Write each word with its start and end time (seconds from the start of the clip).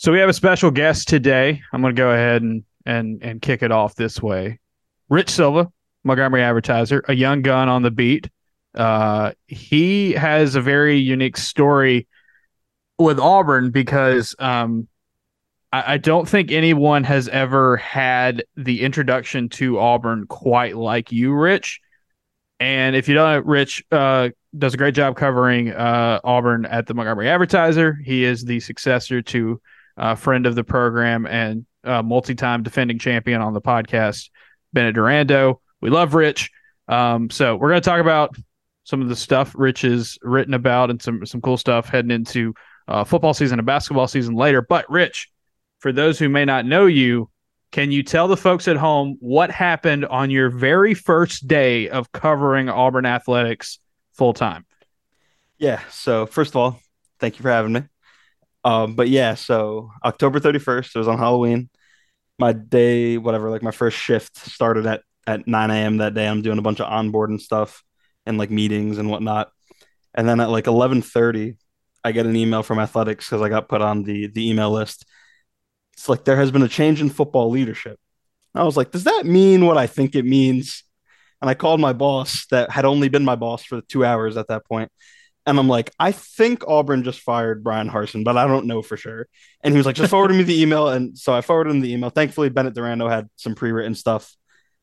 So 0.00 0.12
we 0.12 0.20
have 0.20 0.28
a 0.28 0.32
special 0.32 0.70
guest 0.70 1.08
today. 1.08 1.60
I'm 1.72 1.80
going 1.82 1.94
to 1.94 2.00
go 2.00 2.12
ahead 2.12 2.40
and 2.40 2.62
and 2.86 3.20
and 3.20 3.42
kick 3.42 3.64
it 3.64 3.72
off 3.72 3.96
this 3.96 4.22
way. 4.22 4.60
Rich 5.08 5.28
Silva, 5.28 5.72
Montgomery 6.04 6.40
Advertiser, 6.40 7.02
a 7.08 7.14
young 7.14 7.42
gun 7.42 7.68
on 7.68 7.82
the 7.82 7.90
beat. 7.90 8.30
Uh, 8.76 9.32
he 9.48 10.12
has 10.12 10.54
a 10.54 10.60
very 10.60 10.98
unique 10.98 11.36
story 11.36 12.06
with 12.96 13.18
Auburn 13.18 13.72
because 13.72 14.36
um, 14.38 14.86
I, 15.72 15.94
I 15.94 15.96
don't 15.98 16.28
think 16.28 16.52
anyone 16.52 17.02
has 17.02 17.26
ever 17.26 17.76
had 17.78 18.44
the 18.56 18.82
introduction 18.82 19.48
to 19.50 19.80
Auburn 19.80 20.26
quite 20.28 20.76
like 20.76 21.10
you, 21.10 21.32
Rich. 21.32 21.80
And 22.60 22.94
if 22.94 23.08
you 23.08 23.14
don't 23.14 23.32
know, 23.32 23.50
Rich 23.50 23.84
uh, 23.90 24.28
does 24.56 24.74
a 24.74 24.76
great 24.76 24.94
job 24.94 25.16
covering 25.16 25.72
uh, 25.72 26.20
Auburn 26.22 26.66
at 26.66 26.86
the 26.86 26.94
Montgomery 26.94 27.28
Advertiser. 27.28 27.98
He 28.04 28.22
is 28.22 28.44
the 28.44 28.60
successor 28.60 29.22
to 29.22 29.60
uh, 29.98 30.14
friend 30.14 30.46
of 30.46 30.54
the 30.54 30.64
program 30.64 31.26
and 31.26 31.66
uh, 31.84 32.02
multi-time 32.02 32.62
defending 32.62 32.98
champion 32.98 33.40
on 33.40 33.52
the 33.52 33.60
podcast, 33.60 34.30
Bennett 34.72 34.96
Durando. 34.96 35.60
We 35.80 35.90
love 35.90 36.14
Rich. 36.14 36.50
Um, 36.86 37.30
so 37.30 37.56
we're 37.56 37.70
going 37.70 37.82
to 37.82 37.88
talk 37.88 38.00
about 38.00 38.34
some 38.84 39.02
of 39.02 39.08
the 39.08 39.16
stuff 39.16 39.54
Rich 39.54 39.82
has 39.82 40.18
written 40.22 40.54
about 40.54 40.90
and 40.90 41.02
some 41.02 41.26
some 41.26 41.42
cool 41.42 41.58
stuff 41.58 41.88
heading 41.88 42.10
into 42.10 42.54
uh, 42.86 43.04
football 43.04 43.34
season 43.34 43.58
and 43.58 43.66
basketball 43.66 44.08
season 44.08 44.34
later. 44.34 44.62
But 44.62 44.88
Rich, 44.90 45.28
for 45.80 45.92
those 45.92 46.18
who 46.18 46.28
may 46.30 46.46
not 46.46 46.64
know 46.64 46.86
you, 46.86 47.28
can 47.70 47.92
you 47.92 48.02
tell 48.02 48.28
the 48.28 48.36
folks 48.36 48.66
at 48.66 48.76
home 48.76 49.18
what 49.20 49.50
happened 49.50 50.06
on 50.06 50.30
your 50.30 50.48
very 50.48 50.94
first 50.94 51.46
day 51.46 51.90
of 51.90 52.12
covering 52.12 52.70
Auburn 52.70 53.04
athletics 53.04 53.78
full 54.14 54.32
time? 54.32 54.64
Yeah. 55.58 55.80
So 55.90 56.24
first 56.24 56.52
of 56.52 56.56
all, 56.56 56.80
thank 57.18 57.38
you 57.38 57.42
for 57.42 57.50
having 57.50 57.72
me. 57.72 57.82
Um, 58.64 58.94
but 58.94 59.08
yeah, 59.08 59.34
so 59.34 59.90
October 60.04 60.40
31st, 60.40 60.94
it 60.94 60.98
was 60.98 61.08
on 61.08 61.18
Halloween. 61.18 61.70
My 62.38 62.52
day, 62.52 63.18
whatever, 63.18 63.50
like 63.50 63.62
my 63.62 63.70
first 63.70 63.96
shift 63.98 64.36
started 64.36 64.86
at 64.86 65.02
at 65.26 65.46
9 65.46 65.70
a.m. 65.70 65.98
that 65.98 66.14
day. 66.14 66.26
I'm 66.26 66.42
doing 66.42 66.58
a 66.58 66.62
bunch 66.62 66.80
of 66.80 66.86
onboard 66.90 67.30
and 67.30 67.40
stuff 67.40 67.82
and 68.26 68.38
like 68.38 68.50
meetings 68.50 68.98
and 68.98 69.10
whatnot. 69.10 69.50
And 70.14 70.28
then 70.28 70.40
at 70.40 70.50
like 70.50 70.66
11:30, 70.66 71.56
I 72.04 72.12
get 72.12 72.26
an 72.26 72.36
email 72.36 72.62
from 72.62 72.78
athletics 72.78 73.26
because 73.26 73.42
I 73.42 73.48
got 73.48 73.68
put 73.68 73.82
on 73.82 74.04
the 74.04 74.28
the 74.28 74.48
email 74.48 74.70
list. 74.70 75.04
It's 75.94 76.08
like 76.08 76.24
there 76.24 76.36
has 76.36 76.50
been 76.50 76.62
a 76.62 76.68
change 76.68 77.00
in 77.00 77.10
football 77.10 77.50
leadership. 77.50 77.98
I 78.54 78.64
was 78.64 78.76
like, 78.76 78.90
does 78.90 79.04
that 79.04 79.26
mean 79.26 79.66
what 79.66 79.78
I 79.78 79.86
think 79.86 80.14
it 80.14 80.24
means? 80.24 80.84
And 81.40 81.48
I 81.50 81.54
called 81.54 81.80
my 81.80 81.92
boss 81.92 82.46
that 82.50 82.70
had 82.70 82.84
only 82.84 83.08
been 83.08 83.24
my 83.24 83.36
boss 83.36 83.62
for 83.64 83.80
two 83.82 84.04
hours 84.04 84.36
at 84.36 84.48
that 84.48 84.66
point. 84.66 84.90
And 85.48 85.58
I'm 85.58 85.66
like, 85.66 85.90
I 85.98 86.12
think 86.12 86.62
Auburn 86.68 87.04
just 87.04 87.20
fired 87.20 87.64
Bryan 87.64 87.88
Harsin, 87.88 88.22
but 88.22 88.36
I 88.36 88.46
don't 88.46 88.66
know 88.66 88.82
for 88.82 88.98
sure. 88.98 89.28
And 89.62 89.72
he 89.72 89.78
was 89.78 89.86
like, 89.86 89.96
just 89.96 90.10
forward 90.10 90.30
me 90.30 90.42
the 90.42 90.60
email. 90.60 90.88
And 90.88 91.16
so 91.16 91.32
I 91.32 91.40
forwarded 91.40 91.74
him 91.74 91.80
the 91.80 91.90
email. 91.90 92.10
Thankfully, 92.10 92.50
Bennett 92.50 92.74
Durando 92.74 93.08
had 93.08 93.30
some 93.36 93.54
pre-written 93.54 93.94
stuff, 93.94 94.36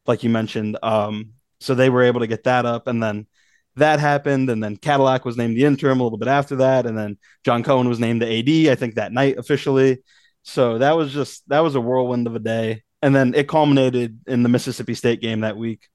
like 0.08 0.24
you 0.24 0.32
mentioned. 0.32 0.80
Um, 0.82 1.34
so 1.60 1.76
they 1.76 1.92
were 1.92 2.02
able 2.02 2.22
to 2.22 2.28
get 2.28 2.46
that 2.46 2.66
up. 2.66 2.88
And 2.88 3.02
then 3.02 3.28
that 3.76 4.00
happened. 4.00 4.50
And 4.50 4.64
then 4.64 4.76
Cadillac 4.76 5.24
was 5.24 5.38
named 5.38 5.56
the 5.56 5.66
interim 5.66 6.00
a 6.00 6.04
little 6.04 6.18
bit 6.18 6.30
after 6.30 6.56
that. 6.56 6.88
And 6.88 6.98
then 6.98 7.20
John 7.44 7.62
Cohen 7.62 7.88
was 7.88 8.00
named 8.00 8.24
the 8.24 8.40
AD, 8.40 8.72
I 8.72 8.76
think 8.76 8.96
that 8.96 9.14
night 9.14 9.38
officially. 9.38 10.00
So 10.42 10.80
that 10.80 10.98
was 10.98 11.14
just 11.14 11.48
that 11.50 11.60
was 11.60 11.76
a 11.76 11.82
whirlwind 11.82 12.26
of 12.26 12.36
a 12.36 12.40
day. 12.40 12.82
And 13.04 13.16
then 13.16 13.36
it 13.36 13.48
culminated 13.48 14.20
in 14.26 14.42
the 14.42 14.50
Mississippi 14.50 14.96
State 14.96 15.22
game 15.22 15.42
that 15.42 15.58
week. 15.58 15.88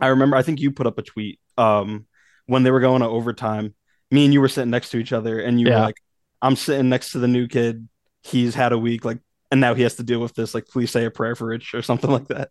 I 0.00 0.08
remember 0.08 0.36
I 0.36 0.42
think 0.42 0.60
you 0.60 0.70
put 0.70 0.86
up 0.86 0.98
a 0.98 1.02
tweet 1.02 1.40
um, 1.58 2.06
when 2.46 2.62
they 2.62 2.70
were 2.70 2.78
going 2.78 3.02
to 3.02 3.08
overtime 3.08 3.74
me 4.10 4.24
and 4.24 4.32
you 4.32 4.40
were 4.40 4.48
sitting 4.48 4.70
next 4.70 4.90
to 4.90 4.98
each 4.98 5.12
other 5.12 5.40
and 5.40 5.60
you 5.60 5.66
yeah. 5.66 5.76
were 5.76 5.86
like 5.86 5.96
i'm 6.42 6.56
sitting 6.56 6.88
next 6.88 7.12
to 7.12 7.18
the 7.18 7.28
new 7.28 7.46
kid. 7.48 7.88
He's 8.22 8.54
had 8.54 8.72
a 8.72 8.78
week 8.78 9.04
like 9.04 9.18
and 9.50 9.60
now 9.60 9.74
he 9.74 9.82
has 9.82 9.94
to 9.96 10.02
deal 10.02 10.20
with 10.20 10.34
this 10.34 10.54
like 10.54 10.66
please 10.66 10.90
say 10.90 11.04
a 11.04 11.10
prayer 11.10 11.36
for 11.36 11.46
rich 11.46 11.74
or 11.74 11.82
something 11.82 12.10
like 12.10 12.28
that. 12.28 12.50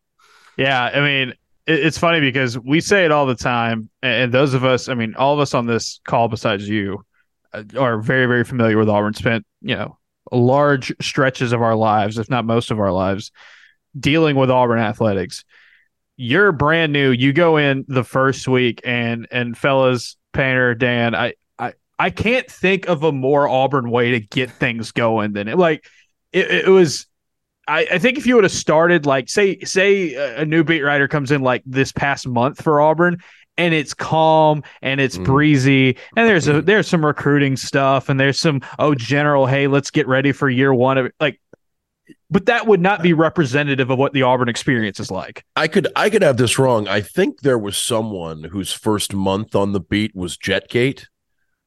Yeah 0.58 0.84
i 0.84 1.02
mean 1.02 1.34
it's 1.68 1.98
funny 1.98 2.22
because 2.22 2.58
we 2.58 2.80
say 2.80 3.06
it 3.06 3.12
all 3.12 3.26
the 3.26 3.36
time 3.36 3.90
and 4.02 4.34
those 4.34 4.54
of 4.54 4.64
us 4.64 4.88
i 4.88 4.94
mean 4.94 5.16
all 5.16 5.34
of 5.34 5.40
us 5.40 5.54
on 5.54 5.66
this 5.66 6.00
call 6.08 6.28
besides 6.30 6.70
you 6.70 7.04
uh, 7.54 7.64
are 7.78 7.98
very 8.00 8.26
very 8.26 8.46
familiar 8.46 8.78
with 8.78 8.88
auburn 8.88 9.14
spent 9.14 9.46
you 9.62 9.76
know 9.76 9.98
large 10.32 10.94
stretches 11.02 11.52
of 11.52 11.62
our 11.62 11.76
lives 11.76 12.18
if 12.18 12.30
not 12.30 12.46
most 12.46 12.72
of 12.72 12.80
our 12.80 12.92
lives 12.92 13.32
dealing 14.00 14.36
with 14.36 14.52
auburn 14.52 14.80
athletics. 14.80 15.44
You're 16.18 16.52
brand 16.52 16.94
new. 16.94 17.12
You 17.12 17.34
go 17.34 17.58
in 17.58 17.86
the 17.88 18.04
first 18.04 18.48
week 18.48 18.82
and 18.84 19.28
and 19.32 19.58
fellas 19.58 20.18
painter 20.34 20.76
dan 20.76 21.16
i 21.16 21.34
I 21.98 22.10
can't 22.10 22.50
think 22.50 22.88
of 22.88 23.04
a 23.04 23.12
more 23.12 23.48
Auburn 23.48 23.90
way 23.90 24.12
to 24.12 24.20
get 24.20 24.52
things 24.52 24.92
going 24.92 25.34
than 25.34 25.48
it. 25.48 25.58
Like 25.58 25.86
it, 26.32 26.52
it 26.52 26.68
was. 26.68 27.08
I, 27.68 27.88
I, 27.94 27.98
think 27.98 28.20
if 28.20 28.28
you 28.28 28.36
would 28.36 28.44
have 28.44 28.54
started 28.54 29.08
like 29.08 29.28
say 29.28 29.60
say 29.62 30.14
a 30.14 30.46
new 30.46 30.64
beat 30.64 30.84
writer 30.84 31.08
comes 31.08 31.32
in 31.32 31.42
like 31.42 31.64
this 31.66 31.92
past 31.92 32.28
month 32.28 32.62
for 32.62 32.80
Auburn 32.80 33.18
and 33.58 33.74
it's 33.74 33.96
calm 33.96 34.62
and 34.84 35.02
it's 35.02 35.18
mm. 35.18 35.26
breezy 35.26 35.98
and 36.16 36.30
there's 36.30 36.48
a 36.48 36.54
mm. 36.54 36.66
there's 36.66 36.88
some 36.88 37.04
recruiting 37.04 37.58
stuff 37.58 38.08
and 38.08 38.20
there's 38.20 38.40
some 38.40 38.62
oh 38.78 38.94
general 38.94 39.48
hey 39.48 39.66
let's 39.66 39.90
get 39.90 40.08
ready 40.08 40.32
for 40.32 40.48
year 40.48 40.76
one 40.76 41.00
of 41.00 41.12
like 41.20 41.40
but 42.30 42.46
that 42.48 42.68
would 42.68 42.82
not 42.82 43.02
be 43.02 43.14
representative 43.14 43.90
of 43.90 43.98
what 43.98 44.14
the 44.14 44.24
Auburn 44.24 44.50
experience 44.50 45.00
is 45.00 45.10
like. 45.10 45.44
I 45.56 45.68
could 45.68 45.88
I 45.96 46.10
could 46.10 46.22
have 46.22 46.38
this 46.38 46.60
wrong. 46.60 46.88
I 46.88 47.02
think 47.02 47.42
there 47.42 47.58
was 47.58 47.78
someone 47.78 48.46
whose 48.46 48.74
first 48.74 49.14
month 49.14 49.56
on 49.56 49.72
the 49.72 49.80
beat 49.80 50.16
was 50.16 50.38
Jetgate 50.38 51.08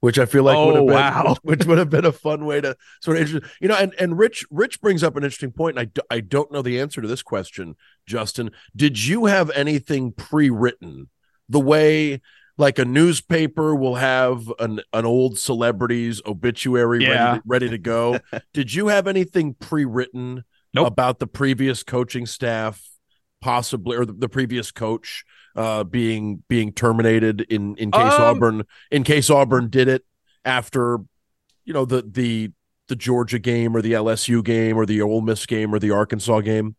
which 0.00 0.18
I 0.18 0.26
feel 0.26 0.44
like 0.44 0.56
oh, 0.56 0.66
would 0.66 0.74
have 0.76 0.84
oh, 0.84 0.86
been, 0.86 0.94
wow. 0.94 1.36
which, 1.42 1.64
would 1.66 1.78
have 1.78 1.90
been 1.90 2.04
a 2.04 2.12
fun 2.12 2.44
way 2.44 2.60
to 2.60 2.76
sort 3.02 3.18
of, 3.18 3.30
you 3.60 3.68
know, 3.68 3.76
and, 3.76 3.94
and 3.98 4.18
Rich, 4.18 4.44
Rich 4.50 4.80
brings 4.80 5.02
up 5.02 5.16
an 5.16 5.24
interesting 5.24 5.52
point, 5.52 5.78
and 5.78 5.80
I, 5.80 5.84
do, 5.86 6.00
I 6.10 6.20
don't 6.20 6.52
know 6.52 6.62
the 6.62 6.80
answer 6.80 7.00
to 7.00 7.08
this 7.08 7.22
question, 7.22 7.76
Justin. 8.06 8.50
Did 8.76 9.04
you 9.04 9.26
have 9.26 9.50
anything 9.50 10.12
pre-written 10.12 11.08
the 11.48 11.60
way 11.60 12.20
like 12.56 12.78
a 12.78 12.84
newspaper 12.84 13.74
will 13.74 13.96
have 13.96 14.52
an, 14.58 14.80
an 14.92 15.04
old 15.04 15.38
celebrity's 15.38 16.20
obituary 16.26 17.02
yeah. 17.02 17.08
ready, 17.08 17.38
to, 17.38 17.42
ready 17.46 17.68
to 17.70 17.78
go? 17.78 18.20
Did 18.52 18.74
you 18.74 18.88
have 18.88 19.06
anything 19.06 19.54
pre-written 19.54 20.44
nope. 20.74 20.86
about 20.86 21.18
the 21.18 21.26
previous 21.26 21.82
coaching 21.82 22.26
staff, 22.26 22.88
possibly, 23.40 23.96
or 23.96 24.04
the, 24.04 24.12
the 24.12 24.28
previous 24.28 24.70
coach? 24.70 25.24
Uh, 25.58 25.82
being 25.82 26.44
being 26.48 26.72
terminated 26.72 27.40
in 27.42 27.74
in 27.76 27.90
case 27.90 28.12
um, 28.14 28.22
Auburn 28.22 28.62
in 28.92 29.02
case 29.02 29.28
Auburn 29.28 29.68
did 29.68 29.88
it 29.88 30.04
after 30.44 30.98
you 31.64 31.74
know 31.74 31.84
the 31.84 32.02
the 32.02 32.52
the 32.86 32.94
Georgia 32.94 33.40
game 33.40 33.76
or 33.76 33.82
the 33.82 33.92
LSU 33.92 34.42
game 34.42 34.76
or 34.76 34.86
the 34.86 35.02
Ole 35.02 35.20
Miss 35.20 35.44
game 35.46 35.74
or 35.74 35.80
the 35.80 35.90
Arkansas 35.90 36.40
game? 36.40 36.76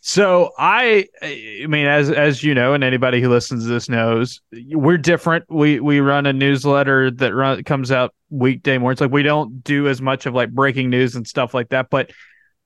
So 0.00 0.52
I, 0.58 1.06
I 1.22 1.66
mean, 1.68 1.86
as 1.86 2.10
as 2.10 2.42
you 2.42 2.54
know, 2.54 2.72
and 2.72 2.82
anybody 2.82 3.20
who 3.20 3.28
listens 3.28 3.64
to 3.64 3.68
this 3.70 3.90
knows, 3.90 4.40
we're 4.70 4.98
different. 4.98 5.44
We 5.50 5.80
we 5.80 6.00
run 6.00 6.24
a 6.24 6.32
newsletter 6.32 7.10
that 7.10 7.34
run, 7.34 7.62
comes 7.64 7.92
out 7.92 8.14
weekday 8.30 8.78
mornings. 8.78 9.02
Like 9.02 9.12
we 9.12 9.22
don't 9.22 9.62
do 9.62 9.86
as 9.86 10.00
much 10.00 10.24
of 10.24 10.34
like 10.34 10.50
breaking 10.50 10.88
news 10.88 11.14
and 11.14 11.26
stuff 11.26 11.52
like 11.52 11.68
that. 11.70 11.90
But 11.90 12.10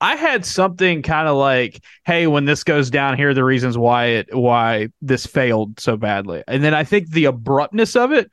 I 0.00 0.14
had 0.14 0.44
something 0.44 1.02
kind 1.02 1.26
of 1.26 1.36
like, 1.36 1.82
"Hey, 2.04 2.26
when 2.26 2.44
this 2.44 2.62
goes 2.62 2.88
down, 2.88 3.16
here 3.16 3.30
are 3.30 3.34
the 3.34 3.44
reasons 3.44 3.76
why 3.76 4.06
it 4.06 4.34
why 4.34 4.88
this 5.02 5.26
failed 5.26 5.80
so 5.80 5.96
badly." 5.96 6.44
And 6.46 6.62
then 6.62 6.72
I 6.72 6.84
think 6.84 7.10
the 7.10 7.24
abruptness 7.24 7.96
of 7.96 8.12
it 8.12 8.32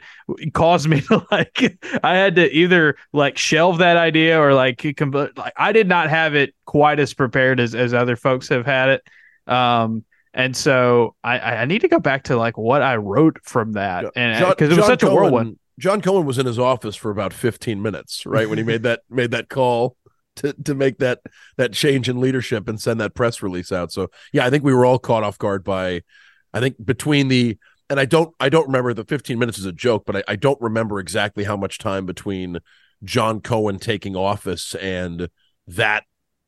caused 0.54 0.88
me 0.88 1.02
to 1.08 1.26
like, 1.32 1.78
I 2.04 2.16
had 2.16 2.36
to 2.36 2.52
either 2.52 2.98
like 3.14 3.38
shelve 3.38 3.80
that 3.80 3.98
idea 3.98 4.40
or 4.40 4.54
like, 4.54 4.84
like 4.84 5.54
I 5.58 5.72
did 5.72 5.88
not 5.88 6.10
have 6.10 6.36
it 6.36 6.54
quite 6.66 7.00
as 7.00 7.14
prepared 7.14 7.60
as 7.60 7.74
as 7.74 7.94
other 7.94 8.16
folks 8.16 8.50
have 8.50 8.66
had 8.66 8.90
it. 8.90 9.52
Um, 9.52 10.04
and 10.36 10.56
so 10.56 11.16
I 11.24 11.40
I 11.40 11.66
need 11.66 11.82
to 11.82 11.88
go 11.88 12.00
back 12.00 12.24
to 12.26 12.38
like 12.38 12.58
what 12.58 12.84
I 12.84 12.98
wrote 12.98 13.40
from 13.44 13.72
that, 13.74 14.06
and 14.16 14.46
because 14.50 14.70
it 14.70 14.76
was 14.76 14.78
John 14.78 14.88
such 14.88 15.02
Cohen, 15.02 15.14
a 15.14 15.16
whirlwind. 15.16 15.60
John 15.80 16.02
Cohen 16.02 16.26
was 16.26 16.38
in 16.38 16.46
his 16.46 16.60
office 16.60 16.96
for 16.96 17.12
about 17.12 17.34
15 17.34 17.82
minutes, 17.82 18.26
right, 18.26 18.48
when 18.48 18.58
he 18.58 18.64
made 18.64 18.84
that 18.84 19.02
made 19.10 19.32
that 19.32 19.50
call 19.50 19.98
to 20.38 20.54
to 20.64 20.76
make 20.76 21.00
that 21.00 21.22
that 21.58 21.74
change 21.74 22.10
in 22.10 22.20
leadership 22.20 22.68
and 22.68 22.80
send 22.80 23.00
that 23.02 23.16
press 23.16 23.42
release 23.42 23.72
out. 23.72 23.92
So 23.92 24.10
yeah, 24.34 24.46
I 24.46 24.50
think 24.50 24.64
we 24.64 24.74
were 24.74 24.86
all 24.86 25.00
caught 25.00 25.24
off 25.24 25.38
guard 25.38 25.64
by 25.64 26.02
I 26.54 26.60
think 26.60 26.84
between 26.84 27.28
the 27.28 27.58
and 27.90 28.00
I 28.00 28.06
don't 28.06 28.34
I 28.40 28.50
don't 28.50 28.68
remember 28.68 28.94
the 28.94 29.06
15 29.06 29.38
minutes 29.40 29.58
is 29.58 29.66
a 29.66 29.72
joke, 29.72 30.04
but 30.06 30.18
I, 30.18 30.24
I 30.30 30.36
don't 30.36 30.60
remember 30.62 31.00
exactly 31.00 31.44
how 31.44 31.58
much 31.58 31.78
time 31.78 32.06
between 32.06 32.60
John 33.04 33.42
Cohen 33.42 33.80
taking 33.80 34.16
office 34.16 34.76
and 34.76 35.30
that 35.68 36.04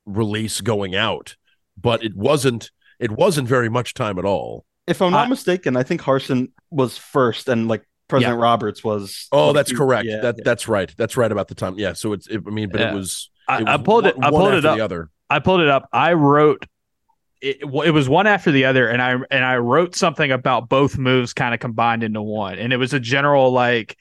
release 0.06 0.62
going 0.62 0.95
out. 0.95 1.36
But 1.80 2.04
it 2.04 2.16
wasn't 2.16 2.72
it 3.00 3.12
wasn't 3.12 3.48
very 3.48 3.69
much 3.69 3.94
time 3.94 4.18
at 4.18 4.25
all. 4.25 4.66
If 4.88 5.01
I'm 5.01 5.12
not 5.12 5.30
mistaken, 5.30 5.75
I 5.75 5.83
think 5.83 6.01
Harsin 6.01 6.51
was 6.72 6.98
first 6.98 7.50
and 7.50 7.68
like 7.68 7.83
President 8.07 8.40
yeah. 8.40 8.44
Roberts 8.44 8.83
was. 8.83 9.28
Oh, 9.31 9.51
that's 9.51 9.72
correct. 9.72 10.07
Yeah, 10.07 10.22
that 10.22 10.36
yeah. 10.38 10.44
that's 10.45 10.68
right. 10.68 10.94
That's 10.98 11.18
right 11.18 11.31
about 11.31 11.50
the 11.50 11.56
time. 11.56 11.78
Yeah. 11.78 11.94
So 11.94 12.13
it's. 12.13 12.28
It, 12.28 12.42
I 12.48 12.50
mean, 12.51 12.69
but 12.72 12.80
it 12.80 12.94
was 12.94 13.30
I, 13.48 13.74
I 13.74 13.78
pulled 13.78 14.06
it. 14.06 14.16
I 14.22 14.30
pulled 14.30 14.54
it 14.54 14.66
up. 14.66 14.78
The 14.78 14.84
other. 14.84 15.10
I 15.30 15.40
pulled 15.40 15.62
it 15.62 15.70
up. 15.70 15.90
I 15.92 16.14
wrote. 16.14 16.66
It, 17.40 17.58
it 17.62 17.92
was 17.92 18.10
one 18.10 18.26
after 18.26 18.52
the 18.52 18.66
other, 18.66 18.88
and 18.88 19.02
I 19.02 19.12
and 19.30 19.46
I 19.46 19.58
wrote 19.58 19.96
something 19.96 20.32
about 20.32 20.70
both 20.70 20.98
moves 20.98 21.34
kind 21.34 21.54
of 21.54 21.60
combined 21.60 22.04
into 22.04 22.22
one, 22.22 22.58
and 22.58 22.74
it 22.74 22.78
was 22.78 22.94
a 22.94 23.00
general 23.00 23.52
like 23.52 23.96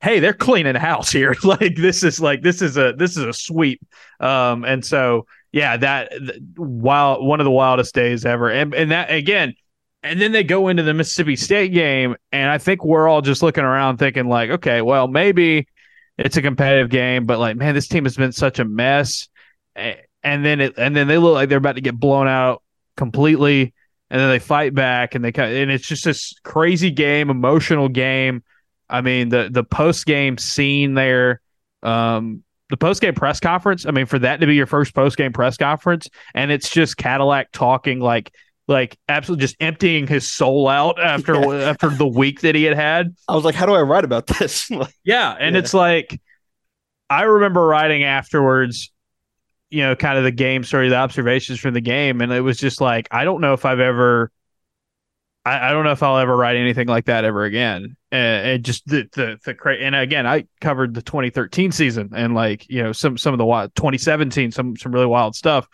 hey, 0.00 0.18
they're 0.18 0.32
cleaning 0.32 0.72
the 0.72 0.80
house 0.80 1.12
here. 1.12 1.34
like 1.44 1.76
this 1.76 2.02
is 2.02 2.20
like 2.20 2.42
this 2.42 2.62
is 2.62 2.76
a 2.76 2.92
this 2.96 3.16
is 3.16 3.24
a 3.24 3.32
sweep. 3.32 3.80
Um, 4.18 4.64
and 4.64 4.84
so 4.84 5.26
yeah, 5.52 5.76
that 5.76 6.12
wild 6.56 7.24
one 7.24 7.40
of 7.40 7.44
the 7.44 7.50
wildest 7.50 7.94
days 7.94 8.24
ever. 8.24 8.50
And 8.50 8.74
and 8.74 8.90
that 8.90 9.10
again, 9.10 9.54
and 10.02 10.20
then 10.20 10.32
they 10.32 10.44
go 10.44 10.68
into 10.68 10.82
the 10.82 10.94
Mississippi 10.94 11.36
State 11.36 11.72
game, 11.72 12.16
and 12.32 12.50
I 12.50 12.58
think 12.58 12.84
we're 12.84 13.08
all 13.08 13.20
just 13.20 13.42
looking 13.42 13.64
around 13.64 13.98
thinking 13.98 14.28
like, 14.28 14.50
okay, 14.50 14.82
well 14.82 15.08
maybe 15.08 15.68
it's 16.20 16.36
a 16.36 16.42
competitive 16.42 16.90
game, 16.90 17.24
but 17.24 17.38
like, 17.38 17.56
man, 17.56 17.74
this 17.74 17.88
team 17.88 18.04
has 18.04 18.14
been 18.14 18.32
such 18.32 18.58
a 18.58 18.64
mess. 18.64 19.28
And 19.74 20.44
then 20.44 20.60
it 20.60 20.74
and 20.76 20.94
then 20.94 21.08
they 21.08 21.16
look 21.16 21.34
like 21.34 21.48
they're 21.48 21.58
about 21.58 21.76
to 21.76 21.80
get 21.80 21.98
blown 21.98 22.28
out 22.28 22.62
completely, 22.96 23.72
and 24.10 24.20
then 24.20 24.28
they 24.28 24.38
fight 24.38 24.74
back, 24.74 25.14
and 25.14 25.24
they 25.24 25.32
and 25.32 25.70
it's 25.70 25.88
just 25.88 26.04
this 26.04 26.34
crazy 26.44 26.90
game, 26.90 27.30
emotional 27.30 27.88
game. 27.88 28.42
I 28.88 29.00
mean, 29.00 29.30
the 29.30 29.48
the 29.50 29.64
post 29.64 30.04
game 30.04 30.36
scene 30.36 30.94
there. 30.94 31.40
Um, 31.82 32.42
the 32.68 32.76
post 32.76 33.00
game 33.00 33.14
press 33.14 33.40
conference. 33.40 33.86
I 33.86 33.92
mean, 33.92 34.04
for 34.06 34.18
that 34.18 34.40
to 34.40 34.46
be 34.46 34.54
your 34.54 34.66
first 34.66 34.94
post 34.94 35.16
game 35.16 35.32
press 35.32 35.56
conference, 35.56 36.08
and 36.34 36.50
it's 36.50 36.68
just 36.68 36.98
Cadillac 36.98 37.50
talking 37.52 38.00
like 38.00 38.34
like 38.70 38.96
absolutely 39.08 39.42
just 39.42 39.56
emptying 39.60 40.06
his 40.06 40.30
soul 40.30 40.68
out 40.68 40.98
after 41.02 41.34
yeah. 41.34 41.68
after 41.68 41.90
the 41.90 42.06
week 42.06 42.40
that 42.40 42.54
he 42.54 42.62
had 42.62 42.76
had. 42.76 43.14
I 43.28 43.34
was 43.34 43.44
like, 43.44 43.54
how 43.54 43.66
do 43.66 43.74
I 43.74 43.82
write 43.82 44.04
about 44.04 44.28
this? 44.28 44.70
yeah, 45.04 45.36
and 45.38 45.54
yeah. 45.54 45.58
it's 45.58 45.74
like 45.74 46.20
I 47.10 47.22
remember 47.22 47.66
writing 47.66 48.04
afterwards, 48.04 48.92
you 49.68 49.82
know, 49.82 49.96
kind 49.96 50.16
of 50.16 50.24
the 50.24 50.30
game 50.30 50.64
story, 50.64 50.88
the 50.88 50.96
observations 50.96 51.58
from 51.58 51.74
the 51.74 51.80
game, 51.80 52.20
and 52.20 52.32
it 52.32 52.40
was 52.40 52.58
just 52.58 52.80
like 52.80 53.08
I 53.10 53.24
don't 53.24 53.40
know 53.40 53.52
if 53.52 53.66
I've 53.66 53.80
ever. 53.80 54.30
I, 55.44 55.70
I 55.70 55.72
don't 55.72 55.84
know 55.84 55.92
if 55.92 56.02
I'll 56.02 56.18
ever 56.18 56.36
write 56.36 56.56
anything 56.56 56.86
like 56.86 57.06
that 57.06 57.24
ever 57.24 57.44
again. 57.44 57.96
And, 58.12 58.46
and 58.46 58.64
just 58.64 58.86
the 58.86 59.08
the 59.12 59.38
the 59.44 59.54
cra- 59.54 59.78
and 59.78 59.94
again, 59.94 60.26
I 60.26 60.46
covered 60.60 60.94
the 60.94 61.02
2013 61.02 61.72
season 61.72 62.10
and 62.14 62.34
like 62.34 62.68
you 62.68 62.82
know 62.82 62.92
some 62.92 63.18
some 63.18 63.34
of 63.34 63.38
the 63.38 63.46
wild 63.46 63.74
2017, 63.74 64.52
some 64.52 64.76
some 64.76 64.92
really 64.92 65.06
wild 65.06 65.34
stuff. 65.34 65.66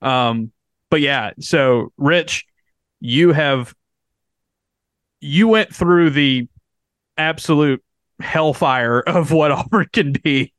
Um, 0.00 0.52
but 0.90 1.00
yeah, 1.00 1.32
so 1.40 1.92
Rich, 1.96 2.46
you 3.00 3.32
have 3.32 3.74
you 5.20 5.48
went 5.48 5.74
through 5.74 6.10
the 6.10 6.48
absolute 7.16 7.82
hellfire 8.20 9.00
of 9.06 9.32
what 9.32 9.50
Auburn 9.50 9.88
can 9.92 10.12
be 10.12 10.52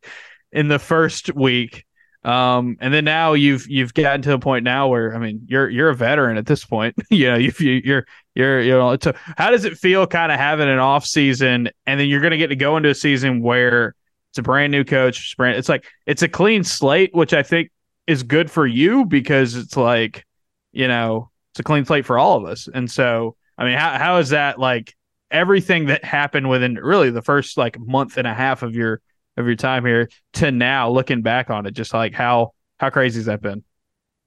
in 0.52 0.68
the 0.68 0.80
first 0.80 1.34
week. 1.36 1.86
Um, 2.24 2.76
and 2.82 2.94
then 2.94 3.06
now 3.06 3.32
you've 3.32 3.66
you've 3.70 3.94
gotten 3.94 4.22
to 4.24 4.34
a 4.34 4.40
point 4.40 4.66
now 4.66 4.90
where 4.90 5.16
I 5.16 5.20
mean 5.20 5.46
you're 5.48 5.70
you're 5.70 5.90
a 5.90 5.96
veteran 5.96 6.38
at 6.38 6.46
this 6.46 6.66
point. 6.66 6.96
you 7.10 7.30
know, 7.30 7.38
if 7.38 7.62
you 7.62 7.82
you're 7.84 8.06
you're 8.36 8.62
you 8.62 8.72
know, 8.72 8.98
so 9.02 9.14
how 9.38 9.52
does 9.52 9.64
it 9.64 9.78
feel 9.78 10.06
kind 10.06 10.32
of 10.32 10.38
having 10.38 10.68
an 10.68 10.80
off 10.80 11.06
season 11.06 11.70
and 11.86 12.00
then 12.00 12.08
you're 12.10 12.20
going 12.20 12.32
to 12.32 12.38
get 12.38 12.48
to 12.48 12.58
go 12.58 12.76
into 12.76 12.90
a 12.90 12.96
season 12.96 13.42
where 13.42 13.96
it's 14.32 14.38
a 14.38 14.44
brand 14.44 14.72
new 14.72 14.84
coach, 14.84 15.36
brand, 15.38 15.58
it's 15.58 15.70
like 15.70 15.86
it's 16.06 16.22
a 16.22 16.28
clean 16.28 16.64
slate, 16.64 17.12
which 17.14 17.34
I 17.34 17.42
think 17.42 17.72
is 18.10 18.24
good 18.24 18.50
for 18.50 18.66
you 18.66 19.06
because 19.06 19.56
it's 19.56 19.78
like, 19.78 20.26
you 20.72 20.88
know, 20.88 21.30
it's 21.52 21.60
a 21.60 21.64
clean 21.64 21.86
slate 21.86 22.08
for 22.08 22.18
all 22.18 22.38
of 22.38 22.46
us. 22.46 22.68
And 22.74 22.90
so, 22.90 23.36
I 23.56 23.66
mean, 23.66 23.78
how 23.78 24.00
how 24.00 24.18
is 24.18 24.30
that 24.30 24.58
like 24.58 24.96
everything 25.30 25.86
that 25.86 26.04
happened 26.04 26.50
within 26.50 26.74
really 26.74 27.12
the 27.12 27.22
first 27.22 27.56
like 27.56 27.80
month 27.80 28.18
and 28.18 28.26
a 28.26 28.34
half 28.34 28.64
of 28.64 28.74
your 28.74 29.00
of 29.38 29.46
your 29.46 29.56
time 29.56 29.86
here 29.86 30.10
to 30.34 30.52
now 30.52 30.90
looking 30.90 31.22
back 31.22 31.52
on 31.52 31.68
it, 31.68 31.72
just 31.72 31.94
like 31.94 32.16
how 32.16 32.54
how 32.80 32.90
crazy 32.90 33.20
has 33.20 33.28
that 33.28 33.44
been? 33.44 33.64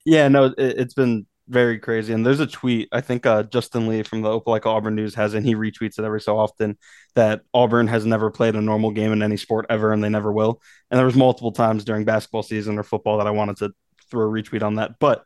Yeah, 0.06 0.28
no, 0.28 0.55
it, 0.56 0.78
has 0.78 0.94
been 0.94 1.26
very 1.48 1.78
crazy. 1.78 2.12
And 2.12 2.24
there's 2.24 2.40
a 2.40 2.46
tweet 2.46 2.88
I 2.92 3.00
think 3.00 3.26
uh, 3.26 3.42
Justin 3.44 3.88
Lee 3.88 4.02
from 4.02 4.22
the 4.22 4.28
Opelika 4.28 4.66
Auburn 4.66 4.94
News 4.94 5.14
has, 5.14 5.34
and 5.34 5.44
he 5.44 5.54
retweets 5.54 5.98
it 5.98 6.04
every 6.04 6.20
so 6.20 6.38
often 6.38 6.78
that 7.14 7.42
Auburn 7.52 7.88
has 7.88 8.06
never 8.06 8.30
played 8.30 8.54
a 8.54 8.60
normal 8.60 8.90
game 8.90 9.12
in 9.12 9.22
any 9.22 9.36
sport 9.36 9.66
ever, 9.68 9.92
and 9.92 10.02
they 10.02 10.08
never 10.08 10.32
will. 10.32 10.60
And 10.90 10.98
there 10.98 11.06
was 11.06 11.16
multiple 11.16 11.52
times 11.52 11.84
during 11.84 12.04
basketball 12.04 12.42
season 12.42 12.78
or 12.78 12.82
football 12.82 13.18
that 13.18 13.26
I 13.26 13.30
wanted 13.30 13.56
to 13.58 13.72
throw 14.10 14.26
a 14.26 14.30
retweet 14.30 14.62
on 14.62 14.76
that. 14.76 14.98
But 14.98 15.24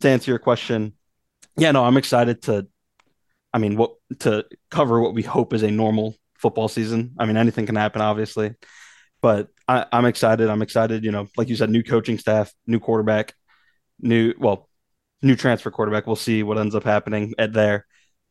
to 0.00 0.08
answer 0.08 0.30
your 0.30 0.38
question, 0.38 0.94
yeah, 1.56 1.72
no, 1.72 1.84
I'm 1.84 1.96
excited 1.96 2.42
to. 2.42 2.66
I 3.52 3.58
mean, 3.58 3.76
what 3.76 3.94
to 4.20 4.44
cover 4.70 5.00
what 5.00 5.14
we 5.14 5.22
hope 5.22 5.52
is 5.52 5.62
a 5.62 5.70
normal 5.70 6.14
football 6.38 6.68
season. 6.68 7.14
I 7.18 7.26
mean, 7.26 7.36
anything 7.36 7.66
can 7.66 7.76
happen, 7.76 8.00
obviously, 8.00 8.54
but 9.20 9.48
I, 9.66 9.86
I'm 9.90 10.04
excited. 10.04 10.48
I'm 10.48 10.62
excited. 10.62 11.04
You 11.04 11.10
know, 11.10 11.28
like 11.36 11.48
you 11.48 11.56
said, 11.56 11.70
new 11.70 11.82
coaching 11.82 12.18
staff, 12.18 12.52
new 12.66 12.78
quarterback, 12.78 13.34
new 14.00 14.34
well, 14.38 14.67
new 15.22 15.36
transfer 15.36 15.70
quarterback. 15.70 16.06
We'll 16.06 16.16
see 16.16 16.42
what 16.42 16.58
ends 16.58 16.74
up 16.74 16.84
happening 16.84 17.34
at 17.38 17.52
there. 17.52 17.86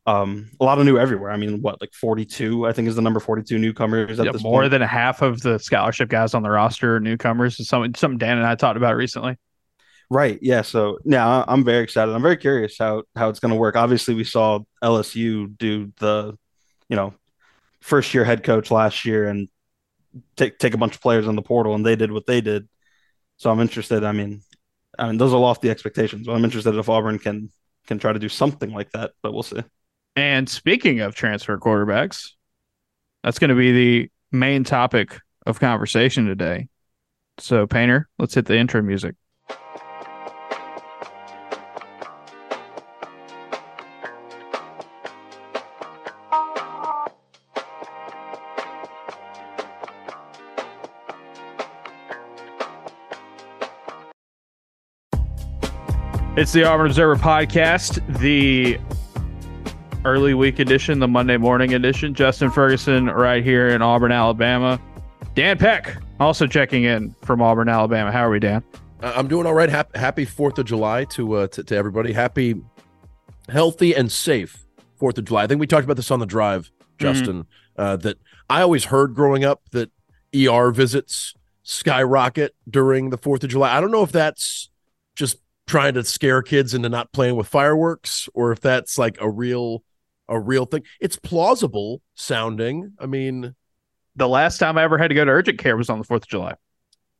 Um, 0.05 0.49
a 0.61 0.63
lot 0.63 0.79
of 0.79 0.85
new 0.85 0.97
everywhere. 0.97 1.31
I 1.31 1.37
mean, 1.37 1.61
what 1.61 1.81
like 1.81 1.93
42? 1.93 2.65
I 2.65 2.71
think 2.71 2.87
is 2.87 2.95
the 2.95 3.01
number 3.01 3.19
42 3.19 3.59
newcomers. 3.59 4.19
At 4.19 4.31
this 4.31 4.41
more 4.41 4.61
point. 4.61 4.71
than 4.71 4.81
half 4.81 5.21
of 5.21 5.41
the 5.41 5.59
scholarship 5.59 6.07
guys 6.07 6.33
on 6.33 6.43
the 6.43 6.49
roster 6.49 6.95
are 6.95 6.99
newcomers. 6.99 7.59
Is 7.59 7.67
Something 7.67 7.93
something 7.95 8.17
Dan 8.17 8.37
and 8.37 8.47
I 8.47 8.55
talked 8.55 8.77
about 8.77 8.95
recently. 8.95 9.35
Right. 10.09 10.39
Yeah. 10.41 10.61
So 10.61 10.99
yeah, 11.03 11.43
I'm 11.45 11.65
very 11.65 11.83
excited. 11.83 12.13
I'm 12.13 12.21
very 12.21 12.37
curious 12.37 12.77
how 12.79 13.03
how 13.17 13.27
it's 13.27 13.41
going 13.41 13.53
to 13.53 13.57
work. 13.57 13.75
Obviously, 13.75 14.13
we 14.13 14.23
saw 14.23 14.59
LSU 14.81 15.57
do 15.57 15.91
the, 15.99 16.37
you 16.87 16.95
know, 16.95 17.13
first 17.81 18.13
year 18.13 18.23
head 18.23 18.43
coach 18.43 18.71
last 18.71 19.03
year 19.03 19.27
and 19.27 19.49
take 20.37 20.57
take 20.57 20.73
a 20.73 20.77
bunch 20.77 20.95
of 20.95 21.01
players 21.01 21.27
on 21.27 21.35
the 21.35 21.41
portal, 21.41 21.75
and 21.75 21.85
they 21.85 21.97
did 21.97 22.13
what 22.13 22.25
they 22.25 22.39
did. 22.39 22.69
So 23.35 23.51
I'm 23.51 23.59
interested. 23.59 24.05
I 24.05 24.13
mean, 24.13 24.41
I 24.97 25.07
mean 25.07 25.17
those 25.17 25.33
are 25.33 25.39
lofty 25.39 25.69
expectations, 25.69 26.27
but 26.27 26.33
I'm 26.33 26.43
interested 26.43 26.75
if 26.75 26.89
Auburn 26.89 27.19
can 27.19 27.49
can 27.87 27.99
try 27.99 28.13
to 28.13 28.19
do 28.19 28.29
something 28.29 28.71
like 28.71 28.91
that. 28.91 29.11
But 29.21 29.33
we'll 29.33 29.43
see. 29.43 29.63
And 30.15 30.49
speaking 30.49 30.99
of 31.01 31.15
transfer 31.15 31.57
quarterbacks, 31.57 32.31
that's 33.23 33.39
going 33.39 33.49
to 33.49 33.55
be 33.55 33.71
the 33.71 34.11
main 34.31 34.63
topic 34.63 35.19
of 35.45 35.59
conversation 35.59 36.25
today. 36.25 36.69
So, 37.39 37.67
Painter, 37.67 38.09
let's 38.17 38.33
hit 38.33 38.45
the 38.45 38.57
intro 38.57 38.81
music. 38.81 39.15
It's 56.37 56.51
the 56.51 56.63
Auburn 56.65 56.85
Observer 56.85 57.15
podcast, 57.15 57.99
the 58.19 58.79
early 60.05 60.35
week 60.35 60.59
edition, 60.59 60.99
the 60.99 61.07
Monday 61.07 61.35
morning 61.35 61.73
edition. 61.73 62.13
Justin 62.13 62.51
Ferguson 62.51 63.07
right 63.07 63.43
here 63.43 63.69
in 63.69 63.81
Auburn, 63.81 64.11
Alabama. 64.11 64.79
Dan 65.33 65.57
Peck 65.57 65.97
also 66.19 66.45
checking 66.45 66.83
in 66.83 67.15
from 67.23 67.41
Auburn, 67.41 67.69
Alabama. 67.69 68.11
How 68.11 68.27
are 68.27 68.29
we, 68.29 68.37
Dan? 68.39 68.63
Uh, 69.01 69.13
I'm 69.15 69.27
doing 69.27 69.47
all 69.47 69.55
right. 69.55 69.67
Happy, 69.67 69.97
happy 69.97 70.25
Fourth 70.25 70.59
of 70.59 70.67
July 70.67 71.05
to, 71.05 71.33
uh, 71.33 71.47
to 71.47 71.63
to 71.63 71.75
everybody. 71.75 72.13
Happy, 72.13 72.61
healthy, 73.49 73.95
and 73.95 74.11
safe 74.11 74.63
Fourth 74.97 75.17
of 75.17 75.25
July. 75.25 75.41
I 75.41 75.47
think 75.47 75.59
we 75.59 75.65
talked 75.65 75.85
about 75.85 75.97
this 75.97 76.11
on 76.11 76.19
the 76.19 76.27
drive, 76.27 76.67
mm-hmm. 76.67 77.03
Justin. 77.03 77.37
Mm-hmm. 77.45 77.81
Uh, 77.81 77.95
that 77.95 78.19
I 78.47 78.61
always 78.61 78.85
heard 78.85 79.15
growing 79.15 79.43
up 79.43 79.63
that 79.71 79.89
ER 80.35 80.69
visits 80.69 81.33
skyrocket 81.63 82.53
during 82.69 83.09
the 83.09 83.17
Fourth 83.17 83.43
of 83.43 83.49
July. 83.49 83.75
I 83.75 83.81
don't 83.81 83.89
know 83.89 84.03
if 84.03 84.11
that's 84.11 84.69
just 85.15 85.37
trying 85.67 85.93
to 85.93 86.03
scare 86.03 86.41
kids 86.41 86.73
into 86.73 86.89
not 86.89 87.11
playing 87.11 87.35
with 87.35 87.47
fireworks 87.47 88.27
or 88.33 88.51
if 88.51 88.59
that's 88.59 88.97
like 88.97 89.17
a 89.21 89.29
real 89.29 89.83
a 90.29 90.39
real 90.39 90.65
thing. 90.65 90.83
It's 90.99 91.17
plausible 91.17 92.01
sounding. 92.15 92.93
I 92.99 93.05
mean, 93.05 93.55
the 94.15 94.27
last 94.27 94.57
time 94.57 94.77
I 94.77 94.83
ever 94.83 94.97
had 94.97 95.09
to 95.09 95.15
go 95.15 95.23
to 95.23 95.31
urgent 95.31 95.59
care 95.59 95.77
was 95.77 95.89
on 95.89 95.99
the 95.99 96.05
4th 96.05 96.23
of 96.23 96.27
July. 96.27 96.55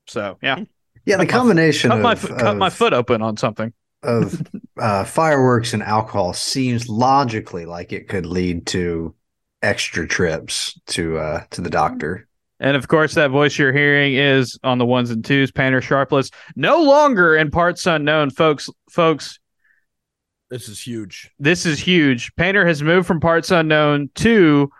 So, 0.07 0.37
yeah. 0.41 0.63
Yeah, 1.05 1.17
the 1.17 1.25
combination 1.25 1.89
my, 1.89 2.13
of, 2.13 2.21
cut, 2.21 2.31
my, 2.31 2.37
cut 2.37 2.57
my 2.57 2.69
foot 2.69 2.93
open 2.93 3.21
on 3.21 3.37
something 3.37 3.71
of 4.03 4.41
uh, 4.79 5.03
fireworks 5.03 5.73
and 5.73 5.83
alcohol 5.83 6.33
seems 6.33 6.89
logically 6.89 7.65
like 7.65 7.93
it 7.93 8.07
could 8.07 8.25
lead 8.25 8.65
to 8.67 9.13
extra 9.61 10.07
trips 10.07 10.79
to 10.87 11.17
uh, 11.17 11.43
to 11.51 11.61
the 11.61 11.69
doctor. 11.69 12.26
And 12.59 12.75
of 12.75 12.87
course, 12.87 13.13
that 13.13 13.29
voice 13.29 13.57
you're 13.57 13.73
hearing 13.73 14.15
is 14.15 14.57
on 14.63 14.77
the 14.77 14.85
ones 14.85 15.11
and 15.11 15.23
twos, 15.23 15.51
Painter 15.51 15.81
Sharpless, 15.81 16.31
no 16.55 16.81
longer 16.81 17.35
in 17.35 17.51
parts 17.51 17.85
unknown, 17.85 18.31
folks. 18.31 18.69
Folks, 18.89 19.39
this 20.49 20.67
is 20.67 20.79
huge. 20.79 21.29
This 21.39 21.65
is 21.65 21.79
huge. 21.79 22.33
Painter 22.35 22.65
has 22.65 22.81
moved 22.81 23.05
from 23.07 23.19
parts 23.19 23.51
unknown 23.51 24.09
to 24.15 24.71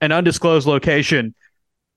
an 0.00 0.12
undisclosed 0.12 0.66
location. 0.66 1.34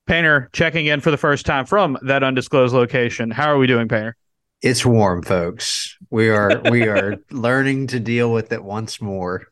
Painter 0.06 0.48
checking 0.52 0.86
in 0.86 1.00
for 1.00 1.10
the 1.10 1.16
first 1.16 1.46
time 1.46 1.66
from 1.66 1.98
that 2.02 2.22
undisclosed 2.22 2.74
location. 2.74 3.30
How 3.30 3.46
are 3.46 3.58
we 3.58 3.66
doing, 3.66 3.88
Painter? 3.88 4.16
It's 4.62 4.86
warm, 4.86 5.22
folks. 5.22 5.96
We 6.10 6.28
are 6.28 6.60
we 6.70 6.86
are 6.88 7.16
learning 7.30 7.88
to 7.88 8.00
deal 8.00 8.32
with 8.32 8.52
it 8.52 8.62
once 8.62 9.00
more. 9.00 9.51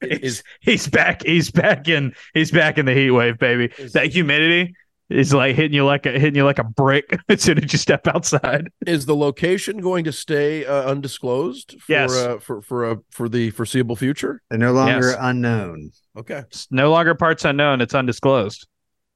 He's 0.00 0.42
he's 0.60 0.86
back. 0.86 1.22
He's 1.24 1.50
back 1.50 1.88
in. 1.88 2.14
He's 2.34 2.50
back 2.50 2.78
in 2.78 2.86
the 2.86 2.94
heat 2.94 3.10
wave, 3.10 3.38
baby. 3.38 3.72
Is, 3.78 3.92
that 3.94 4.06
humidity 4.06 4.74
is 5.10 5.32
like 5.32 5.56
hitting 5.56 5.74
you 5.74 5.84
like 5.84 6.06
a 6.06 6.12
hitting 6.12 6.34
you 6.34 6.44
like 6.44 6.58
a 6.58 6.64
brick 6.64 7.18
as 7.28 7.42
soon 7.42 7.62
as 7.62 7.72
you 7.72 7.78
step 7.78 8.06
outside. 8.06 8.70
Is 8.86 9.06
the 9.06 9.16
location 9.16 9.78
going 9.78 10.04
to 10.04 10.12
stay 10.12 10.64
uh, 10.64 10.90
undisclosed? 10.90 11.80
For, 11.80 11.92
yes. 11.92 12.14
Uh, 12.14 12.38
for 12.38 12.62
for 12.62 12.84
uh, 12.86 12.96
for 13.10 13.28
the 13.28 13.50
foreseeable 13.50 13.96
future. 13.96 14.42
They're 14.50 14.58
no 14.58 14.72
longer 14.72 15.10
yes. 15.10 15.16
unknown. 15.18 15.90
Okay. 16.16 16.38
It's 16.48 16.68
no 16.70 16.90
longer 16.90 17.14
parts 17.14 17.44
unknown. 17.44 17.80
It's 17.80 17.94
undisclosed. 17.94 18.66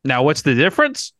Now, 0.04 0.22
what's 0.22 0.42
the 0.42 0.54
difference? 0.54 1.12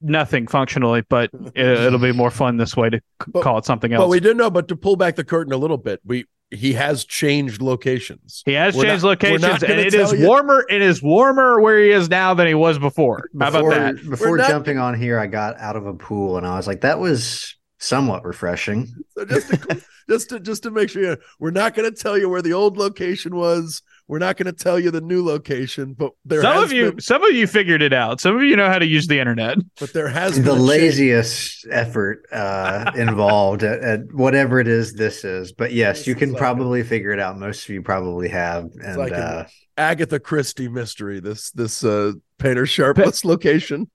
Nothing 0.00 0.46
functionally, 0.46 1.02
but 1.08 1.30
it, 1.54 1.66
it'll 1.66 1.98
be 1.98 2.12
more 2.12 2.30
fun 2.30 2.56
this 2.56 2.76
way 2.76 2.90
to 2.90 2.98
c- 2.98 3.30
But- 3.32 3.42
call 3.42 3.58
it 3.58 3.64
something 3.64 3.92
else. 3.92 4.02
But 4.02 4.08
we 4.08 4.20
didn't 4.20 4.38
know. 4.38 4.50
But 4.50 4.68
to 4.68 4.76
pull 4.76 4.96
back 4.96 5.16
the 5.16 5.24
curtain 5.24 5.52
a 5.52 5.56
little 5.56 5.76
bit, 5.76 6.00
we 6.04 6.24
he 6.50 6.72
has 6.72 7.04
changed 7.04 7.60
locations. 7.60 8.42
he 8.46 8.54
has 8.54 8.74
We're 8.74 8.84
changed 8.84 9.02
not- 9.04 9.08
locations, 9.10 9.62
and 9.62 9.78
it 9.80 9.92
is 9.94 10.12
you- 10.12 10.26
warmer. 10.26 10.64
It 10.68 10.80
is 10.80 11.02
warmer 11.02 11.60
where 11.60 11.78
he 11.78 11.90
is 11.90 12.08
now 12.08 12.32
than 12.34 12.46
he 12.46 12.54
was 12.54 12.78
before. 12.78 13.28
How 13.38 13.50
Before, 13.50 13.72
about 13.72 13.96
that? 13.96 14.10
before 14.10 14.30
We're 14.30 14.36
not- 14.38 14.48
jumping 14.50 14.78
on 14.78 14.94
here, 14.98 15.18
I 15.18 15.26
got 15.26 15.58
out 15.58 15.76
of 15.76 15.86
a 15.86 15.94
pool 15.94 16.36
and 16.38 16.46
I 16.46 16.56
was 16.56 16.66
like, 16.66 16.80
that 16.80 16.98
was 16.98 17.54
somewhat 17.78 18.24
refreshing. 18.24 18.88
So 19.16 19.24
just 19.26 19.48
to, 19.50 19.82
just 20.08 20.28
to 20.30 20.40
just 20.40 20.62
to 20.62 20.70
make 20.70 20.88
sure, 20.90 21.18
we're 21.38 21.50
not 21.50 21.74
going 21.74 21.90
to 21.92 21.96
tell 21.96 22.16
you 22.18 22.28
where 22.28 22.42
the 22.42 22.54
old 22.54 22.76
location 22.78 23.36
was. 23.36 23.82
We're 24.08 24.18
not 24.18 24.36
going 24.38 24.46
to 24.46 24.52
tell 24.52 24.80
you 24.80 24.90
the 24.90 25.00
new 25.02 25.22
location. 25.24 25.92
But 25.92 26.12
there 26.24 26.40
Some 26.42 26.54
has 26.54 26.64
of 26.64 26.72
you, 26.72 26.90
been, 26.92 27.00
some 27.00 27.22
of 27.22 27.30
you 27.32 27.46
figured 27.46 27.82
it 27.82 27.92
out. 27.92 28.20
Some 28.20 28.36
of 28.36 28.42
you 28.42 28.56
know 28.56 28.68
how 28.68 28.78
to 28.78 28.86
use 28.86 29.06
the 29.06 29.20
internet. 29.20 29.58
but 29.78 29.92
there 29.92 30.08
has 30.08 30.36
been 30.36 30.44
The 30.46 30.52
a 30.52 30.56
change. 30.56 30.66
laziest 30.68 31.66
effort 31.70 32.22
uh, 32.32 32.90
involved 32.96 33.62
at, 33.62 33.80
at 33.80 34.00
whatever 34.14 34.60
it 34.60 34.66
is 34.66 34.94
this 34.94 35.24
is. 35.24 35.52
But 35.52 35.72
yes, 35.72 35.98
This 35.98 36.06
you 36.08 36.14
can 36.14 36.30
like 36.32 36.38
probably 36.38 36.82
figure 36.82 37.10
it 37.12 37.20
out. 37.20 37.38
Most 37.38 37.64
of 37.64 37.70
you 37.70 37.82
probably 37.82 38.28
have. 38.30 38.70
And 38.82 38.96
like 38.96 39.12
an- 39.12 39.18
uh, 39.18 39.46
Agatha 39.76 40.18
Christie 40.18 40.68
mystery. 40.68 41.20
This 41.20 41.50
this 41.52 41.84
uh 41.84 42.12
Painter 42.38 42.66
Sharpless 42.66 43.24
location. 43.24 43.90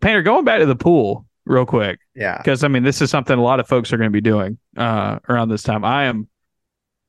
Painter, 0.00 0.22
going 0.22 0.44
back 0.44 0.60
to 0.60 0.66
the 0.66 0.76
pool 0.76 1.26
real 1.44 1.66
quick. 1.66 1.98
yeah. 2.14 2.38
because 2.38 2.64
I 2.64 2.68
mean 2.68 2.82
this 2.84 3.00
is 3.02 3.10
something 3.10 3.38
a 3.38 3.42
lot 3.42 3.60
of 3.60 3.68
folks 3.68 3.92
are 3.92 3.96
going 3.98 4.08
to 4.10 4.12
be 4.12 4.20
doing 4.20 4.58
uh, 4.76 5.18
around 5.28 5.48
this 5.50 5.62
time. 5.62 5.84
I 5.84 6.04
am, 6.04 6.28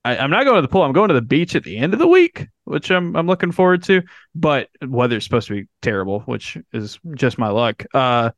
I, 0.04 0.16
I'm 0.16 0.30
not 0.30 0.44
going 0.44 0.56
to 0.56 0.62
the 0.62 0.68
pool. 0.68 0.82
I'm 0.82 0.92
going 0.92 1.08
to 1.08 1.14
the 1.14 1.20
beach 1.22 1.54
at 1.54 1.64
the 1.64 1.76
end 1.76 1.92
of 1.92 1.98
the 1.98 2.08
week, 2.08 2.46
which 2.64 2.90
I'm 2.90 3.14
I'm 3.16 3.26
looking 3.26 3.52
forward 3.52 3.82
to. 3.84 4.02
But 4.34 4.68
weather's 4.82 5.24
supposed 5.24 5.48
to 5.48 5.54
be 5.54 5.68
terrible, 5.82 6.20
which 6.20 6.56
is 6.72 6.98
just 7.14 7.38
my 7.38 7.48
luck. 7.48 7.84
Uh, 7.92 8.30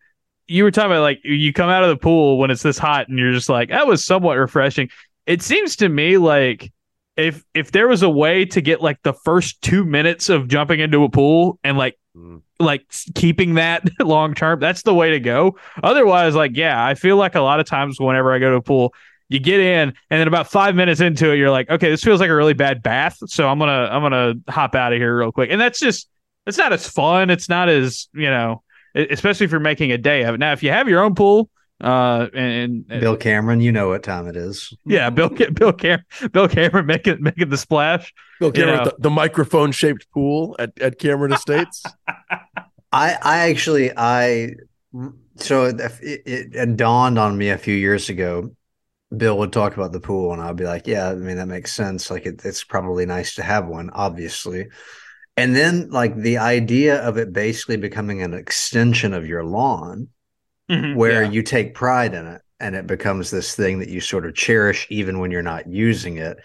you 0.48 0.64
were 0.64 0.70
talking 0.70 0.90
about 0.90 1.02
like 1.02 1.20
you 1.24 1.52
come 1.52 1.70
out 1.70 1.84
of 1.84 1.88
the 1.90 1.96
pool 1.96 2.38
when 2.38 2.50
it's 2.50 2.62
this 2.62 2.78
hot, 2.78 3.08
and 3.08 3.18
you're 3.18 3.32
just 3.32 3.48
like 3.48 3.68
that 3.68 3.86
was 3.86 4.04
somewhat 4.04 4.38
refreshing. 4.38 4.88
It 5.26 5.40
seems 5.42 5.76
to 5.76 5.88
me 5.88 6.18
like 6.18 6.72
if 7.16 7.44
if 7.54 7.70
there 7.72 7.86
was 7.88 8.02
a 8.02 8.10
way 8.10 8.44
to 8.46 8.60
get 8.60 8.80
like 8.80 9.00
the 9.02 9.12
first 9.12 9.62
two 9.62 9.84
minutes 9.84 10.28
of 10.28 10.48
jumping 10.48 10.80
into 10.80 11.04
a 11.04 11.08
pool 11.10 11.58
and 11.64 11.78
like 11.78 11.96
Mm. 12.14 12.42
like 12.60 12.84
keeping 13.14 13.54
that 13.54 13.88
long 14.00 14.34
term 14.34 14.60
that's 14.60 14.82
the 14.82 14.92
way 14.92 15.12
to 15.12 15.18
go 15.18 15.56
otherwise 15.82 16.34
like 16.34 16.54
yeah 16.54 16.84
i 16.84 16.92
feel 16.94 17.16
like 17.16 17.34
a 17.36 17.40
lot 17.40 17.58
of 17.58 17.64
times 17.64 17.98
whenever 17.98 18.34
i 18.34 18.38
go 18.38 18.50
to 18.50 18.56
a 18.56 18.60
pool 18.60 18.92
you 19.32 19.40
get 19.40 19.60
in 19.60 19.88
and 20.10 20.20
then 20.20 20.28
about 20.28 20.50
five 20.50 20.74
minutes 20.74 21.00
into 21.00 21.30
it 21.32 21.36
you're 21.36 21.50
like 21.50 21.68
okay 21.70 21.90
this 21.90 22.02
feels 22.02 22.20
like 22.20 22.30
a 22.30 22.34
really 22.34 22.52
bad 22.54 22.82
bath 22.82 23.16
so 23.26 23.48
i'm 23.48 23.58
gonna 23.58 23.88
i'm 23.90 24.02
gonna 24.02 24.34
hop 24.48 24.74
out 24.74 24.92
of 24.92 24.98
here 24.98 25.16
real 25.18 25.32
quick 25.32 25.50
and 25.50 25.60
that's 25.60 25.80
just 25.80 26.08
it's 26.46 26.58
not 26.58 26.72
as 26.72 26.88
fun 26.88 27.30
it's 27.30 27.48
not 27.48 27.68
as 27.68 28.08
you 28.14 28.28
know 28.30 28.62
especially 28.94 29.44
if 29.44 29.50
you're 29.50 29.60
making 29.60 29.90
a 29.92 29.98
day 29.98 30.22
of 30.24 30.34
it 30.34 30.38
now 30.38 30.52
if 30.52 30.62
you 30.62 30.70
have 30.70 30.88
your 30.88 31.02
own 31.02 31.14
pool 31.14 31.48
uh 31.82 32.28
and, 32.34 32.84
and 32.90 33.00
Bill 33.00 33.16
Cameron, 33.16 33.60
you 33.60 33.72
know 33.72 33.88
what 33.88 34.04
time 34.04 34.28
it 34.28 34.36
is. 34.36 34.72
yeah 34.86 35.10
bill 35.10 35.28
Ca- 35.30 35.50
bill 35.52 35.72
cameron 35.72 36.04
bill 36.30 36.46
cameron 36.48 36.86
making 36.86 37.20
making 37.22 37.48
the 37.48 37.56
splash 37.56 38.12
Bill 38.38 38.48
You 38.48 38.52
Cameron, 38.54 38.76
know. 38.78 38.84
the, 38.84 38.94
the 38.98 39.10
microphone 39.10 39.72
shaped 39.72 40.10
pool 40.12 40.54
at, 40.58 40.78
at 40.80 40.98
Cameron 40.98 41.32
Estates. 41.32 41.82
I 42.92 43.16
I 43.22 43.48
actually 43.50 43.90
I 43.96 44.54
so 45.36 45.64
it, 45.66 45.80
it, 46.02 46.22
it 46.54 46.76
dawned 46.76 47.18
on 47.18 47.38
me 47.38 47.50
a 47.50 47.58
few 47.58 47.74
years 47.74 48.08
ago. 48.08 48.54
Bill 49.16 49.38
would 49.38 49.52
talk 49.52 49.76
about 49.76 49.92
the 49.92 50.00
pool, 50.00 50.32
and 50.32 50.42
I'd 50.42 50.56
be 50.56 50.64
like, 50.64 50.86
"Yeah, 50.86 51.10
I 51.10 51.14
mean 51.14 51.36
that 51.36 51.46
makes 51.48 51.72
sense. 51.72 52.10
Like 52.10 52.26
it, 52.26 52.44
it's 52.44 52.64
probably 52.64 53.06
nice 53.06 53.34
to 53.36 53.42
have 53.42 53.66
one, 53.68 53.90
obviously." 53.90 54.68
And 55.36 55.56
then 55.56 55.90
like 55.90 56.16
the 56.16 56.38
idea 56.38 57.02
of 57.02 57.18
it 57.18 57.32
basically 57.32 57.76
becoming 57.78 58.22
an 58.22 58.34
extension 58.34 59.14
of 59.14 59.26
your 59.26 59.44
lawn, 59.44 60.08
where 60.92 61.22
Yeah. 61.22 61.30
you 61.30 61.42
take 61.42 61.74
pride 61.74 62.14
in 62.14 62.26
it, 62.26 62.42
and 62.60 62.76
it 62.76 62.86
becomes 62.86 63.30
this 63.30 63.54
thing 63.56 63.80
that 63.80 63.88
you 63.88 64.00
sort 64.00 64.26
of 64.26 64.34
cherish 64.34 64.86
even 64.90 65.18
when 65.20 65.30
you're 65.30 65.42
not 65.42 65.68
using 65.68 66.18
it. 66.18 66.38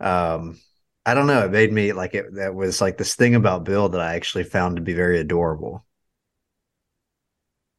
Um, 0.00 0.58
I 1.06 1.14
don't 1.14 1.26
know. 1.28 1.46
It 1.46 1.52
made 1.52 1.72
me 1.72 1.92
like 1.92 2.14
it. 2.14 2.26
That 2.36 2.54
was 2.54 2.80
like 2.80 2.98
this 2.98 3.16
thing 3.16 3.34
about 3.34 3.64
Bill 3.64 3.88
that 3.90 4.00
I 4.00 4.14
actually 4.16 4.44
found 4.44 4.76
to 4.76 4.82
be 4.82 4.94
very 4.94 5.20
adorable. 5.20 5.84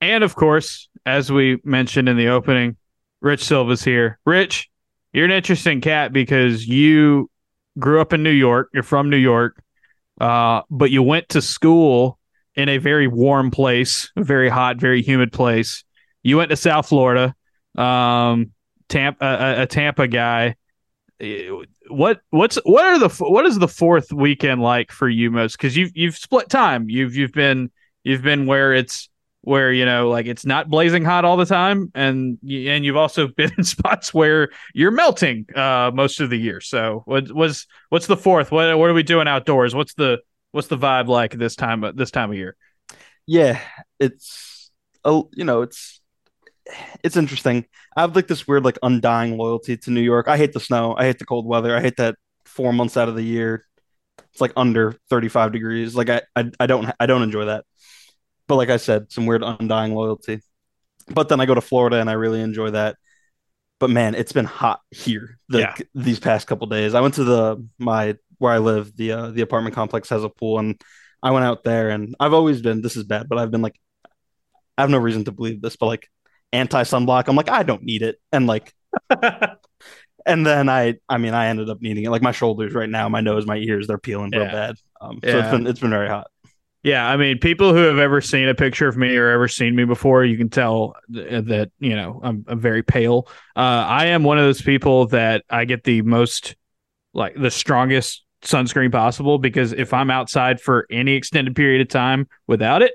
And 0.02 0.24
of 0.24 0.36
course, 0.36 0.88
as 1.06 1.32
we 1.32 1.60
mentioned 1.64 2.08
in 2.08 2.18
the 2.18 2.30
opening, 2.30 2.78
Rich 3.22 3.44
Silva's 3.44 3.84
here. 3.84 4.20
Rich, 4.26 4.70
you're 5.14 5.26
an 5.26 5.32
interesting 5.32 5.82
cat 5.82 6.14
because 6.14 6.68
you 6.68 7.30
grew 7.78 8.02
up 8.02 8.14
in 8.14 8.24
New 8.24 8.32
York. 8.32 8.70
You're 8.74 8.84
from 8.84 9.10
New 9.10 9.18
York, 9.18 9.62
uh, 10.20 10.62
but 10.70 10.92
you 10.92 11.04
went 11.04 11.30
to 11.30 11.42
school 11.42 12.20
in 12.56 12.70
a 12.70 12.78
very 12.78 13.08
warm 13.08 13.52
place, 13.52 14.12
a 14.16 14.24
very 14.24 14.50
hot, 14.50 14.78
very 14.78 15.02
humid 15.02 15.32
place. 15.32 15.84
You 16.24 16.38
went 16.38 16.50
to 16.50 16.58
South 16.58 16.88
Florida, 16.88 17.36
um, 17.78 18.52
Tampa, 18.90 19.26
a, 19.26 19.62
a 19.64 19.68
Tampa 19.68 20.08
guy. 20.08 20.56
What 21.90 22.22
what's 22.30 22.58
what 22.64 22.86
are 22.86 23.00
the 23.00 23.10
what 23.26 23.46
is 23.46 23.60
the 23.60 23.68
fourth 23.68 24.12
weekend 24.14 24.62
like 24.62 24.92
for 24.92 25.10
you 25.10 25.32
most? 25.32 25.58
Because 25.58 25.76
you've 25.76 25.92
you've 25.96 26.18
split 26.18 26.50
time. 26.50 26.90
You've 26.90 27.16
you've 27.16 27.34
been 27.34 27.72
you've 28.04 28.22
been 28.22 28.46
where 28.46 28.74
it's 28.74 29.10
where 29.42 29.72
you 29.72 29.86
know 29.86 30.10
like 30.10 30.26
it's 30.26 30.46
not 30.46 30.70
blazing 30.70 31.06
hot 31.06 31.24
all 31.24 31.38
the 31.38 31.46
time 31.46 31.92
and 31.96 32.38
and 32.44 32.84
you've 32.84 32.98
also 32.98 33.28
been 33.38 33.52
in 33.58 33.64
spots 33.64 34.14
where 34.14 34.50
you're 34.74 34.92
melting 34.92 35.46
uh 35.56 35.90
most 35.94 36.20
of 36.20 36.30
the 36.30 36.38
year 36.38 36.60
so 36.60 37.04
what 37.06 37.32
was 37.32 37.66
what's 37.90 38.08
the 38.08 38.18
fourth 38.18 38.52
what 38.52 38.78
what 38.78 38.90
are 38.90 38.94
we 38.94 39.04
doing 39.04 39.28
outdoors 39.28 39.74
what's 39.74 39.94
the 39.94 40.20
what's 40.52 40.68
the 40.68 40.78
vibe 40.78 41.08
like 41.08 41.32
this 41.32 41.56
time 41.56 41.86
this 41.96 42.12
time 42.12 42.32
of 42.32 42.38
year 42.38 42.56
Yeah, 43.28 43.60
it's 44.00 44.72
oh, 45.06 45.30
you 45.36 45.44
know, 45.44 45.62
it's 45.62 46.02
it's 47.04 47.18
interesting. 47.18 47.66
I 47.96 48.02
have 48.02 48.16
like 48.16 48.28
this 48.28 48.48
weird 48.48 48.66
like 48.66 48.80
undying 48.84 49.38
loyalty 49.38 49.78
to 49.78 49.92
New 49.92 50.02
York. 50.02 50.28
I 50.28 50.38
hate 50.38 50.54
the 50.54 50.60
snow. 50.60 50.96
I 50.98 51.06
hate 51.06 51.20
the 51.20 51.26
cold 51.26 51.46
weather. 51.46 51.76
I 51.76 51.82
hate 51.82 51.98
that 51.98 52.16
four 52.46 52.74
months 52.74 52.98
out 52.98 53.10
of 53.10 53.16
the 53.16 53.24
year 53.24 53.66
it's 54.32 54.42
like 54.42 54.54
under 54.58 54.96
35 55.10 55.52
degrees. 55.52 55.96
Like 55.96 56.10
I 56.10 56.22
I, 56.36 56.52
I 56.60 56.68
don't 56.68 56.92
I 57.00 57.06
don't 57.06 57.24
enjoy 57.24 57.46
that. 57.46 57.66
But 58.50 58.56
like 58.56 58.70
I 58.70 58.78
said, 58.78 59.12
some 59.12 59.26
weird 59.28 59.44
undying 59.44 59.94
loyalty. 59.96 60.42
But 61.08 61.30
then 61.30 61.40
I 61.40 61.46
go 61.46 61.56
to 61.56 61.62
Florida 61.62 62.02
and 62.02 62.10
I 62.10 62.14
really 62.14 62.42
enjoy 62.42 62.72
that. 62.72 62.98
But 63.80 63.92
man, 63.92 64.16
it's 64.16 64.34
been 64.34 64.46
hot 64.46 64.82
here 64.92 65.38
the, 65.48 65.60
Yeah. 65.60 65.76
these 65.96 66.20
past 66.20 66.48
couple 66.48 66.68
days. 66.68 66.94
I 66.96 67.02
went 67.02 67.14
to 67.14 67.24
the 67.24 67.66
my 67.78 68.18
where 68.40 68.52
I 68.52 68.58
live, 68.58 68.96
the 68.98 69.12
uh, 69.14 69.28
the 69.30 69.42
apartment 69.42 69.76
complex 69.76 70.10
has 70.10 70.24
a 70.24 70.30
pool 70.30 70.60
and 70.60 70.82
I 71.22 71.32
went 71.32 71.46
out 71.46 71.64
there 71.64 71.90
and 71.92 72.16
I've 72.20 72.34
always 72.34 72.62
been 72.62 72.82
this 72.82 72.98
is 72.98 73.04
bad, 73.06 73.30
but 73.30 73.38
I've 73.38 73.52
been 73.52 73.62
like 73.62 73.80
I 74.78 74.82
have 74.82 74.90
no 74.90 74.98
reason 74.98 75.26
to 75.26 75.32
believe 75.32 75.62
this, 75.62 75.76
but 75.76 75.86
like 75.86 76.08
anti 76.52 76.82
sunblock, 76.84 77.28
I'm 77.28 77.36
like 77.36 77.50
I 77.50 77.64
don't 77.64 77.84
need 77.84 78.02
it, 78.02 78.18
and 78.32 78.48
like 78.48 78.74
and 80.26 80.46
then 80.46 80.70
I 80.70 80.96
I 81.08 81.18
mean 81.18 81.34
I 81.34 81.48
ended 81.48 81.70
up 81.70 81.82
needing 81.82 82.04
it. 82.06 82.10
Like 82.10 82.22
my 82.22 82.32
shoulders 82.32 82.74
right 82.74 82.90
now, 82.90 83.10
my 83.10 83.22
nose, 83.22 83.46
my 83.46 83.58
ears, 83.58 83.88
they're 83.88 83.98
peeling 83.98 84.32
real 84.32 84.46
Yeah. 84.46 84.52
bad. 84.52 84.76
Um, 85.02 85.20
so 85.24 85.30
Yeah. 85.30 85.40
it's 85.40 85.50
been 85.52 85.68
it's 85.68 85.80
been 85.80 85.90
very 85.92 86.10
hot. 86.10 86.28
Yeah 86.84 87.08
i 87.08 87.18
mean 87.18 87.38
people 87.38 87.74
who 87.74 87.80
have 87.80 87.98
ever 87.98 88.22
seen 88.22 88.48
a 88.48 88.56
picture 88.56 88.88
of 88.88 88.98
me 88.98 89.16
or 89.16 89.30
ever 89.30 89.48
seen 89.48 89.76
me 89.76 89.86
before 89.86 90.24
you 90.24 90.38
can 90.38 90.50
tell 90.50 90.96
th- 91.14 91.46
that 91.46 91.72
you 91.80 91.96
know 91.96 92.20
i'm, 92.24 92.46
I'm 92.48 92.60
very 92.60 92.84
pale. 92.84 93.28
Uh 93.56 93.86
i 93.88 94.06
am 94.08 94.24
one 94.24 94.38
of 94.38 94.46
those 94.46 94.62
people 94.62 95.08
that 95.08 95.44
i 95.50 95.66
get 95.66 95.84
the 95.84 96.02
most 96.02 96.56
like 97.14 97.36
the 97.36 97.52
strongest 97.52 98.24
sunscreen 98.42 98.92
possible 98.92 99.38
because 99.38 99.74
if 99.74 99.94
i'm 99.94 100.10
outside 100.10 100.62
for 100.62 100.88
any 100.90 101.14
extended 101.14 101.56
period 101.56 101.82
of 101.82 101.90
time 101.90 102.28
without 102.48 102.82
it 102.82 102.94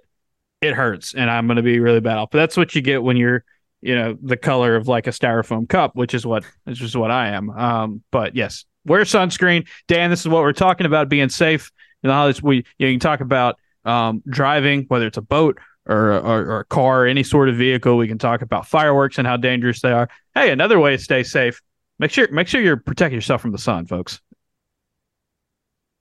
it 0.63 0.75
hurts 0.75 1.15
and 1.15 1.31
i'm 1.31 1.47
going 1.47 1.57
to 1.57 1.63
be 1.63 1.81
really 1.81 2.01
bad 2.01 2.17
off. 2.17 2.31
But 2.31 2.39
that's 2.39 2.57
what 2.57 2.75
you 2.75 2.81
get 2.81 3.03
when 3.03 3.17
you're 3.17 3.45
you 3.83 3.95
know 3.95 4.17
the 4.23 4.37
color 4.37 4.77
of 4.77 4.89
like 4.89 5.07
a 5.07 5.11
styrofoam 5.11 5.69
cup 5.69 5.95
which 5.95 6.15
is 6.15 6.25
what 6.25 6.45
which 6.65 6.81
is 6.81 6.97
what 6.97 7.11
i 7.11 7.29
am. 7.29 7.51
Um 7.51 8.03
but 8.11 8.35
yes 8.35 8.65
wear 8.87 9.03
sunscreen. 9.03 9.69
Dan 9.89 10.11
this 10.11 10.21
is 10.21 10.29
what 10.29 10.43
we're 10.43 10.53
talking 10.53 10.87
about 10.87 11.09
being 11.09 11.29
safe 11.29 11.71
in 12.03 12.09
the 12.09 12.15
holidays. 12.15 12.43
We 12.43 12.57
you, 12.57 12.63
know, 12.63 12.87
you 12.89 12.93
can 12.95 13.01
talk 13.01 13.21
about 13.21 13.59
um 13.85 14.23
driving 14.29 14.85
whether 14.89 15.07
it's 15.07 15.17
a 15.19 15.23
boat 15.23 15.59
or, 15.87 16.13
or 16.13 16.45
or 16.47 16.61
a 16.61 16.65
car 16.65 17.03
or 17.05 17.07
any 17.07 17.23
sort 17.23 17.49
of 17.49 17.57
vehicle 17.57 17.97
we 17.97 18.09
can 18.09 18.19
talk 18.19 18.43
about 18.43 18.67
fireworks 18.67 19.19
and 19.19 19.27
how 19.27 19.37
dangerous 19.37 19.81
they 19.81 19.93
are 19.93 20.09
hey 20.35 20.51
another 20.51 20.79
way 20.81 20.91
to 20.93 20.99
stay 20.99 21.23
safe 21.23 21.61
make 21.99 22.11
sure 22.11 22.31
make 22.31 22.49
sure 22.49 22.61
you're 22.61 22.77
protecting 22.77 23.17
yourself 23.17 23.41
from 23.41 23.53
the 23.53 23.59
sun 23.59 23.87
folks 23.87 24.21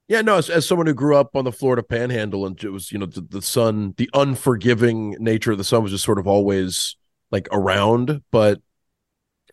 Yeah, 0.08 0.22
no, 0.22 0.38
as, 0.38 0.50
as 0.50 0.68
someone 0.68 0.88
who 0.88 0.94
grew 0.94 1.16
up 1.16 1.36
on 1.36 1.46
the 1.46 1.52
Florida 1.52 1.82
panhandle 1.82 2.46
and 2.46 2.62
it 2.64 2.70
was, 2.70 2.92
you 2.92 2.98
know, 2.98 3.06
the, 3.06 3.22
the 3.22 3.42
sun, 3.42 3.94
the 3.98 4.10
unforgiving 4.14 5.12
nature 5.20 5.54
of 5.54 5.58
the 5.58 5.64
sun 5.64 5.82
was 5.82 5.92
just 5.92 6.04
sort 6.04 6.20
of 6.20 6.28
always 6.28 6.98
like 7.32 7.48
around. 7.52 8.22
But 8.30 8.62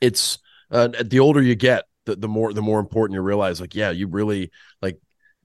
it's 0.00 0.38
uh, 0.70 0.88
the 1.04 1.20
older 1.20 1.42
you 1.42 1.54
get, 1.54 1.84
the, 2.06 2.16
the 2.16 2.28
more 2.28 2.52
the 2.52 2.62
more 2.62 2.80
important 2.80 3.14
you 3.14 3.22
realize, 3.22 3.60
like, 3.60 3.74
yeah, 3.74 3.90
you 3.90 4.08
really 4.08 4.50
like 4.82 4.98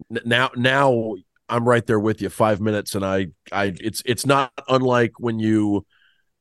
now 0.09 0.51
now 0.55 1.15
I'm 1.49 1.67
right 1.67 1.85
there 1.85 1.99
with 1.99 2.21
you. 2.21 2.29
Five 2.29 2.59
minutes, 2.61 2.95
and 2.95 3.05
I 3.05 3.27
I 3.51 3.73
it's 3.79 4.01
it's 4.05 4.25
not 4.25 4.51
unlike 4.67 5.13
when 5.19 5.39
you 5.39 5.85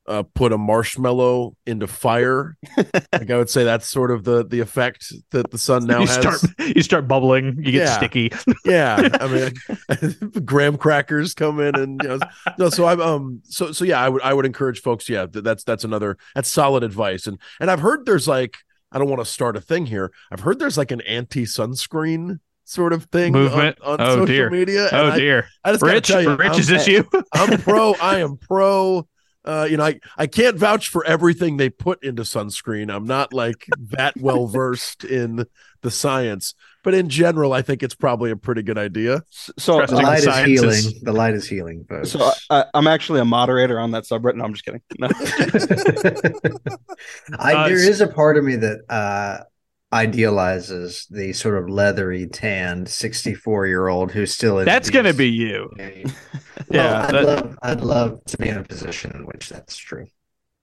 uh, 0.07 0.23
put 0.35 0.51
a 0.53 0.57
marshmallow 0.57 1.55
into 1.65 1.87
fire. 1.87 2.57
like 2.77 3.29
I 3.31 3.37
would 3.37 3.49
say 3.49 3.63
that's 3.63 3.87
sort 3.87 4.11
of 4.11 4.23
the 4.23 4.45
the 4.45 4.59
effect 4.59 5.11
that 5.31 5.49
the 5.51 5.57
sun 5.57 5.85
now 5.85 6.01
you 6.01 6.07
has. 6.07 6.21
start 6.41 6.41
you 6.75 6.81
start 6.83 7.07
bubbling, 7.07 7.55
you 7.57 7.71
get 7.71 7.85
Yeah. 7.87 7.97
sticky. 7.97 8.31
yeah, 8.65 9.09
I 9.19 9.27
mean, 9.27 10.41
graham 10.45 10.77
crackers 10.77 11.33
come 11.33 11.59
in, 11.59 11.75
and 11.75 11.99
you 12.03 12.09
know, 12.09 12.19
no. 12.57 12.69
So 12.69 12.85
I'm 12.85 13.01
um, 13.01 13.41
so 13.45 13.71
so 13.71 13.85
yeah, 13.85 13.99
I 13.99 14.09
would 14.09 14.21
I 14.21 14.33
would 14.33 14.45
encourage 14.45 14.81
folks. 14.81 15.09
Yeah, 15.09 15.25
th- 15.27 15.43
that's 15.43 15.63
that's 15.63 15.83
another 15.83 16.17
that's 16.35 16.49
solid 16.49 16.83
advice, 16.83 17.27
and 17.27 17.39
and 17.59 17.69
I've 17.71 17.79
heard 17.81 18.05
there's 18.05 18.27
like 18.27 18.57
I 18.91 18.97
don't 18.99 19.09
want 19.09 19.21
to 19.23 19.29
start 19.31 19.57
a 19.57 19.61
thing 19.61 19.85
here. 19.87 20.11
I've 20.31 20.41
heard 20.41 20.59
there's 20.59 20.77
like 20.77 20.91
an 20.91 21.01
anti 21.01 21.43
sunscreen 21.45 22.39
sort 22.65 22.93
of 22.93 23.05
thing 23.05 23.33
Movement? 23.33 23.77
on, 23.81 23.99
on 23.99 24.01
Oh, 24.01 24.09
social 24.13 24.25
dear. 24.25 24.49
media. 24.49 24.89
oh 24.91 25.11
I, 25.11 25.19
dear. 25.19 25.47
I 25.63 25.71
just 25.71 25.81
gotta 25.81 25.93
Rich, 25.93 26.07
tell 26.07 26.21
you, 26.21 26.35
Rich, 26.35 26.51
I'm- 26.51 26.59
is 26.59 26.67
this 26.67 26.87
you? 26.87 27.07
I'm 27.33 27.59
pro. 27.61 27.93
I 27.95 28.19
am 28.19 28.37
pro. 28.37 29.07
Uh, 29.45 29.67
you 29.69 29.77
know, 29.77 29.83
I, 29.85 29.99
I 30.17 30.25
can't 30.25 30.57
vouch 30.57 30.89
for 30.89 31.05
everything 31.05 31.57
they 31.57 31.69
put 31.69 32.03
into 32.03 32.23
sunscreen. 32.23 32.91
I'm 32.91 33.05
not 33.05 33.31
like 33.31 33.67
that 33.91 34.17
well 34.19 34.47
versed 34.47 35.03
in 35.03 35.45
the 35.83 35.91
science, 35.91 36.55
but 36.83 36.95
in 36.95 37.09
general, 37.09 37.53
I 37.53 37.61
think 37.61 37.83
it's 37.83 37.93
probably 37.93 38.31
a 38.31 38.35
pretty 38.35 38.63
good 38.63 38.79
idea. 38.79 39.21
So, 39.59 39.77
Trust 39.77 39.91
The 39.91 39.97
me. 39.99 40.03
light 40.03 40.23
is 40.23 40.35
healing. 40.45 40.99
The 41.03 41.13
light 41.13 41.35
is 41.35 41.47
healing, 41.47 41.85
folks. 41.87 42.09
so 42.09 42.31
I, 42.49 42.65
I'm 42.73 42.87
actually 42.87 43.19
a 43.19 43.25
moderator 43.25 43.79
on 43.79 43.91
that 43.91 44.05
subreddit. 44.05 44.37
No, 44.37 44.45
I'm 44.45 44.53
just 44.55 44.65
kidding. 44.65 44.81
No. 44.97 45.09
I, 47.37 47.53
Uh, 47.53 47.67
there 47.67 47.77
s- 47.77 47.83
is 47.87 48.01
a 48.01 48.07
part 48.07 48.37
of 48.37 48.43
me 48.43 48.55
that 48.55 48.79
uh, 48.89 49.43
idealizes 49.93 51.07
the 51.09 51.33
sort 51.33 51.57
of 51.57 51.69
leathery, 51.69 52.27
tanned 52.27 52.89
64 52.89 53.67
year 53.67 53.87
old 53.87 54.11
who's 54.11 54.33
still 54.33 54.59
in. 54.59 54.65
That's 54.65 54.89
gonna 54.89 55.13
be 55.13 55.29
you. 55.29 55.69
Yeah, 55.79 56.07
Yeah, 56.71 57.05
I'd, 57.07 57.13
that- 57.13 57.25
love, 57.25 57.59
I'd 57.61 57.81
love 57.81 58.25
to 58.25 58.37
be 58.37 58.47
in 58.49 58.57
a 58.57 58.63
position 58.63 59.11
in 59.13 59.25
which 59.25 59.49
that's 59.49 59.75
true. 59.77 60.07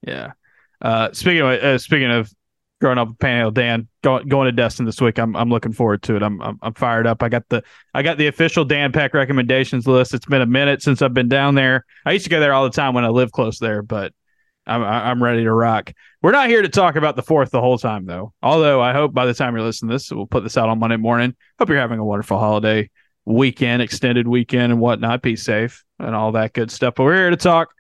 Yeah. 0.07 0.33
Uh, 0.81 1.11
speaking 1.13 1.41
of 1.43 1.47
uh, 1.49 1.79
speaking 1.79 2.11
of 2.11 2.33
growing 2.81 2.99
up 2.99 3.09
with 3.09 3.19
Panhandle 3.21 3.53
Dan, 3.53 3.87
going 4.03 4.27
going 4.27 4.47
to 4.47 4.53
Destin 4.53 4.85
this 4.87 5.01
week. 5.01 5.19
I'm 5.19 5.37
I'm 5.37 5.49
looking 5.51 5.73
forward 5.73 6.03
to 6.05 6.17
it. 6.17 6.23
I'm, 6.23 6.41
I'm 6.43 6.59
I'm 6.63 6.75
fired 6.75 7.07
up. 7.07 7.23
I 7.23 7.29
got 7.29 7.45
the 7.51 7.63
I 7.95 8.03
got 8.03 8.19
the 8.19 8.27
official 8.27 8.65
Dan 8.65 8.91
Peck 8.91 9.15
recommendations 9.15 9.87
list. 9.87 10.13
It's 10.15 10.27
been 10.27 10.43
a 10.43 10.47
minute 10.47 10.83
since 10.83 11.03
I've 11.03 11.15
been 11.15 11.29
down 11.29 11.55
there. 11.55 11.85
I 12.05 12.13
used 12.13 12.25
to 12.25 12.31
go 12.31 12.41
there 12.41 12.53
all 12.53 12.65
the 12.65 12.71
time 12.71 12.95
when 12.95 13.05
I 13.05 13.09
lived 13.11 13.33
close 13.33 13.59
there, 13.61 13.83
but 13.83 14.13
I'm 14.67 14.83
I'm 14.83 15.23
ready 15.23 15.45
to 15.45 15.53
rock. 15.53 15.93
We're 16.23 16.33
not 16.33 16.49
here 16.49 16.63
to 16.63 16.69
talk 16.69 16.97
about 16.97 17.17
the 17.17 17.23
fourth 17.23 17.51
the 17.51 17.61
whole 17.61 17.79
time 17.79 18.07
though. 18.07 18.33
Although 18.43 18.81
I 18.81 18.93
hope 18.93 19.13
by 19.13 19.27
the 19.27 19.35
time 19.35 19.55
you're 19.55 19.65
listening 19.65 19.91
to 19.91 19.95
this, 19.95 20.11
we'll 20.11 20.27
put 20.27 20.45
this 20.45 20.57
out 20.57 20.69
on 20.69 20.79
Monday 20.79 20.97
morning. 20.97 21.35
Hope 21.59 21.69
you're 21.69 21.79
having 21.79 21.99
a 21.99 22.05
wonderful 22.05 22.39
holiday 22.39 22.89
weekend, 23.25 23.83
extended 23.83 24.29
weekend, 24.29 24.73
and 24.73 24.81
whatnot. 24.81 25.23
Be 25.23 25.37
safe 25.37 25.85
and 25.99 26.15
all 26.15 26.33
that 26.33 26.53
good 26.53 26.71
stuff. 26.71 26.95
But 26.95 27.05
we're 27.05 27.17
here 27.17 27.31
to 27.31 27.37
talk 27.37 27.73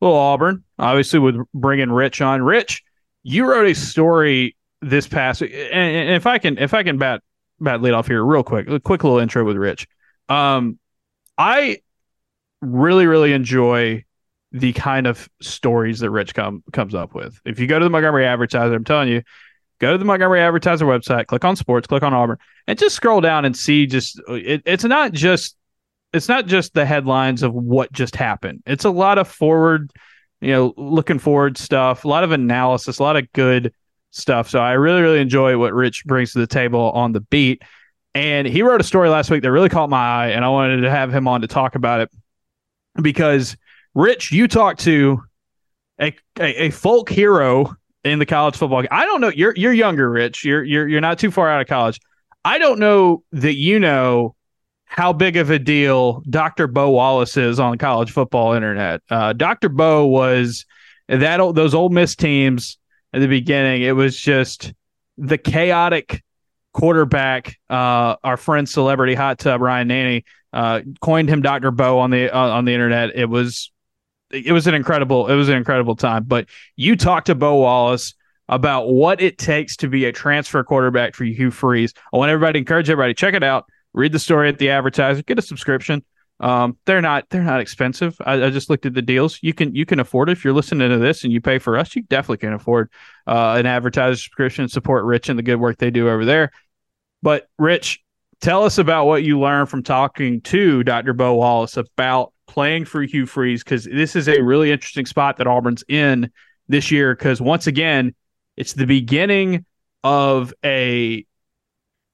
a 0.00 0.04
little 0.04 0.18
Auburn, 0.18 0.64
obviously 0.78 1.18
with 1.18 1.36
bringing 1.52 1.90
Rich 1.90 2.20
on. 2.20 2.42
Rich, 2.42 2.84
you 3.24 3.44
wrote 3.44 3.66
a 3.66 3.74
story 3.74 4.56
this 4.80 5.08
past 5.08 5.42
and, 5.42 5.52
and 5.52 6.14
if 6.14 6.24
I 6.26 6.38
can, 6.38 6.56
if 6.58 6.72
I 6.72 6.84
can 6.84 6.98
bat 6.98 7.22
bat 7.58 7.82
lead 7.82 7.94
off 7.94 8.06
here 8.06 8.24
real 8.24 8.44
quick, 8.44 8.68
a 8.68 8.78
quick 8.78 9.02
little 9.02 9.18
intro 9.18 9.44
with 9.44 9.56
Rich. 9.56 9.88
Um, 10.28 10.78
I 11.36 11.78
really 12.60 13.06
really 13.06 13.32
enjoy 13.32 14.04
the 14.52 14.72
kind 14.72 15.06
of 15.06 15.28
stories 15.40 16.00
that 16.00 16.10
Rich 16.10 16.34
come 16.34 16.62
comes 16.72 16.94
up 16.94 17.14
with. 17.14 17.40
If 17.44 17.58
you 17.58 17.66
go 17.66 17.78
to 17.78 17.84
the 17.84 17.90
Montgomery 17.90 18.26
Advertiser, 18.26 18.74
I'm 18.74 18.84
telling 18.84 19.08
you, 19.08 19.22
go 19.78 19.92
to 19.92 19.98
the 19.98 20.04
Montgomery 20.04 20.40
Advertiser 20.40 20.86
website, 20.86 21.26
click 21.26 21.44
on 21.44 21.56
sports, 21.56 21.86
click 21.86 22.02
on 22.02 22.14
Auburn, 22.14 22.38
and 22.66 22.78
just 22.78 22.96
scroll 22.96 23.20
down 23.20 23.44
and 23.44 23.56
see. 23.56 23.86
Just 23.86 24.20
it, 24.28 24.62
it's 24.64 24.84
not 24.84 25.12
just 25.12 25.56
it's 26.12 26.28
not 26.28 26.46
just 26.46 26.74
the 26.74 26.86
headlines 26.86 27.42
of 27.42 27.52
what 27.52 27.92
just 27.92 28.16
happened. 28.16 28.62
It's 28.66 28.84
a 28.84 28.90
lot 28.90 29.18
of 29.18 29.28
forward, 29.28 29.92
you 30.40 30.52
know, 30.52 30.72
looking 30.76 31.18
forward 31.18 31.58
stuff, 31.58 32.04
a 32.04 32.08
lot 32.08 32.24
of 32.24 32.32
analysis, 32.32 32.98
a 32.98 33.02
lot 33.02 33.16
of 33.16 33.30
good 33.32 33.74
stuff. 34.10 34.48
So 34.48 34.58
I 34.58 34.72
really, 34.72 35.02
really 35.02 35.20
enjoy 35.20 35.58
what 35.58 35.74
Rich 35.74 36.04
brings 36.06 36.32
to 36.32 36.38
the 36.38 36.46
table 36.46 36.90
on 36.92 37.12
the 37.12 37.20
beat. 37.20 37.62
And 38.14 38.48
he 38.48 38.62
wrote 38.62 38.80
a 38.80 38.84
story 38.84 39.10
last 39.10 39.30
week 39.30 39.42
that 39.42 39.52
really 39.52 39.68
caught 39.68 39.90
my 39.90 39.98
eye, 39.98 40.28
and 40.28 40.44
I 40.44 40.48
wanted 40.48 40.80
to 40.80 40.90
have 40.90 41.14
him 41.14 41.28
on 41.28 41.42
to 41.42 41.46
talk 41.46 41.74
about 41.74 42.00
it 42.00 42.10
because 43.00 43.56
Rich, 43.98 44.30
you 44.30 44.46
talked 44.46 44.78
to 44.82 45.24
a, 46.00 46.14
a, 46.38 46.66
a 46.66 46.70
folk 46.70 47.10
hero 47.10 47.74
in 48.04 48.20
the 48.20 48.26
college 48.26 48.56
football. 48.56 48.84
I 48.92 49.04
don't 49.04 49.20
know. 49.20 49.32
You're 49.34 49.54
you're 49.56 49.72
younger, 49.72 50.08
Rich. 50.08 50.44
You're 50.44 50.62
you're 50.62 50.86
you're 50.86 51.00
not 51.00 51.18
too 51.18 51.32
far 51.32 51.50
out 51.50 51.60
of 51.60 51.66
college. 51.66 51.98
I 52.44 52.58
don't 52.58 52.78
know 52.78 53.24
that 53.32 53.56
you 53.56 53.80
know 53.80 54.36
how 54.84 55.12
big 55.12 55.36
of 55.36 55.50
a 55.50 55.58
deal 55.58 56.22
Dr. 56.30 56.68
Bo 56.68 56.90
Wallace 56.90 57.36
is 57.36 57.58
on 57.58 57.76
college 57.76 58.12
football 58.12 58.52
internet. 58.52 59.02
Uh, 59.10 59.32
Dr. 59.32 59.68
Bo 59.68 60.06
was 60.06 60.64
that 61.08 61.40
old, 61.40 61.56
those 61.56 61.74
Ole 61.74 61.88
Miss 61.88 62.14
teams 62.14 62.78
at 63.12 63.18
the 63.20 63.26
beginning. 63.26 63.82
It 63.82 63.96
was 63.96 64.16
just 64.16 64.74
the 65.16 65.38
chaotic 65.38 66.22
quarterback. 66.72 67.58
Uh, 67.68 68.14
our 68.22 68.36
friend 68.36 68.68
celebrity 68.68 69.16
hot 69.16 69.40
tub 69.40 69.60
Ryan 69.60 69.88
Nanni 69.88 70.24
uh, 70.52 70.82
coined 71.00 71.28
him 71.28 71.42
Dr. 71.42 71.72
Bo 71.72 71.98
on 71.98 72.10
the 72.12 72.30
uh, 72.30 72.38
on 72.50 72.64
the 72.64 72.72
internet. 72.72 73.16
It 73.16 73.28
was 73.28 73.72
it 74.30 74.52
was 74.52 74.66
an 74.66 74.74
incredible 74.74 75.28
it 75.28 75.34
was 75.34 75.48
an 75.48 75.56
incredible 75.56 75.96
time. 75.96 76.24
But 76.24 76.48
you 76.76 76.96
talked 76.96 77.26
to 77.26 77.34
Bo 77.34 77.56
Wallace 77.56 78.14
about 78.48 78.88
what 78.88 79.20
it 79.20 79.38
takes 79.38 79.76
to 79.76 79.88
be 79.88 80.06
a 80.06 80.12
transfer 80.12 80.62
quarterback 80.64 81.14
for 81.14 81.24
Hugh 81.24 81.50
Freeze. 81.50 81.92
I 82.12 82.16
want 82.16 82.30
everybody 82.30 82.54
to 82.54 82.58
encourage 82.58 82.88
everybody 82.88 83.14
check 83.14 83.34
it 83.34 83.42
out. 83.42 83.66
Read 83.92 84.12
the 84.12 84.18
story 84.18 84.48
at 84.48 84.58
the 84.58 84.70
advertiser. 84.70 85.22
Get 85.22 85.38
a 85.38 85.42
subscription. 85.42 86.04
Um, 86.40 86.76
they're 86.84 87.02
not 87.02 87.28
they're 87.30 87.42
not 87.42 87.60
expensive. 87.60 88.16
I, 88.24 88.44
I 88.44 88.50
just 88.50 88.70
looked 88.70 88.86
at 88.86 88.94
the 88.94 89.02
deals. 89.02 89.38
You 89.42 89.52
can 89.52 89.74
you 89.74 89.84
can 89.84 89.98
afford 89.98 90.28
it 90.28 90.32
if 90.32 90.44
you're 90.44 90.54
listening 90.54 90.88
to 90.90 90.98
this 90.98 91.24
and 91.24 91.32
you 91.32 91.40
pay 91.40 91.58
for 91.58 91.76
us. 91.76 91.96
You 91.96 92.02
definitely 92.02 92.38
can 92.38 92.52
afford 92.52 92.90
uh, 93.26 93.56
an 93.58 93.66
advertiser 93.66 94.16
subscription. 94.16 94.68
Support 94.68 95.04
Rich 95.04 95.28
and 95.28 95.38
the 95.38 95.42
good 95.42 95.56
work 95.56 95.78
they 95.78 95.90
do 95.90 96.08
over 96.08 96.24
there. 96.24 96.52
But 97.22 97.48
Rich, 97.58 98.02
tell 98.40 98.64
us 98.64 98.78
about 98.78 99.06
what 99.06 99.24
you 99.24 99.40
learned 99.40 99.68
from 99.68 99.82
talking 99.82 100.40
to 100.42 100.84
Dr. 100.84 101.12
Bo 101.12 101.34
Wallace 101.34 101.76
about 101.76 102.32
playing 102.48 102.86
for 102.86 103.02
Hugh 103.02 103.26
Freeze 103.26 103.62
because 103.62 103.84
this 103.84 104.16
is 104.16 104.28
a 104.28 104.40
really 104.42 104.72
interesting 104.72 105.06
spot 105.06 105.36
that 105.36 105.46
Auburn's 105.46 105.84
in 105.88 106.30
this 106.68 106.90
year. 106.90 107.14
Because 107.14 107.40
once 107.40 107.66
again, 107.68 108.14
it's 108.56 108.72
the 108.72 108.86
beginning 108.86 109.64
of 110.02 110.52
a 110.64 111.24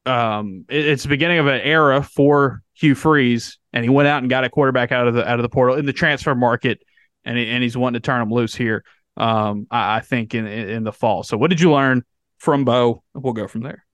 um 0.06 0.64
it- 0.68 0.86
it's 0.86 1.02
the 1.04 1.08
beginning 1.08 1.38
of 1.38 1.46
an 1.46 1.60
era 1.62 2.02
for 2.02 2.62
Hugh 2.74 2.94
Freeze, 2.94 3.58
and 3.72 3.84
he 3.84 3.88
went 3.88 4.08
out 4.08 4.18
and 4.22 4.28
got 4.28 4.44
a 4.44 4.50
quarterback 4.50 4.92
out 4.92 5.08
of 5.08 5.14
the 5.14 5.26
out 5.28 5.38
of 5.38 5.42
the 5.42 5.48
portal 5.48 5.76
in 5.76 5.86
the 5.86 5.92
transfer 5.92 6.34
market, 6.34 6.82
and 7.24 7.38
and 7.38 7.62
he's 7.62 7.76
wanting 7.76 8.00
to 8.00 8.04
turn 8.06 8.20
him 8.20 8.30
loose 8.30 8.54
here. 8.54 8.84
Um, 9.16 9.66
I, 9.70 9.96
I 9.96 10.00
think 10.00 10.34
in, 10.34 10.46
in 10.46 10.68
in 10.68 10.84
the 10.84 10.92
fall. 10.92 11.22
So, 11.22 11.36
what 11.36 11.48
did 11.50 11.60
you 11.60 11.72
learn 11.72 12.02
from 12.38 12.64
Bo? 12.64 13.02
We'll 13.14 13.32
go 13.32 13.46
from 13.48 13.62
there. 13.62 13.84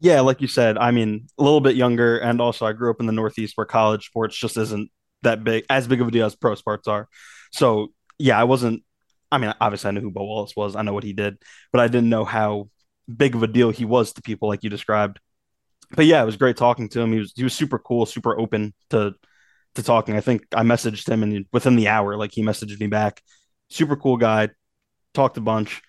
yeah, 0.00 0.20
like 0.20 0.40
you 0.42 0.48
said, 0.48 0.76
I 0.76 0.90
mean, 0.90 1.28
a 1.38 1.42
little 1.42 1.60
bit 1.60 1.76
younger, 1.76 2.18
and 2.18 2.40
also 2.40 2.66
I 2.66 2.72
grew 2.72 2.90
up 2.90 3.00
in 3.00 3.06
the 3.06 3.12
Northeast 3.12 3.56
where 3.56 3.64
college 3.64 4.06
sports 4.06 4.36
just 4.36 4.56
isn't 4.58 4.90
that 5.24 5.44
big, 5.44 5.64
as 5.68 5.86
big 5.88 6.00
of 6.00 6.08
a 6.08 6.10
deal 6.10 6.26
as 6.26 6.34
pro 6.34 6.54
sports 6.54 6.88
are. 6.88 7.08
So 7.52 7.88
yeah, 8.18 8.38
I 8.38 8.44
wasn't. 8.44 8.82
I 9.32 9.38
mean, 9.38 9.52
obviously 9.60 9.88
I 9.88 9.90
knew 9.92 10.00
who 10.00 10.10
Bo 10.10 10.24
Wallace 10.24 10.54
was. 10.56 10.76
I 10.76 10.82
know 10.82 10.92
what 10.92 11.04
he 11.04 11.12
did, 11.12 11.38
but 11.72 11.80
I 11.80 11.88
didn't 11.88 12.08
know 12.08 12.24
how 12.24 12.68
big 13.14 13.34
of 13.34 13.42
a 13.42 13.46
deal 13.46 13.70
he 13.70 13.84
was 13.84 14.12
to 14.12 14.22
people 14.22 14.48
like 14.48 14.62
you 14.62 14.70
described. 14.70 15.20
But 15.90 16.06
yeah, 16.06 16.22
it 16.22 16.26
was 16.26 16.36
great 16.36 16.56
talking 16.56 16.88
to 16.90 17.00
him. 17.00 17.12
He 17.12 17.18
was 17.18 17.32
he 17.36 17.44
was 17.44 17.54
super 17.54 17.78
cool, 17.78 18.06
super 18.06 18.38
open 18.38 18.74
to 18.90 19.14
to 19.74 19.82
talking. 19.82 20.16
I 20.16 20.20
think 20.20 20.46
I 20.54 20.62
messaged 20.62 21.08
him, 21.08 21.22
and 21.22 21.46
within 21.52 21.76
the 21.76 21.88
hour, 21.88 22.16
like 22.16 22.32
he 22.32 22.42
messaged 22.42 22.80
me 22.80 22.86
back. 22.86 23.22
Super 23.70 23.96
cool 23.96 24.16
guy. 24.16 24.50
Talked 25.12 25.36
a 25.36 25.40
bunch. 25.40 25.82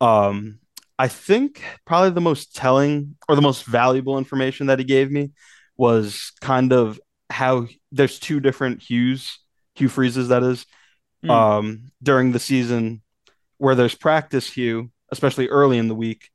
Um, 0.00 0.60
I 0.98 1.08
think 1.08 1.62
probably 1.84 2.10
the 2.10 2.20
most 2.20 2.54
telling 2.54 3.16
or 3.28 3.34
the 3.34 3.42
most 3.42 3.64
valuable 3.64 4.18
information 4.18 4.68
that 4.68 4.78
he 4.78 4.84
gave 4.84 5.10
me 5.10 5.32
was 5.76 6.32
kind 6.40 6.72
of 6.72 7.00
how 7.34 7.66
there's 7.92 8.18
two 8.18 8.40
different 8.40 8.82
hues, 8.82 9.38
Hugh 9.74 9.88
freezes 9.88 10.28
that 10.28 10.42
is, 10.42 10.66
Hmm. 11.22 11.30
um, 11.30 11.92
during 12.02 12.32
the 12.32 12.38
season 12.38 13.02
where 13.58 13.74
there's 13.74 13.94
practice 13.94 14.48
Hugh, 14.52 14.90
especially 15.10 15.48
early 15.48 15.78
in 15.78 15.88
the 15.88 15.94
week, 15.94 16.30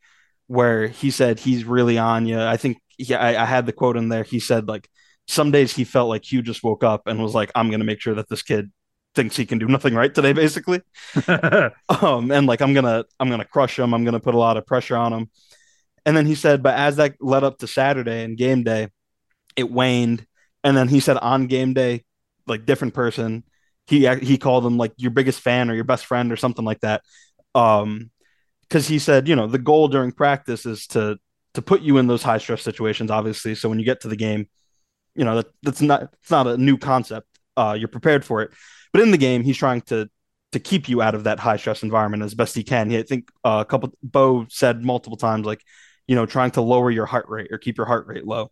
where 0.47 0.87
he 0.87 1.11
said 1.11 1.39
he's 1.39 1.63
really 1.63 1.97
on 1.97 2.25
you. 2.25 2.41
I 2.41 2.57
think 2.57 2.77
he, 2.97 3.13
I, 3.13 3.43
I 3.43 3.45
had 3.45 3.65
the 3.67 3.71
quote 3.73 3.97
in 3.97 4.09
there. 4.09 4.23
He 4.23 4.39
said 4.39 4.67
like 4.67 4.89
some 5.27 5.51
days 5.51 5.75
he 5.75 5.83
felt 5.83 6.09
like 6.09 6.25
Hugh 6.31 6.41
just 6.41 6.63
woke 6.63 6.83
up 6.83 7.07
and 7.07 7.21
was 7.21 7.35
like, 7.35 7.51
I'm 7.55 7.69
gonna 7.71 7.83
make 7.85 8.01
sure 8.01 8.15
that 8.15 8.29
this 8.29 8.41
kid 8.41 8.71
thinks 9.15 9.35
he 9.37 9.45
can 9.45 9.59
do 9.59 9.67
nothing 9.67 9.93
right 9.95 10.13
today, 10.13 10.33
basically 10.33 10.81
um 11.27 12.31
and 12.31 12.45
like 12.45 12.61
i'm 12.61 12.73
gonna 12.75 13.03
i'm 13.19 13.27
gonna 13.29 13.43
crush 13.43 13.77
him 13.79 13.93
i'm 13.93 14.05
gonna 14.05 14.19
put 14.19 14.35
a 14.35 14.37
lot 14.37 14.55
of 14.55 14.65
pressure 14.67 14.95
on 14.95 15.11
him 15.11 15.29
and 16.05 16.15
then 16.15 16.27
he 16.27 16.35
said 16.35 16.61
but 16.61 16.75
as 16.77 16.97
that 16.97 17.15
led 17.19 17.43
up 17.43 17.57
to 17.57 17.67
saturday 17.67 18.23
and 18.23 18.37
game 18.37 18.63
day 18.63 18.87
it 19.55 19.69
waned 19.69 20.25
and 20.63 20.75
then 20.75 20.87
he 20.87 20.99
said 20.99 21.17
on 21.17 21.47
game 21.47 21.73
day 21.73 22.03
like 22.47 22.65
different 22.65 22.93
person. 22.93 23.43
He 23.87 24.07
he 24.17 24.37
called 24.37 24.65
him 24.65 24.77
like 24.77 24.93
your 24.97 25.11
biggest 25.11 25.39
fan 25.39 25.69
or 25.69 25.75
your 25.75 25.83
best 25.83 26.05
friend 26.05 26.31
or 26.31 26.37
something 26.37 26.65
like 26.65 26.81
that. 26.81 27.01
Um 27.55 28.11
because 28.63 28.87
he 28.87 28.99
said 28.99 29.27
you 29.27 29.35
know 29.35 29.47
the 29.47 29.57
goal 29.57 29.87
during 29.87 30.11
practice 30.11 30.65
is 30.65 30.87
to 30.87 31.17
to 31.55 31.61
put 31.61 31.81
you 31.81 31.97
in 31.97 32.07
those 32.07 32.23
high 32.23 32.37
stress 32.37 32.61
situations 32.61 33.11
obviously. 33.11 33.55
So 33.55 33.69
when 33.69 33.79
you 33.79 33.85
get 33.85 34.01
to 34.01 34.07
the 34.07 34.15
game 34.15 34.47
you 35.15 35.25
know 35.25 35.37
that 35.37 35.47
that's 35.63 35.81
not 35.81 36.03
it's 36.21 36.31
not 36.31 36.47
a 36.47 36.57
new 36.57 36.77
concept. 36.77 37.27
Uh 37.57 37.75
you're 37.77 37.87
prepared 37.87 38.25
for 38.25 38.41
it. 38.41 38.51
But 38.93 39.01
in 39.01 39.11
the 39.11 39.17
game 39.17 39.43
he's 39.43 39.57
trying 39.57 39.81
to 39.83 40.09
to 40.51 40.59
keep 40.59 40.89
you 40.89 41.01
out 41.01 41.15
of 41.15 41.25
that 41.25 41.39
high 41.39 41.57
stress 41.57 41.83
environment 41.83 42.23
as 42.23 42.33
best 42.33 42.55
he 42.55 42.63
can. 42.63 42.91
I 42.91 43.03
think 43.03 43.29
uh, 43.43 43.63
a 43.65 43.69
couple 43.69 43.93
Bo 44.01 44.47
said 44.49 44.83
multiple 44.83 45.17
times 45.17 45.45
like, 45.45 45.63
you 46.07 46.15
know, 46.15 46.25
trying 46.25 46.51
to 46.51 46.61
lower 46.61 46.89
your 46.89 47.05
heart 47.05 47.27
rate 47.29 47.51
or 47.51 47.59
keep 47.59 47.77
your 47.77 47.85
heart 47.85 48.07
rate 48.07 48.25
low. 48.25 48.51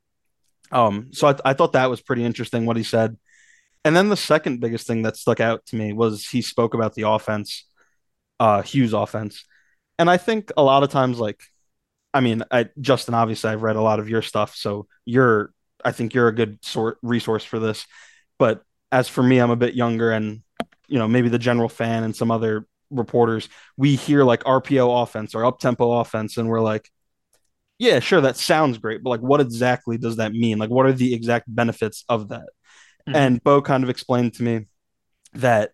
Um, 0.72 1.10
so 1.14 1.28
I, 1.28 1.36
I 1.46 1.54
thought 1.54 1.74
that 1.74 1.90
was 1.90 2.02
pretty 2.02 2.24
interesting 2.24 2.66
what 2.66 2.78
he 2.78 2.84
said. 2.84 3.18
And 3.86 3.96
then 3.96 4.10
the 4.10 4.18
second 4.18 4.60
biggest 4.60 4.88
thing 4.88 5.04
that 5.04 5.16
stuck 5.16 5.40
out 5.40 5.66
to 5.68 5.76
me 5.76 5.94
was 5.94 6.28
he 6.28 6.42
spoke 6.42 6.74
about 6.74 6.94
the 6.94 7.08
offense, 7.08 7.66
uh, 8.40 8.62
Hugh's 8.62 8.94
offense. 8.94 9.46
And 9.98 10.10
I 10.10 10.18
think 10.18 10.52
a 10.58 10.64
lot 10.64 10.84
of 10.84 10.90
times, 10.90 11.20
like, 11.20 11.42
I 12.14 12.20
mean, 12.20 12.44
I, 12.52 12.70
Justin, 12.82 13.14
obviously, 13.14 13.50
I've 13.50 13.64
read 13.64 13.76
a 13.76 13.82
lot 13.82 14.00
of 14.00 14.10
your 14.10 14.22
stuff, 14.22 14.56
so 14.56 14.88
you're, 15.06 15.54
I 15.86 15.92
think 15.92 16.14
you're 16.14 16.28
a 16.28 16.36
good 16.36 16.64
sort 16.66 16.98
resource 17.02 17.44
for 17.44 17.60
this. 17.60 17.86
But 18.38 18.62
as 18.92 19.08
for 19.08 19.24
me, 19.24 19.40
I'm 19.40 19.52
a 19.52 19.56
bit 19.56 19.74
younger, 19.74 20.12
and 20.12 20.42
you 20.88 21.00
know, 21.00 21.08
maybe 21.08 21.30
the 21.30 21.40
general 21.40 21.70
fan 21.70 22.04
and 22.04 22.16
some 22.16 22.32
other 22.32 22.68
reporters, 22.90 23.50
we 23.76 23.96
hear 23.96 24.24
like 24.24 24.44
RPO 24.44 25.04
offense 25.04 25.36
or 25.36 25.46
up 25.46 25.60
tempo 25.60 25.92
offense, 25.94 26.38
and 26.38 26.50
we're 26.50 26.62
like, 26.62 26.90
yeah, 27.80 28.00
sure, 28.00 28.22
that 28.22 28.38
sounds 28.38 28.78
great, 28.78 29.04
but 29.04 29.10
like, 29.12 29.22
what 29.22 29.42
exactly 29.42 29.98
does 29.98 30.18
that 30.18 30.34
mean? 30.34 30.58
Like, 30.58 30.70
what 30.70 30.86
are 30.86 30.94
the 30.94 31.14
exact 31.14 31.54
benefits 31.54 32.04
of 32.10 32.30
that? 32.30 32.50
Mm-hmm. 33.08 33.16
And 33.16 33.44
Bo 33.44 33.62
kind 33.62 33.84
of 33.84 33.90
explained 33.90 34.34
to 34.36 34.44
me 34.44 34.66
that, 35.34 35.72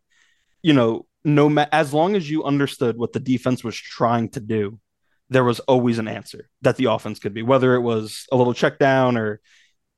you 0.61 0.73
know, 0.73 1.05
no 1.23 1.49
ma- 1.49 1.67
as 1.71 1.93
long 1.93 2.15
as 2.15 2.29
you 2.29 2.43
understood 2.43 2.97
what 2.97 3.13
the 3.13 3.19
defense 3.19 3.63
was 3.63 3.75
trying 3.75 4.29
to 4.29 4.39
do, 4.41 4.79
there 5.29 5.43
was 5.43 5.59
always 5.61 5.97
an 5.97 6.07
answer 6.07 6.49
that 6.61 6.75
the 6.75 6.85
offense 6.85 7.19
could 7.19 7.33
be, 7.33 7.41
whether 7.41 7.75
it 7.75 7.81
was 7.81 8.27
a 8.31 8.35
little 8.35 8.53
check 8.53 8.77
down 8.77 9.17
or 9.17 9.39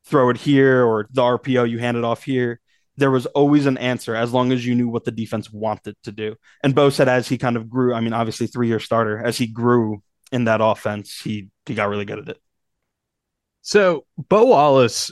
throw 0.06 0.30
it 0.30 0.38
here 0.38 0.84
or 0.86 1.08
the 1.12 1.22
RPO 1.22 1.70
you 1.70 1.80
hand 1.80 1.98
it 1.98 2.04
off 2.04 2.24
here. 2.24 2.62
There 2.98 3.12
was 3.12 3.26
always 3.26 3.66
an 3.66 3.78
answer 3.78 4.16
as 4.16 4.32
long 4.32 4.52
as 4.52 4.66
you 4.66 4.76
knew 4.76 4.88
what 4.88 5.04
the 5.04 5.12
defense 5.12 5.52
wanted 5.52 5.98
to 6.04 6.12
do. 6.12 6.36
And 6.64 6.76
Bo 6.76 6.90
said 6.90 7.10
as 7.10 7.28
he 7.28 7.38
kind 7.38 7.58
of 7.58 7.70
grew, 7.70 7.94
I 7.94 8.00
mean, 8.00 8.14
obviously 8.14 8.48
three 8.48 8.68
year 8.68 8.80
starter, 8.80 9.18
as 9.18 9.38
he 9.38 9.48
grew 9.48 10.02
in 10.36 10.44
that 10.44 10.60
offense, 10.62 11.20
he 11.24 11.48
he 11.66 11.74
got 11.74 11.90
really 11.90 12.06
good 12.06 12.20
at 12.20 12.28
it. 12.28 12.42
So 13.62 14.06
Bo 14.18 14.46
Wallace 14.46 15.12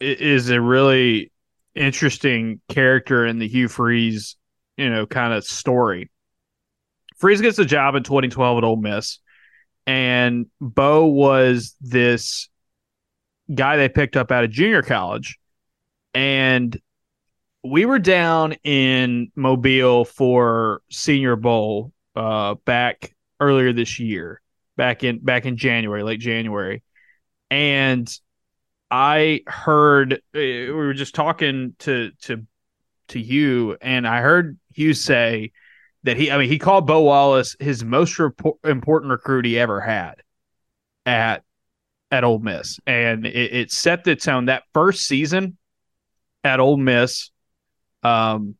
is 0.00 0.48
a 0.48 0.60
really 0.60 1.32
interesting 1.74 2.60
character 2.68 3.26
in 3.26 3.38
the 3.38 3.48
Hugh 3.48 3.68
Freeze, 3.68 4.36
you 4.76 4.88
know, 4.88 5.06
kind 5.06 5.34
of 5.34 5.44
story. 5.44 6.08
Freeze 7.18 7.40
gets 7.40 7.58
a 7.58 7.64
job 7.64 7.96
in 7.96 8.04
2012 8.04 8.58
at 8.58 8.64
Ole 8.64 8.76
Miss, 8.76 9.18
and 9.86 10.46
Bo 10.60 11.06
was 11.06 11.74
this 11.80 12.48
guy 13.52 13.76
they 13.76 13.88
picked 13.88 14.16
up 14.16 14.30
out 14.30 14.44
of 14.44 14.50
junior 14.50 14.82
college, 14.82 15.36
and 16.14 16.80
we 17.64 17.84
were 17.86 17.98
down 17.98 18.52
in 18.64 19.32
Mobile 19.34 20.04
for 20.04 20.80
Senior 20.90 21.34
Bowl 21.34 21.92
uh, 22.14 22.54
back 22.64 23.14
earlier 23.40 23.72
this 23.72 23.98
year, 23.98 24.39
back 24.80 25.04
in 25.04 25.18
back 25.18 25.44
in 25.44 25.58
January, 25.58 26.02
late 26.02 26.20
January, 26.20 26.82
and 27.50 28.10
I 28.90 29.42
heard 29.46 30.14
uh, 30.14 30.18
we 30.32 30.70
were 30.70 30.94
just 30.94 31.14
talking 31.14 31.74
to 31.80 32.12
to 32.22 32.46
to 33.08 33.20
Hugh, 33.20 33.76
and 33.82 34.08
I 34.08 34.22
heard 34.22 34.58
you 34.72 34.94
say 34.94 35.52
that 36.04 36.16
he, 36.16 36.30
I 36.30 36.38
mean, 36.38 36.48
he 36.48 36.58
called 36.58 36.86
Bo 36.86 37.02
Wallace 37.02 37.56
his 37.60 37.84
most 37.84 38.18
important 38.64 39.10
recruit 39.10 39.44
he 39.44 39.58
ever 39.58 39.82
had 39.82 40.14
at 41.04 41.42
at 42.10 42.24
Ole 42.24 42.38
Miss, 42.38 42.80
and 42.86 43.26
it, 43.26 43.54
it 43.54 43.70
set 43.70 44.04
the 44.04 44.16
tone. 44.16 44.46
That 44.46 44.62
first 44.72 45.06
season 45.06 45.58
at 46.42 46.58
Ole 46.58 46.78
Miss, 46.78 47.30
um, 48.02 48.54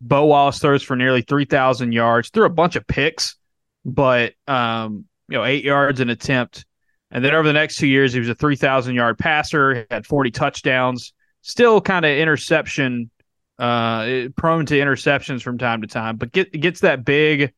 Bo 0.00 0.24
Wallace 0.24 0.58
throws 0.58 0.82
for 0.82 0.96
nearly 0.96 1.22
three 1.22 1.44
thousand 1.44 1.92
yards, 1.92 2.30
threw 2.30 2.46
a 2.46 2.50
bunch 2.50 2.74
of 2.74 2.84
picks, 2.84 3.36
but 3.84 4.32
um, 4.48 5.04
you 5.32 5.38
know, 5.38 5.44
eight 5.44 5.64
yards 5.64 6.00
an 6.00 6.10
attempt 6.10 6.66
and 7.12 7.22
then 7.22 7.34
over 7.34 7.46
the 7.46 7.52
next 7.52 7.76
two 7.76 7.86
years, 7.86 8.14
he 8.14 8.18
was 8.18 8.30
a 8.30 8.34
3,000 8.34 8.94
yard 8.94 9.18
passer, 9.18 9.86
had 9.90 10.06
40 10.06 10.30
touchdowns, 10.30 11.12
still 11.42 11.80
kind 11.80 12.06
of 12.06 12.10
interception, 12.10 13.10
uh, 13.58 14.28
prone 14.34 14.64
to 14.66 14.74
interceptions 14.74 15.42
from 15.42 15.58
time 15.58 15.82
to 15.82 15.86
time, 15.86 16.16
but 16.16 16.32
get, 16.32 16.50
gets 16.58 16.80
that 16.80 17.04
big 17.04 17.52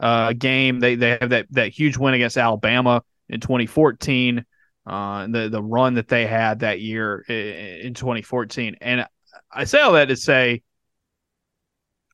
uh, 0.00 0.32
game. 0.32 0.80
They, 0.80 0.96
they 0.96 1.16
have 1.20 1.30
that, 1.30 1.46
that 1.50 1.68
huge 1.68 1.96
win 1.96 2.14
against 2.14 2.36
Alabama 2.36 3.02
in 3.28 3.38
2014, 3.38 4.44
uh, 4.86 5.26
the, 5.28 5.48
the 5.50 5.62
run 5.62 5.94
that 5.94 6.08
they 6.08 6.26
had 6.26 6.60
that 6.60 6.80
year 6.80 7.20
in 7.20 7.94
2014. 7.94 8.76
And 8.80 9.06
I 9.52 9.64
say 9.64 9.80
all 9.80 9.92
that 9.92 10.06
to 10.06 10.16
say 10.16 10.62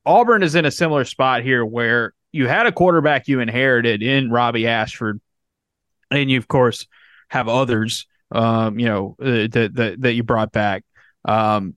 Auburn 0.04 0.42
is 0.42 0.56
in 0.56 0.66
a 0.66 0.70
similar 0.70 1.06
spot 1.06 1.42
here 1.42 1.64
where 1.64 2.12
you 2.32 2.48
had 2.48 2.66
a 2.66 2.72
quarterback 2.72 3.28
you 3.28 3.40
inherited 3.40 4.02
in 4.02 4.30
Robbie 4.30 4.66
Ashford 4.66 5.20
and 6.10 6.30
you 6.30 6.38
of 6.38 6.48
course 6.48 6.86
have 7.28 7.48
others 7.48 8.06
um, 8.30 8.78
you 8.78 8.86
know 8.86 9.16
uh, 9.20 9.46
that, 9.50 9.70
that 9.74 10.00
that 10.00 10.12
you 10.14 10.22
brought 10.22 10.52
back. 10.52 10.84
Um, 11.24 11.76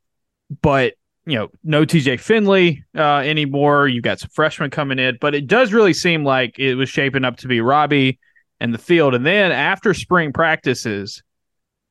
but 0.62 0.94
you 1.26 1.36
know 1.36 1.50
no 1.64 1.86
TJ 1.86 2.20
Finley 2.20 2.84
uh, 2.98 3.18
anymore. 3.18 3.88
You've 3.88 4.04
got 4.04 4.20
some 4.20 4.30
freshmen 4.34 4.70
coming 4.70 5.00
in 5.00 5.18
but 5.20 5.36
it 5.36 5.48
does 5.48 5.74
really 5.74 5.94
seem 5.94 6.24
like 6.24 6.58
it 6.58 6.76
was 6.76 6.90
shaping 6.90 7.26
up 7.26 7.38
to 7.38 7.48
be 7.48 7.62
Robbie 7.62 8.20
and 8.60 8.74
the 8.74 8.80
field. 8.80 9.14
And 9.14 9.26
then 9.26 9.52
after 9.52 9.94
spring 9.94 10.34
practices 10.34 11.22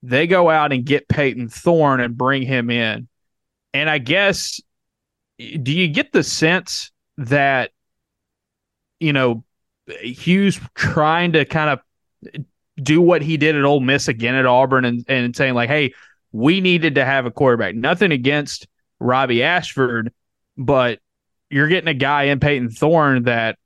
they 0.02 0.26
go 0.26 0.50
out 0.50 0.70
and 0.72 0.84
get 0.84 1.08
Payton 1.08 1.48
Thorne 1.48 2.00
and 2.00 2.16
bring 2.16 2.42
him 2.42 2.68
in. 2.68 3.08
And 3.72 3.88
I 3.88 3.98
guess 3.98 4.60
do 5.38 5.72
you 5.72 5.88
get 5.88 6.12
the 6.12 6.22
sense 6.22 6.92
that 7.16 7.70
you 9.04 9.12
know 9.12 9.44
Hugh's 9.86 10.60
trying 10.74 11.32
to 11.32 11.44
kind 11.44 11.70
of 11.70 12.44
do 12.82 13.00
what 13.00 13.22
he 13.22 13.36
did 13.36 13.54
at 13.54 13.64
Ole 13.64 13.80
Miss 13.80 14.08
again 14.08 14.34
at 14.34 14.46
Auburn 14.46 14.84
and, 14.84 15.04
and 15.08 15.36
saying 15.36 15.54
like, 15.54 15.68
hey, 15.68 15.92
we 16.32 16.60
needed 16.60 16.96
to 16.96 17.04
have 17.04 17.26
a 17.26 17.30
quarterback. 17.30 17.74
Nothing 17.74 18.10
against 18.10 18.66
Robbie 18.98 19.42
Ashford, 19.42 20.12
but 20.56 20.98
you're 21.50 21.68
getting 21.68 21.88
a 21.88 21.94
guy 21.94 22.24
in 22.24 22.40
Payton 22.40 22.70
Thorne 22.70 23.24
that 23.24 23.58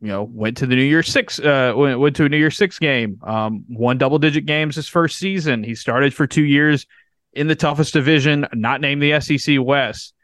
you 0.00 0.08
know 0.08 0.24
went 0.24 0.56
to 0.58 0.66
the 0.66 0.74
New 0.74 0.82
Year's 0.82 1.08
Six, 1.08 1.38
uh, 1.38 1.72
went, 1.76 2.00
went 2.00 2.16
to 2.16 2.24
a 2.24 2.28
New 2.28 2.38
Year's 2.38 2.56
Six 2.56 2.78
game, 2.78 3.20
um, 3.22 3.64
won 3.68 3.98
double 3.98 4.18
digit 4.18 4.46
games 4.46 4.76
his 4.76 4.88
first 4.88 5.18
season. 5.18 5.62
He 5.62 5.74
started 5.74 6.12
for 6.14 6.26
two 6.26 6.44
years 6.44 6.86
in 7.32 7.46
the 7.46 7.54
toughest 7.54 7.92
division, 7.92 8.46
not 8.54 8.80
named 8.80 9.02
the 9.02 9.20
SEC 9.20 9.58
West. 9.60 10.14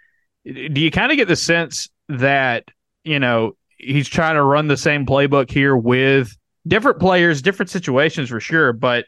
Do 0.45 0.81
you 0.81 0.91
kind 0.91 1.13
of 1.13 1.19
get 1.19 1.29
the 1.29 1.37
sense 1.37 1.89
that 2.09 2.65
you 3.05 3.21
know 3.21 3.57
he's 3.83 4.09
trying 4.09 4.37
to 4.37 4.43
run 4.43 4.69
the 4.69 4.77
same 4.77 5.05
playbook 5.05 5.51
here 5.51 5.77
with 5.77 6.37
different 6.67 7.01
players, 7.01 7.43
different 7.43 7.71
situations 7.71 8.29
for 8.29 8.41
sure. 8.41 8.73
But 8.73 9.07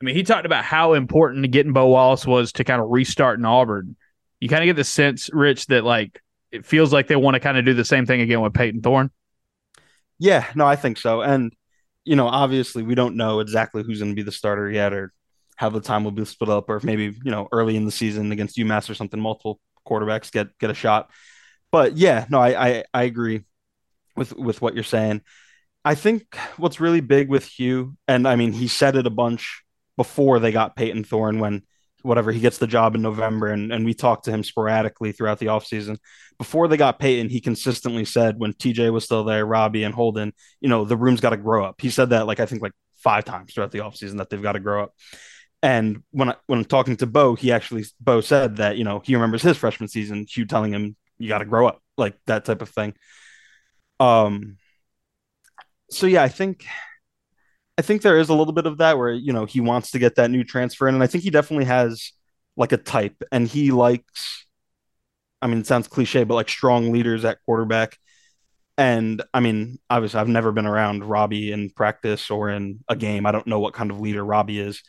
I 0.00 0.04
mean, 0.04 0.14
he 0.14 0.22
talked 0.22 0.46
about 0.46 0.64
how 0.64 0.94
important 0.94 1.50
getting 1.50 1.72
Bo 1.72 1.88
Wallace 1.88 2.26
was 2.26 2.52
to 2.52 2.64
kind 2.64 2.80
of 2.80 2.88
restart 2.90 3.38
in 3.38 3.44
Auburn. 3.44 3.96
You 4.40 4.48
kind 4.48 4.62
of 4.62 4.66
get 4.66 4.76
the 4.76 4.84
sense, 4.84 5.30
Rich, 5.32 5.66
that 5.66 5.84
like 5.84 6.20
it 6.50 6.66
feels 6.66 6.92
like 6.92 7.06
they 7.06 7.16
want 7.16 7.34
to 7.34 7.40
kind 7.40 7.58
of 7.58 7.64
do 7.64 7.74
the 7.74 7.84
same 7.84 8.06
thing 8.06 8.20
again 8.20 8.40
with 8.40 8.54
Payton 8.54 8.82
Thorne. 8.82 9.10
Yeah, 10.18 10.46
no, 10.54 10.66
I 10.66 10.76
think 10.76 10.98
so. 10.98 11.20
And 11.20 11.52
you 12.04 12.16
know, 12.16 12.28
obviously, 12.28 12.82
we 12.82 12.94
don't 12.94 13.16
know 13.16 13.40
exactly 13.40 13.82
who's 13.82 13.98
going 13.98 14.12
to 14.12 14.16
be 14.16 14.22
the 14.22 14.32
starter 14.32 14.70
yet, 14.70 14.92
or 14.92 15.12
how 15.56 15.70
the 15.70 15.80
time 15.80 16.04
will 16.04 16.10
be 16.10 16.24
split 16.24 16.50
up, 16.50 16.68
or 16.68 16.76
if 16.76 16.84
maybe 16.84 17.04
you 17.04 17.30
know 17.30 17.48
early 17.52 17.76
in 17.76 17.84
the 17.84 17.90
season 17.90 18.32
against 18.32 18.56
UMass 18.56 18.88
or 18.88 18.94
something, 18.94 19.20
multiple 19.20 19.60
quarterbacks 19.86 20.30
get 20.30 20.56
get 20.58 20.70
a 20.70 20.74
shot. 20.74 21.10
But 21.72 21.96
yeah, 21.96 22.26
no, 22.28 22.38
I 22.38 22.68
I, 22.68 22.84
I 22.92 23.02
agree 23.04 23.44
with 24.16 24.34
with 24.34 24.60
what 24.60 24.74
you're 24.74 24.84
saying. 24.84 25.22
I 25.84 25.94
think 25.94 26.36
what's 26.56 26.80
really 26.80 27.00
big 27.00 27.28
with 27.28 27.44
Hugh, 27.44 27.96
and 28.08 28.26
I 28.26 28.36
mean, 28.36 28.52
he 28.52 28.68
said 28.68 28.96
it 28.96 29.06
a 29.06 29.10
bunch 29.10 29.62
before 29.96 30.38
they 30.38 30.52
got 30.52 30.76
Payton 30.76 31.04
Thorne 31.04 31.38
when 31.38 31.62
whatever 32.02 32.30
he 32.32 32.40
gets 32.40 32.58
the 32.58 32.66
job 32.66 32.94
in 32.94 33.02
November, 33.02 33.48
and, 33.48 33.72
and 33.72 33.84
we 33.84 33.94
talked 33.94 34.24
to 34.24 34.30
him 34.30 34.44
sporadically 34.44 35.12
throughout 35.12 35.38
the 35.38 35.46
offseason. 35.46 35.98
Before 36.38 36.68
they 36.68 36.76
got 36.76 36.98
Payton, 36.98 37.28
he 37.28 37.40
consistently 37.40 38.04
said 38.04 38.38
when 38.38 38.52
TJ 38.52 38.92
was 38.92 39.04
still 39.04 39.24
there, 39.24 39.44
Robbie 39.44 39.82
and 39.82 39.94
Holden, 39.94 40.32
you 40.60 40.68
know, 40.68 40.84
the 40.84 40.96
room's 40.96 41.20
got 41.20 41.30
to 41.30 41.36
grow 41.36 41.64
up. 41.64 41.80
He 41.80 41.90
said 41.90 42.10
that 42.10 42.26
like 42.26 42.40
I 42.40 42.46
think 42.46 42.62
like 42.62 42.72
five 42.96 43.24
times 43.24 43.52
throughout 43.52 43.72
the 43.72 43.80
offseason 43.80 44.18
that 44.18 44.30
they've 44.30 44.42
got 44.42 44.52
to 44.52 44.60
grow 44.60 44.84
up. 44.84 44.94
And 45.62 46.02
when 46.10 46.30
I, 46.30 46.34
when 46.46 46.60
I'm 46.60 46.64
talking 46.64 46.96
to 46.98 47.06
Bo, 47.06 47.34
he 47.34 47.50
actually 47.50 47.84
Bo 48.00 48.20
said 48.20 48.56
that 48.56 48.76
you 48.76 48.84
know 48.84 49.00
he 49.04 49.14
remembers 49.14 49.42
his 49.42 49.56
freshman 49.56 49.88
season, 49.88 50.26
Hugh 50.28 50.46
telling 50.46 50.72
him 50.72 50.96
you 51.18 51.28
got 51.28 51.38
to 51.38 51.44
grow 51.44 51.66
up, 51.66 51.82
like 51.96 52.16
that 52.26 52.44
type 52.44 52.62
of 52.62 52.68
thing. 52.68 52.94
Um, 54.00 54.58
so 55.90 56.06
yeah, 56.06 56.22
I 56.22 56.28
think 56.28 56.66
I 57.78 57.82
think 57.82 58.02
there 58.02 58.18
is 58.18 58.28
a 58.28 58.34
little 58.34 58.52
bit 58.54 58.66
of 58.66 58.78
that 58.78 58.96
where 58.98 59.12
you 59.12 59.32
know 59.32 59.44
he 59.44 59.60
wants 59.60 59.90
to 59.92 59.98
get 59.98 60.16
that 60.16 60.30
new 60.30 60.44
transfer 60.44 60.88
in, 60.88 60.94
and 60.94 61.04
I 61.04 61.06
think 61.06 61.24
he 61.24 61.30
definitely 61.30 61.66
has 61.66 62.12
like 62.56 62.72
a 62.72 62.76
type, 62.78 63.22
and 63.32 63.46
he 63.46 63.70
likes. 63.70 64.46
I 65.42 65.48
mean, 65.48 65.58
it 65.60 65.66
sounds 65.66 65.88
cliche, 65.88 66.24
but 66.24 66.34
like 66.34 66.48
strong 66.48 66.92
leaders 66.92 67.24
at 67.24 67.38
quarterback. 67.46 67.98
And 68.78 69.22
I 69.34 69.40
mean, 69.40 69.78
obviously, 69.90 70.20
I've 70.20 70.28
never 70.28 70.52
been 70.52 70.66
around 70.66 71.04
Robbie 71.04 71.52
in 71.52 71.70
practice 71.70 72.30
or 72.30 72.50
in 72.50 72.80
a 72.88 72.96
game. 72.96 73.26
I 73.26 73.32
don't 73.32 73.46
know 73.46 73.60
what 73.60 73.74
kind 73.74 73.90
of 73.90 74.00
leader 74.00 74.24
Robbie 74.24 74.60
is, 74.60 74.82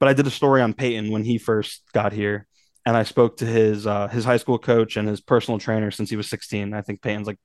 but 0.00 0.08
I 0.08 0.14
did 0.14 0.26
a 0.26 0.30
story 0.30 0.62
on 0.62 0.74
Payton 0.74 1.10
when 1.12 1.24
he 1.24 1.38
first 1.38 1.82
got 1.94 2.12
here, 2.12 2.46
and 2.86 2.96
I 2.96 3.04
spoke 3.04 3.38
to 3.38 3.46
his 3.46 3.86
uh, 3.86 4.08
his 4.08 4.24
high 4.24 4.38
school 4.38 4.58
coach 4.58 4.96
and 4.96 5.08
his 5.08 5.20
personal 5.20 5.58
trainer 5.60 5.90
since 5.90 6.10
he 6.10 6.16
was 6.16 6.28
16. 6.30 6.74
I 6.74 6.82
think 6.82 7.02
Payton's 7.02 7.26
like 7.28 7.38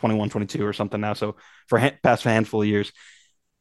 21, 0.00 0.30
22 0.30 0.66
or 0.66 0.72
something 0.72 1.00
now. 1.00 1.12
So 1.12 1.36
for 1.68 1.78
ha- 1.78 1.96
past 2.02 2.24
handful 2.24 2.62
of 2.62 2.68
years, 2.68 2.92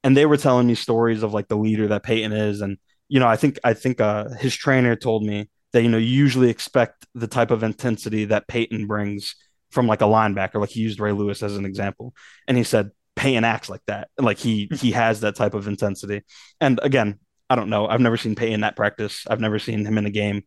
and 0.04 0.16
they 0.16 0.26
were 0.26 0.38
telling 0.38 0.68
me 0.68 0.76
stories 0.76 1.24
of 1.24 1.34
like 1.34 1.48
the 1.48 1.58
leader 1.58 1.88
that 1.88 2.04
Payton 2.04 2.32
is, 2.32 2.62
and 2.62 2.78
you 3.08 3.20
know, 3.20 3.28
I 3.28 3.36
think 3.36 3.60
I 3.64 3.74
think 3.74 4.00
uh, 4.02 4.30
his 4.30 4.56
trainer 4.56 4.96
told 4.96 5.24
me 5.24 5.50
that 5.74 5.84
you 5.84 5.90
know 5.90 5.98
you 5.98 6.08
usually 6.08 6.50
expect 6.50 7.06
the 7.14 7.28
type 7.28 7.52
of 7.52 7.64
intensity 7.64 8.26
that 8.26 8.48
Payton 8.48 8.88
brings 8.88 9.36
from 9.72 9.88
like 9.88 10.02
a 10.02 10.06
linebacker. 10.06 10.56
Like 10.56 10.70
he 10.70 10.82
used 10.82 11.00
Ray 11.00 11.12
Lewis 11.12 11.44
as 11.44 11.58
an 11.58 11.66
example, 11.66 12.14
and 12.48 12.58
he 12.58 12.64
said 12.64 12.92
Payton 13.16 13.44
acts 13.44 13.70
like 13.70 13.82
that. 13.88 14.10
Like 14.18 14.38
he 14.38 14.70
he 14.80 14.92
has 14.92 15.22
that 15.22 15.36
type 15.36 15.54
of 15.54 15.68
intensity. 15.68 16.22
And 16.62 16.80
again, 16.82 17.20
I 17.50 17.56
don't 17.56 17.70
know. 17.70 17.88
I've 17.88 18.00
never 18.00 18.18
seen 18.18 18.36
Payton 18.36 18.64
at 18.64 18.76
practice. 18.76 19.26
I've 19.30 19.42
never 19.42 19.60
seen 19.60 19.86
him 19.86 19.98
in 19.98 20.06
a 20.06 20.12
game. 20.12 20.44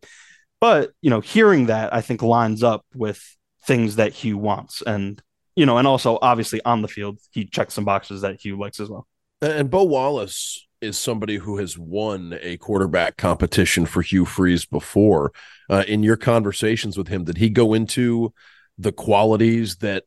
But 0.59 0.91
you 1.01 1.09
know, 1.09 1.19
hearing 1.19 1.67
that 1.67 1.93
I 1.93 2.01
think 2.01 2.21
lines 2.21 2.63
up 2.63 2.85
with 2.95 3.21
things 3.65 3.97
that 3.97 4.13
Hugh 4.13 4.37
wants, 4.37 4.81
and 4.81 5.21
you 5.55 5.65
know, 5.65 5.77
and 5.77 5.87
also 5.87 6.19
obviously 6.21 6.61
on 6.63 6.81
the 6.81 6.87
field, 6.87 7.19
he 7.31 7.45
checks 7.45 7.73
some 7.73 7.85
boxes 7.85 8.21
that 8.21 8.41
Hugh 8.41 8.59
likes 8.59 8.79
as 8.79 8.89
well. 8.89 9.07
And 9.41 9.69
Bo 9.69 9.83
Wallace 9.83 10.67
is 10.81 10.97
somebody 10.97 11.37
who 11.37 11.57
has 11.57 11.77
won 11.77 12.37
a 12.41 12.57
quarterback 12.57 13.17
competition 13.17 13.85
for 13.85 14.01
Hugh 14.01 14.25
Freeze 14.25 14.65
before. 14.65 15.31
Uh, 15.69 15.83
in 15.87 16.03
your 16.03 16.17
conversations 16.17 16.97
with 16.97 17.07
him, 17.07 17.23
did 17.23 17.37
he 17.37 17.49
go 17.49 17.73
into 17.73 18.33
the 18.77 18.91
qualities 18.91 19.77
that 19.77 20.03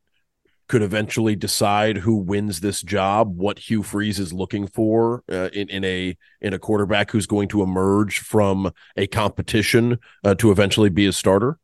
could 0.69 0.83
eventually 0.83 1.37
decide 1.37 1.99
who 1.99 2.17
wins 2.17 2.61
this 2.61 2.83
job, 2.83 3.37
what 3.37 3.59
Hugh 3.59 3.83
Freeze 3.83 4.19
is 4.19 4.33
looking 4.33 4.67
for 4.67 5.23
uh, 5.31 5.49
in, 5.53 5.69
in 5.69 5.85
a 5.85 6.17
in 6.41 6.53
a 6.55 6.59
quarterback 6.59 7.11
who's 7.11 7.27
going 7.27 7.49
to 7.49 7.63
emerge 7.63 8.19
from 8.19 8.73
a 8.97 9.07
competition 9.07 9.99
uh, 10.25 10.35
to 10.35 10.51
eventually 10.51 10.91
be 10.91 11.07
a 11.07 11.13
starter? 11.13 11.59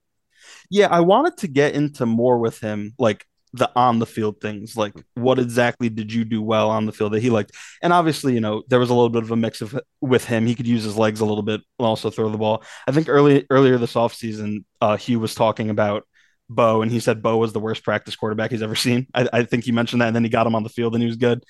Yeah, 0.71 0.87
I 0.87 1.01
wanted 1.01 1.37
to 1.39 1.49
get 1.49 1.75
into 1.75 2.07
more 2.07 2.39
with 2.39 2.61
him, 2.61 2.95
like 2.99 3.27
the 3.55 3.71
on 3.77 3.99
the 3.99 4.07
field 4.07 4.41
things, 4.41 4.77
like 4.77 4.95
what 5.15 5.39
exactly 5.39 5.89
did 5.89 6.13
you 6.13 6.25
do 6.25 6.41
well 6.43 6.71
on 6.71 6.87
the 6.87 6.93
field 6.93 7.13
that 7.13 7.23
he 7.23 7.31
liked, 7.31 7.53
and 7.83 7.93
obviously, 7.93 8.35
you 8.35 8.41
know, 8.41 8.63
there 8.69 8.79
was 8.79 8.91
a 8.91 8.95
little 8.95 9.11
bit 9.11 9.23
of 9.23 9.31
a 9.31 9.37
mix 9.37 9.61
of 9.61 9.79
with 10.01 10.25
him. 10.25 10.47
He 10.47 10.55
could 10.55 10.67
use 10.67 10.85
his 10.85 10.97
legs 10.97 11.21
a 11.21 11.27
little 11.27 11.43
bit, 11.43 11.61
and 11.79 11.87
also 11.87 12.11
throw 12.11 12.31
the 12.31 12.39
ball. 12.39 12.63
I 12.87 12.93
think 12.93 13.09
early 13.09 13.47
earlier 13.51 13.79
this 13.79 13.95
offseason, 13.95 14.65
uh, 14.81 14.97
Hugh 14.97 15.21
was 15.21 15.35
talking 15.35 15.71
about 15.71 16.07
Bo, 16.49 16.83
and 16.83 16.91
he 16.91 17.01
said 17.01 17.23
Bo 17.23 17.37
was 17.37 17.53
the 17.53 17.61
worst 17.61 17.85
practice 17.85 18.17
quarterback 18.17 18.51
he's 18.51 18.63
ever 18.63 18.75
seen. 18.75 19.07
I, 19.15 19.29
I, 19.33 19.43
think 19.45 19.65
he 19.65 19.73
mentioned 19.73 20.03
that, 20.03 20.09
and 20.09 20.17
then 20.17 20.25
he 20.25 20.31
got 20.31 20.47
him 20.47 20.55
on 20.55 20.63
the 20.63 20.69
field, 20.69 20.95
and 20.95 21.03
he 21.03 21.07
was 21.07 21.17
good. 21.17 21.45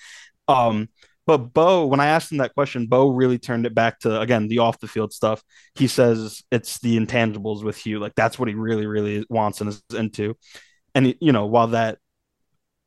Um, 0.48 0.88
but 1.26 1.38
Bo, 1.52 1.86
when 1.86 2.00
I 2.00 2.06
asked 2.06 2.32
him 2.32 2.38
that 2.38 2.54
question, 2.54 2.86
Bo 2.86 3.10
really 3.10 3.38
turned 3.38 3.64
it 3.64 3.74
back 3.74 4.00
to 4.00 4.20
again 4.20 4.48
the 4.48 4.58
off 4.58 4.80
the 4.80 4.88
field 4.88 5.12
stuff. 5.12 5.42
He 5.76 5.86
says 5.86 6.42
it's 6.50 6.80
the 6.80 6.98
intangibles 6.98 7.62
with 7.62 7.76
Hugh, 7.76 8.00
like 8.00 8.14
that's 8.16 8.38
what 8.38 8.48
he 8.48 8.54
really, 8.54 8.86
really 8.86 9.24
wants 9.28 9.60
and 9.60 9.70
is 9.70 9.82
into. 9.94 10.36
And 10.94 11.14
you 11.20 11.32
know, 11.32 11.46
while 11.46 11.68
that, 11.68 11.98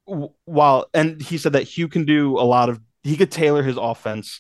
while 0.06 0.88
and 0.94 1.22
he 1.22 1.38
said 1.38 1.54
that 1.54 1.63
Hugh 1.63 1.88
can 1.88 2.06
do 2.06 2.38
a 2.38 2.46
lot 2.46 2.70
of, 2.70 2.80
he 3.04 3.18
could 3.18 3.32
tailor 3.32 3.63
his 3.63 3.78
offense 3.78 4.39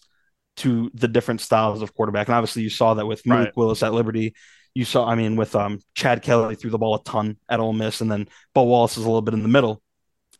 to 0.57 0.89
the 0.93 1.07
different 1.07 1.41
styles 1.41 1.81
of 1.81 1.93
quarterback. 1.93 2.27
And 2.27 2.35
obviously, 2.35 2.61
you 2.61 2.69
saw 2.69 2.93
that 2.93 3.05
with 3.05 3.25
Malik 3.25 3.47
right. 3.47 3.57
Willis 3.57 3.83
at 3.83 3.93
Liberty 3.93 4.35
you 4.75 4.83
saw, 4.83 5.07
I 5.07 5.15
mean, 5.15 5.37
with 5.37 5.55
um, 5.55 5.79
Chad 5.95 6.21
Kelly 6.21 6.55
threw 6.55 6.69
the 6.69 6.77
ball 6.77 6.95
a 6.95 7.03
ton 7.03 7.37
at 7.49 7.61
Ole 7.61 7.73
Miss, 7.73 8.01
and 8.01 8.11
then 8.11 8.27
Bo 8.53 8.63
Wallace 8.63 8.97
is 8.97 9.05
a 9.05 9.07
little 9.07 9.21
bit 9.21 9.33
in 9.33 9.41
the 9.41 9.49
middle. 9.49 9.81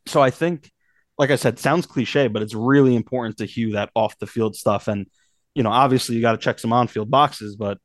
So 0.08 0.22
I 0.22 0.30
think, 0.30 0.72
like 1.18 1.32
I 1.32 1.38
said, 1.38 1.58
sounds 1.58 1.86
cliche, 1.86 2.28
but 2.28 2.42
it's 2.42 2.54
really 2.54 2.96
important 2.96 3.38
to 3.38 3.46
Hugh 3.46 3.72
that 3.72 3.90
off 3.96 4.20
the 4.20 4.28
field 4.28 4.56
stuff. 4.56 4.90
And 4.90 5.08
you 5.56 5.64
know, 5.64 5.72
obviously, 5.72 6.16
you 6.16 6.22
got 6.22 6.34
to 6.34 6.38
check 6.38 6.60
some 6.60 6.74
on 6.74 6.90
field 6.90 7.10
boxes, 7.10 7.56
but 7.56 7.80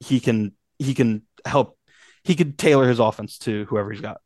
he 0.00 0.20
can 0.20 0.52
he 0.78 0.92
can 0.92 1.22
help. 1.46 1.78
He 2.22 2.36
could 2.36 2.58
tailor 2.58 2.86
his 2.86 3.00
offense 3.00 3.38
to 3.38 3.64
whoever 3.64 3.90
he's 3.90 4.02
got. 4.02 4.20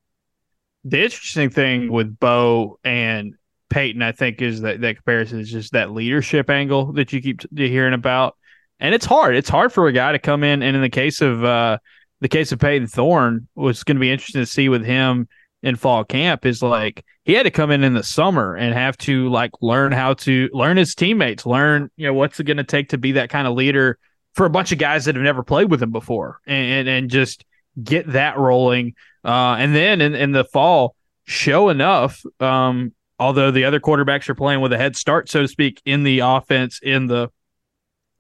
The 0.86 1.04
interesting 1.04 1.50
thing 1.50 1.92
with 1.92 2.18
Bo 2.18 2.78
and 2.84 3.34
Payton, 3.68 4.02
I 4.02 4.12
think, 4.12 4.40
is 4.40 4.62
that 4.62 4.80
that 4.80 4.96
comparison 4.96 5.40
is 5.40 5.50
just 5.50 5.72
that 5.72 5.90
leadership 5.90 6.48
angle 6.48 6.92
that 6.92 7.12
you 7.12 7.20
keep 7.20 7.40
hearing 7.56 7.94
about 7.94 8.36
and 8.80 8.94
it's 8.94 9.06
hard. 9.06 9.36
It's 9.36 9.48
hard 9.48 9.72
for 9.72 9.86
a 9.86 9.92
guy 9.92 10.12
to 10.12 10.18
come 10.18 10.44
in, 10.44 10.62
and 10.62 10.76
in 10.76 10.82
the 10.82 10.90
case 10.90 11.20
of 11.20 11.42
uh, 11.44 11.78
the 12.20 12.28
case 12.28 12.52
of 12.52 12.58
Payton 12.58 12.88
Thorne, 12.88 13.48
what's 13.54 13.84
going 13.84 13.96
to 13.96 14.00
be 14.00 14.10
interesting 14.10 14.42
to 14.42 14.46
see 14.46 14.68
with 14.68 14.84
him 14.84 15.28
in 15.62 15.76
fall 15.76 16.04
camp 16.04 16.44
is 16.44 16.62
like 16.62 17.04
he 17.24 17.32
had 17.32 17.44
to 17.44 17.50
come 17.50 17.70
in 17.70 17.82
in 17.82 17.94
the 17.94 18.02
summer 18.02 18.54
and 18.54 18.74
have 18.74 18.96
to 18.98 19.28
like 19.30 19.50
learn 19.62 19.90
how 19.92 20.14
to 20.14 20.48
learn 20.52 20.76
his 20.76 20.94
teammates, 20.94 21.46
learn 21.46 21.90
you 21.96 22.06
know 22.06 22.14
what's 22.14 22.38
it 22.38 22.44
going 22.44 22.58
to 22.58 22.64
take 22.64 22.90
to 22.90 22.98
be 22.98 23.12
that 23.12 23.30
kind 23.30 23.46
of 23.46 23.54
leader 23.54 23.98
for 24.34 24.44
a 24.44 24.50
bunch 24.50 24.72
of 24.72 24.78
guys 24.78 25.06
that 25.06 25.14
have 25.14 25.24
never 25.24 25.42
played 25.42 25.70
with 25.70 25.82
him 25.82 25.92
before, 25.92 26.40
and 26.46 26.66
and, 26.66 26.88
and 26.88 27.10
just 27.10 27.44
get 27.82 28.12
that 28.12 28.36
rolling. 28.36 28.94
Uh, 29.26 29.56
and 29.58 29.74
then 29.74 30.00
in, 30.00 30.14
in 30.14 30.32
the 30.32 30.44
fall, 30.44 30.94
show 31.24 31.68
enough. 31.68 32.22
Um, 32.40 32.92
although 33.18 33.50
the 33.50 33.64
other 33.64 33.80
quarterbacks 33.80 34.28
are 34.28 34.34
playing 34.34 34.60
with 34.60 34.72
a 34.72 34.78
head 34.78 34.96
start, 34.96 35.28
so 35.28 35.42
to 35.42 35.48
speak, 35.48 35.82
in 35.84 36.04
the 36.04 36.20
offense 36.20 36.78
in 36.82 37.08
the 37.08 37.30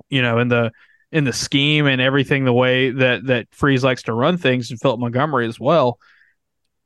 you 0.08 0.22
know, 0.22 0.38
in 0.38 0.48
the 0.48 0.72
in 1.12 1.24
the 1.24 1.32
scheme 1.32 1.86
and 1.86 2.00
everything, 2.00 2.44
the 2.44 2.52
way 2.52 2.90
that 2.90 3.26
that 3.26 3.48
Freeze 3.52 3.84
likes 3.84 4.04
to 4.04 4.12
run 4.12 4.36
things, 4.36 4.70
and 4.70 4.80
Philip 4.80 5.00
Montgomery 5.00 5.46
as 5.46 5.58
well. 5.58 5.98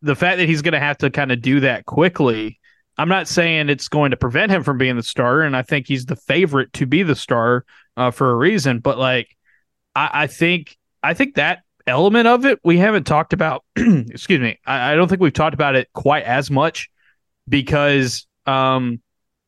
The 0.02 0.16
fact 0.16 0.38
that 0.38 0.48
he's 0.48 0.62
going 0.62 0.72
to 0.72 0.80
have 0.80 0.98
to 0.98 1.10
kind 1.10 1.30
of 1.30 1.42
do 1.42 1.60
that 1.60 1.84
quickly, 1.84 2.58
I'm 2.96 3.08
not 3.08 3.28
saying 3.28 3.68
it's 3.68 3.88
going 3.88 4.12
to 4.12 4.16
prevent 4.16 4.52
him 4.52 4.62
from 4.62 4.78
being 4.78 4.96
the 4.96 5.02
starter, 5.02 5.42
and 5.42 5.56
I 5.56 5.62
think 5.62 5.86
he's 5.86 6.06
the 6.06 6.16
favorite 6.16 6.72
to 6.74 6.86
be 6.86 7.02
the 7.02 7.16
starter 7.16 7.64
uh, 7.96 8.10
for 8.10 8.30
a 8.30 8.36
reason. 8.36 8.78
But 8.78 8.98
like, 8.98 9.36
I, 9.94 10.10
I 10.12 10.26
think 10.26 10.76
I 11.02 11.14
think 11.14 11.34
that 11.34 11.62
element 11.90 12.26
of 12.26 12.44
it 12.46 12.58
we 12.64 12.78
haven't 12.78 13.04
talked 13.04 13.32
about. 13.32 13.64
excuse 13.76 14.40
me, 14.40 14.58
I, 14.66 14.92
I, 14.92 14.96
don't 14.96 15.08
think 15.08 15.20
we've 15.20 15.32
talked 15.32 15.54
about 15.54 15.76
it 15.76 15.88
quite 15.92 16.24
as 16.24 16.50
much 16.50 16.90
because, 17.48 18.26
um, 18.46 19.00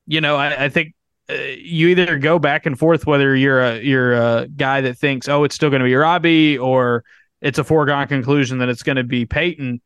you 0.06 0.20
know, 0.20 0.36
I, 0.36 0.64
I 0.64 0.68
think 0.68 0.94
uh, 1.30 1.34
you 1.34 1.88
either 1.88 2.18
go 2.18 2.38
back 2.38 2.66
and 2.66 2.78
forth 2.78 3.06
whether 3.06 3.34
you're 3.34 3.62
a 3.62 3.80
you're 3.80 4.14
a 4.14 4.48
guy 4.48 4.80
that 4.82 4.98
thinks 4.98 5.28
oh 5.28 5.44
it's 5.44 5.54
still 5.54 5.70
going 5.70 5.80
to 5.80 5.84
be 5.84 5.94
Robbie 5.94 6.58
or 6.58 7.04
it's 7.40 7.58
a 7.58 7.64
foregone 7.64 8.08
conclusion 8.08 8.58
that 8.58 8.68
it's 8.68 8.82
going 8.82 8.96
to 8.96 9.04
be 9.04 9.24
Payton 9.24 9.80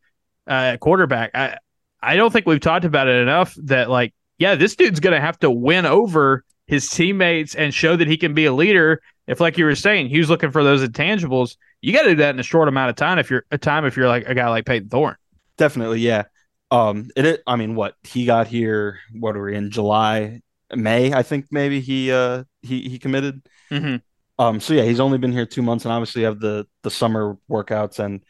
uh, 0.47 0.77
quarterback. 0.79 1.31
I 1.35 1.59
I 2.03 2.17
don't 2.17 2.33
think 2.33 2.47
we've 2.47 2.61
talked 2.61 2.85
about 2.85 3.09
it 3.09 3.21
enough 3.21 3.55
that 3.65 3.91
like 3.91 4.15
yeah 4.39 4.55
this 4.55 4.77
dude's 4.77 5.01
going 5.01 5.15
to 5.15 5.21
have 5.21 5.39
to 5.41 5.51
win 5.51 5.87
over 5.87 6.45
his 6.67 6.89
teammates 6.89 7.55
and 7.55 7.73
show 7.73 7.97
that 7.97 8.09
he 8.09 8.17
can 8.17 8.35
be 8.35 8.47
a 8.47 8.53
leader. 8.53 9.01
If 9.27 9.41
like 9.41 9.59
you 9.59 9.65
were 9.65 9.75
saying, 9.75 10.09
Hugh's 10.09 10.31
looking 10.31 10.51
for 10.51 10.65
those 10.65 10.87
intangibles. 10.87 11.57
You 11.81 11.93
got 11.93 12.03
to 12.03 12.11
do 12.11 12.17
that 12.17 12.35
in 12.35 12.41
a 12.41 12.45
short 12.45 12.69
amount 12.69 12.91
of 12.91 12.97
time. 12.97 13.19
If 13.19 13.31
you're 13.31 13.45
a 13.51 13.59
time 13.59 13.85
if 13.85 13.97
you're 13.97 14.09
like 14.09 14.27
a 14.27 14.35
guy 14.35 14.49
like 14.49 14.67
Payton 14.67 14.89
Thorne. 14.89 15.17
Definitely, 15.57 16.01
yeah. 16.01 16.25
Um, 16.71 17.11
it. 17.17 17.43
I 17.47 17.57
mean, 17.57 17.75
what 17.75 17.95
he 18.03 18.27
got 18.27 18.47
here? 18.49 18.99
What 19.13 19.37
are 19.37 19.43
we 19.43 19.55
in 19.55 19.71
July? 19.71 20.41
May, 20.75 21.13
I 21.13 21.23
think 21.23 21.47
maybe 21.51 21.81
he 21.81 22.11
uh 22.11 22.45
he 22.63 22.89
he 22.89 22.99
committed. 22.99 23.47
Mm-hmm. 23.71 23.97
Um, 24.39 24.61
so 24.61 24.75
yeah, 24.75 24.83
he's 24.83 25.01
only 25.01 25.19
been 25.19 25.33
here 25.33 25.47
two 25.47 25.63
months, 25.63 25.85
and 25.85 25.93
obviously 25.93 26.23
have 26.23 26.41
the 26.41 26.67
the 26.83 26.91
summer 26.91 27.39
workouts, 27.49 27.99
and 27.99 28.23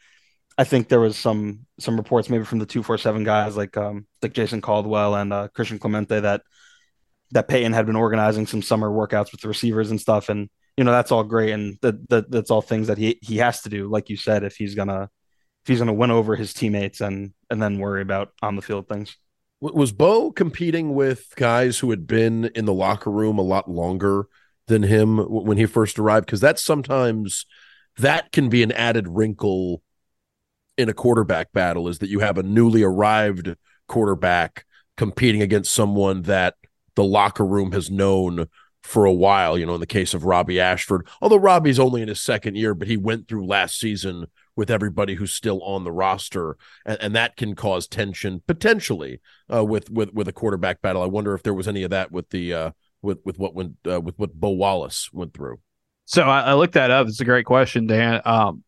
I 0.57 0.63
think 0.63 0.87
there 0.87 0.99
was 0.99 1.17
some 1.17 1.65
some 1.79 1.97
reports 1.97 2.29
maybe 2.29 2.45
from 2.45 2.59
the 2.59 2.65
two 2.65 2.83
four 2.83 2.97
seven 2.97 3.23
guys 3.23 3.57
like 3.57 3.75
um 3.75 4.07
like 4.21 4.33
Jason 4.33 4.61
Caldwell 4.61 5.15
and 5.15 5.33
uh, 5.33 5.47
Christian 5.49 5.79
Clemente 5.79 6.19
that 6.19 6.41
that 7.31 7.47
Payton 7.47 7.73
had 7.73 7.85
been 7.85 7.95
organizing 7.95 8.47
some 8.47 8.61
summer 8.61 8.89
workouts 8.89 9.31
with 9.31 9.41
the 9.41 9.47
receivers 9.47 9.91
and 9.91 9.99
stuff, 9.99 10.29
and 10.29 10.49
you 10.77 10.83
know 10.83 10.91
that's 10.91 11.11
all 11.11 11.23
great, 11.23 11.51
and 11.51 11.77
that, 11.81 12.07
that 12.09 12.31
that's 12.31 12.51
all 12.51 12.61
things 12.61 12.87
that 12.87 12.97
he 12.97 13.19
he 13.21 13.37
has 13.37 13.61
to 13.63 13.69
do, 13.69 13.87
like 13.87 14.09
you 14.09 14.17
said, 14.17 14.43
if 14.43 14.55
he's 14.55 14.75
gonna 14.75 15.09
if 15.63 15.67
he's 15.67 15.79
gonna 15.79 15.93
win 15.93 16.11
over 16.11 16.35
his 16.35 16.53
teammates 16.53 17.01
and 17.01 17.33
and 17.49 17.61
then 17.61 17.79
worry 17.79 18.01
about 18.01 18.29
on 18.41 18.55
the 18.55 18.61
field 18.61 18.87
things. 18.87 19.17
Was 19.59 19.91
Bo 19.91 20.31
competing 20.31 20.93
with 20.93 21.33
guys 21.35 21.79
who 21.79 21.89
had 21.89 22.05
been 22.05 22.45
in 22.53 22.65
the 22.65 22.73
locker 22.73 23.09
room 23.09 23.39
a 23.39 23.43
lot 23.43 23.67
longer 23.67 24.27
than 24.67 24.83
him 24.83 25.17
when 25.17 25.57
he 25.57 25.65
first 25.65 25.97
arrived? 25.97 26.27
Because 26.27 26.41
that's 26.41 26.63
sometimes 26.63 27.47
that 27.97 28.31
can 28.31 28.49
be 28.49 28.61
an 28.61 28.71
added 28.71 29.07
wrinkle 29.07 29.81
in 30.77 30.89
a 30.89 30.93
quarterback 30.93 31.51
battle 31.53 31.87
is 31.87 31.99
that 31.99 32.09
you 32.09 32.19
have 32.19 32.37
a 32.37 32.43
newly 32.43 32.83
arrived 32.83 33.55
quarterback 33.87 34.63
competing 34.95 35.41
against 35.41 35.73
someone 35.73 36.21
that 36.23 36.53
the 36.95 37.03
locker 37.03 37.45
room 37.45 37.71
has 37.71 37.89
known 37.89 38.47
for 38.87 39.05
a 39.05 39.13
while. 39.13 39.57
You 39.57 39.65
know, 39.65 39.75
in 39.75 39.79
the 39.79 39.85
case 39.85 40.13
of 40.13 40.25
Robbie 40.25 40.59
Ashford, 40.59 41.07
although 41.21 41.37
Robbie's 41.37 41.79
only 41.79 42.01
in 42.01 42.07
his 42.07 42.21
second 42.21 42.55
year, 42.55 42.73
but 42.73 42.87
he 42.87 42.97
went 42.97 43.27
through 43.27 43.45
last 43.45 43.79
season 43.79 44.27
with 44.55 44.71
everybody 44.71 45.15
who's 45.15 45.33
still 45.33 45.61
on 45.61 45.83
the 45.83 45.91
roster, 45.91 46.57
and, 46.85 46.97
and 47.01 47.15
that 47.15 47.35
can 47.35 47.53
cause 47.53 47.87
tension 47.87 48.41
potentially 48.47 49.21
uh, 49.53 49.63
with 49.63 49.89
with 49.89 50.13
with 50.13 50.27
a 50.27 50.33
quarterback 50.33 50.81
battle. 50.81 51.03
I 51.03 51.07
wonder 51.07 51.33
if 51.33 51.43
there 51.43 51.53
was 51.53 51.67
any 51.67 51.83
of 51.83 51.91
that 51.91 52.11
with 52.11 52.29
the 52.29 52.53
uh, 52.53 52.71
with 53.01 53.19
with 53.25 53.37
what 53.37 53.53
went 53.53 53.75
uh, 53.89 54.01
with 54.01 54.17
what 54.17 54.33
Bo 54.33 54.49
Wallace 54.51 55.11
went 55.11 55.33
through. 55.33 55.59
So 56.05 56.23
I, 56.23 56.39
I, 56.39 56.53
looked 56.53 56.75
that 56.75 56.89
up. 56.89 57.07
It's 57.07 57.19
a 57.19 57.25
great 57.25 57.45
question, 57.45 57.85
Dan. 57.85 58.21
Um, 58.23 58.63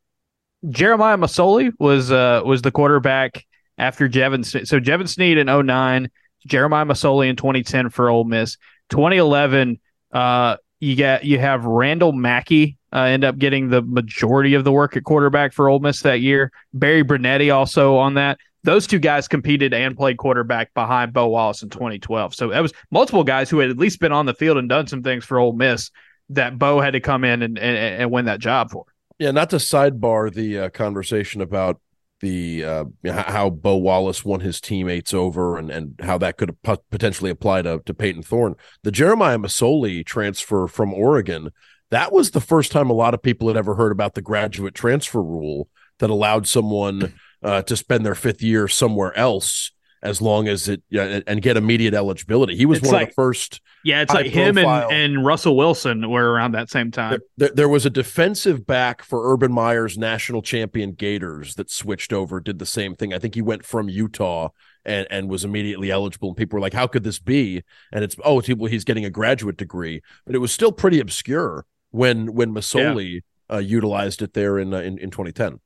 Jeremiah 0.70 1.18
Masoli 1.18 1.72
was 1.80 2.12
uh, 2.12 2.42
was 2.46 2.62
the 2.62 2.72
quarterback 2.72 3.46
after 3.78 4.10
Jevan. 4.10 4.46
So 4.46 4.80
Jevan 4.80 5.08
Snead 5.08 5.38
in 5.38 5.48
09, 5.48 6.10
Jeremiah 6.46 6.86
Masoli 6.86 7.30
in 7.30 7.38
2010 7.38 7.90
for 7.90 8.10
Ole 8.10 8.26
Miss. 8.26 8.58
2011, 8.90 9.80
uh, 10.12 10.58
you 10.80 10.96
got 10.96 11.26
you 11.26 11.40
have 11.40 11.66
Randall 11.66 12.14
Mackey 12.14 12.78
uh, 12.94 13.02
end 13.02 13.24
up 13.24 13.38
getting 13.38 13.70
the 13.70 13.82
majority 13.82 14.54
of 14.54 14.64
the 14.64 14.72
work 14.72 14.98
at 14.98 15.04
quarterback 15.04 15.54
for 15.54 15.70
Ole 15.70 15.80
Miss 15.80 16.02
that 16.02 16.22
year. 16.22 16.52
Barry 16.74 17.04
Brunetti 17.04 17.52
also 17.52 17.98
on 17.98 18.16
that. 18.16 18.40
those 18.64 18.88
two 18.88 19.00
guys 19.00 19.28
competed 19.28 19.74
and 19.74 19.96
played 19.96 20.18
quarterback 20.18 20.74
behind 20.74 21.14
Bo 21.14 21.28
Wallace 21.28 21.64
in 21.64 21.70
2012. 21.70 22.34
So 22.34 22.50
that 22.50 22.62
was 22.62 22.74
multiple 22.92 23.24
guys 23.24 23.50
who 23.50 23.60
had 23.60 23.70
at 23.70 23.78
least 23.78 24.00
been 24.00 24.12
on 24.12 24.26
the 24.26 24.34
field 24.34 24.58
and 24.58 24.68
done 24.68 24.88
some 24.88 25.04
things 25.04 25.24
for 25.24 25.40
Ole 25.40 25.54
Miss 25.54 25.92
that 26.30 26.58
Bo 26.58 26.80
had 26.80 26.94
to 26.94 27.00
come 27.00 27.24
in 27.24 27.42
and, 27.42 27.58
and, 27.58 27.78
and 27.78 28.12
win 28.12 28.26
that 28.26 28.40
job 28.40 28.72
for. 28.72 28.86
Yeah, 29.18 29.32
not 29.32 29.50
to 29.50 29.58
sidebar 29.58 30.34
the 30.34 30.60
uh, 30.60 30.70
conversation 30.70 31.42
about 31.42 31.80
the 32.22 32.64
uh, 32.64 32.86
how 33.08 33.50
Bo 33.50 33.78
Wallace 33.78 34.26
won 34.26 34.42
his 34.42 34.60
teammates 34.60 35.14
over 35.14 35.58
and, 35.58 35.70
and 35.70 36.00
how 36.02 36.18
that 36.18 36.38
could 36.38 36.56
potentially 36.64 37.32
apply 37.32 37.62
to, 37.62 37.82
to 37.86 37.94
Payton 37.94 38.24
Thorne. 38.24 38.56
The 38.84 38.92
Jeremiah 38.92 39.38
Masoli 39.38 40.06
transfer 40.06 40.68
from 40.68 40.94
Oregon, 40.94 41.52
that 41.92 42.12
was 42.12 42.32
the 42.32 42.42
first 42.42 42.72
time 42.72 42.90
a 42.90 42.94
lot 42.94 43.14
of 43.14 43.22
people 43.22 43.48
had 43.48 43.58
ever 43.58 43.76
heard 43.76 43.92
about 43.92 44.14
the 44.14 44.22
graduate 44.22 44.76
transfer 44.76 45.22
rule 45.22 45.70
that 46.00 46.10
allowed 46.10 46.48
someone 46.48 47.14
uh, 47.44 47.62
to 47.64 47.76
spend 47.76 48.06
their 48.06 48.16
fifth 48.16 48.42
year 48.42 48.68
somewhere 48.68 49.18
else 49.18 49.72
as 50.02 50.22
long 50.22 50.48
as 50.48 50.68
it 50.68 50.82
yeah, 50.90 51.20
and 51.28 51.42
get 51.42 51.58
immediate 51.58 51.94
eligibility. 51.94 52.56
He 52.56 52.66
was 52.66 52.80
it's 52.80 52.88
one 52.88 52.94
like, 52.94 53.04
of 53.04 53.10
the 53.10 53.16
first. 53.16 53.62
Yeah, 53.84 54.02
it's 54.02 54.14
like 54.14 54.28
him 54.28 54.58
and, 54.58 54.92
and 54.92 55.26
Russell 55.26 55.58
Wilson 55.58 56.10
were 56.10 56.32
around 56.32 56.54
that 56.54 56.70
same 56.70 56.92
time. 56.92 57.20
There, 57.38 57.50
there, 57.50 57.70
was 57.70 57.86
a 57.86 57.90
defensive 57.90 58.66
back 58.66 59.04
for 59.04 59.32
Urban 59.34 59.52
Meyer's 59.52 59.98
national 59.98 60.42
champion 60.42 60.94
Gators 60.94 61.56
that 61.56 61.70
switched 61.70 62.14
over, 62.14 62.40
did 62.40 62.60
the 62.60 62.66
same 62.66 62.96
thing. 62.96 63.14
I 63.14 63.20
think 63.20 63.36
he 63.36 63.42
went 63.42 63.66
from 63.66 63.90
Utah 63.90 64.50
and 64.86 65.06
and 65.10 65.30
was 65.30 65.44
immediately 65.44 65.92
eligible. 65.92 66.30
And 66.30 66.38
people 66.38 66.58
were 66.58 66.62
like, 66.62 66.74
"How 66.74 66.88
could 66.88 67.04
this 67.04 67.20
be?" 67.20 67.64
And 67.92 68.04
it's 68.04 68.16
oh, 68.24 68.40
he's 68.40 68.84
getting 68.86 69.06
a 69.06 69.10
graduate 69.10 69.58
degree, 69.58 70.02
but 70.26 70.36
it 70.36 70.40
was 70.40 70.52
still 70.52 70.72
pretty 70.72 71.00
obscure 71.00 71.66
when 71.92 72.34
when 72.34 72.54
Masoli 72.54 73.22
yeah. 73.50 73.56
uh, 73.56 73.60
utilized 73.60 74.22
it 74.22 74.34
there 74.34 74.58
in, 74.58 74.74
uh, 74.74 74.80
in 74.80 74.98
in 74.98 75.12
2010. 75.12 75.60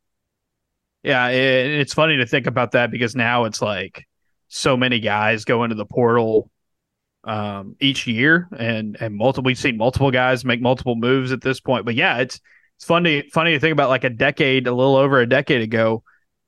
Yeah, 1.03 1.27
it, 1.27 1.81
it's 1.81 1.93
funny 1.93 2.17
to 2.17 2.25
think 2.25 2.47
about 2.47 2.71
that 2.71 2.89
because 2.89 3.15
now 3.15 3.43
it's 3.43 3.61
like 3.61 4.07
so 4.53 4.77
many 4.77 4.99
guys 4.99 5.45
go 5.45 5.63
into 5.63 5.75
the 5.75 5.85
portal 5.85 6.49
um, 7.23 7.75
each 7.79 8.05
year, 8.05 8.47
and 8.57 8.95
and 8.99 9.15
multiple 9.15 9.47
we've 9.47 9.57
seen 9.57 9.77
multiple 9.77 10.11
guys 10.11 10.45
make 10.45 10.61
multiple 10.61 10.95
moves 10.95 11.31
at 11.31 11.41
this 11.41 11.59
point. 11.59 11.85
But 11.85 11.95
yeah, 11.95 12.19
it's 12.19 12.39
it's 12.77 12.85
funny 12.85 13.29
funny 13.33 13.51
to 13.53 13.59
think 13.59 13.73
about 13.73 13.89
like 13.89 14.03
a 14.03 14.09
decade, 14.09 14.67
a 14.67 14.73
little 14.73 14.95
over 14.95 15.19
a 15.19 15.27
decade 15.27 15.61
ago. 15.61 16.03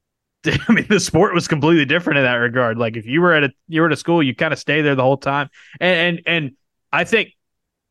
I 0.45 0.71
mean, 0.71 0.85
the 0.87 0.99
sport 0.99 1.33
was 1.33 1.47
completely 1.47 1.85
different 1.85 2.19
in 2.19 2.25
that 2.25 2.35
regard. 2.35 2.77
Like 2.77 2.95
if 2.95 3.05
you 3.07 3.21
were 3.21 3.33
at 3.33 3.45
a 3.45 3.51
you 3.67 3.81
were 3.81 3.87
at 3.87 3.93
a 3.93 3.97
school, 3.97 4.21
you 4.21 4.35
kind 4.35 4.53
of 4.53 4.59
stay 4.59 4.81
there 4.81 4.95
the 4.95 5.03
whole 5.03 5.17
time, 5.17 5.49
and 5.79 5.97
and 5.97 6.21
and 6.27 6.51
I 6.91 7.05
think 7.05 7.31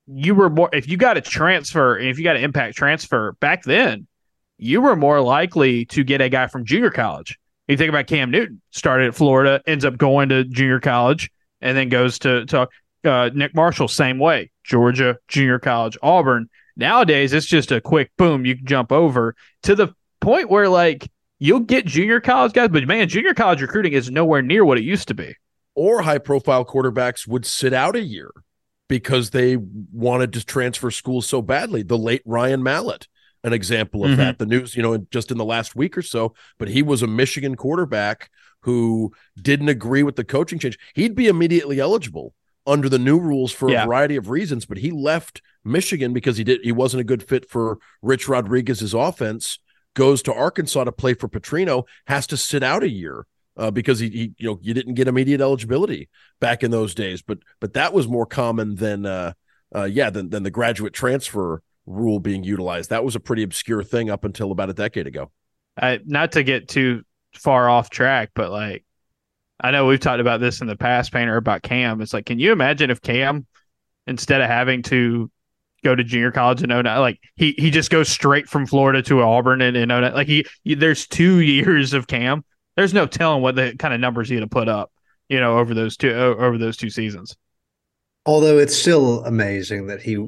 you 0.07 0.35
were 0.35 0.51
more 0.51 0.71
if 0.73 0.89
you 0.89 0.97
got 0.97 1.17
a 1.17 1.21
transfer, 1.21 1.99
if 1.99 2.19
you 2.19 2.25
got 2.25 2.37
an 2.37 2.45
impact 2.45 2.77
transfer 2.77 3.33
back 3.41 3.65
then 3.65 4.07
you 4.59 4.81
were 4.81 4.97
more 4.97 5.21
likely 5.21 5.85
to 5.87 6.05
get 6.05 6.21
a 6.21 6.29
guy 6.29 6.47
from 6.47 6.65
junior 6.65 6.91
college. 6.91 7.39
You 7.69 7.77
think 7.77 7.89
about 7.89 8.07
Cam 8.07 8.31
Newton, 8.31 8.61
started 8.71 9.09
at 9.09 9.15
Florida, 9.15 9.63
ends 9.67 9.85
up 9.85 9.97
going 9.97 10.29
to 10.29 10.45
junior 10.45 10.81
college, 10.81 11.31
and 11.61 11.77
then 11.77 11.89
goes 11.89 12.19
to, 12.21 12.45
to 12.47 12.69
uh, 13.05 13.31
Nick 13.35 13.55
Marshall, 13.55 13.89
same 13.89 14.19
way, 14.19 14.51
Georgia, 14.65 15.19
junior 15.29 15.59
college, 15.59 15.97
Auburn. 16.03 16.49
Nowadays, 16.77 17.33
it's 17.33 17.47
just 17.47 17.73
a 17.73 17.81
quick 17.81 18.11
boom. 18.19 18.45
You 18.45 18.57
can 18.57 18.67
jump 18.67 18.93
over 18.93 19.35
to 19.63 19.75
the 19.75 19.95
point 20.21 20.51
where, 20.51 20.69
like, 20.69 21.11
you'll 21.39 21.61
get 21.61 21.87
junior 21.87 22.21
college 22.21 22.53
guys, 22.53 22.69
but 22.69 22.87
man, 22.87 23.09
junior 23.09 23.35
college 23.35 23.63
recruiting 23.63 23.93
is 23.93 24.11
nowhere 24.11 24.43
near 24.43 24.65
what 24.65 24.79
it 24.79 24.85
used 24.85 25.09
to 25.09 25.15
be. 25.15 25.35
Or 25.75 26.03
high 26.03 26.19
profile 26.19 26.65
quarterbacks 26.65 27.27
would 27.27 27.47
sit 27.47 27.73
out 27.73 27.97
a 27.97 28.01
year 28.01 28.31
because 28.89 29.31
they 29.31 29.57
wanted 29.57 30.33
to 30.35 30.45
transfer 30.45 30.91
schools 30.91 31.27
so 31.27 31.43
badly. 31.43 31.83
The 31.83 31.99
late 31.99 32.23
Ryan 32.25 32.63
Mallett 32.63 33.09
an 33.45 33.53
example 33.53 34.05
of 34.05 34.13
mm-hmm. 34.13 34.21
that. 34.21 34.39
The 34.39 34.47
news, 34.47 34.75
you 34.75 34.83
know, 34.83 34.99
just 35.11 35.31
in 35.31 35.39
the 35.39 35.45
last 35.45 35.77
week 35.77 35.97
or 35.97 36.03
so, 36.03 36.35
but 36.59 36.69
he 36.69 36.83
was 36.83 37.03
a 37.03 37.07
Michigan 37.07 37.55
quarterback 37.55 38.31
who 38.61 39.13
didn't 39.41 39.69
agree 39.69 40.03
with 40.03 40.17
the 40.17 40.25
coaching 40.25 40.59
change. 40.59 40.79
He'd 40.95 41.15
be 41.15 41.29
immediately 41.29 41.79
eligible 41.79 42.35
under 42.67 42.89
the 42.89 42.99
new 42.99 43.19
rules 43.19 43.53
for 43.53 43.71
yeah. 43.71 43.83
a 43.83 43.87
variety 43.87 44.17
of 44.17 44.31
reasons, 44.31 44.65
but 44.65 44.79
he 44.79 44.91
left 44.91 45.43
Michigan 45.65 46.15
because 46.15 46.39
he 46.39 46.45
did 46.45 46.61
he 46.65 46.73
wasn't 46.73 47.03
a 47.03 47.05
good 47.05 47.23
fit 47.23 47.49
for 47.49 47.79
Rich 48.03 48.27
Rodriguez's 48.27 48.95
offense. 48.95 49.59
Goes 49.93 50.23
to 50.23 50.35
Arkansas 50.35 50.85
to 50.85 50.93
play 50.93 51.15
for 51.15 51.29
Petrino, 51.29 51.85
has 52.07 52.27
to 52.29 52.37
sit 52.37 52.65
out 52.65 52.83
a 52.83 52.91
year 52.91 53.27
uh, 53.57 53.71
because 53.71 54.01
he, 54.01 54.09
he, 54.09 54.33
you 54.39 54.49
know, 54.49 54.59
you 54.61 54.75
didn't 54.75 54.95
get 54.95 55.07
immediate 55.07 55.41
eligibility 55.41 56.09
back 56.41 56.65
in 56.65 56.73
those 56.73 56.95
days. 56.95 57.23
But 57.23 57.39
but 57.61 57.75
that 57.75 57.93
was 57.93 58.09
more 58.09 58.27
common 58.27 58.75
than 58.75 59.07
uh, 59.07 59.35
uh 59.75 59.85
yeah 59.85 60.11
than 60.11 60.31
than 60.31 60.43
the 60.43 60.51
graduate 60.51 60.95
transfer 60.95 61.63
rule 61.87 62.21
being 62.21 62.45
utilized. 62.45 62.91
That 62.91 63.05
was 63.05 63.17
a 63.17 63.21
pretty 63.21 63.43
obscure 63.43 63.83
thing 63.83 64.11
up 64.11 64.25
until 64.25 64.53
about 64.53 64.71
a 64.71 64.75
decade 64.75 65.07
ago. 65.07 65.31
I, 65.81 66.01
not 66.05 66.33
to 66.33 66.43
get 66.43 66.69
too 66.69 67.03
far 67.35 67.69
off 67.69 67.91
track, 67.91 68.31
but 68.35 68.51
like 68.51 68.85
I 69.61 69.71
know 69.71 69.87
we've 69.87 70.01
talked 70.01 70.21
about 70.21 70.41
this 70.41 70.61
in 70.61 70.67
the 70.67 70.77
past, 70.77 71.13
Painter, 71.13 71.37
about 71.37 71.63
Cam. 71.63 72.01
It's 72.01 72.13
like, 72.13 72.27
can 72.27 72.39
you 72.39 72.53
imagine 72.53 72.91
if 72.91 73.01
Cam, 73.01 73.47
instead 74.07 74.41
of 74.41 74.49
having 74.49 74.83
to 74.85 75.31
go 75.83 75.95
to 75.95 76.03
junior 76.03 76.33
college 76.33 76.63
in 76.63 76.71
09, 76.71 76.85
like 77.01 77.21
he 77.37 77.55
he 77.59 77.71
just 77.71 77.91
goes 77.91 78.09
straight 78.09 78.49
from 78.49 78.67
Florida 78.67 79.03
to 79.03 79.23
Auburn 79.23 79.63
and 79.63 79.77
in 79.77 79.89
09, 79.89 80.15
like 80.15 80.27
he, 80.27 80.45
he 80.65 80.75
there's 80.75 81.07
two 81.07 81.41
years 81.41 81.93
of 81.93 82.07
Cam. 82.07 82.45
There's 82.77 82.95
no 82.95 83.07
telling 83.07 83.43
what 83.43 83.55
the 83.55 83.77
kind 83.79 83.95
of 83.95 84.01
numbers 84.01 84.29
he'd 84.29 84.41
have 84.41 84.51
put 84.51 84.69
up, 84.69 84.91
you 85.29 85.39
know, 85.39 85.59
over 85.59 85.75
those 85.75 85.97
two 85.97 86.13
over 86.13 86.59
those 86.59 86.77
two 86.77 86.91
seasons. 86.91 87.37
Although 88.27 88.59
it's 88.59 88.75
still 88.75 89.25
amazing 89.25 89.87
that 89.89 90.03
he 90.03 90.27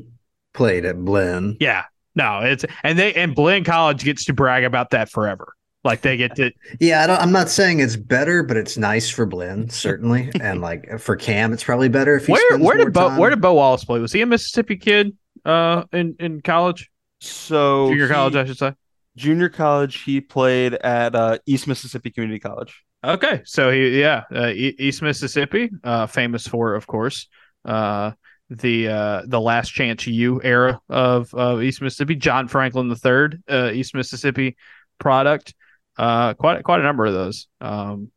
played 0.56 0.84
at 0.84 1.04
Blinn. 1.04 1.56
Yeah. 1.60 1.84
No, 2.16 2.40
it's 2.40 2.64
and 2.82 2.98
they 2.98 3.12
and 3.14 3.34
Blinn 3.34 3.62
College 3.62 4.02
gets 4.02 4.24
to 4.24 4.32
brag 4.32 4.64
about 4.64 4.90
that 4.90 5.10
forever. 5.10 5.52
Like 5.84 6.00
they 6.00 6.16
get 6.16 6.34
to 6.36 6.50
Yeah, 6.80 7.06
I 7.06 7.22
am 7.22 7.30
not 7.30 7.48
saying 7.48 7.80
it's 7.80 7.94
better, 7.94 8.42
but 8.42 8.56
it's 8.56 8.76
nice 8.76 9.08
for 9.08 9.26
Blinn, 9.26 9.68
certainly. 9.68 10.32
and 10.40 10.60
like 10.60 10.98
for 10.98 11.14
Cam, 11.14 11.52
it's 11.52 11.62
probably 11.62 11.88
better 11.88 12.16
if 12.16 12.26
he 12.26 12.32
Where 12.32 12.58
where 12.58 12.76
did 12.76 12.92
Bo 12.92 13.10
time. 13.10 13.18
where 13.18 13.30
did 13.30 13.40
Bo 13.40 13.54
Wallace 13.54 13.84
play? 13.84 14.00
Was 14.00 14.12
he 14.12 14.22
a 14.22 14.26
Mississippi 14.26 14.76
kid 14.76 15.16
uh 15.44 15.84
in, 15.92 16.16
in 16.18 16.40
college? 16.40 16.90
So 17.20 17.88
junior 17.90 18.08
he, 18.08 18.12
college, 18.12 18.34
I 18.34 18.44
should 18.46 18.58
say. 18.58 18.74
Junior 19.16 19.48
college, 19.48 20.02
he 20.02 20.20
played 20.20 20.74
at 20.74 21.14
uh, 21.14 21.38
East 21.46 21.66
Mississippi 21.66 22.10
Community 22.10 22.38
College. 22.38 22.82
Okay, 23.02 23.42
so 23.44 23.70
he 23.70 24.00
yeah, 24.00 24.24
uh, 24.34 24.48
East 24.48 25.00
Mississippi, 25.00 25.70
uh, 25.84 26.06
famous 26.06 26.46
for, 26.46 26.74
of 26.74 26.86
course, 26.86 27.28
uh, 27.64 28.12
the 28.50 28.88
uh, 28.88 29.22
the 29.26 29.40
last 29.40 29.70
chance 29.70 30.06
you 30.06 30.40
era 30.42 30.80
of, 30.88 31.32
of 31.34 31.62
East 31.62 31.82
Mississippi. 31.82 32.14
John 32.14 32.48
Franklin 32.48 32.90
III, 32.90 33.38
uh, 33.48 33.70
East 33.72 33.94
Mississippi 33.94 34.56
product. 34.98 35.54
Uh, 35.98 36.34
quite 36.34 36.62
quite 36.62 36.80
a 36.80 36.84
number 36.84 37.06
of 37.06 37.14
those. 37.14 37.48
Um, 37.60 38.10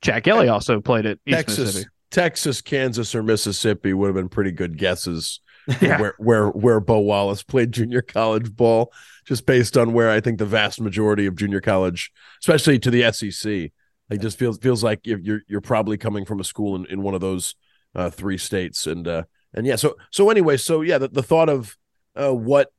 Jack 0.00 0.24
Kelly 0.24 0.48
also 0.48 0.80
played 0.80 1.06
at 1.06 1.18
East 1.26 1.36
Texas, 1.36 1.58
Mississippi. 1.58 1.90
Texas, 2.10 2.60
Kansas, 2.60 3.14
or 3.14 3.22
Mississippi 3.22 3.92
would 3.92 4.08
have 4.08 4.14
been 4.14 4.28
pretty 4.28 4.52
good 4.52 4.78
guesses. 4.78 5.40
Yeah. 5.80 6.00
where 6.00 6.14
where 6.18 6.48
where 6.48 6.80
Bo 6.80 6.98
Wallace 6.98 7.44
played 7.44 7.70
junior 7.70 8.02
college 8.02 8.52
ball, 8.52 8.92
just 9.24 9.46
based 9.46 9.76
on 9.76 9.92
where 9.92 10.10
I 10.10 10.20
think 10.20 10.38
the 10.38 10.44
vast 10.44 10.80
majority 10.80 11.24
of 11.26 11.36
junior 11.36 11.60
college, 11.60 12.10
especially 12.40 12.80
to 12.80 12.90
the 12.90 13.12
SEC, 13.12 13.70
it 14.10 14.20
just 14.20 14.40
feels 14.40 14.58
feels 14.58 14.82
like 14.82 15.02
you're 15.04 15.42
you're 15.46 15.60
probably 15.60 15.96
coming 15.96 16.24
from 16.24 16.40
a 16.40 16.44
school 16.44 16.74
in, 16.74 16.86
in 16.86 17.02
one 17.02 17.14
of 17.14 17.20
those 17.20 17.54
uh, 17.94 18.10
three 18.10 18.38
states, 18.38 18.88
and 18.88 19.06
uh, 19.06 19.22
and 19.54 19.66
yeah, 19.66 19.76
so 19.76 19.96
so 20.10 20.30
anyway, 20.30 20.56
so 20.56 20.80
yeah, 20.82 20.98
the, 20.98 21.08
the 21.08 21.22
thought 21.22 21.48
of 21.48 21.76
uh, 22.14 22.32
what 22.32 22.72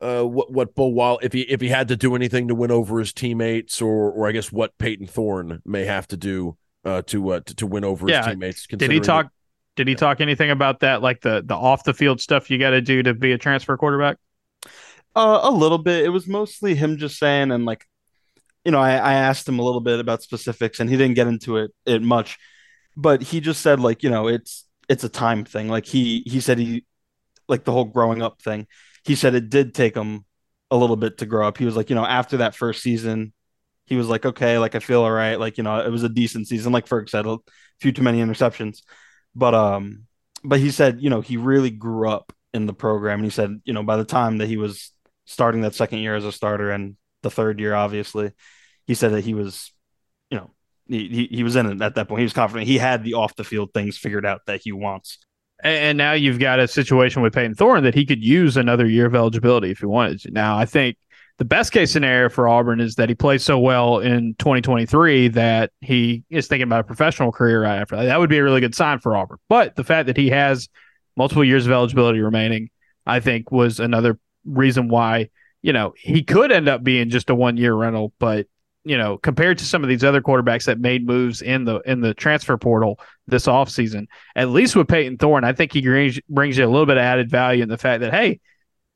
uh, 0.00 0.22
what 0.22 0.52
what 0.52 0.74
Bo 0.74 0.88
Wall 0.88 1.18
if 1.22 1.32
he 1.32 1.42
if 1.42 1.60
he 1.60 1.68
had 1.68 1.88
to 1.88 1.96
do 1.96 2.14
anything 2.14 2.48
to 2.48 2.54
win 2.54 2.70
over 2.70 2.98
his 2.98 3.12
teammates, 3.12 3.80
or 3.82 4.10
or 4.10 4.28
I 4.28 4.32
guess 4.32 4.50
what 4.52 4.76
Payton 4.78 5.06
Thorne 5.06 5.60
may 5.64 5.84
have 5.84 6.06
to 6.08 6.16
do 6.16 6.56
uh, 6.84 7.02
to, 7.02 7.30
uh, 7.30 7.40
to 7.40 7.54
to 7.56 7.66
win 7.66 7.84
over 7.84 8.08
yeah. 8.08 8.18
his 8.18 8.26
teammates. 8.26 8.66
Did 8.66 8.90
he 8.90 9.00
talk? 9.00 9.30
did 9.76 9.88
he 9.88 9.94
talk 9.94 10.20
anything 10.20 10.50
about 10.50 10.80
that, 10.80 11.02
like 11.02 11.20
the 11.20 11.42
the 11.44 11.54
off 11.54 11.84
the 11.84 11.94
field 11.94 12.20
stuff 12.20 12.50
you 12.50 12.58
got 12.58 12.70
to 12.70 12.80
do 12.80 13.02
to 13.02 13.14
be 13.14 13.32
a 13.32 13.38
transfer 13.38 13.76
quarterback? 13.76 14.18
Uh, 15.16 15.40
a 15.42 15.50
little 15.50 15.78
bit. 15.78 16.04
It 16.04 16.10
was 16.10 16.26
mostly 16.26 16.74
him 16.74 16.98
just 16.98 17.18
saying, 17.18 17.50
and 17.50 17.64
like, 17.64 17.86
you 18.64 18.72
know, 18.72 18.80
I, 18.80 18.96
I 18.96 19.14
asked 19.14 19.48
him 19.48 19.58
a 19.58 19.62
little 19.62 19.80
bit 19.80 20.00
about 20.00 20.22
specifics, 20.22 20.80
and 20.80 20.88
he 20.88 20.96
didn't 20.96 21.14
get 21.14 21.26
into 21.26 21.56
it 21.56 21.72
it 21.86 22.02
much, 22.02 22.38
but 22.96 23.22
he 23.22 23.40
just 23.40 23.60
said 23.60 23.80
like, 23.80 24.02
you 24.02 24.10
know, 24.10 24.28
it's 24.28 24.64
it's 24.88 25.04
a 25.04 25.08
time 25.08 25.44
thing. 25.44 25.68
Like 25.68 25.86
he 25.86 26.22
he 26.26 26.40
said 26.40 26.58
he 26.58 26.84
like 27.48 27.64
the 27.64 27.72
whole 27.72 27.84
growing 27.84 28.22
up 28.22 28.42
thing. 28.42 28.66
He 29.04 29.14
said 29.14 29.34
it 29.34 29.50
did 29.50 29.74
take 29.74 29.94
him 29.94 30.24
a 30.70 30.76
little 30.76 30.96
bit 30.96 31.18
to 31.18 31.26
grow 31.26 31.46
up. 31.46 31.58
He 31.58 31.64
was 31.64 31.76
like, 31.76 31.90
you 31.90 31.96
know, 31.96 32.04
after 32.06 32.38
that 32.38 32.54
first 32.54 32.82
season, 32.82 33.32
he 33.86 33.96
was 33.96 34.08
like, 34.08 34.24
okay, 34.24 34.58
like 34.58 34.74
I 34.74 34.78
feel 34.78 35.02
all 35.02 35.10
right. 35.10 35.38
Like, 35.38 35.58
you 35.58 35.64
know, 35.64 35.78
it 35.80 35.90
was 35.90 36.02
a 36.02 36.08
decent 36.08 36.48
season. 36.48 36.72
Like 36.72 36.86
Ferg 36.86 37.08
said, 37.08 37.26
a 37.26 37.38
few 37.80 37.92
too 37.92 38.02
many 38.02 38.20
interceptions. 38.20 38.78
But 39.34 39.54
um, 39.54 40.06
but 40.42 40.60
he 40.60 40.70
said, 40.70 41.00
you 41.00 41.10
know, 41.10 41.20
he 41.20 41.36
really 41.36 41.70
grew 41.70 42.08
up 42.08 42.32
in 42.52 42.66
the 42.66 42.74
program. 42.74 43.18
And 43.18 43.24
he 43.24 43.30
said, 43.30 43.60
you 43.64 43.72
know, 43.72 43.82
by 43.82 43.96
the 43.96 44.04
time 44.04 44.38
that 44.38 44.46
he 44.46 44.56
was 44.56 44.92
starting 45.26 45.62
that 45.62 45.74
second 45.74 45.98
year 45.98 46.14
as 46.14 46.24
a 46.24 46.32
starter 46.32 46.70
and 46.70 46.96
the 47.22 47.30
third 47.30 47.60
year, 47.60 47.74
obviously, 47.74 48.32
he 48.86 48.94
said 48.94 49.12
that 49.12 49.24
he 49.24 49.34
was, 49.34 49.72
you 50.30 50.38
know, 50.38 50.50
he, 50.86 51.28
he, 51.30 51.42
was 51.42 51.56
in 51.56 51.66
it 51.66 51.82
at 51.82 51.94
that 51.94 52.08
point. 52.08 52.20
He 52.20 52.24
was 52.24 52.32
confident. 52.32 52.66
He 52.66 52.78
had 52.78 53.04
the 53.04 53.14
off 53.14 53.36
the 53.36 53.44
field 53.44 53.70
things 53.72 53.96
figured 53.96 54.26
out 54.26 54.42
that 54.46 54.60
he 54.62 54.72
wants. 54.72 55.18
And 55.62 55.96
now 55.96 56.12
you've 56.12 56.38
got 56.38 56.60
a 56.60 56.68
situation 56.68 57.22
with 57.22 57.32
Payton 57.32 57.54
Thorne 57.54 57.84
that 57.84 57.94
he 57.94 58.04
could 58.04 58.22
use 58.22 58.56
another 58.56 58.86
year 58.86 59.06
of 59.06 59.14
eligibility 59.14 59.70
if 59.70 59.78
he 59.78 59.86
wanted 59.86 60.20
to. 60.20 60.30
Now, 60.30 60.58
I 60.58 60.66
think 60.66 60.96
the 61.38 61.44
best 61.44 61.72
case 61.72 61.90
scenario 61.90 62.28
for 62.28 62.46
Auburn 62.46 62.80
is 62.80 62.96
that 62.96 63.08
he 63.08 63.14
plays 63.14 63.42
so 63.42 63.58
well 63.58 63.98
in 63.98 64.34
2023 64.38 65.28
that 65.28 65.70
he 65.80 66.22
is 66.30 66.46
thinking 66.46 66.64
about 66.64 66.80
a 66.80 66.84
professional 66.84 67.32
career 67.32 67.62
right 67.62 67.78
after 67.78 67.96
that. 67.96 68.04
That 68.04 68.20
would 68.20 68.30
be 68.30 68.38
a 68.38 68.44
really 68.44 68.60
good 68.60 68.74
sign 68.74 68.98
for 68.98 69.16
Auburn. 69.16 69.38
But 69.48 69.74
the 69.74 69.84
fact 69.84 70.06
that 70.06 70.16
he 70.16 70.30
has 70.30 70.68
multiple 71.16 71.44
years 71.44 71.66
of 71.66 71.72
eligibility 71.72 72.20
remaining, 72.20 72.70
I 73.06 73.20
think, 73.20 73.50
was 73.50 73.80
another 73.80 74.18
reason 74.44 74.88
why 74.88 75.30
you 75.62 75.72
know 75.72 75.94
he 75.96 76.22
could 76.22 76.52
end 76.52 76.68
up 76.68 76.84
being 76.84 77.08
just 77.10 77.30
a 77.30 77.34
one 77.34 77.56
year 77.56 77.74
rental. 77.74 78.12
But 78.18 78.46
you 78.84 78.98
know, 78.98 79.18
compared 79.18 79.58
to 79.58 79.64
some 79.64 79.82
of 79.82 79.88
these 79.88 80.04
other 80.04 80.20
quarterbacks 80.20 80.66
that 80.66 80.78
made 80.78 81.06
moves 81.06 81.42
in 81.42 81.64
the 81.64 81.80
in 81.80 82.00
the 82.00 82.14
transfer 82.14 82.56
portal 82.56 83.00
this 83.26 83.46
offseason, 83.46 84.06
at 84.36 84.50
least 84.50 84.76
with 84.76 84.88
Payton 84.88 85.18
Thorne, 85.18 85.44
I 85.44 85.52
think 85.52 85.72
he 85.72 85.80
brings, 85.80 86.20
brings 86.28 86.58
you 86.58 86.64
a 86.64 86.68
little 86.68 86.86
bit 86.86 86.98
of 86.98 87.02
added 87.02 87.30
value 87.30 87.62
in 87.62 87.68
the 87.68 87.78
fact 87.78 88.00
that 88.02 88.12
hey 88.12 88.40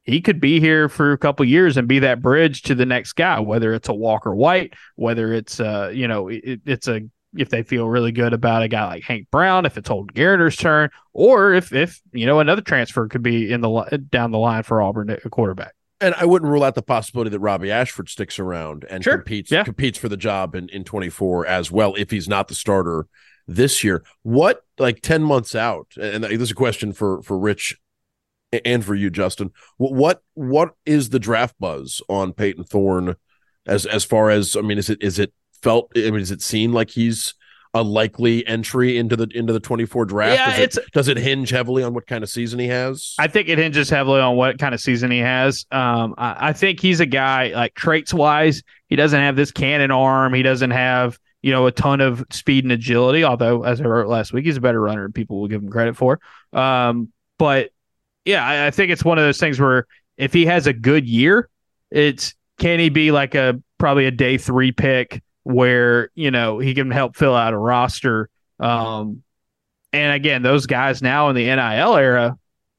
he 0.08 0.22
could 0.22 0.40
be 0.40 0.58
here 0.58 0.88
for 0.88 1.12
a 1.12 1.18
couple 1.18 1.44
years 1.44 1.76
and 1.76 1.86
be 1.86 1.98
that 1.98 2.22
bridge 2.22 2.62
to 2.62 2.74
the 2.74 2.86
next 2.86 3.12
guy, 3.12 3.40
whether 3.40 3.74
it's 3.74 3.90
a 3.90 3.94
Walker 3.94 4.34
White, 4.34 4.72
whether 4.96 5.34
it's 5.34 5.60
uh, 5.60 5.90
you 5.92 6.08
know, 6.08 6.28
it, 6.28 6.62
it's 6.64 6.88
a 6.88 7.02
if 7.36 7.50
they 7.50 7.62
feel 7.62 7.86
really 7.86 8.10
good 8.10 8.32
about 8.32 8.62
a 8.62 8.68
guy 8.68 8.86
like 8.86 9.04
Hank 9.04 9.30
Brown, 9.30 9.66
if 9.66 9.76
it's 9.76 9.88
Holden 9.88 10.14
Geriner's 10.14 10.56
turn, 10.56 10.88
or 11.12 11.52
if 11.52 11.74
if 11.74 12.00
you 12.12 12.24
know 12.24 12.40
another 12.40 12.62
transfer 12.62 13.06
could 13.06 13.22
be 13.22 13.52
in 13.52 13.60
the 13.60 14.02
down 14.10 14.30
the 14.30 14.38
line 14.38 14.62
for 14.62 14.80
Auburn, 14.80 15.10
a 15.10 15.28
quarterback. 15.28 15.74
And 16.00 16.14
I 16.14 16.24
wouldn't 16.26 16.50
rule 16.50 16.62
out 16.62 16.74
the 16.76 16.82
possibility 16.82 17.30
that 17.30 17.40
Robbie 17.40 17.72
Ashford 17.72 18.08
sticks 18.08 18.38
around 18.38 18.84
and 18.88 19.02
Sure. 19.02 19.16
competes 19.16 19.50
Yeah. 19.50 19.64
competes 19.64 19.98
for 19.98 20.08
the 20.08 20.16
job 20.16 20.54
in, 20.54 20.68
in 20.68 20.84
24 20.84 21.46
as 21.46 21.70
well 21.72 21.94
if 21.96 22.10
he's 22.10 22.28
not 22.28 22.46
the 22.48 22.54
starter 22.54 23.06
this 23.48 23.82
year. 23.82 24.04
What 24.22 24.62
like 24.78 25.00
10 25.00 25.22
months 25.22 25.54
out, 25.54 25.88
and 26.00 26.22
this 26.24 26.40
is 26.40 26.50
a 26.52 26.54
question 26.54 26.92
for 26.92 27.22
for 27.22 27.38
Rich 27.38 27.76
and 28.64 28.84
for 28.84 28.94
you, 28.94 29.10
Justin. 29.10 29.50
What 29.76 30.22
what 30.34 30.74
is 30.86 31.08
the 31.10 31.18
draft 31.18 31.56
buzz 31.58 32.00
on 32.08 32.32
Payton 32.32 32.64
Thorne 32.64 33.16
as 33.66 33.84
as 33.84 34.04
far 34.04 34.30
as 34.30 34.54
I 34.56 34.60
mean, 34.60 34.78
is 34.78 34.88
it 34.88 35.02
is 35.02 35.18
it 35.18 35.32
felt 35.62 35.90
I 35.96 36.02
mean, 36.10 36.20
is 36.20 36.30
it 36.30 36.42
seen 36.42 36.72
like 36.72 36.90
he's 36.90 37.34
a 37.74 37.82
likely 37.82 38.46
entry 38.46 38.96
into 38.98 39.16
the 39.16 39.28
into 39.34 39.52
the 39.52 39.60
24 39.60 40.04
draft? 40.06 40.34
Yeah, 40.38 40.50
does 40.50 40.58
it, 40.58 40.62
it's- 40.62 40.90
does 40.92 41.08
it 41.08 41.16
hinge 41.16 41.50
heavily 41.50 41.82
on 41.82 41.94
what 41.94 42.06
kind 42.06 42.24
of 42.24 42.30
season 42.30 42.58
he 42.58 42.68
has? 42.68 43.14
I 43.18 43.26
think 43.28 43.48
it 43.48 43.58
hinges 43.58 43.90
heavily 43.90 44.20
on 44.20 44.36
what 44.36 44.58
kind 44.58 44.74
of 44.74 44.80
season 44.80 45.10
he 45.10 45.18
has. 45.18 45.66
Um, 45.70 46.14
I, 46.18 46.48
I 46.48 46.52
think 46.52 46.80
he's 46.80 47.00
a 47.00 47.06
guy 47.06 47.48
like 47.54 47.74
traits 47.74 48.12
wise, 48.14 48.62
he 48.88 48.96
doesn't 48.96 49.20
have 49.20 49.36
this 49.36 49.50
cannon 49.50 49.90
arm. 49.90 50.34
He 50.34 50.42
doesn't 50.42 50.70
have 50.70 51.18
you 51.42 51.52
know 51.52 51.66
a 51.66 51.72
ton 51.72 52.00
of 52.00 52.24
speed 52.30 52.64
and 52.64 52.72
agility. 52.72 53.22
Although, 53.24 53.62
as 53.64 53.80
I 53.80 53.84
wrote 53.84 54.08
last 54.08 54.32
week, 54.32 54.44
he's 54.44 54.56
a 54.56 54.60
better 54.60 54.80
runner 54.80 55.02
than 55.02 55.12
people 55.12 55.40
will 55.40 55.48
give 55.48 55.62
him 55.62 55.68
credit 55.70 55.96
for. 55.96 56.20
Um, 56.52 57.12
but 57.38 57.70
yeah, 58.24 58.44
I, 58.44 58.66
I 58.66 58.70
think 58.70 58.90
it's 58.90 59.04
one 59.04 59.18
of 59.18 59.24
those 59.24 59.38
things 59.38 59.60
where 59.60 59.86
if 60.16 60.32
he 60.32 60.46
has 60.46 60.66
a 60.66 60.72
good 60.72 61.06
year, 61.06 61.48
it's 61.90 62.34
can 62.58 62.80
he 62.80 62.88
be 62.88 63.12
like 63.12 63.34
a 63.34 63.60
probably 63.78 64.06
a 64.06 64.10
day 64.10 64.36
three 64.38 64.72
pick 64.72 65.22
where 65.48 66.10
you 66.14 66.30
know 66.30 66.58
he 66.58 66.74
can 66.74 66.90
help 66.90 67.16
fill 67.16 67.34
out 67.34 67.54
a 67.54 67.58
roster. 67.58 68.28
Um, 68.60 69.22
and 69.94 70.14
again, 70.14 70.42
those 70.42 70.66
guys 70.66 71.00
now 71.00 71.30
in 71.30 71.36
the 71.36 71.44
NIL 71.44 71.96
era 71.96 72.36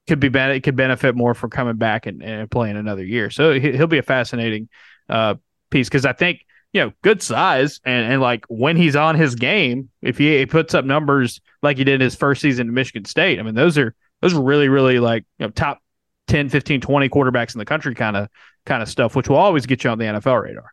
could 0.07 0.20
be 0.20 0.30
ben- 0.30 0.61
could 0.61 0.76
benefit 0.76 1.15
more 1.15 1.34
from 1.34 1.49
coming 1.49 1.78
back 1.78 2.05
and, 2.05 2.22
and 2.22 2.49
playing 2.49 2.78
another 2.78 3.03
year. 3.03 3.32
So 3.32 3.53
he, 3.53 3.72
he'll 3.72 3.88
be 3.88 3.97
a 3.97 4.03
fascinating 4.03 4.70
uh, 5.09 5.36
piece 5.72 5.89
because 5.89 6.05
I 6.05 6.13
think 6.13 6.45
you 6.72 6.82
know 6.82 6.93
good 7.01 7.24
size 7.24 7.80
and, 7.86 8.13
and 8.13 8.22
like 8.22 8.45
when 8.49 8.78
he's 8.78 8.95
on 8.95 9.15
his 9.15 9.34
game, 9.34 9.89
if 10.03 10.20
he, 10.20 10.38
he 10.38 10.45
puts 10.45 10.76
up 10.76 10.86
numbers 10.86 11.41
like 11.63 11.78
he 11.78 11.84
did 11.84 11.95
in 11.95 12.01
his 12.01 12.15
first 12.15 12.39
season 12.39 12.67
at 12.67 12.74
Michigan 12.74 13.05
State, 13.05 13.39
I 13.39 13.41
mean 13.41 13.55
those 13.55 13.80
are 13.80 13.95
those 14.22 14.36
are 14.36 14.43
really 14.43 14.70
really 14.70 14.99
like 14.99 15.26
you 15.39 15.47
know 15.47 15.51
top 15.51 15.80
10, 16.28 16.49
15, 16.49 16.82
20 16.82 17.09
quarterbacks 17.09 17.55
in 17.55 17.59
the 17.59 17.65
country 17.65 17.95
kind 17.95 18.15
of 18.15 18.30
kind 18.67 18.84
of 18.84 18.89
stuff, 18.89 19.15
which 19.15 19.28
will 19.28 19.38
always 19.38 19.65
get 19.65 19.84
you 19.84 19.89
on 19.89 19.97
the 19.97 20.05
NFL 20.05 20.43
radar. 20.43 20.72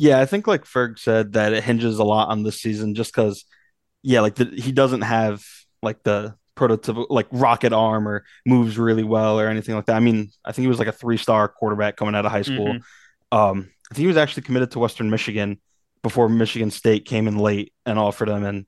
Yeah, 0.00 0.18
I 0.18 0.24
think 0.24 0.46
like 0.46 0.64
Ferg 0.64 0.98
said 0.98 1.34
that 1.34 1.52
it 1.52 1.62
hinges 1.62 1.98
a 1.98 2.04
lot 2.04 2.30
on 2.30 2.42
this 2.42 2.58
season 2.58 2.94
just 2.94 3.14
because, 3.14 3.44
yeah, 4.02 4.22
like 4.22 4.34
the, 4.34 4.46
he 4.46 4.72
doesn't 4.72 5.02
have 5.02 5.44
like 5.82 6.02
the 6.04 6.36
prototypical 6.56 7.04
like 7.10 7.26
rocket 7.30 7.74
arm 7.74 8.08
or 8.08 8.24
moves 8.46 8.78
really 8.78 9.02
well 9.04 9.38
or 9.38 9.46
anything 9.48 9.74
like 9.74 9.84
that. 9.84 9.96
I 9.96 10.00
mean, 10.00 10.30
I 10.42 10.52
think 10.52 10.62
he 10.64 10.68
was 10.68 10.78
like 10.78 10.88
a 10.88 10.92
three 10.92 11.18
star 11.18 11.48
quarterback 11.48 11.96
coming 11.98 12.14
out 12.14 12.24
of 12.24 12.32
high 12.32 12.40
school. 12.40 12.78
Um, 13.30 13.68
I 13.90 13.94
think 13.94 14.04
he 14.04 14.06
was 14.06 14.16
actually 14.16 14.44
committed 14.44 14.70
to 14.70 14.78
Western 14.78 15.10
Michigan 15.10 15.60
before 16.02 16.30
Michigan 16.30 16.70
State 16.70 17.04
came 17.04 17.28
in 17.28 17.36
late 17.36 17.74
and 17.84 17.98
offered 17.98 18.30
him, 18.30 18.42
and 18.42 18.64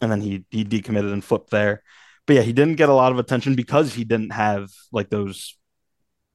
and 0.00 0.12
then 0.12 0.20
he 0.20 0.44
he 0.48 0.64
decommitted 0.64 1.12
and 1.12 1.24
flipped 1.24 1.50
there. 1.50 1.82
But 2.24 2.36
yeah, 2.36 2.42
he 2.42 2.52
didn't 2.52 2.76
get 2.76 2.88
a 2.88 2.94
lot 2.94 3.10
of 3.10 3.18
attention 3.18 3.56
because 3.56 3.94
he 3.94 4.04
didn't 4.04 4.30
have 4.30 4.70
like 4.92 5.10
those 5.10 5.58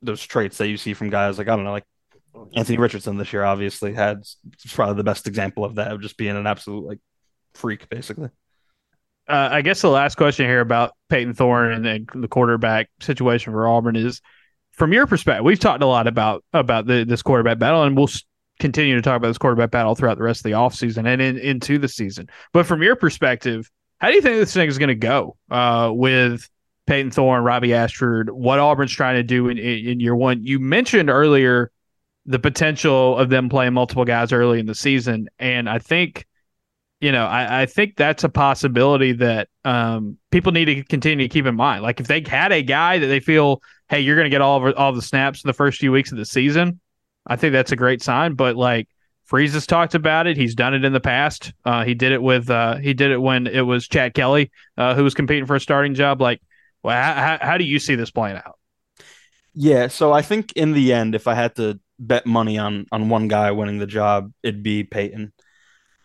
those 0.02 0.22
traits 0.22 0.58
that 0.58 0.68
you 0.68 0.76
see 0.76 0.94
from 0.94 1.10
guys 1.10 1.38
like 1.38 1.48
I 1.48 1.56
don't 1.56 1.64
know 1.64 1.72
like 1.72 1.86
Anthony 2.56 2.78
Richardson 2.78 3.18
this 3.18 3.34
year 3.34 3.44
obviously 3.44 3.94
had 3.94 4.24
probably 4.70 4.96
the 4.96 5.04
best 5.04 5.28
example 5.28 5.66
of 5.66 5.76
that 5.76 5.92
of 5.92 6.02
just 6.02 6.18
being 6.18 6.36
an 6.36 6.48
absolute 6.48 6.86
like 6.86 7.00
freak 7.54 7.90
basically. 7.90 8.30
uh, 9.28 9.50
I 9.52 9.62
guess 9.62 9.82
the 9.82 9.90
last 9.90 10.16
question 10.16 10.48
here 10.48 10.60
about 10.60 10.94
Payton 11.10 11.36
Thorne 11.36 11.86
and, 11.86 12.10
the 12.14 12.28
quarterback 12.28 12.90
situation 13.02 13.54
for 13.54 13.68
Auburn 13.68 13.96
is, 13.96 14.22
from 14.74 14.92
your 14.92 15.08
perspective, 15.08 15.46
we've 15.46 15.60
talked 15.60 15.84
a 15.84 15.88
lot 15.88 16.08
about 16.08 16.44
about 16.52 16.88
the, 16.88 17.06
this 17.06 17.22
quarterback 17.22 17.60
battle, 17.60 17.84
and 17.84 17.96
we'll 17.96 18.10
continue 18.60 18.96
to 18.96 19.02
talk 19.02 19.18
about 19.18 19.28
this 19.28 19.38
quarterback 19.38 19.72
battle 19.72 19.96
throughout 19.96 20.18
the 20.18 20.24
rest 20.24 20.40
of 20.40 20.44
the 20.44 20.52
offseason 20.52 21.08
and 21.08 21.22
in, 21.22 21.38
into 21.38 21.78
the 21.78 21.88
season. 21.88 22.28
But 22.54 22.66
from 22.66 22.82
your 22.82 22.96
perspective, 22.96 23.70
how 24.00 24.10
do 24.10 24.16
you 24.16 24.22
think 24.22 24.38
this 24.38 24.54
thing 24.54 24.68
is 24.68 24.78
going 24.78 24.90
to 24.90 24.96
go 24.96 25.38
uh, 25.50 25.92
with 25.94 26.50
Payton 26.88 27.12
Thorne, 27.12 27.44
Robbie 27.44 27.74
Ashford, 27.74 28.30
what 28.30 28.60
Auburn's 28.60 28.92
trying 28.92 29.16
to 29.16 29.24
do 29.24 29.48
in, 29.48 29.58
in, 29.58 29.88
in 29.88 30.00
year 30.00 30.16
one? 30.16 30.44
You 30.44 30.60
mentioned 30.60 31.10
earlier 31.10 31.72
the 32.26 32.40
potential 32.40 33.18
of 33.18 33.30
them 33.30 33.50
playing 33.50 33.74
multiple 33.74 34.06
guys 34.06 34.32
early 34.32 34.60
in 34.60 34.66
the 34.66 34.76
season, 34.76 35.28
and 35.40 35.70
I 35.70 35.80
think 35.80 36.26
you 37.04 37.12
know, 37.12 37.26
I, 37.26 37.64
I 37.64 37.66
think 37.66 37.98
that's 37.98 38.24
a 38.24 38.30
possibility 38.30 39.12
that 39.12 39.50
um, 39.66 40.18
people 40.32 40.54
need 40.54 40.66
to 40.66 40.84
continue 40.84 41.28
to 41.28 41.30
keep 41.32 41.46
in 41.46 41.54
mind. 41.54 41.84
Like 41.84 42.00
if 42.00 42.08
they 42.08 42.24
had 42.26 42.54
a 42.54 42.64
guy 42.64 42.98
that 42.98 43.08
they 43.08 43.20
feel, 43.20 43.62
hey, 43.90 44.00
you're 44.00 44.16
going 44.16 44.24
to 44.24 44.30
get 44.30 44.40
all 44.40 44.66
of 44.66 44.74
all 44.78 44.94
the 44.94 45.02
snaps 45.02 45.44
in 45.44 45.50
the 45.50 45.54
first 45.54 45.80
few 45.80 45.92
weeks 45.92 46.14
of 46.14 46.18
the 46.18 46.24
season, 46.24 46.80
I 47.28 47.36
think 47.36 47.52
that's 47.52 47.74
a 47.74 47.76
great 47.76 48.02
sign. 48.02 48.36
But 48.36 48.56
like 48.56 48.88
Freeze 49.26 49.52
has 49.52 49.68
talked 49.68 49.96
about 49.96 50.28
it, 50.28 50.38
he's 50.38 50.56
done 50.56 50.74
it 50.74 50.86
in 50.86 50.94
the 50.94 51.02
past. 51.02 51.52
Uh, 51.66 51.84
he 51.84 51.94
did 51.94 52.14
it 52.14 52.22
with 52.22 52.50
uh, 52.50 52.78
he 52.78 52.94
did 52.94 53.12
it 53.12 53.22
when 53.22 53.48
it 53.48 53.64
was 53.64 53.86
Chad 53.90 54.14
Kelly 54.14 54.50
uh, 54.78 54.96
who 54.96 55.04
was 55.04 55.14
competing 55.14 55.46
for 55.46 55.58
a 55.58 55.60
starting 55.60 55.96
job. 55.96 56.22
Like, 56.22 56.42
well, 56.84 56.96
how, 56.96 57.38
how 57.42 57.58
do 57.58 57.66
you 57.66 57.80
see 57.80 57.96
this 57.96 58.12
playing 58.12 58.38
out? 58.38 58.58
Yeah, 59.54 59.88
so 59.90 60.14
I 60.14 60.22
think 60.22 60.54
in 60.54 60.72
the 60.72 60.94
end, 60.94 61.16
if 61.16 61.28
I 61.28 61.34
had 61.34 61.56
to 61.58 61.82
bet 62.08 62.26
money 62.26 62.58
on 62.58 62.86
on 62.92 63.10
one 63.10 63.28
guy 63.28 63.52
winning 63.52 63.80
the 63.80 63.88
job, 63.88 64.32
it'd 64.44 64.64
be 64.64 64.84
Payton. 64.84 65.34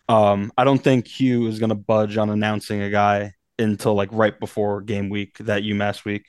Um, 0.07 0.51
I 0.57 0.63
don't 0.63 0.83
think 0.83 1.07
Hugh 1.07 1.47
is 1.47 1.59
going 1.59 1.69
to 1.69 1.75
budge 1.75 2.17
on 2.17 2.29
announcing 2.29 2.81
a 2.81 2.89
guy 2.89 3.33
until 3.59 3.93
like 3.93 4.09
right 4.11 4.39
before 4.39 4.81
game 4.81 5.09
week, 5.09 5.37
that 5.39 5.63
UMass 5.63 6.03
week. 6.03 6.25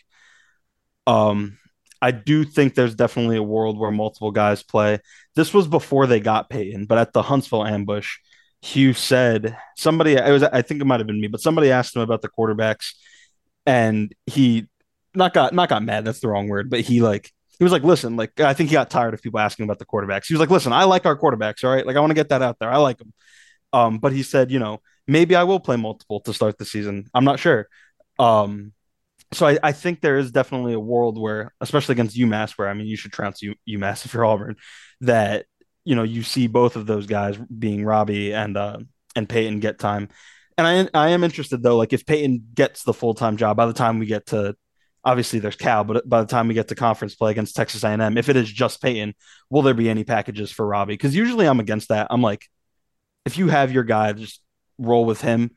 Um, 1.06 1.58
I 2.02 2.10
do 2.10 2.44
think 2.44 2.74
there's 2.74 2.94
definitely 2.94 3.36
a 3.36 3.42
world 3.42 3.78
where 3.78 3.90
multiple 3.90 4.30
guys 4.30 4.62
play. 4.62 4.98
This 5.34 5.54
was 5.54 5.66
before 5.66 6.06
they 6.06 6.20
got 6.20 6.50
Payton, 6.50 6.86
but 6.86 6.98
at 6.98 7.12
the 7.12 7.22
Huntsville 7.22 7.66
ambush, 7.66 8.18
Hugh 8.62 8.92
said 8.92 9.56
somebody 9.76 10.14
it 10.14 10.30
was 10.30 10.42
I 10.42 10.62
think 10.62 10.80
it 10.80 10.86
might 10.86 11.00
have 11.00 11.06
been 11.06 11.20
me, 11.20 11.28
but 11.28 11.40
somebody 11.40 11.70
asked 11.70 11.96
him 11.96 12.02
about 12.02 12.22
the 12.22 12.28
quarterbacks, 12.28 12.92
and 13.66 14.14
he 14.26 14.66
not 15.14 15.32
got 15.34 15.54
not 15.54 15.68
got 15.68 15.82
mad. 15.82 16.04
That's 16.04 16.20
the 16.20 16.28
wrong 16.28 16.48
word, 16.48 16.70
but 16.70 16.80
he 16.80 17.00
like 17.00 17.32
he 17.60 17.64
was 17.64 17.72
like, 17.72 17.84
listen, 17.84 18.16
like 18.16 18.40
I 18.40 18.54
think 18.54 18.70
he 18.70 18.72
got 18.72 18.88
tired 18.88 19.12
of 19.12 19.20
people 19.20 19.38
asking 19.38 19.64
about 19.64 19.78
the 19.78 19.84
quarterbacks. 19.84 20.26
He 20.26 20.32
was 20.32 20.40
like, 20.40 20.48
listen, 20.48 20.72
I 20.72 20.84
like 20.84 21.04
our 21.04 21.16
quarterbacks, 21.16 21.62
all 21.62 21.70
right. 21.70 21.86
Like 21.86 21.94
I 21.94 22.00
want 22.00 22.10
to 22.10 22.14
get 22.14 22.30
that 22.30 22.40
out 22.40 22.58
there. 22.58 22.72
I 22.72 22.78
like 22.78 22.96
them. 22.96 23.12
Um, 23.74 23.98
but 23.98 24.12
he 24.12 24.22
said, 24.22 24.50
you 24.50 24.58
know, 24.58 24.80
maybe 25.06 25.36
I 25.36 25.44
will 25.44 25.60
play 25.60 25.76
multiple 25.76 26.20
to 26.20 26.32
start 26.32 26.56
the 26.56 26.64
season. 26.64 27.10
I'm 27.12 27.24
not 27.24 27.38
sure. 27.38 27.68
Um, 28.18 28.72
so 29.32 29.46
I, 29.46 29.58
I 29.62 29.72
think 29.72 30.00
there 30.00 30.16
is 30.16 30.32
definitely 30.32 30.72
a 30.72 30.80
world 30.80 31.20
where, 31.20 31.52
especially 31.60 31.92
against 31.92 32.16
UMass, 32.16 32.52
where 32.52 32.66
I 32.66 32.72
mean, 32.72 32.86
you 32.86 32.96
should 32.96 33.12
trounce 33.12 33.42
U, 33.42 33.54
UMass 33.68 34.04
if 34.06 34.14
you're 34.14 34.24
Auburn, 34.24 34.56
that 35.02 35.44
you 35.84 35.94
know 35.94 36.02
you 36.02 36.22
see 36.22 36.46
both 36.46 36.76
of 36.76 36.86
those 36.86 37.06
guys 37.06 37.36
being 37.36 37.84
Robbie 37.84 38.32
and 38.32 38.56
uh, 38.56 38.78
and 39.14 39.28
Payton 39.28 39.60
get 39.60 39.78
time. 39.78 40.08
And 40.56 40.66
I 40.94 41.06
I 41.08 41.08
am 41.10 41.24
interested 41.24 41.62
though, 41.62 41.76
like 41.76 41.92
if 41.92 42.06
Payton 42.06 42.48
gets 42.54 42.84
the 42.84 42.94
full 42.94 43.12
time 43.12 43.36
job 43.36 43.58
by 43.58 43.66
the 43.66 43.74
time 43.74 43.98
we 43.98 44.06
get 44.06 44.26
to 44.28 44.56
obviously 45.04 45.38
there's 45.38 45.56
Cal, 45.56 45.84
but 45.84 46.08
by 46.08 46.20
the 46.20 46.26
time 46.26 46.48
we 46.48 46.54
get 46.54 46.68
to 46.68 46.74
conference 46.74 47.14
play 47.14 47.30
against 47.30 47.56
Texas 47.56 47.84
A&M, 47.84 48.18
if 48.18 48.28
it 48.28 48.36
is 48.36 48.50
just 48.50 48.82
Payton, 48.82 49.14
will 49.48 49.62
there 49.62 49.74
be 49.74 49.88
any 49.88 50.04
packages 50.04 50.50
for 50.50 50.66
Robbie? 50.66 50.94
Because 50.94 51.14
usually 51.14 51.46
I'm 51.46 51.60
against 51.60 51.88
that. 51.88 52.08
I'm 52.10 52.22
like, 52.22 52.46
if 53.24 53.38
you 53.38 53.48
have 53.48 53.72
your 53.72 53.84
guy, 53.84 54.12
just 54.12 54.42
roll 54.78 55.04
with 55.04 55.20
him. 55.20 55.50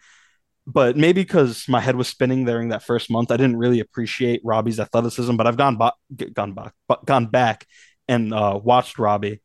But 0.66 0.96
maybe 0.96 1.22
because 1.22 1.66
my 1.68 1.82
head 1.82 1.98
was 1.98 2.08
spinning 2.08 2.46
during 2.46 2.70
that 2.70 2.84
first 2.84 3.12
month, 3.12 3.32
I 3.32 3.38
didn't 3.38 3.58
really 3.58 3.82
appreciate 3.82 4.41
Robbie's 4.46 4.80
athleticism. 4.80 5.36
But 5.36 5.46
I've 5.46 5.58
gone 5.58 5.78
back, 5.78 5.94
gone 6.34 6.54
back, 6.54 6.74
gone 7.06 7.26
back, 7.28 7.68
and 8.08 8.34
uh, 8.34 8.60
watched 8.64 8.98
Robbie, 8.98 9.41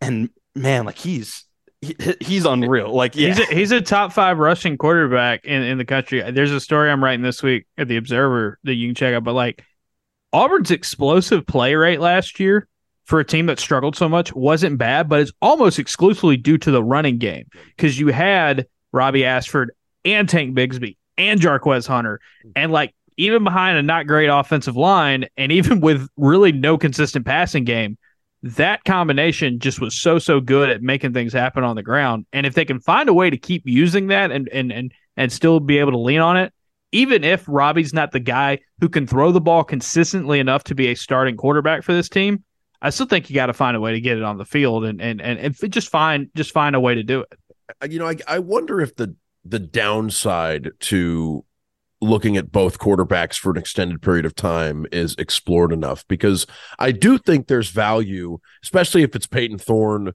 and 0.00 0.30
man, 0.54 0.84
like 0.84 0.98
he's 0.98 1.44
he, 1.80 1.96
he's 2.20 2.44
unreal. 2.44 2.94
Like 2.94 3.16
yeah. 3.16 3.28
He's 3.28 3.38
a, 3.38 3.54
he's 3.54 3.72
a 3.72 3.80
top 3.80 4.12
five 4.12 4.38
rushing 4.38 4.78
quarterback 4.78 5.44
in, 5.44 5.62
in 5.62 5.78
the 5.78 5.84
country. 5.84 6.28
There's 6.30 6.52
a 6.52 6.60
story 6.60 6.90
I'm 6.90 7.02
writing 7.02 7.22
this 7.22 7.42
week 7.42 7.66
at 7.76 7.88
the 7.88 7.96
Observer 7.96 8.58
that 8.64 8.74
you 8.74 8.88
can 8.88 8.94
check 8.94 9.14
out. 9.14 9.24
But 9.24 9.34
like 9.34 9.64
Auburn's 10.32 10.70
explosive 10.70 11.46
play 11.46 11.74
rate 11.74 12.00
last 12.00 12.40
year 12.40 12.68
for 13.04 13.20
a 13.20 13.24
team 13.24 13.46
that 13.46 13.60
struggled 13.60 13.96
so 13.96 14.08
much 14.08 14.34
wasn't 14.34 14.78
bad, 14.78 15.08
but 15.08 15.20
it's 15.20 15.32
almost 15.40 15.78
exclusively 15.78 16.36
due 16.36 16.58
to 16.58 16.70
the 16.70 16.82
running 16.82 17.18
game 17.18 17.46
because 17.76 17.98
you 17.98 18.08
had 18.08 18.66
Robbie 18.92 19.24
Ashford 19.24 19.70
and 20.04 20.28
Tank 20.28 20.56
Bigsby 20.56 20.96
and 21.16 21.40
Jarquez 21.40 21.86
Hunter 21.86 22.20
and 22.54 22.72
like 22.72 22.94
even 23.16 23.44
behind 23.44 23.78
a 23.78 23.82
not 23.82 24.06
great 24.06 24.26
offensive 24.26 24.76
line 24.76 25.26
and 25.36 25.52
even 25.52 25.80
with 25.80 26.08
really 26.16 26.52
no 26.52 26.76
consistent 26.76 27.24
passing 27.24 27.64
game, 27.64 27.96
that 28.42 28.84
combination 28.84 29.58
just 29.58 29.80
was 29.80 29.98
so 29.98 30.18
so 30.18 30.40
good 30.40 30.70
at 30.70 30.82
making 30.82 31.12
things 31.12 31.32
happen 31.32 31.64
on 31.64 31.76
the 31.76 31.82
ground. 31.82 32.26
And 32.32 32.46
if 32.46 32.54
they 32.54 32.64
can 32.64 32.80
find 32.80 33.08
a 33.08 33.14
way 33.14 33.30
to 33.30 33.36
keep 33.36 33.62
using 33.64 34.08
that 34.08 34.30
and 34.30 34.48
and 34.52 34.72
and 34.72 34.92
and 35.16 35.32
still 35.32 35.60
be 35.60 35.78
able 35.78 35.92
to 35.92 35.98
lean 35.98 36.20
on 36.20 36.36
it, 36.36 36.52
even 36.92 37.24
if 37.24 37.44
Robbie's 37.48 37.92
not 37.92 38.12
the 38.12 38.20
guy 38.20 38.60
who 38.80 38.88
can 38.88 39.06
throw 39.06 39.32
the 39.32 39.40
ball 39.40 39.64
consistently 39.64 40.38
enough 40.38 40.64
to 40.64 40.74
be 40.74 40.88
a 40.88 40.94
starting 40.94 41.36
quarterback 41.36 41.82
for 41.82 41.92
this 41.92 42.08
team, 42.08 42.44
I 42.82 42.90
still 42.90 43.06
think 43.06 43.30
you 43.30 43.34
got 43.34 43.46
to 43.46 43.54
find 43.54 43.76
a 43.76 43.80
way 43.80 43.92
to 43.92 44.00
get 44.00 44.18
it 44.18 44.22
on 44.22 44.38
the 44.38 44.44
field 44.44 44.84
and 44.84 45.00
and 45.00 45.20
and, 45.20 45.38
and 45.40 45.72
just 45.72 45.88
find 45.88 46.28
just 46.36 46.52
find 46.52 46.76
a 46.76 46.80
way 46.80 46.94
to 46.94 47.02
do 47.02 47.22
it. 47.22 47.90
You 47.90 47.98
know, 47.98 48.06
I 48.06 48.16
I 48.28 48.38
wonder 48.38 48.80
if 48.80 48.96
the 48.96 49.16
the 49.44 49.58
downside 49.58 50.70
to 50.80 51.44
looking 52.06 52.36
at 52.36 52.52
both 52.52 52.78
quarterbacks 52.78 53.38
for 53.38 53.50
an 53.50 53.56
extended 53.56 54.02
period 54.02 54.24
of 54.24 54.34
time 54.34 54.86
is 54.92 55.14
explored 55.18 55.72
enough 55.72 56.06
because 56.08 56.46
I 56.78 56.92
do 56.92 57.18
think 57.18 57.46
there's 57.46 57.70
value, 57.70 58.38
especially 58.62 59.02
if 59.02 59.14
it's 59.14 59.26
Payton 59.26 59.58
Thorne 59.58 60.12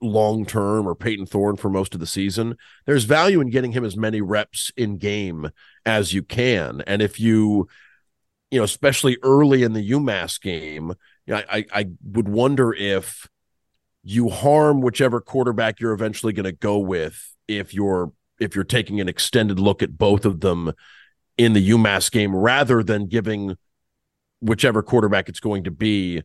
long 0.00 0.46
term 0.46 0.86
or 0.86 0.94
Payton 0.94 1.26
Thorne 1.26 1.56
for 1.56 1.68
most 1.68 1.94
of 1.94 2.00
the 2.00 2.06
season. 2.06 2.56
There's 2.86 3.04
value 3.04 3.40
in 3.40 3.50
getting 3.50 3.72
him 3.72 3.84
as 3.84 3.96
many 3.96 4.20
reps 4.20 4.70
in 4.76 4.98
game 4.98 5.50
as 5.84 6.12
you 6.12 6.22
can. 6.22 6.82
And 6.86 7.02
if 7.02 7.18
you, 7.18 7.68
you 8.50 8.58
know, 8.58 8.64
especially 8.64 9.18
early 9.22 9.62
in 9.62 9.72
the 9.72 9.90
UMass 9.90 10.40
game, 10.40 10.94
know, 11.28 11.42
I, 11.50 11.66
I 11.72 11.86
would 12.04 12.28
wonder 12.28 12.72
if 12.72 13.28
you 14.02 14.28
harm 14.28 14.80
whichever 14.80 15.20
quarterback 15.20 15.80
you're 15.80 15.92
eventually 15.92 16.32
going 16.32 16.44
to 16.44 16.52
go 16.52 16.78
with 16.78 17.34
if 17.46 17.74
you're 17.74 18.12
if 18.40 18.54
you're 18.54 18.64
taking 18.64 19.00
an 19.00 19.08
extended 19.08 19.58
look 19.58 19.82
at 19.82 19.98
both 19.98 20.24
of 20.24 20.40
them 20.40 20.72
in 21.38 21.54
the 21.54 21.70
UMass 21.70 22.10
game 22.10 22.34
rather 22.34 22.82
than 22.82 23.06
giving 23.06 23.56
whichever 24.40 24.82
quarterback 24.82 25.28
it's 25.28 25.40
going 25.40 25.64
to 25.64 25.70
be 25.70 26.22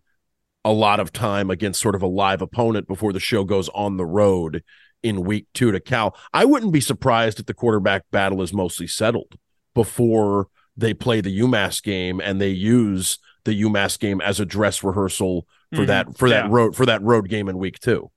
a 0.65 0.71
lot 0.71 0.99
of 0.99 1.13
time 1.13 1.49
against 1.49 1.79
sort 1.79 1.95
of 1.95 2.01
a 2.01 2.07
live 2.07 2.41
opponent 2.41 2.87
before 2.87 3.13
the 3.13 3.19
show 3.19 3.43
goes 3.43 3.69
on 3.69 3.97
the 3.97 4.05
road 4.05 4.63
in 5.01 5.23
week 5.23 5.47
two 5.53 5.71
to 5.71 5.79
Cal. 5.79 6.15
I 6.33 6.45
wouldn't 6.45 6.73
be 6.73 6.81
surprised 6.81 7.39
if 7.39 7.45
the 7.45 7.53
quarterback 7.53 8.03
battle 8.11 8.41
is 8.41 8.53
mostly 8.53 8.87
settled 8.87 9.35
before 9.73 10.47
they 10.75 10.93
play 10.93 11.21
the 11.21 11.39
UMass 11.39 11.83
game 11.83 12.19
and 12.19 12.41
they 12.41 12.49
use 12.49 13.19
the 13.43 13.61
UMass 13.61 13.99
game 13.99 14.21
as 14.21 14.39
a 14.39 14.45
dress 14.45 14.83
rehearsal 14.83 15.47
for 15.71 15.79
mm-hmm. 15.79 15.85
that 15.87 16.17
for 16.17 16.27
yeah. 16.27 16.43
that 16.43 16.49
road 16.49 16.75
for 16.75 16.85
that 16.85 17.01
road 17.01 17.29
game 17.29 17.49
in 17.49 17.57
week 17.57 17.79
two. 17.79 18.09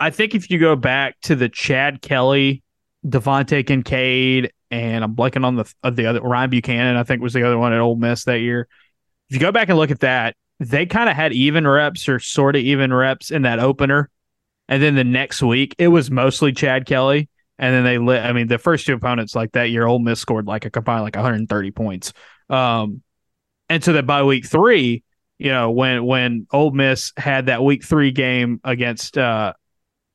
I 0.00 0.10
think 0.10 0.34
if 0.34 0.50
you 0.50 0.58
go 0.58 0.74
back 0.74 1.20
to 1.22 1.36
the 1.36 1.48
Chad 1.48 2.02
Kelly, 2.02 2.62
DeVante 3.06 3.64
Kincade, 3.64 4.50
and 4.72 5.04
I'm 5.04 5.14
blanking 5.14 5.44
on 5.44 5.56
the 5.56 5.72
of 5.82 5.96
the 5.96 6.06
other 6.06 6.20
Ryan 6.22 6.50
Buchanan, 6.50 6.96
I 6.96 7.04
think 7.04 7.20
was 7.20 7.34
the 7.34 7.44
other 7.44 7.58
one 7.58 7.74
at 7.74 7.78
Ole 7.78 7.94
Miss 7.94 8.24
that 8.24 8.40
year. 8.40 8.66
If 9.28 9.36
you 9.36 9.40
go 9.40 9.52
back 9.52 9.68
and 9.68 9.76
look 9.76 9.90
at 9.90 10.00
that, 10.00 10.34
they 10.58 10.86
kind 10.86 11.10
of 11.10 11.14
had 11.14 11.34
even 11.34 11.66
reps 11.66 12.08
or 12.08 12.18
sort 12.18 12.56
of 12.56 12.62
even 12.62 12.92
reps 12.92 13.30
in 13.30 13.42
that 13.42 13.60
opener. 13.60 14.08
And 14.68 14.82
then 14.82 14.94
the 14.94 15.04
next 15.04 15.42
week, 15.42 15.74
it 15.78 15.88
was 15.88 16.10
mostly 16.10 16.52
Chad 16.52 16.86
Kelly. 16.86 17.28
And 17.58 17.74
then 17.74 17.84
they 17.84 17.98
lit. 17.98 18.24
I 18.24 18.32
mean, 18.32 18.48
the 18.48 18.58
first 18.58 18.86
two 18.86 18.94
opponents 18.94 19.36
like 19.36 19.52
that 19.52 19.70
year, 19.70 19.86
Ole 19.86 19.98
Miss 19.98 20.18
scored 20.18 20.46
like 20.46 20.64
a 20.64 20.70
combined 20.70 21.02
like 21.02 21.16
130 21.16 21.70
points. 21.70 22.14
Um, 22.48 23.02
and 23.68 23.84
so 23.84 23.92
that 23.92 24.06
by 24.06 24.22
week 24.22 24.46
three, 24.46 25.04
you 25.38 25.50
know, 25.50 25.70
when 25.70 26.04
when 26.04 26.46
Ole 26.50 26.70
Miss 26.70 27.12
had 27.16 27.46
that 27.46 27.62
week 27.62 27.84
three 27.84 28.10
game 28.10 28.60
against 28.64 29.18
uh 29.18 29.52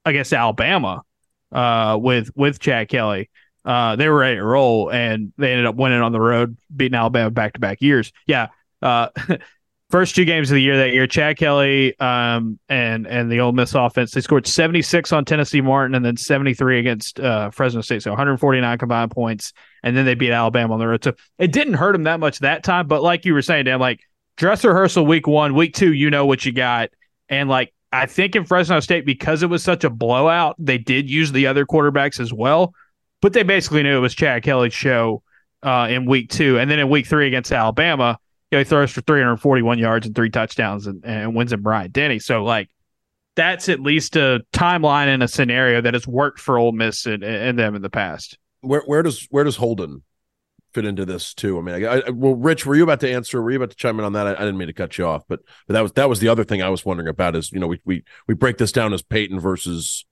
against 0.03 0.33
Alabama, 0.33 1.03
uh, 1.51 1.97
with 2.01 2.31
with 2.35 2.59
Chad 2.59 2.89
Kelly, 2.89 3.29
uh, 3.67 3.97
they 3.97 4.07
were 4.07 4.19
ready 4.19 4.37
to 4.37 4.43
roll, 4.43 4.89
and 4.89 5.33
they 5.37 5.51
ended 5.51 5.65
up 5.65 5.75
winning 5.75 6.01
on 6.01 6.13
the 6.13 6.21
road, 6.21 6.57
beating 6.73 6.97
Alabama 6.97 7.29
back 7.29 7.51
to 7.53 7.59
back 7.59 7.81
years. 7.81 8.13
Yeah, 8.25 8.47
uh, 8.81 9.09
first 9.89 10.15
two 10.15 10.23
games 10.23 10.49
of 10.49 10.55
the 10.55 10.61
year 10.61 10.77
that 10.77 10.93
year, 10.93 11.05
Chad 11.05 11.35
Kelly 11.35 11.99
um, 11.99 12.59
and 12.69 13.05
and 13.05 13.29
the 13.29 13.41
Ole 13.41 13.51
Miss 13.51 13.75
offense, 13.75 14.11
they 14.11 14.21
scored 14.21 14.47
76 14.47 15.11
on 15.11 15.25
Tennessee 15.25 15.59
Martin 15.59 15.95
and 15.95 16.05
then 16.05 16.15
73 16.15 16.79
against 16.79 17.19
uh, 17.19 17.51
Fresno 17.51 17.81
State, 17.81 18.03
so 18.03 18.11
149 18.11 18.77
combined 18.77 19.11
points, 19.11 19.51
and 19.83 19.97
then 19.97 20.05
they 20.05 20.15
beat 20.15 20.31
Alabama 20.31 20.73
on 20.73 20.79
the 20.79 20.87
road. 20.87 21.03
So 21.03 21.13
it 21.37 21.51
didn't 21.51 21.73
hurt 21.73 21.91
them 21.91 22.03
that 22.03 22.21
much 22.21 22.39
that 22.39 22.63
time, 22.63 22.87
but 22.87 23.03
like 23.03 23.25
you 23.25 23.33
were 23.33 23.41
saying, 23.41 23.65
Dan, 23.65 23.81
like 23.81 23.99
dress 24.37 24.63
rehearsal 24.63 25.05
week 25.05 25.27
one, 25.27 25.55
week 25.55 25.73
two, 25.73 25.91
you 25.91 26.09
know 26.09 26.25
what 26.25 26.45
you 26.45 26.53
got, 26.53 26.89
and 27.27 27.49
like 27.49 27.73
I 27.91 28.05
think 28.05 28.37
in 28.37 28.45
Fresno 28.45 28.79
State 28.79 29.05
because 29.05 29.43
it 29.43 29.47
was 29.47 29.61
such 29.61 29.83
a 29.83 29.89
blowout, 29.89 30.55
they 30.57 30.77
did 30.77 31.09
use 31.09 31.33
the 31.33 31.47
other 31.47 31.65
quarterbacks 31.65 32.21
as 32.21 32.31
well, 32.31 32.73
but 33.21 33.33
they 33.33 33.43
basically 33.43 33.83
knew 33.83 33.97
it 33.97 34.01
was 34.01 34.15
Chad 34.15 34.43
Kelly's 34.43 34.73
show 34.73 35.23
uh, 35.63 35.87
in 35.89 36.05
week 36.05 36.29
two, 36.29 36.59
and 36.59 36.69
then 36.69 36.79
in 36.79 36.89
week 36.89 37.07
three 37.07 37.27
against 37.27 37.51
Alabama 37.51 38.19
you 38.51 38.55
know, 38.55 38.59
he 38.59 38.65
throws 38.65 38.91
for 38.91 39.01
341 39.01 39.77
yards 39.77 40.05
and 40.05 40.15
three 40.15 40.29
touchdowns 40.29 40.87
and, 40.87 41.03
and 41.03 41.35
wins 41.35 41.51
in 41.51 41.61
Bryant 41.61 41.91
Denny. 41.91 42.19
So 42.19 42.43
like 42.43 42.69
that's 43.35 43.69
at 43.69 43.81
least 43.81 44.15
a 44.15 44.43
timeline 44.53 45.07
and 45.07 45.21
a 45.21 45.27
scenario 45.27 45.81
that 45.81 45.93
has 45.93 46.07
worked 46.07 46.39
for 46.39 46.57
Ole 46.57 46.71
Miss 46.71 47.05
and, 47.05 47.23
and 47.23 47.59
them 47.59 47.75
in 47.75 47.81
the 47.81 47.89
past. 47.89 48.37
Where 48.61 48.81
where 48.85 49.03
does 49.03 49.27
where 49.29 49.43
does 49.43 49.57
Holden 49.57 50.03
fit 50.73 50.85
into 50.85 51.05
this 51.05 51.33
too? 51.33 51.57
I 51.57 51.61
mean, 51.61 51.85
I, 51.85 52.01
I, 52.07 52.09
well, 52.09 52.35
Rich, 52.35 52.65
were 52.65 52.75
you 52.75 52.83
about 52.83 53.01
to 53.01 53.11
answer? 53.11 53.41
Were 53.41 53.51
you 53.51 53.57
about 53.57 53.71
to 53.71 53.75
chime 53.75 53.99
in 53.99 54.05
on 54.05 54.13
that? 54.13 54.27
I, 54.27 54.31
I, 54.31 54.39
didn't 54.39 54.57
mean 54.57 54.67
to 54.67 54.73
cut 54.73 54.97
you 54.97 55.05
off, 55.05 55.23
but 55.27 55.41
but 55.67 55.73
that 55.73 55.81
was 55.81 55.91
that 55.93 56.09
was 56.09 56.19
the 56.19 56.29
other 56.29 56.43
thing 56.43 56.61
I 56.61 56.69
was 56.69 56.85
wondering 56.85 57.09
about. 57.09 57.35
Is 57.35 57.51
you 57.51 57.59
know 57.59 57.67
we 57.67 57.81
we 57.83 58.03
we 58.27 58.33
break 58.33 58.57
this 58.57 58.71
down 58.71 58.93
as 58.93 59.01
Payton 59.01 59.39
versus 59.39 60.05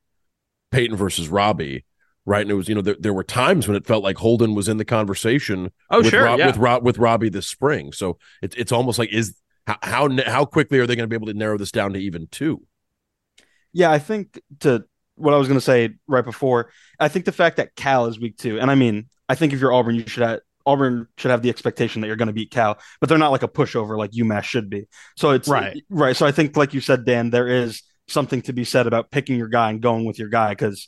Payton 0.72 0.98
versus 0.98 1.30
Robbie 1.30 1.86
right? 2.26 2.42
And 2.42 2.52
it 2.52 2.56
was, 2.56 2.68
you 2.68 2.76
know, 2.76 2.82
there, 2.82 2.96
there 3.00 3.14
were 3.14 3.24
times 3.24 3.68
when 3.68 3.78
it 3.78 3.86
felt 3.86 4.04
like 4.04 4.18
Holden 4.18 4.56
was 4.56 4.68
in 4.68 4.78
the 4.78 4.86
conversation. 4.86 5.72
Oh, 5.90 6.00
with 6.00 6.10
sure, 6.10 6.24
Rob, 6.24 6.40
yeah. 6.40 6.48
with 6.48 6.58
Rob, 6.58 6.84
with 6.84 6.98
Robbie 6.98 7.30
this 7.30 7.48
spring. 7.48 7.92
So 7.92 8.18
it's 8.42 8.56
it's 8.56 8.72
almost 8.72 9.00
like 9.00 9.12
is 9.14 9.36
how 9.68 9.78
how 9.82 10.10
how 10.26 10.46
quickly 10.46 10.80
are 10.80 10.88
they 10.88 10.96
going 10.96 11.08
to 11.08 11.08
be 11.08 11.16
able 11.16 11.28
to 11.28 11.38
narrow 11.38 11.58
this 11.58 11.72
down 11.72 11.94
to 11.94 12.00
even 12.00 12.28
two? 12.28 12.66
Yeah, 13.74 13.92
I 13.92 14.00
think 14.00 14.40
to 14.62 14.86
what 15.16 15.34
I 15.34 15.38
was 15.38 15.48
going 15.48 15.60
to 15.60 15.66
say 15.66 15.96
right 16.08 16.26
before, 16.26 16.72
I 17.00 17.08
think 17.08 17.26
the 17.26 17.32
fact 17.32 17.58
that 17.58 17.76
Cal 17.76 18.06
is 18.08 18.20
week 18.20 18.38
two, 18.38 18.60
and 18.60 18.70
I 18.72 18.76
mean, 18.76 19.10
I 19.30 19.36
think 19.36 19.54
if 19.54 19.60
you're 19.60 19.74
Auburn, 19.74 19.96
you 19.96 20.08
should 20.08 20.24
have 20.24 20.40
Auburn 20.66 21.08
should 21.18 21.32
have 21.32 21.42
the 21.42 21.50
expectation 21.50 22.02
that 22.02 22.08
you're 22.08 22.16
going 22.16 22.28
to 22.28 22.34
beat 22.34 22.52
Cal, 22.52 22.80
but 23.00 23.08
they're 23.08 23.18
not 23.18 23.32
like 23.32 23.44
a 23.44 23.48
pushover 23.48 23.98
like 23.98 24.12
UMass 24.12 24.44
should 24.44 24.70
be. 24.70 24.88
So 25.16 25.32
it's 25.32 25.48
right, 25.48 25.82
right. 25.90 26.16
So 26.16 26.26
I 26.26 26.32
think, 26.32 26.58
like 26.58 26.74
you 26.74 26.82
said, 26.82 27.06
Dan, 27.06 27.30
there 27.30 27.48
is 27.48 27.84
something 28.08 28.42
to 28.44 28.54
be 28.54 28.64
said 28.64 28.88
about 28.88 29.12
picking 29.12 29.38
your 29.38 29.48
guy 29.48 29.70
and 29.70 29.82
going 29.82 30.06
with 30.06 30.20
your 30.20 30.30
guy 30.30 30.50
because 30.50 30.88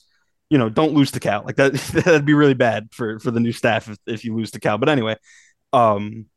you 0.50 0.58
know, 0.58 0.70
don't 0.70 0.93
lose 0.93 1.12
to 1.12 1.20
Cal. 1.20 1.43
Like 1.43 1.58
that 1.58 1.74
that'd 1.93 2.26
be 2.26 2.34
really 2.34 2.54
bad 2.54 2.89
for 2.91 3.20
for 3.20 3.32
the 3.32 3.39
new 3.39 3.52
staff 3.52 3.89
if, 3.89 3.98
if 4.06 4.26
you 4.26 4.36
lose 4.36 4.52
to 4.52 4.60
Cal. 4.60 4.78
But 4.78 4.89
anyway, 4.89 5.18
um 5.74 6.28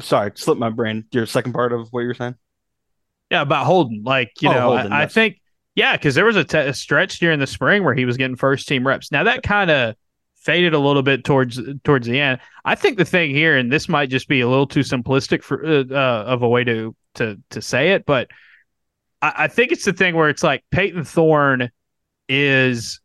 sorry, 0.00 0.32
slipped 0.34 0.60
my 0.60 0.70
brain. 0.70 1.04
Your 1.12 1.26
second 1.26 1.52
part 1.52 1.72
of 1.72 1.88
what 1.90 2.00
you're 2.00 2.14
saying? 2.14 2.36
Yeah, 3.30 3.42
about 3.42 3.66
Holden. 3.66 4.02
Like, 4.04 4.32
you 4.40 4.48
oh, 4.48 4.52
know, 4.52 4.60
Holden, 4.60 4.92
I, 4.92 5.02
yes. 5.02 5.10
I, 5.10 5.12
think 5.12 5.40
yeah, 5.74 5.96
because 5.96 6.14
there 6.14 6.24
was 6.24 6.36
a, 6.36 6.44
t- 6.44 6.58
a 6.58 6.74
stretch 6.74 7.20
during 7.20 7.38
the 7.38 7.46
spring 7.46 7.84
where 7.84 7.94
he 7.94 8.04
was 8.04 8.16
getting 8.16 8.36
first 8.36 8.66
team 8.66 8.86
reps. 8.86 9.12
Now 9.12 9.24
that 9.24 9.42
kind 9.42 9.70
of 9.70 9.94
faded 10.36 10.74
a 10.74 10.78
little 10.78 11.02
bit 11.02 11.24
towards 11.24 11.60
towards 11.84 12.06
the 12.06 12.18
end. 12.18 12.40
I 12.64 12.74
think 12.74 12.98
the 12.98 13.04
thing 13.04 13.30
here, 13.30 13.56
and 13.56 13.70
this 13.70 13.88
might 13.88 14.10
just 14.10 14.28
be 14.28 14.40
a 14.40 14.48
little 14.48 14.66
too 14.66 14.80
simplistic 14.80 15.42
for 15.42 15.64
uh, 15.64 15.84
uh, 15.90 16.24
of 16.26 16.42
a 16.42 16.48
way 16.48 16.64
to 16.64 16.94
to 17.14 17.38
to 17.50 17.62
say 17.62 17.92
it, 17.92 18.06
but 18.06 18.28
I, 19.22 19.32
I 19.36 19.48
think 19.48 19.72
it's 19.72 19.84
the 19.84 19.92
thing 19.92 20.16
where 20.16 20.28
it's 20.28 20.42
like 20.42 20.64
Payton 20.70 21.04
Thorne 21.04 21.70
is 22.30 23.00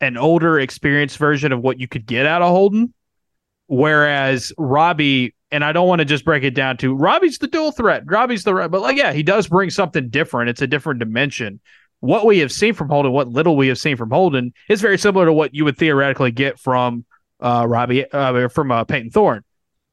an 0.00 0.16
older, 0.16 0.58
experienced 0.58 1.18
version 1.18 1.52
of 1.52 1.60
what 1.60 1.78
you 1.78 1.86
could 1.86 2.06
get 2.06 2.26
out 2.26 2.42
of 2.42 2.48
Holden. 2.48 2.92
Whereas 3.68 4.52
Robbie, 4.58 5.34
and 5.50 5.64
I 5.64 5.72
don't 5.72 5.86
want 5.86 6.00
to 6.00 6.04
just 6.04 6.24
break 6.24 6.42
it 6.42 6.54
down 6.54 6.78
to 6.78 6.94
Robbie's 6.94 7.38
the 7.38 7.46
dual 7.46 7.70
threat. 7.70 8.02
Robbie's 8.06 8.44
the 8.44 8.52
but 8.52 8.80
like 8.80 8.96
yeah, 8.96 9.12
he 9.12 9.22
does 9.22 9.46
bring 9.46 9.70
something 9.70 10.08
different. 10.08 10.50
It's 10.50 10.62
a 10.62 10.66
different 10.66 10.98
dimension. 10.98 11.60
What 12.00 12.26
we 12.26 12.38
have 12.38 12.50
seen 12.50 12.74
from 12.74 12.88
Holden, 12.88 13.12
what 13.12 13.28
little 13.28 13.56
we 13.56 13.68
have 13.68 13.78
seen 13.78 13.96
from 13.96 14.10
Holden, 14.10 14.52
is 14.68 14.80
very 14.80 14.98
similar 14.98 15.26
to 15.26 15.32
what 15.32 15.54
you 15.54 15.64
would 15.64 15.78
theoretically 15.78 16.32
get 16.32 16.58
from 16.58 17.04
uh, 17.40 17.64
Robbie 17.68 18.10
uh, 18.10 18.48
from 18.48 18.72
uh, 18.72 18.84
Payton 18.84 19.10
Thorne. 19.10 19.44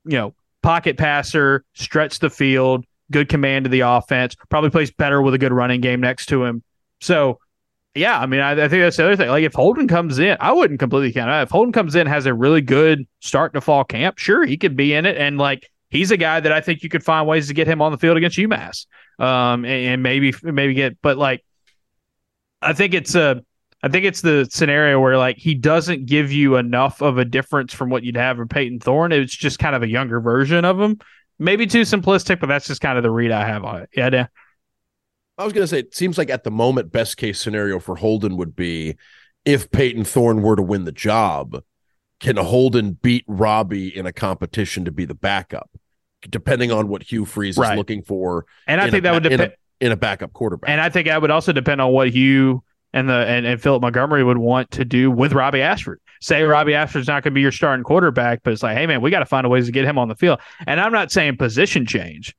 You 0.05 0.17
know, 0.17 0.35
pocket 0.63 0.97
passer, 0.97 1.63
stretch 1.75 2.19
the 2.19 2.29
field, 2.29 2.85
good 3.11 3.29
command 3.29 3.65
of 3.65 3.71
the 3.71 3.81
offense, 3.81 4.35
probably 4.49 4.71
plays 4.71 4.91
better 4.91 5.21
with 5.21 5.33
a 5.33 5.37
good 5.37 5.53
running 5.53 5.81
game 5.81 5.99
next 5.99 6.27
to 6.27 6.43
him. 6.43 6.63
So 7.01 7.39
yeah, 7.99 8.19
I 8.19 8.25
mean, 8.25 8.39
I, 8.39 8.51
I, 8.51 8.67
think 8.67 8.81
that's 8.81 8.97
the 8.97 9.05
other 9.05 9.15
thing. 9.15 9.29
Like, 9.29 9.43
if 9.43 9.53
Holden 9.53 9.87
comes 9.87 10.19
in, 10.19 10.37
I 10.39 10.51
wouldn't 10.51 10.79
completely 10.79 11.11
count 11.11 11.29
out. 11.29 11.43
If 11.43 11.49
Holden 11.49 11.73
comes 11.73 11.95
in, 11.95 12.07
has 12.07 12.25
a 12.25 12.33
really 12.33 12.61
good 12.61 13.05
start 13.19 13.53
to 13.53 13.61
fall 13.61 13.83
camp, 13.83 14.17
sure, 14.17 14.45
he 14.45 14.57
could 14.57 14.75
be 14.75 14.93
in 14.93 15.05
it. 15.05 15.17
And 15.17 15.37
like, 15.37 15.69
he's 15.89 16.09
a 16.11 16.17
guy 16.17 16.39
that 16.39 16.51
I 16.51 16.61
think 16.61 16.81
you 16.81 16.89
could 16.89 17.03
find 17.03 17.27
ways 17.27 17.47
to 17.49 17.53
get 17.53 17.67
him 17.67 17.81
on 17.81 17.91
the 17.91 17.97
field 17.97 18.17
against 18.17 18.37
UMass, 18.37 18.85
um, 19.19 19.65
and, 19.65 19.87
and 19.87 20.03
maybe 20.03 20.33
maybe 20.41 20.73
get. 20.73 21.01
But 21.01 21.17
like, 21.17 21.43
I 22.61 22.73
think 22.73 22.93
it's 22.93 23.15
a, 23.15 23.43
I 23.83 23.89
think 23.89 24.05
it's 24.05 24.21
the 24.21 24.47
scenario 24.49 24.99
where 24.99 25.17
like 25.17 25.37
he 25.37 25.53
doesn't 25.53 26.05
give 26.05 26.31
you 26.31 26.55
enough 26.55 27.01
of 27.01 27.17
a 27.17 27.25
difference 27.25 27.73
from 27.73 27.89
what 27.89 28.03
you'd 28.03 28.17
have 28.17 28.39
in 28.39 28.47
Payton 28.47 28.79
Thorne. 28.79 29.11
It's 29.11 29.35
just 29.35 29.59
kind 29.59 29.75
of 29.75 29.83
a 29.83 29.87
younger 29.87 30.19
version 30.19 30.65
of 30.65 30.79
him. 30.79 30.99
Maybe 31.37 31.67
too 31.67 31.81
simplistic, 31.81 32.39
but 32.39 32.47
that's 32.47 32.67
just 32.67 32.81
kind 32.81 32.97
of 32.97 33.03
the 33.03 33.11
read 33.11 33.31
I 33.31 33.45
have 33.45 33.63
on 33.63 33.81
it. 33.81 33.89
Yeah. 33.95 34.27
I 35.39 35.45
was 35.45 35.53
going 35.53 35.63
to 35.63 35.67
say, 35.67 35.79
it 35.79 35.95
seems 35.95 36.17
like 36.17 36.29
at 36.29 36.43
the 36.43 36.51
moment, 36.51 36.91
best 36.91 37.15
case 37.17 37.39
scenario 37.39 37.79
for 37.79 37.95
Holden 37.95 38.35
would 38.37 38.55
be 38.55 38.97
if 39.45 39.71
Payton 39.71 40.03
Thorne 40.03 40.41
were 40.41 40.57
to 40.57 40.61
win 40.61 40.83
the 40.83 40.91
job, 40.91 41.63
can 42.19 42.35
Holden 42.35 42.97
beat 43.01 43.23
Robbie 43.25 43.95
in 43.95 44.05
a 44.05 44.11
competition 44.11 44.83
to 44.83 44.91
be 44.91 45.05
the 45.05 45.13
backup, 45.15 45.69
depending 46.29 46.71
on 46.73 46.89
what 46.89 47.03
Hugh 47.03 47.23
Freeze 47.23 47.57
Right. 47.57 47.71
is 47.71 47.77
looking 47.77 48.03
for 48.03 48.45
And 48.67 48.81
I 48.81 48.89
think 48.89 48.99
a 48.99 49.01
that 49.03 49.13
would 49.13 49.23
ba- 49.23 49.31
in 49.31 49.37
depend. 49.37 49.53
in 49.79 49.91
a 49.93 49.95
backup 49.95 50.33
quarterback? 50.33 50.69
And 50.69 50.81
I 50.81 50.89
think 50.89 51.07
that 51.07 51.21
would 51.21 51.31
also 51.31 51.53
depend 51.53 51.79
on 51.79 51.93
what 51.93 52.09
Hugh 52.09 52.61
and 52.91 53.07
the 53.07 53.13
and, 53.13 53.45
and 53.45 53.61
Philip 53.61 53.81
Montgomery 53.81 54.25
would 54.25 54.37
want 54.39 54.69
to 54.71 54.83
do 54.83 55.09
with 55.09 55.31
Robbie 55.31 55.61
Ashford. 55.61 56.01
Say 56.19 56.43
Robbie 56.43 56.73
Ashford's 56.73 57.07
not 57.07 57.23
going 57.23 57.31
to 57.31 57.35
be 57.35 57.41
your 57.41 57.53
starting 57.53 57.85
quarterback, 57.85 58.41
but 58.43 58.51
it's 58.51 58.61
like, 58.61 58.75
hey 58.75 58.85
man, 58.87 58.99
we 58.99 59.09
got 59.09 59.19
to 59.19 59.25
find 59.25 59.45
a 59.45 59.49
ways 59.49 59.67
to 59.67 59.71
get 59.71 59.85
him 59.85 59.97
on 59.97 60.09
the 60.09 60.15
field. 60.15 60.39
And 60.67 60.81
I'm 60.81 60.91
not 60.91 61.13
saying 61.13 61.37
position 61.37 61.85
change, 61.85 62.35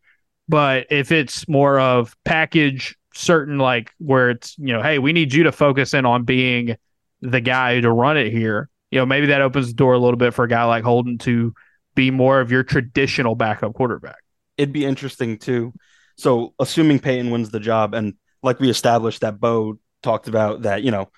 but 0.51 0.89
if 0.91 1.13
it's 1.13 1.49
more 1.49 1.79
of 1.79 2.17
package 2.25 2.97
certain, 3.15 3.59
like 3.59 3.93
where 3.99 4.31
it's 4.31 4.59
you 4.59 4.73
know, 4.73 4.83
hey, 4.83 4.99
we 4.99 5.13
need 5.13 5.33
you 5.33 5.45
to 5.45 5.53
focus 5.53 5.95
in 5.95 6.05
on 6.05 6.25
being 6.25 6.77
the 7.21 7.41
guy 7.41 7.81
to 7.81 7.91
run 7.91 8.17
it 8.17 8.33
here. 8.33 8.69
You 8.91 8.99
know, 8.99 9.07
maybe 9.07 9.27
that 9.27 9.43
opens 9.43 9.69
the 9.69 9.75
door 9.75 9.93
a 9.95 9.99
little 9.99 10.17
bit 10.17 10.35
for 10.35 10.45
a 10.45 10.49
guy 10.49 10.65
like 10.65 10.83
Holden 10.83 11.19
to 11.19 11.55
be 11.95 12.11
more 12.11 12.41
of 12.41 12.51
your 12.51 12.65
traditional 12.65 13.37
backup 13.37 13.75
quarterback. 13.75 14.19
it'd 14.59 14.73
be 14.73 14.85
interesting 14.85 15.39
too. 15.39 15.73
So, 16.17 16.55
assuming 16.59 16.99
Payton 16.99 17.31
wins 17.31 17.51
the 17.51 17.61
job, 17.61 17.95
and 17.95 18.15
like 18.43 18.59
we 18.59 18.71
established 18.71 19.21
that 19.21 19.39
Bo 19.39 19.79
talked 20.03 20.27
about 20.27 20.63
that, 20.63 20.83
you 20.83 20.91
know, 20.91 21.11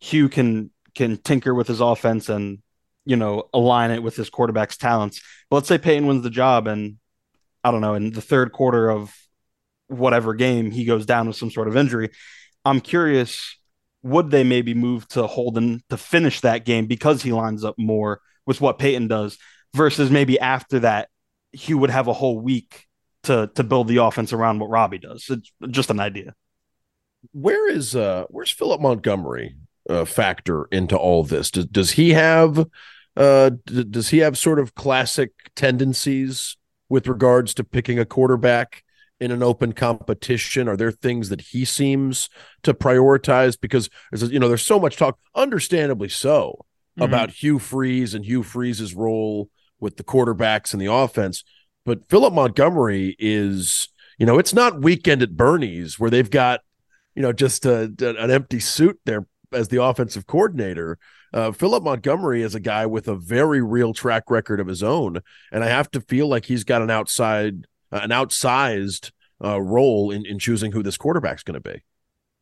Hugh 0.00 0.28
can 0.28 0.70
can 0.96 1.16
tinker 1.18 1.54
with 1.54 1.68
his 1.68 1.80
offense 1.80 2.28
and 2.28 2.58
you 3.04 3.16
know 3.16 3.48
align 3.54 3.92
it 3.92 4.02
with 4.02 4.16
his 4.16 4.30
quarterback's 4.30 4.76
talents. 4.76 5.22
But 5.48 5.56
let's 5.56 5.68
say 5.68 5.78
Payton 5.78 6.08
wins 6.08 6.24
the 6.24 6.30
job, 6.30 6.66
and 6.66 6.96
I 7.64 7.70
don't 7.70 7.80
know, 7.80 7.94
in 7.94 8.12
the 8.12 8.20
third 8.22 8.52
quarter 8.52 8.90
of 8.90 9.14
whatever 9.88 10.34
game 10.34 10.70
he 10.70 10.84
goes 10.84 11.06
down 11.06 11.26
with 11.28 11.36
some 11.36 11.50
sort 11.50 11.68
of 11.68 11.76
injury. 11.76 12.10
I'm 12.64 12.80
curious, 12.80 13.56
would 14.02 14.30
they 14.30 14.44
maybe 14.44 14.74
move 14.74 15.08
to 15.08 15.26
Holden 15.26 15.82
to 15.90 15.96
finish 15.96 16.40
that 16.42 16.64
game 16.64 16.86
because 16.86 17.22
he 17.22 17.32
lines 17.32 17.64
up 17.64 17.74
more 17.78 18.20
with 18.46 18.60
what 18.60 18.78
Payton 18.78 19.08
does, 19.08 19.38
versus 19.74 20.10
maybe 20.10 20.38
after 20.40 20.80
that 20.80 21.08
he 21.52 21.74
would 21.74 21.90
have 21.90 22.08
a 22.08 22.12
whole 22.12 22.40
week 22.40 22.86
to 23.24 23.50
to 23.54 23.64
build 23.64 23.88
the 23.88 23.98
offense 23.98 24.32
around 24.32 24.58
what 24.58 24.70
Robbie 24.70 24.98
does. 24.98 25.26
It's 25.30 25.52
just 25.70 25.90
an 25.90 26.00
idea. 26.00 26.34
where 27.32 27.70
is 27.70 27.94
uh 27.94 28.24
where's 28.30 28.50
Philip 28.50 28.80
Montgomery 28.80 29.56
uh, 29.88 30.04
factor 30.04 30.66
into 30.66 30.96
all 30.96 31.24
this? 31.24 31.50
Does 31.50 31.66
does 31.66 31.90
he 31.92 32.10
have 32.10 32.66
uh 33.16 33.50
d- 33.66 33.84
does 33.84 34.08
he 34.10 34.18
have 34.18 34.38
sort 34.38 34.58
of 34.58 34.74
classic 34.74 35.32
tendencies 35.56 36.56
with 36.90 37.06
regards 37.06 37.54
to 37.54 37.64
picking 37.64 37.98
a 37.98 38.04
quarterback 38.04 38.84
in 39.18 39.30
an 39.30 39.42
open 39.42 39.72
competition? 39.72 40.68
Are 40.68 40.76
there 40.76 40.90
things 40.90 41.30
that 41.30 41.40
he 41.40 41.64
seems 41.64 42.28
to 42.64 42.74
prioritize? 42.74 43.58
Because 43.58 43.88
there's 44.12 44.30
you 44.30 44.38
know 44.38 44.48
there's 44.48 44.66
so 44.66 44.78
much 44.78 44.96
talk, 44.96 45.18
understandably 45.34 46.10
so, 46.10 46.66
Mhm. 46.98 47.04
about 47.04 47.30
Hugh 47.30 47.58
Freeze 47.58 48.12
and 48.14 48.26
Hugh 48.26 48.42
Freeze's 48.42 48.94
role 48.94 49.48
with 49.78 49.96
the 49.96 50.04
quarterbacks 50.04 50.72
and 50.74 50.82
the 50.82 50.92
offense. 50.92 51.44
But 51.86 52.08
Philip 52.10 52.34
Montgomery 52.34 53.16
is, 53.18 53.88
you 54.18 54.26
know, 54.26 54.38
it's 54.38 54.52
not 54.52 54.82
weekend 54.82 55.22
at 55.22 55.36
Bernie's 55.36 55.98
where 55.98 56.10
they've 56.10 56.30
got, 56.30 56.60
you 57.14 57.22
know, 57.22 57.32
just 57.32 57.64
a, 57.64 57.92
an 58.00 58.30
empty 58.30 58.60
suit 58.60 58.98
there 59.06 59.26
as 59.52 59.68
the 59.68 59.82
offensive 59.82 60.26
coordinator. 60.26 60.98
Uh, 61.32 61.52
Philip 61.52 61.84
Montgomery 61.84 62.42
is 62.42 62.54
a 62.54 62.60
guy 62.60 62.86
with 62.86 63.08
a 63.08 63.14
very 63.14 63.62
real 63.62 63.92
track 63.92 64.30
record 64.30 64.60
of 64.60 64.66
his 64.66 64.82
own, 64.82 65.20
and 65.52 65.62
I 65.62 65.68
have 65.68 65.90
to 65.92 66.00
feel 66.00 66.28
like 66.28 66.44
he's 66.44 66.64
got 66.64 66.82
an 66.82 66.90
outside, 66.90 67.66
uh, 67.92 68.00
an 68.02 68.10
outsized 68.10 69.12
uh, 69.42 69.60
role 69.60 70.10
in 70.10 70.26
in 70.26 70.38
choosing 70.38 70.72
who 70.72 70.82
this 70.82 70.96
quarterback's 70.96 71.42
going 71.42 71.60
to 71.60 71.72
be. 71.72 71.82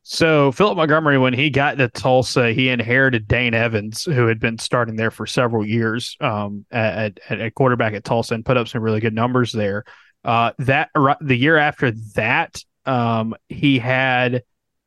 So 0.03 0.51
Philip 0.51 0.77
Montgomery, 0.77 1.17
when 1.19 1.33
he 1.33 1.49
got 1.49 1.77
to 1.77 1.87
Tulsa, 1.87 2.51
he 2.51 2.69
inherited 2.69 3.27
Dane 3.27 3.53
Evans, 3.53 4.05
who 4.05 4.25
had 4.25 4.39
been 4.39 4.57
starting 4.57 4.95
there 4.95 5.11
for 5.11 5.27
several 5.27 5.63
years 5.65 6.17
um, 6.19 6.65
at, 6.71 7.19
at, 7.29 7.39
at 7.39 7.53
quarterback 7.53 7.93
at 7.93 8.03
Tulsa, 8.03 8.33
and 8.33 8.45
put 8.45 8.57
up 8.57 8.67
some 8.67 8.81
really 8.81 9.01
good 9.01 9.13
numbers 9.13 9.51
there. 9.51 9.83
Uh, 10.23 10.51
that 10.59 10.89
the 11.21 11.35
year 11.35 11.57
after 11.57 11.91
that, 12.15 12.63
um, 12.85 13.35
he 13.49 13.77
had 13.77 14.43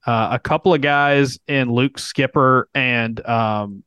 uh, 0.07 0.29
a 0.33 0.39
couple 0.39 0.75
of 0.75 0.81
guys 0.81 1.39
in 1.47 1.71
Luke 1.71 1.99
Skipper 1.99 2.69
and 2.75 3.25
um, 3.27 3.85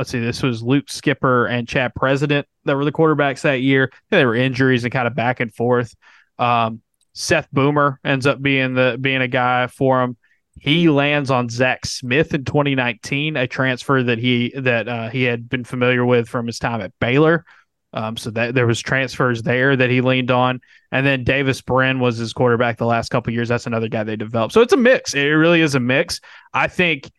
let's 0.00 0.10
see, 0.10 0.18
this 0.18 0.42
was 0.42 0.62
Luke 0.62 0.88
Skipper 0.88 1.44
and 1.46 1.68
Chad 1.68 1.94
President 1.94 2.46
that 2.64 2.74
were 2.74 2.86
the 2.86 2.92
quarterbacks 2.92 3.42
that 3.42 3.60
year. 3.60 3.92
There 4.10 4.26
were 4.26 4.34
injuries 4.34 4.84
and 4.84 4.92
kind 4.92 5.06
of 5.06 5.14
back 5.14 5.40
and 5.40 5.52
forth. 5.54 5.94
Um, 6.38 6.80
Seth 7.12 7.48
Boomer 7.52 8.00
ends 8.02 8.26
up 8.26 8.40
being 8.40 8.72
the 8.72 8.96
being 8.98 9.20
a 9.20 9.28
guy 9.28 9.66
for 9.66 10.02
him. 10.02 10.16
He 10.58 10.88
lands 10.88 11.30
on 11.30 11.50
Zach 11.50 11.84
Smith 11.84 12.32
in 12.32 12.44
2019, 12.44 13.36
a 13.36 13.46
transfer 13.46 14.02
that 14.02 14.18
he 14.18 14.54
that 14.56 14.88
uh, 14.88 15.10
he 15.10 15.24
had 15.24 15.50
been 15.50 15.64
familiar 15.64 16.06
with 16.06 16.30
from 16.30 16.46
his 16.46 16.58
time 16.58 16.80
at 16.80 16.92
Baylor. 16.98 17.44
Um, 17.92 18.16
so 18.16 18.30
that 18.30 18.54
there 18.54 18.68
was 18.68 18.80
transfers 18.80 19.42
there 19.42 19.74
that 19.74 19.90
he 19.90 20.00
leaned 20.00 20.30
on, 20.30 20.60
and 20.92 21.04
then 21.04 21.24
Davis 21.24 21.60
Brin 21.60 21.98
was 21.98 22.18
his 22.18 22.32
quarterback 22.32 22.78
the 22.78 22.86
last 22.86 23.08
couple 23.08 23.32
years. 23.32 23.48
That's 23.48 23.66
another 23.66 23.88
guy 23.88 24.04
they 24.04 24.14
developed. 24.14 24.54
So 24.54 24.60
it's 24.60 24.72
a 24.72 24.76
mix. 24.76 25.12
It 25.14 25.24
really 25.24 25.60
is 25.60 25.74
a 25.74 25.80
mix. 25.80 26.20
I 26.54 26.68
think 26.68 27.10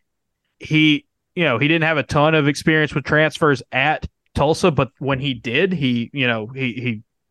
he, 0.60 1.06
you 1.36 1.44
know, 1.44 1.58
he 1.58 1.68
didn't 1.68 1.84
have 1.84 1.98
a 1.98 2.04
ton 2.04 2.36
of 2.36 2.48
experience 2.48 2.96
with 2.96 3.04
transfers 3.04 3.62
at 3.74 4.08
Tulsa, 4.34 4.72
but 4.72 4.92
when 5.00 5.20
he 5.20 5.34
did, 5.34 5.74
he, 5.74 6.10
you 6.14 6.26
know, 6.26 6.48
he 6.48 6.74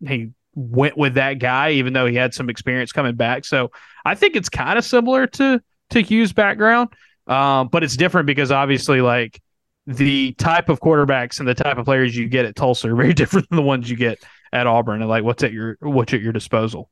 he 0.00 0.06
he 0.06 0.30
went 0.54 0.96
with 0.96 1.14
that 1.14 1.34
guy, 1.34 1.70
even 1.70 1.92
though 1.92 2.06
he 2.06 2.16
had 2.16 2.34
some 2.34 2.50
experience 2.50 2.92
coming 2.92 3.14
back. 3.14 3.44
So 3.44 3.70
I 4.04 4.14
think 4.14 4.36
it's 4.36 4.48
kind 4.48 4.78
of 4.78 4.84
similar 4.84 5.26
to 5.26 5.62
to 5.90 6.02
Hugh's 6.02 6.32
background, 6.32 6.90
um, 7.26 7.68
but 7.68 7.82
it's 7.82 7.96
different 7.96 8.26
because 8.26 8.52
obviously, 8.52 9.00
like 9.00 9.40
the 9.86 10.32
type 10.34 10.68
of 10.68 10.80
quarterbacks 10.80 11.38
and 11.38 11.48
the 11.48 11.54
type 11.54 11.78
of 11.78 11.84
players 11.84 12.16
you 12.16 12.28
get 12.28 12.44
at 12.44 12.56
Tulsa 12.56 12.90
are 12.90 12.96
very 12.96 13.14
different 13.14 13.48
than 13.48 13.56
the 13.56 13.62
ones 13.62 13.90
you 13.90 13.96
get 13.96 14.22
at 14.52 14.66
Auburn. 14.66 15.00
And 15.00 15.08
like, 15.08 15.24
what's 15.24 15.42
at 15.42 15.52
your 15.52 15.76
what's 15.80 16.12
at 16.14 16.20
your 16.20 16.32
disposal? 16.32 16.90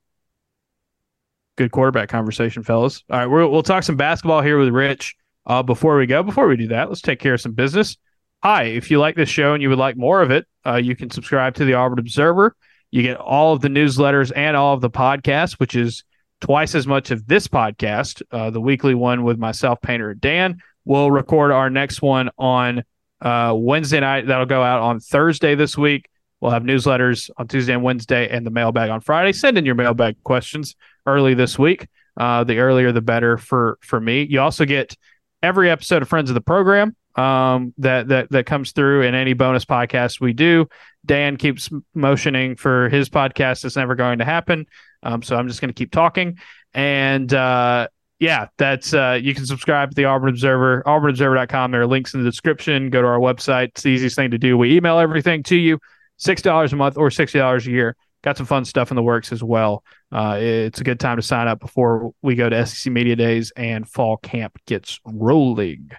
Good 1.57 1.72
quarterback 1.72 2.09
conversation, 2.09 2.62
fellas. 2.62 3.03
All 3.11 3.18
right, 3.18 3.26
we'll 3.26 3.62
talk 3.62 3.82
some 3.82 3.97
basketball 3.97 4.43
here 4.43 4.59
with 4.59 4.68
Rich. 4.68 5.16
Uh, 5.45 5.62
before 5.62 5.97
we 5.97 6.07
go, 6.07 6.22
before 6.22 6.47
we 6.47 6.57
do 6.57 6.68
that, 6.68 6.89
let's 6.89 7.01
take 7.01 7.20
care 7.20 7.34
of 7.34 7.41
some 7.41 7.53
business. 7.53 7.97
Hi, 8.43 8.64
if 8.64 8.91
you 8.91 9.01
like 9.01 9.16
this 9.16 9.30
show 9.30 9.55
and 9.55 9.62
you 9.62 9.70
would 9.70 9.78
like 9.78 9.97
more 9.97 10.20
of 10.22 10.30
it, 10.30 10.47
uh, 10.64 10.76
you 10.76 10.95
can 10.95 11.11
subscribe 11.11 11.55
to 11.55 11.64
the 11.64 11.74
Auburn 11.74 11.99
Observer. 11.99 12.55
You 12.91 13.03
get 13.03 13.16
all 13.16 13.55
of 13.55 13.61
the 13.61 13.68
newsletters 13.68 14.30
and 14.36 14.57
all 14.57 14.74
of 14.74 14.80
the 14.80 14.91
podcasts, 14.91 15.55
which 15.55 15.74
is 15.74 16.05
twice 16.41 16.74
as 16.74 16.86
much 16.86 17.11
of 17.11 17.26
this 17.26 17.49
podcast, 17.49 18.22
uh, 18.30 18.51
the 18.51 18.61
weekly 18.61 18.95
one 18.95 19.24
with 19.24 19.39
myself, 19.39 19.80
Painter, 19.80 20.11
and 20.11 20.20
Dan. 20.20 20.59
We'll 20.84 21.10
record 21.10 21.52
our 21.52 21.70
next 21.70 22.02
one 22.02 22.30
on 22.38 22.84
uh, 23.20 23.54
Wednesday 23.56 24.00
night. 24.00 24.26
That'll 24.26 24.46
go 24.46 24.62
out 24.62 24.80
on 24.80 25.00
Thursday 25.00 25.54
this 25.54 25.76
week. 25.76 26.08
We'll 26.40 26.52
have 26.52 26.62
newsletters 26.62 27.30
on 27.36 27.48
Tuesday 27.48 27.72
and 27.72 27.82
Wednesday, 27.82 28.28
and 28.28 28.46
the 28.46 28.50
mailbag 28.50 28.90
on 28.90 29.00
Friday. 29.00 29.32
Send 29.32 29.58
in 29.58 29.66
your 29.66 29.74
mailbag 29.74 30.22
questions 30.22 30.76
early 31.04 31.34
this 31.34 31.58
week. 31.58 31.88
Uh, 32.16 32.44
the 32.44 32.58
earlier, 32.58 32.92
the 32.92 33.00
better 33.00 33.36
for 33.36 33.78
for 33.80 34.00
me. 34.00 34.22
You 34.22 34.40
also 34.40 34.64
get 34.64 34.96
every 35.42 35.70
episode 35.70 36.02
of 36.02 36.08
Friends 36.08 36.30
of 36.30 36.34
the 36.34 36.40
Program 36.40 36.94
um, 37.16 37.74
that 37.78 38.08
that 38.08 38.30
that 38.30 38.46
comes 38.46 38.72
through, 38.72 39.02
and 39.02 39.16
any 39.16 39.32
bonus 39.32 39.64
podcast 39.64 40.20
we 40.20 40.32
do. 40.32 40.68
Dan 41.04 41.36
keeps 41.36 41.70
motioning 41.94 42.56
for 42.56 42.88
his 42.88 43.08
podcast. 43.08 43.64
It's 43.64 43.76
never 43.76 43.94
going 43.94 44.18
to 44.18 44.24
happen. 44.24 44.66
Um, 45.02 45.22
so 45.22 45.36
I'm 45.36 45.48
just 45.48 45.60
going 45.60 45.70
to 45.70 45.74
keep 45.74 45.90
talking. 45.90 46.38
And 46.74 47.32
uh, 47.32 47.88
yeah, 48.20 48.48
that's 48.56 48.92
uh, 48.92 49.18
you 49.20 49.34
can 49.34 49.46
subscribe 49.46 49.90
to 49.90 49.94
the 49.94 50.04
Auburn 50.04 50.30
Observer, 50.30 50.82
auburnobserver.com. 50.86 51.70
There 51.70 51.82
are 51.82 51.86
links 51.86 52.14
in 52.14 52.22
the 52.22 52.28
description. 52.28 52.90
Go 52.90 53.00
to 53.00 53.06
our 53.06 53.18
website. 53.18 53.68
It's 53.68 53.82
the 53.82 53.90
easiest 53.90 54.16
thing 54.16 54.32
to 54.32 54.38
do. 54.38 54.58
We 54.58 54.76
email 54.76 54.98
everything 54.98 55.42
to 55.44 55.56
you. 55.56 55.78
Six 56.16 56.42
dollars 56.42 56.72
a 56.72 56.76
month 56.76 56.96
or 56.96 57.10
sixty 57.10 57.38
dollars 57.38 57.66
a 57.66 57.70
year. 57.70 57.96
Got 58.22 58.36
some 58.36 58.46
fun 58.46 58.64
stuff 58.64 58.90
in 58.90 58.96
the 58.96 59.02
works 59.02 59.30
as 59.30 59.44
well. 59.44 59.84
Uh, 60.10 60.38
it's 60.40 60.80
a 60.80 60.84
good 60.84 60.98
time 60.98 61.16
to 61.16 61.22
sign 61.22 61.46
up 61.46 61.60
before 61.60 62.12
we 62.20 62.34
go 62.34 62.48
to 62.48 62.66
SEC 62.66 62.92
Media 62.92 63.14
Days 63.14 63.52
and 63.56 63.88
fall 63.88 64.16
camp 64.16 64.58
gets 64.66 64.98
rolling. 65.04 65.90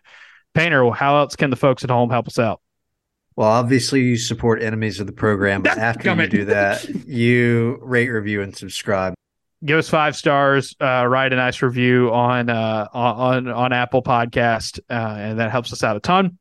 Painter, 0.54 0.90
how 0.92 1.18
else 1.18 1.38
can 1.38 1.50
the 1.50 1.56
folks 1.56 1.86
at 1.86 1.90
home 1.90 2.10
help 2.10 2.28
us 2.28 2.38
out? 2.38 2.60
Well, 3.38 3.48
obviously, 3.48 4.02
you 4.02 4.18
support 4.18 4.62
enemies 4.62 5.00
of 5.00 5.08
the 5.08 5.14
program, 5.14 5.62
but 5.64 5.78
after 5.78 6.14
you 6.14 6.28
do 6.28 6.46
that, 6.46 6.90
you 7.08 7.80
rate, 7.82 8.10
review, 8.10 8.42
and 8.42 8.54
subscribe. 8.54 9.14
Give 9.64 9.78
us 9.78 9.90
five 9.90 10.16
stars 10.16 10.76
uh, 10.80 11.06
write 11.08 11.34
a 11.34 11.36
nice 11.36 11.62
review 11.62 12.12
on 12.12 12.50
uh, 12.50 12.88
on 12.94 13.48
on 13.48 13.74
apple 13.74 14.02
podcast 14.02 14.80
uh, 14.90 15.16
and 15.18 15.40
that 15.40 15.52
helps 15.52 15.74
us 15.74 15.84
out 15.84 15.96
a 15.96 16.00
ton. 16.00 16.38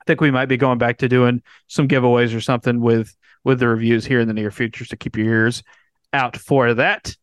I 0.00 0.04
think 0.06 0.20
we 0.20 0.30
might 0.30 0.46
be 0.46 0.56
going 0.56 0.78
back 0.78 0.98
to 0.98 1.08
doing 1.08 1.42
some 1.66 1.86
giveaways 1.86 2.34
or 2.34 2.40
something 2.40 2.80
with 2.80 3.14
with 3.44 3.60
the 3.60 3.68
reviews 3.68 4.04
here 4.04 4.20
in 4.20 4.28
the 4.28 4.34
near 4.34 4.50
future 4.50 4.84
so 4.84 4.96
keep 4.96 5.16
your 5.16 5.26
ears 5.26 5.62
out 6.12 6.36
for 6.36 6.74
that. 6.74 7.14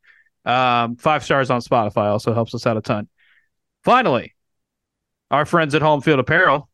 Um, 0.46 0.96
five 0.96 1.24
stars 1.24 1.50
on 1.50 1.62
spotify 1.62 2.06
also 2.12 2.34
helps 2.34 2.54
us 2.54 2.66
out 2.66 2.78
a 2.78 2.82
ton. 2.82 3.10
Finally 3.84 4.36
our 5.32 5.46
friends 5.46 5.76
at 5.76 5.82
home 5.82 6.02
field 6.02 6.20
apparel. 6.20 6.70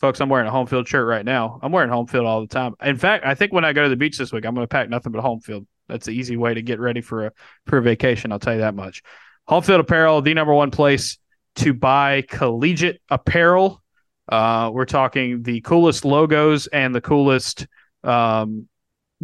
Folks 0.00 0.20
i'm 0.20 0.28
wearing 0.28 0.46
a 0.46 0.50
home 0.50 0.66
field 0.66 0.86
shirt 0.86 1.06
right 1.06 1.24
now. 1.24 1.58
I'm 1.62 1.72
wearing 1.72 1.90
home 1.90 2.06
field 2.06 2.26
all 2.26 2.40
the 2.42 2.46
time. 2.46 2.74
In 2.80 2.96
fact 2.96 3.26
i 3.26 3.34
think 3.34 3.52
when 3.52 3.64
i 3.64 3.72
go 3.72 3.82
to 3.82 3.88
the 3.88 3.96
beach 3.96 4.18
this 4.18 4.32
week 4.32 4.46
i'm 4.46 4.54
going 4.54 4.64
to 4.64 4.68
pack 4.68 4.88
nothing 4.88 5.10
but 5.10 5.20
home 5.20 5.40
field 5.40 5.66
that's 5.88 6.06
the 6.06 6.12
easy 6.12 6.36
way 6.36 6.54
to 6.54 6.62
get 6.62 6.80
ready 6.80 7.00
for 7.00 7.26
a 7.26 7.32
for 7.66 7.78
a 7.78 7.82
vacation. 7.82 8.32
I'll 8.32 8.38
tell 8.38 8.54
you 8.54 8.60
that 8.60 8.74
much. 8.74 9.02
Home 9.46 9.62
Field 9.62 9.80
Apparel, 9.80 10.22
the 10.22 10.34
number 10.34 10.54
one 10.54 10.70
place 10.70 11.18
to 11.56 11.74
buy 11.74 12.22
collegiate 12.22 13.00
apparel. 13.10 13.82
Uh, 14.28 14.70
we're 14.72 14.86
talking 14.86 15.42
the 15.42 15.60
coolest 15.60 16.04
logos 16.04 16.66
and 16.68 16.94
the 16.94 17.00
coolest 17.00 17.66
um, 18.02 18.68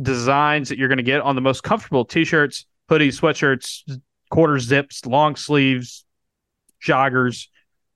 designs 0.01 0.69
that 0.69 0.79
you're 0.79 0.89
going 0.89 0.99
to 0.99 1.03
get 1.03 1.23
on 1.23 1.35
the 1.35 1.41
most 1.41 1.63
comfortable 1.63 2.05
t-shirts, 2.05 2.67
hoodies, 2.91 3.19
sweatshirts, 3.19 4.01
quarter 4.31 4.59
zips, 4.59 5.07
long 5.07 5.37
sleeves, 5.37 6.05
joggers, 6.85 7.49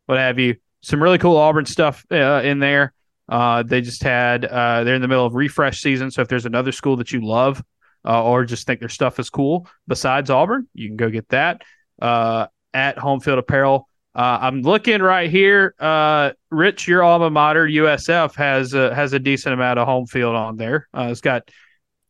what 0.07 0.19
have 0.19 0.39
you. 0.39 0.57
Some 0.81 1.03
really 1.03 1.19
cool 1.19 1.37
Auburn 1.37 1.67
stuff 1.67 2.05
uh, 2.11 2.43
in 2.45 2.59
there. 2.59 2.93
Uh, 3.29 3.62
they 3.62 3.81
just 3.81 4.03
had 4.03 4.45
uh, 4.45 4.85
they're 4.85 4.95
in 4.95 5.03
the 5.03 5.09
middle 5.09 5.25
of 5.25 5.35
refresh 5.35 5.81
season, 5.81 6.11
so 6.11 6.21
if 6.21 6.29
there's 6.29 6.45
another 6.45 6.73
school 6.73 6.97
that 6.97 7.11
you 7.11 7.25
love 7.25 7.62
uh, 8.05 8.25
or 8.25 8.45
just 8.45 8.67
think 8.67 8.81
their 8.81 8.89
stuff 8.89 9.19
is 9.19 9.31
cool 9.31 9.69
besides 9.87 10.31
Auburn, 10.31 10.69
you 10.75 10.89
can 10.89 10.97
go 10.97 11.11
get 11.11 11.29
that 11.31 11.63
uh, 12.01 12.47
at 12.73 12.99
Home 12.99 13.21
Field 13.21 13.39
Apparel. 13.39 13.89
Uh, 14.15 14.39
I'm 14.43 14.63
looking 14.63 15.03
right 15.03 15.29
here. 15.29 15.75
Uh, 15.79 16.31
Rich, 16.51 16.87
your 16.87 17.03
alma 17.03 17.31
mater, 17.31 17.67
USF, 17.67 18.37
has 18.37 18.73
a, 18.73 18.95
has 18.95 19.13
a 19.13 19.19
decent 19.19 19.55
amount 19.55 19.81
of 19.81 19.89
home 19.89 20.07
field 20.07 20.37
on 20.37 20.57
there. 20.57 20.89
Uh, 20.97 21.09
it's 21.11 21.21
got 21.21 21.51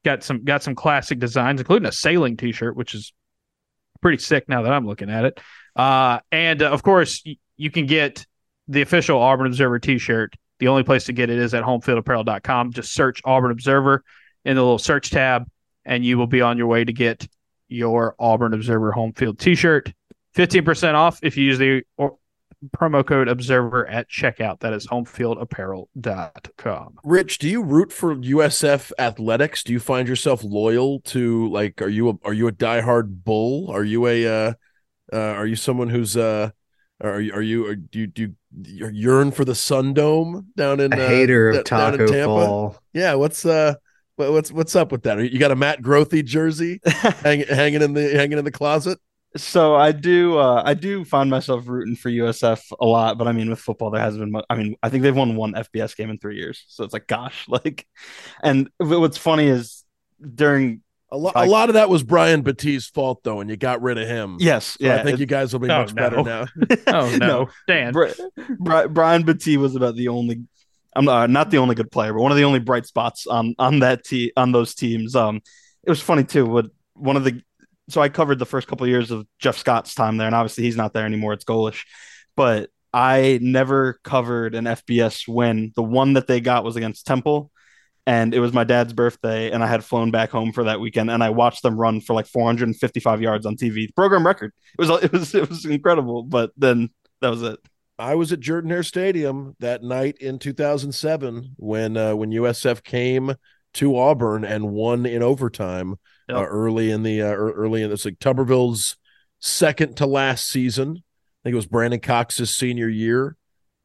got 0.04 0.22
some 0.22 0.44
got 0.44 0.62
some 0.62 0.74
classic 0.74 1.18
designs, 1.18 1.60
including 1.60 1.88
a 1.88 1.92
sailing 1.92 2.36
T-shirt, 2.36 2.76
which 2.76 2.94
is 2.94 3.12
pretty 4.02 4.22
sick 4.22 4.48
now 4.48 4.62
that 4.62 4.72
I'm 4.72 4.86
looking 4.86 5.08
at 5.08 5.24
it. 5.24 5.40
Uh, 5.74 6.20
and 6.30 6.62
uh, 6.62 6.70
of 6.70 6.82
course, 6.82 7.22
y- 7.24 7.36
you 7.56 7.70
can 7.70 7.86
get 7.86 8.26
the 8.68 8.82
official 8.82 9.18
Auburn 9.18 9.46
Observer 9.46 9.78
T-shirt. 9.78 10.34
The 10.58 10.68
only 10.68 10.82
place 10.82 11.04
to 11.04 11.12
get 11.12 11.30
it 11.30 11.38
is 11.38 11.54
at 11.54 11.64
homefieldapparel.com. 11.64 12.72
Just 12.72 12.92
search 12.92 13.22
Auburn 13.24 13.50
Observer 13.50 14.04
in 14.44 14.56
the 14.56 14.62
little 14.62 14.78
search 14.78 15.10
tab, 15.10 15.48
and 15.84 16.04
you 16.04 16.18
will 16.18 16.26
be 16.26 16.40
on 16.40 16.58
your 16.58 16.66
way 16.66 16.84
to 16.84 16.92
get 16.92 17.26
your 17.68 18.14
Auburn 18.18 18.54
Observer 18.54 18.92
home 18.92 19.12
field 19.12 19.38
T-shirt. 19.38 19.92
15% 20.36 20.94
off 20.94 21.20
if 21.22 21.36
you 21.36 21.44
use 21.44 21.58
the 21.58 21.82
or, 21.96 22.16
promo 22.70 23.06
code 23.06 23.28
observer 23.28 23.86
at 23.86 24.08
checkout. 24.08 24.60
That 24.60 24.72
is 24.72 24.86
homefieldapparel.com. 24.86 26.98
Rich, 27.04 27.38
do 27.38 27.46
you 27.48 27.62
root 27.62 27.92
for 27.92 28.16
USF 28.16 28.90
athletics? 28.98 29.62
Do 29.62 29.72
you 29.72 29.78
find 29.80 30.08
yourself 30.08 30.42
loyal 30.44 31.00
to 31.00 31.48
like 31.50 31.82
are 31.82 31.88
you 31.88 32.08
a 32.10 32.14
are 32.24 32.32
you 32.32 32.48
a 32.48 32.52
diehard 32.52 33.24
bull? 33.24 33.70
Are 33.70 33.84
you 33.84 34.06
a 34.06 34.26
uh, 34.26 34.54
uh 35.12 35.16
are 35.16 35.46
you 35.46 35.56
someone 35.56 35.90
who's 35.90 36.16
uh 36.16 36.50
are 37.02 37.20
you 37.20 37.34
are 37.34 37.42
you 37.42 37.66
are, 37.66 37.74
do 37.76 37.98
you 38.00 38.06
do 38.06 38.22
you 38.22 38.34
yearn 38.88 39.32
for 39.32 39.44
the 39.44 39.54
Sun 39.54 39.92
Dome 39.94 40.48
down 40.56 40.80
in 40.80 40.92
A 40.92 40.96
uh, 40.96 41.08
hater 41.08 41.52
d- 41.52 41.58
of 41.58 41.64
down 41.64 41.92
Taco 41.92 42.06
Tampa? 42.06 42.26
Fall. 42.26 42.76
Yeah, 42.92 43.14
what's 43.14 43.44
uh 43.44 43.74
what- 43.74 43.80
what's 44.16 44.52
what's 44.52 44.76
up 44.76 44.92
with 44.92 45.02
that? 45.04 45.18
You 45.32 45.38
got 45.38 45.50
a 45.50 45.56
Matt 45.56 45.82
Grothe 45.82 46.24
jersey 46.24 46.80
hanging 46.86 47.46
hanging 47.46 47.82
in 47.82 47.94
the 47.94 48.10
hanging 48.14 48.38
in 48.38 48.44
the 48.44 48.50
closet? 48.52 48.98
So 49.36 49.74
I 49.74 49.90
do 49.92 50.38
uh 50.38 50.62
I 50.64 50.74
do 50.74 51.04
find 51.04 51.28
myself 51.28 51.66
rooting 51.66 51.96
for 51.96 52.08
USF 52.08 52.62
a 52.80 52.86
lot, 52.86 53.18
but 53.18 53.26
I 53.26 53.32
mean 53.32 53.50
with 53.50 53.58
football 53.58 53.90
there 53.90 54.00
hasn't 54.00 54.22
been 54.22 54.30
much 54.30 54.44
I 54.48 54.54
mean 54.54 54.76
I 54.82 54.88
think 54.90 55.02
they've 55.02 55.16
won 55.16 55.34
one 55.34 55.54
FBS 55.54 55.96
game 55.96 56.10
in 56.10 56.18
3 56.18 56.36
years. 56.36 56.64
So 56.68 56.84
it's 56.84 56.92
like 56.92 57.06
gosh, 57.08 57.44
like 57.48 57.86
and 58.42 58.70
what's 58.78 59.18
funny 59.18 59.48
is 59.48 59.82
during 60.34 60.82
A 61.10 61.16
lot, 61.18 61.36
I- 61.36 61.46
a 61.46 61.48
lot 61.48 61.68
of 61.68 61.74
that 61.74 61.90
was 61.90 62.02
Brian 62.04 62.42
Battie's 62.44 62.86
fault, 62.86 63.22
though, 63.24 63.40
and 63.40 63.50
you 63.50 63.56
got 63.56 63.82
rid 63.82 63.98
of 63.98 64.06
him. 64.06 64.36
yes, 64.38 64.76
So 64.80 64.86
yeah, 64.86 64.96
I 64.96 65.02
think 65.02 65.14
it- 65.18 65.20
you 65.20 65.26
guys 65.26 65.52
will 65.52 65.60
be 65.60 65.68
Oh, 65.70 65.80
much 65.80 65.94
better 65.94 66.22
now. 66.22 66.46
Oh, 66.86 67.10
no. 67.16 67.26
No. 67.26 67.48
Dan. 67.66 67.92
Bri- 67.92 68.14
Bri- 68.58 68.88
Brian 68.88 69.24
Battie 69.24 69.56
was 69.56 69.74
about 69.76 69.96
the 69.96 70.08
only 70.08 70.44
I'm 70.96 71.04
not, 71.04 71.30
not 71.30 71.50
the 71.50 71.58
only 71.58 71.74
good 71.74 71.90
player, 71.90 72.12
but 72.12 72.22
one 72.22 72.30
of 72.30 72.36
the 72.38 72.44
only 72.44 72.60
bright 72.60 72.86
spots 72.86 73.26
on 73.26 73.54
on 73.58 73.80
that 73.80 74.04
te- 74.04 74.32
on 74.36 74.52
those 74.52 74.74
teams. 74.74 75.16
Um, 75.16 75.40
it 75.82 75.90
was 75.90 76.00
funny 76.00 76.24
too. 76.24 76.46
What 76.46 76.66
one 76.94 77.16
of 77.16 77.24
the 77.24 77.42
so 77.88 78.00
I 78.00 78.08
covered 78.08 78.38
the 78.38 78.46
first 78.46 78.66
couple 78.66 78.84
of 78.84 78.90
years 78.90 79.10
of 79.10 79.26
Jeff 79.38 79.58
Scott's 79.58 79.94
time 79.94 80.16
there, 80.16 80.26
and 80.26 80.34
obviously 80.34 80.64
he's 80.64 80.76
not 80.76 80.92
there 80.92 81.04
anymore. 81.04 81.32
It's 81.32 81.44
Golesh, 81.44 81.82
but 82.36 82.70
I 82.92 83.38
never 83.42 83.98
covered 84.04 84.54
an 84.54 84.64
FBS 84.64 85.26
win. 85.28 85.72
The 85.74 85.82
one 85.82 86.14
that 86.14 86.26
they 86.26 86.40
got 86.40 86.64
was 86.64 86.76
against 86.76 87.06
Temple, 87.06 87.50
and 88.06 88.32
it 88.34 88.40
was 88.40 88.52
my 88.52 88.64
dad's 88.64 88.92
birthday, 88.92 89.50
and 89.50 89.62
I 89.62 89.66
had 89.66 89.84
flown 89.84 90.10
back 90.10 90.30
home 90.30 90.52
for 90.52 90.64
that 90.64 90.80
weekend, 90.80 91.10
and 91.10 91.22
I 91.22 91.30
watched 91.30 91.62
them 91.62 91.76
run 91.76 92.00
for 92.00 92.14
like 92.14 92.26
455 92.26 93.20
yards 93.20 93.46
on 93.46 93.56
TV, 93.56 93.94
program 93.94 94.26
record. 94.26 94.52
It 94.78 94.80
was 94.80 95.02
it 95.02 95.12
was 95.12 95.34
it 95.34 95.48
was 95.48 95.64
incredible, 95.64 96.22
but 96.22 96.52
then 96.56 96.90
that 97.20 97.30
was 97.30 97.42
it. 97.42 97.58
I 97.98 98.14
was 98.14 98.32
at 98.32 98.40
Jordan 98.40 98.70
Hare 98.70 98.82
Stadium 98.82 99.54
that 99.60 99.82
night 99.82 100.16
in 100.18 100.38
2007 100.38 101.54
when 101.56 101.96
uh, 101.96 102.14
when 102.16 102.30
USF 102.30 102.82
came 102.82 103.34
to 103.74 103.96
Auburn 103.96 104.44
and 104.44 104.70
won 104.70 105.06
in 105.06 105.22
overtime 105.22 105.96
Yep. 106.28 106.38
uh, 106.38 106.44
early 106.44 106.90
in 106.90 107.02
the 107.02 107.20
uh, 107.20 107.26
early 107.26 107.82
in 107.82 107.90
this 107.90 108.06
like 108.06 108.18
Tuberville's 108.18 108.96
second 109.40 109.98
to 109.98 110.06
last 110.06 110.48
season. 110.48 110.92
I 110.92 111.40
think 111.44 111.52
it 111.52 111.56
was 111.56 111.66
Brandon 111.66 112.00
Cox's 112.00 112.56
senior 112.56 112.88
year. 112.88 113.36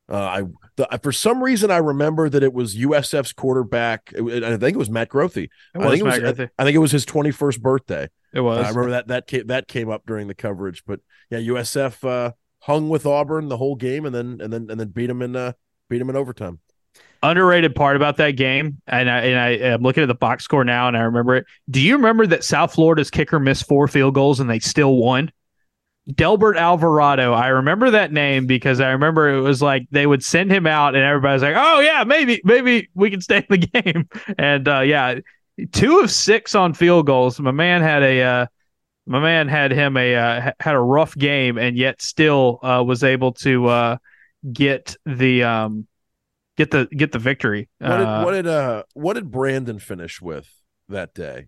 Uh, 0.10 0.16
I 0.16 0.44
the, 0.78 1.00
for 1.04 1.12
some 1.12 1.44
reason 1.44 1.70
I 1.70 1.78
remember 1.78 2.30
that 2.30 2.42
it 2.42 2.54
was 2.54 2.78
USF's 2.78 3.34
quarterback. 3.34 4.14
It, 4.16 4.44
I 4.44 4.56
think 4.58 4.76
it 4.76 4.80
was 4.80 4.90
Matt 4.90 5.10
Grothe. 5.10 5.38
It 5.38 5.50
I 5.76 5.80
was 5.80 5.90
think 5.90 6.00
it 6.00 6.06
was. 6.06 6.20
Grothe. 6.20 6.50
I 6.58 6.64
think 6.64 6.76
it 6.76 6.80
was 6.80 6.92
his 6.94 7.06
21st 7.06 7.62
birthday. 7.62 8.10
It 8.34 8.40
was. 8.40 8.66
I 8.66 8.70
remember 8.70 8.92
that 8.92 9.08
that 9.10 9.28
came, 9.28 9.48
that 9.48 9.68
came 9.68 9.90
up 9.90 10.04
during 10.08 10.28
the 10.28 10.36
coverage. 10.36 10.84
But 10.86 11.02
yeah, 11.30 11.40
USF 11.40 12.08
uh, 12.08 12.32
hung 12.60 12.90
with 12.90 13.06
Auburn 13.06 13.48
the 13.50 13.58
whole 13.58 13.76
game, 13.76 14.06
and 14.06 14.14
then 14.14 14.40
and 14.42 14.52
then 14.52 14.68
and 14.70 14.80
then 14.80 14.90
beat 14.90 15.08
them 15.08 15.22
in 15.22 15.36
uh, 15.36 15.54
beat 15.90 16.00
them 16.00 16.10
in 16.10 16.16
overtime. 16.16 16.60
underrated 17.22 17.76
part 17.76 17.96
about 17.96 18.18
that 18.18 18.32
game, 18.32 18.82
and 18.88 19.10
I 19.10 19.20
and 19.22 19.40
I 19.40 19.50
am 19.74 19.82
looking 19.82 20.04
at 20.04 20.08
the 20.08 20.16
box 20.16 20.44
score 20.44 20.64
now, 20.64 20.88
and 20.88 20.98
I 20.98 21.02
remember 21.02 21.36
it. 21.36 21.46
Do 21.70 21.82
you 21.82 21.96
remember 21.96 22.26
that 22.28 22.44
South 22.44 22.74
Florida's 22.74 23.10
kicker 23.12 23.40
missed 23.40 23.68
four 23.68 23.88
field 23.88 24.14
goals 24.14 24.40
and 24.40 24.50
they 24.50 24.60
still 24.60 24.96
won? 24.96 25.32
Delbert 26.16 26.58
Alvarado. 26.58 27.34
I 27.34 27.50
remember 27.50 27.92
that 27.92 28.12
name 28.12 28.48
because 28.48 28.80
I 28.82 28.90
remember 28.92 29.30
it 29.30 29.42
was 29.42 29.62
like 29.62 29.86
they 29.92 30.08
would 30.08 30.24
send 30.24 30.52
him 30.52 30.66
out, 30.66 30.96
and 30.96 31.04
everybody's 31.04 31.44
like, 31.44 31.56
"Oh 31.58 31.80
yeah, 31.80 32.04
maybe 32.04 32.42
maybe 32.44 32.90
we 32.96 33.10
can 33.12 33.22
stay 33.22 33.38
in 33.38 33.46
the 33.50 33.58
game." 33.84 34.10
And 34.38 34.68
uh, 34.68 34.80
yeah, 34.82 35.20
two 35.72 36.00
of 36.00 36.10
six 36.10 36.56
on 36.56 36.74
field 36.74 37.06
goals. 37.06 37.40
My 37.40 37.52
man 37.52 37.82
had 37.82 38.02
a 38.04 38.22
uh, 38.24 38.46
my 39.10 39.20
man 39.22 39.50
had 39.50 39.72
him 39.74 39.98
a 39.98 40.16
uh, 40.16 40.52
had 40.60 40.76
a 40.76 40.80
rough 40.80 41.16
game, 41.16 41.58
and 41.58 41.78
yet 41.78 42.02
still 42.02 42.60
uh, 42.64 42.84
was 42.86 43.04
able 43.04 43.34
to 43.34 43.68
uh, 43.68 43.98
get 44.54 44.96
the 45.06 45.44
um, 45.44 45.88
get 46.58 46.72
the 46.72 46.88
get 46.88 47.12
the 47.12 47.20
victory. 47.20 47.70
What 47.82 47.98
did 47.98 48.06
Uh, 48.06 48.16
what 48.16 48.32
did 48.32 48.48
uh 48.48 48.84
what 48.94 49.14
did 49.16 49.32
Brandon 49.32 49.80
finish 49.80 50.22
with 50.22 50.62
that 50.88 51.14
day? 51.14 51.48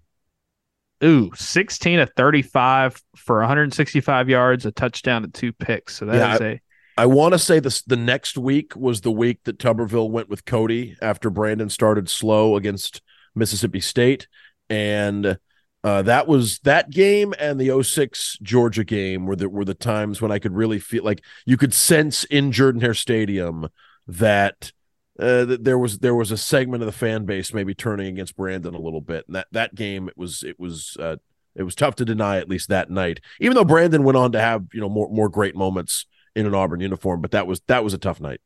Ooh, 1.03 1.31
16 1.35 1.99
of 1.99 2.11
35 2.15 3.01
for 3.15 3.39
165 3.39 4.29
yards, 4.29 4.65
a 4.65 4.71
touchdown, 4.71 5.23
and 5.23 5.33
two 5.33 5.51
picks. 5.51 5.95
So 5.95 6.05
that 6.05 6.23
is 6.23 6.39
Yeah, 6.39 6.39
a 6.39 6.61
I 6.97 7.05
want 7.05 7.33
to 7.33 7.39
say 7.39 7.59
this 7.59 7.81
the 7.83 7.95
next 7.95 8.37
week 8.37 8.75
was 8.75 9.01
the 9.01 9.11
week 9.11 9.39
that 9.45 9.57
Tuberville 9.57 10.11
went 10.11 10.29
with 10.29 10.45
Kodi 10.45 10.95
after 11.01 11.29
Brandon 11.29 11.69
started 11.69 12.09
slow 12.09 12.55
against 12.55 13.01
Mississippi 13.35 13.79
State. 13.79 14.27
And 14.69 15.37
uh, 15.83 16.01
that 16.03 16.27
was 16.27 16.59
that 16.59 16.89
game 16.91 17.33
and 17.39 17.59
the 17.59 17.83
06 17.83 18.37
Georgia 18.41 18.83
game 18.83 19.25
were 19.25 19.35
the 19.35 19.49
were 19.49 19.65
the 19.65 19.73
times 19.73 20.21
when 20.21 20.31
I 20.31 20.39
could 20.39 20.53
really 20.53 20.79
feel 20.79 21.03
like 21.03 21.23
you 21.45 21.57
could 21.57 21.73
sense 21.73 22.23
in 22.25 22.51
Jordan 22.51 22.81
Hare 22.81 22.93
Stadium 22.93 23.67
that 24.07 24.71
uh, 25.19 25.45
that 25.45 25.63
there 25.63 25.77
was 25.77 25.99
there 25.99 26.15
was 26.15 26.31
a 26.31 26.37
segment 26.37 26.83
of 26.83 26.87
the 26.87 26.91
fan 26.91 27.25
base 27.25 27.53
maybe 27.53 27.73
turning 27.73 28.07
against 28.07 28.35
Brandon 28.35 28.75
a 28.75 28.79
little 28.79 29.01
bit. 29.01 29.25
And 29.27 29.35
that 29.35 29.47
that 29.51 29.75
game 29.75 30.07
it 30.07 30.17
was 30.17 30.43
it 30.43 30.59
was 30.59 30.97
uh, 30.99 31.17
it 31.55 31.63
was 31.63 31.75
tough 31.75 31.95
to 31.95 32.05
deny 32.05 32.37
at 32.37 32.49
least 32.49 32.69
that 32.69 32.89
night. 32.89 33.19
Even 33.39 33.55
though 33.55 33.65
Brandon 33.65 34.03
went 34.03 34.17
on 34.17 34.31
to 34.33 34.39
have, 34.39 34.65
you 34.73 34.81
know, 34.81 34.89
more 34.89 35.09
more 35.09 35.29
great 35.29 35.55
moments 35.55 36.05
in 36.35 36.45
an 36.45 36.55
Auburn 36.55 36.79
uniform, 36.79 37.21
but 37.21 37.31
that 37.31 37.47
was 37.47 37.61
that 37.67 37.83
was 37.83 37.93
a 37.93 37.97
tough 37.97 38.21
night. 38.21 38.41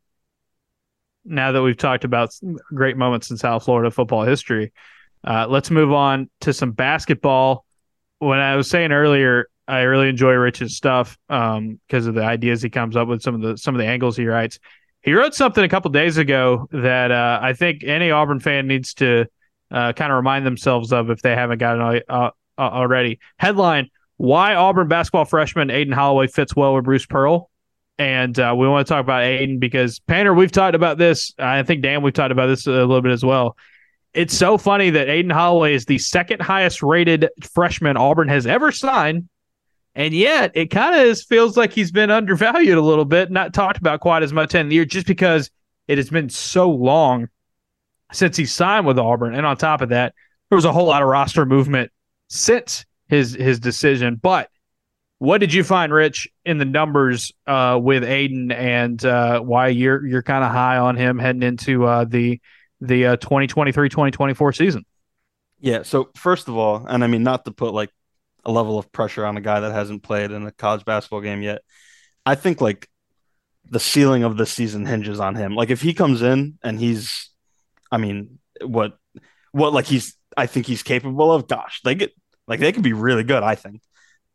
now 1.25 1.51
that 1.51 1.61
we've 1.61 1.77
talked 1.77 2.03
about 2.03 2.33
great 2.73 2.97
moments 2.97 3.31
in 3.31 3.37
South 3.37 3.65
Florida 3.65 3.91
football 3.91 4.23
history, 4.23 4.71
uh, 5.25 5.47
let's 5.49 5.71
move 5.71 5.91
on 5.91 6.29
to 6.41 6.53
some 6.53 6.71
basketball. 6.71 7.65
When 8.19 8.39
I 8.39 8.55
was 8.55 8.69
saying 8.69 8.91
earlier, 8.91 9.49
I 9.67 9.81
really 9.81 10.09
enjoy 10.09 10.33
Rich's 10.33 10.75
stuff 10.75 11.17
um, 11.29 11.79
because 11.87 12.05
of 12.05 12.13
the 12.13 12.23
ideas 12.23 12.61
he 12.61 12.69
comes 12.69 12.95
up 12.95 13.07
with, 13.07 13.21
some 13.21 13.35
of 13.35 13.41
the 13.41 13.57
some 13.57 13.73
of 13.75 13.79
the 13.79 13.87
angles 13.87 14.15
he 14.15 14.27
writes. 14.27 14.59
He 15.01 15.13
wrote 15.13 15.33
something 15.33 15.63
a 15.63 15.69
couple 15.69 15.91
days 15.91 16.17
ago 16.17 16.67
that 16.71 17.11
uh, 17.11 17.39
I 17.41 17.53
think 17.53 17.83
any 17.83 18.11
Auburn 18.11 18.39
fan 18.39 18.67
needs 18.67 18.93
to 18.95 19.25
uh, 19.71 19.93
kind 19.93 20.11
of 20.11 20.17
remind 20.17 20.45
themselves 20.45 20.93
of 20.93 21.09
if 21.09 21.21
they 21.21 21.35
haven't 21.35 21.57
gotten 21.57 21.95
it 21.95 22.05
uh, 22.07 22.31
already. 22.59 23.19
Headline: 23.37 23.89
Why 24.17 24.55
Auburn 24.55 24.87
basketball 24.87 25.25
freshman 25.25 25.71
Aden 25.71 25.93
Holloway 25.93 26.27
fits 26.27 26.55
well 26.55 26.75
with 26.75 26.85
Bruce 26.85 27.05
Pearl. 27.05 27.49
And 27.97 28.37
uh, 28.37 28.53
we 28.57 28.67
want 28.67 28.85
to 28.85 28.93
talk 28.93 29.01
about 29.01 29.23
Aden 29.23 29.59
because 29.59 29.99
Painter, 29.99 30.33
we've 30.33 30.51
talked 30.51 30.75
about 30.75 30.97
this. 30.97 31.33
I 31.39 31.63
think 31.63 31.81
Dan, 31.81 32.01
we've 32.01 32.13
talked 32.13 32.33
about 32.33 32.47
this 32.47 32.67
a 32.67 32.71
little 32.71 33.01
bit 33.01 33.13
as 33.13 33.23
well. 33.23 33.55
It's 34.15 34.35
so 34.35 34.57
funny 34.57 34.89
that 34.91 35.09
Aden 35.09 35.29
Holloway 35.29 35.75
is 35.75 35.85
the 35.85 35.97
second 35.97 36.41
highest 36.41 36.81
rated 36.81 37.29
freshman 37.53 37.97
Auburn 37.97 38.29
has 38.29 38.47
ever 38.47 38.71
signed. 38.71 39.27
And 39.93 40.13
yet 40.13 40.51
it 40.55 40.71
kind 40.71 40.95
of 41.09 41.19
feels 41.21 41.55
like 41.55 41.71
he's 41.71 41.91
been 41.91 42.09
undervalued 42.11 42.77
a 42.77 42.81
little 42.81 43.05
bit, 43.05 43.31
not 43.31 43.53
talked 43.53 43.77
about 43.77 43.99
quite 44.01 44.23
as 44.23 44.33
much 44.33 44.55
in 44.55 44.69
the 44.69 44.75
year, 44.75 44.85
just 44.85 45.07
because 45.07 45.51
it 45.87 45.97
has 45.97 46.09
been 46.09 46.29
so 46.29 46.69
long 46.69 47.27
since 48.11 48.35
he 48.35 48.45
signed 48.45 48.85
with 48.85 48.99
Auburn. 48.99 49.35
And 49.35 49.45
on 49.45 49.55
top 49.57 49.81
of 49.81 49.89
that, 49.89 50.13
there 50.49 50.55
was 50.55 50.65
a 50.65 50.71
whole 50.71 50.87
lot 50.87 51.01
of 51.01 51.07
roster 51.07 51.45
movement 51.45 51.91
since 52.29 52.85
his 53.07 53.33
his 53.33 53.59
decision. 53.59 54.15
But 54.15 54.49
What 55.19 55.37
did 55.39 55.53
you 55.53 55.63
find, 55.63 55.93
Rich, 55.93 56.27
in 56.43 56.57
the 56.57 56.65
numbers 56.65 57.31
uh, 57.47 57.79
with 57.81 58.03
Aden 58.03 58.51
and 58.51 59.03
uh, 59.05 59.39
why 59.39 59.69
you're 59.69 60.05
you're 60.05 60.23
kind 60.23 60.43
of 60.43 60.51
high 60.51 60.77
on 60.77 60.97
him 60.97 61.17
heading 61.19 61.43
into 61.43 61.85
uh, 61.85 62.05
the 62.05 62.41
the 62.87 63.03
2023-2024 63.17 64.47
uh, 64.47 64.51
season? 64.51 64.85
Yeah. 65.59 65.83
So 65.83 66.09
first 66.15 66.47
of 66.47 66.57
all, 66.57 66.85
and 66.85 67.03
I 67.03 67.07
mean 67.07 67.23
not 67.23 67.45
to 67.45 67.51
put 67.51 67.73
like 67.73 67.89
a 68.43 68.51
level 68.51 68.77
of 68.77 68.91
pressure 68.91 69.25
on 69.25 69.37
a 69.37 69.41
guy 69.41 69.61
that 69.61 69.71
hasn't 69.71 70.03
played 70.03 70.31
in 70.31 70.45
a 70.45 70.51
college 70.51 70.85
basketball 70.85 71.21
game 71.21 71.41
yet. 71.41 71.61
I 72.25 72.35
think 72.35 72.61
like 72.61 72.87
the 73.69 73.79
ceiling 73.79 74.23
of 74.23 74.37
the 74.37 74.45
season 74.45 74.85
hinges 74.85 75.19
on 75.19 75.35
him. 75.35 75.55
Like 75.55 75.69
if 75.69 75.81
he 75.81 75.93
comes 75.93 76.21
in 76.21 76.59
and 76.63 76.79
he's, 76.79 77.29
I 77.91 77.97
mean, 77.97 78.39
what, 78.63 78.97
what 79.51 79.73
like 79.73 79.85
he's, 79.85 80.15
I 80.37 80.45
think 80.45 80.65
he's 80.65 80.83
capable 80.83 81.31
of. 81.31 81.47
Gosh, 81.47 81.81
they 81.83 81.95
get 81.95 82.13
like 82.47 82.59
they 82.59 82.71
could 82.71 82.83
be 82.83 82.93
really 82.93 83.23
good. 83.23 83.41
I 83.41 83.55
think. 83.55 83.81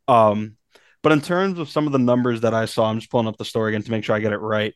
Um, 0.07 0.57
but 1.03 1.11
in 1.11 1.21
terms 1.21 1.59
of 1.59 1.69
some 1.69 1.85
of 1.87 1.93
the 1.93 1.99
numbers 1.99 2.41
that 2.41 2.53
I 2.53 2.65
saw, 2.65 2.89
I'm 2.89 2.99
just 2.99 3.11
pulling 3.11 3.27
up 3.27 3.37
the 3.37 3.45
story 3.45 3.71
again 3.71 3.83
to 3.83 3.91
make 3.91 4.03
sure 4.03 4.15
I 4.15 4.19
get 4.19 4.33
it 4.33 4.37
right. 4.37 4.73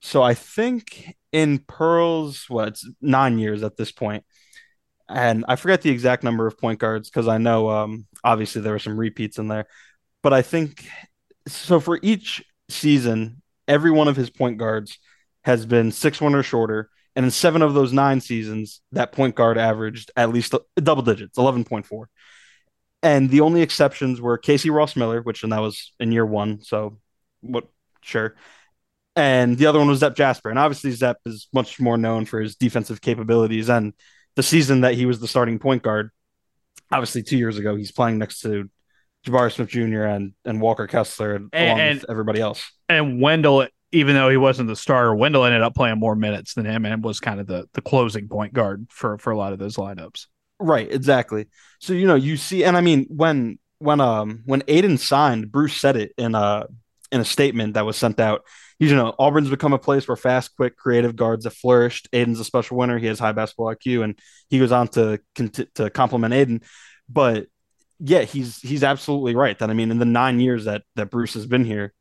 So 0.00 0.22
I 0.22 0.34
think 0.34 1.14
in 1.32 1.58
Pearl's, 1.58 2.46
what 2.48 2.68
it's 2.68 2.88
nine 3.00 3.38
years 3.38 3.62
at 3.62 3.76
this 3.76 3.92
point, 3.92 4.24
and 5.08 5.44
I 5.48 5.56
forget 5.56 5.82
the 5.82 5.90
exact 5.90 6.22
number 6.22 6.46
of 6.46 6.58
point 6.58 6.78
guards 6.78 7.10
because 7.10 7.28
I 7.28 7.38
know 7.38 7.68
um, 7.68 8.06
obviously 8.22 8.62
there 8.62 8.72
were 8.72 8.78
some 8.78 8.98
repeats 8.98 9.38
in 9.38 9.48
there, 9.48 9.66
but 10.22 10.32
I 10.32 10.42
think 10.42 10.86
so 11.48 11.80
for 11.80 11.98
each 12.02 12.44
season, 12.68 13.42
every 13.66 13.90
one 13.90 14.08
of 14.08 14.16
his 14.16 14.30
point 14.30 14.58
guards 14.58 14.98
has 15.44 15.66
been 15.66 15.90
six 15.90 16.20
one 16.20 16.34
or 16.34 16.42
shorter, 16.42 16.90
and 17.16 17.24
in 17.24 17.30
seven 17.30 17.62
of 17.62 17.74
those 17.74 17.92
nine 17.92 18.20
seasons, 18.20 18.82
that 18.92 19.12
point 19.12 19.34
guard 19.34 19.58
averaged 19.58 20.10
at 20.16 20.30
least 20.30 20.54
double 20.76 21.02
digits, 21.02 21.38
eleven 21.38 21.64
point 21.64 21.86
four. 21.86 22.08
And 23.02 23.30
the 23.30 23.40
only 23.40 23.62
exceptions 23.62 24.20
were 24.20 24.36
Casey 24.36 24.68
Ross 24.68 24.94
Miller, 24.94 25.22
which 25.22 25.42
and 25.42 25.52
that 25.52 25.60
was 25.60 25.92
in 25.98 26.12
year 26.12 26.26
one, 26.26 26.62
so 26.62 26.98
what 27.40 27.64
sure. 28.02 28.36
And 29.20 29.58
the 29.58 29.66
other 29.66 29.78
one 29.78 29.88
was 29.88 29.98
Zep 29.98 30.16
Jasper, 30.16 30.48
and 30.48 30.58
obviously 30.58 30.92
Zep 30.92 31.18
is 31.26 31.48
much 31.52 31.78
more 31.78 31.98
known 31.98 32.24
for 32.24 32.40
his 32.40 32.56
defensive 32.56 33.00
capabilities 33.00 33.68
and 33.68 33.92
the 34.36 34.42
season 34.42 34.82
that 34.82 34.94
he 34.94 35.06
was 35.06 35.20
the 35.20 35.28
starting 35.28 35.58
point 35.58 35.82
guard, 35.82 36.10
obviously 36.90 37.22
two 37.22 37.36
years 37.36 37.58
ago, 37.58 37.76
he's 37.76 37.92
playing 37.92 38.18
next 38.18 38.40
to 38.40 38.70
Jabari 39.26 39.52
Smith 39.52 39.68
Jr. 39.68 40.04
and 40.04 40.32
and 40.44 40.60
Walker 40.60 40.86
Kessler 40.86 41.34
and, 41.34 41.50
along 41.52 41.80
and, 41.80 42.00
with 42.00 42.10
everybody 42.10 42.40
else. 42.40 42.72
And 42.88 43.20
Wendell, 43.20 43.66
even 43.92 44.14
though 44.14 44.30
he 44.30 44.36
wasn't 44.36 44.68
the 44.68 44.76
starter, 44.76 45.14
Wendell 45.14 45.44
ended 45.44 45.62
up 45.62 45.74
playing 45.74 45.98
more 45.98 46.16
minutes 46.16 46.54
than 46.54 46.64
him 46.64 46.86
and 46.86 47.04
was 47.04 47.20
kind 47.20 47.40
of 47.40 47.46
the 47.46 47.68
the 47.74 47.82
closing 47.82 48.28
point 48.28 48.52
guard 48.52 48.86
for 48.90 49.18
for 49.18 49.30
a 49.30 49.36
lot 49.36 49.52
of 49.52 49.58
those 49.58 49.76
lineups. 49.76 50.26
Right, 50.58 50.90
exactly. 50.90 51.48
So 51.80 51.92
you 51.92 52.06
know, 52.06 52.14
you 52.14 52.36
see, 52.36 52.64
and 52.64 52.76
I 52.76 52.80
mean, 52.80 53.06
when 53.10 53.58
when 53.78 54.00
um 54.00 54.42
when 54.46 54.62
Aden 54.68 54.98
signed, 54.98 55.52
Bruce 55.52 55.76
said 55.76 55.96
it 55.96 56.12
in 56.16 56.34
a 56.34 56.66
in 57.12 57.20
a 57.20 57.24
statement 57.24 57.74
that 57.74 57.84
was 57.84 57.96
sent 57.96 58.20
out 58.20 58.42
you 58.80 58.96
know, 58.96 59.14
Auburn's 59.18 59.50
become 59.50 59.74
a 59.74 59.78
place 59.78 60.08
where 60.08 60.16
fast, 60.16 60.56
quick, 60.56 60.76
creative 60.76 61.14
guards 61.14 61.44
have 61.44 61.54
flourished. 61.54 62.08
Aden's 62.14 62.40
a 62.40 62.44
special 62.44 62.78
winner. 62.78 62.98
He 62.98 63.06
has 63.06 63.18
high 63.18 63.32
basketball 63.32 63.74
IQ, 63.74 64.02
and 64.02 64.18
he 64.48 64.58
goes 64.58 64.72
on 64.72 64.88
to 64.88 65.20
to 65.74 65.90
compliment 65.90 66.32
Aden. 66.32 66.62
But 67.08 67.46
yeah, 67.98 68.22
he's 68.22 68.58
he's 68.60 68.82
absolutely 68.82 69.34
right. 69.34 69.58
That 69.58 69.68
I 69.68 69.74
mean, 69.74 69.90
in 69.90 69.98
the 69.98 70.06
nine 70.06 70.40
years 70.40 70.64
that 70.64 70.82
that 70.96 71.10
Bruce 71.10 71.34
has 71.34 71.46
been 71.46 71.66
here, 71.66 71.92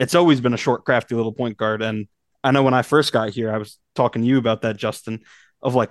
it's 0.00 0.14
always 0.14 0.40
been 0.40 0.54
a 0.54 0.58
short, 0.58 0.84
crafty 0.84 1.14
little 1.14 1.32
point 1.32 1.58
guard. 1.58 1.82
And 1.82 2.08
I 2.42 2.50
know 2.50 2.62
when 2.62 2.74
I 2.74 2.82
first 2.82 3.12
got 3.12 3.30
here, 3.30 3.52
I 3.52 3.58
was 3.58 3.78
talking 3.94 4.22
to 4.22 4.28
you 4.28 4.38
about 4.38 4.62
that, 4.62 4.78
Justin, 4.78 5.24
of 5.62 5.74
like, 5.74 5.90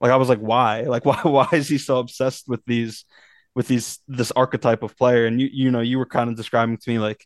like 0.00 0.10
I 0.10 0.16
was 0.16 0.28
like, 0.28 0.40
why, 0.40 0.82
like 0.82 1.04
why, 1.04 1.20
why 1.22 1.48
is 1.52 1.68
he 1.68 1.78
so 1.78 1.98
obsessed 1.98 2.48
with 2.48 2.64
these, 2.66 3.04
with 3.54 3.68
these 3.68 4.00
this 4.08 4.32
archetype 4.32 4.82
of 4.82 4.96
player? 4.96 5.26
And 5.26 5.40
you 5.40 5.48
you 5.52 5.70
know, 5.70 5.80
you 5.80 5.98
were 5.98 6.06
kind 6.06 6.30
of 6.30 6.36
describing 6.36 6.78
to 6.78 6.90
me 6.90 6.98
like 6.98 7.24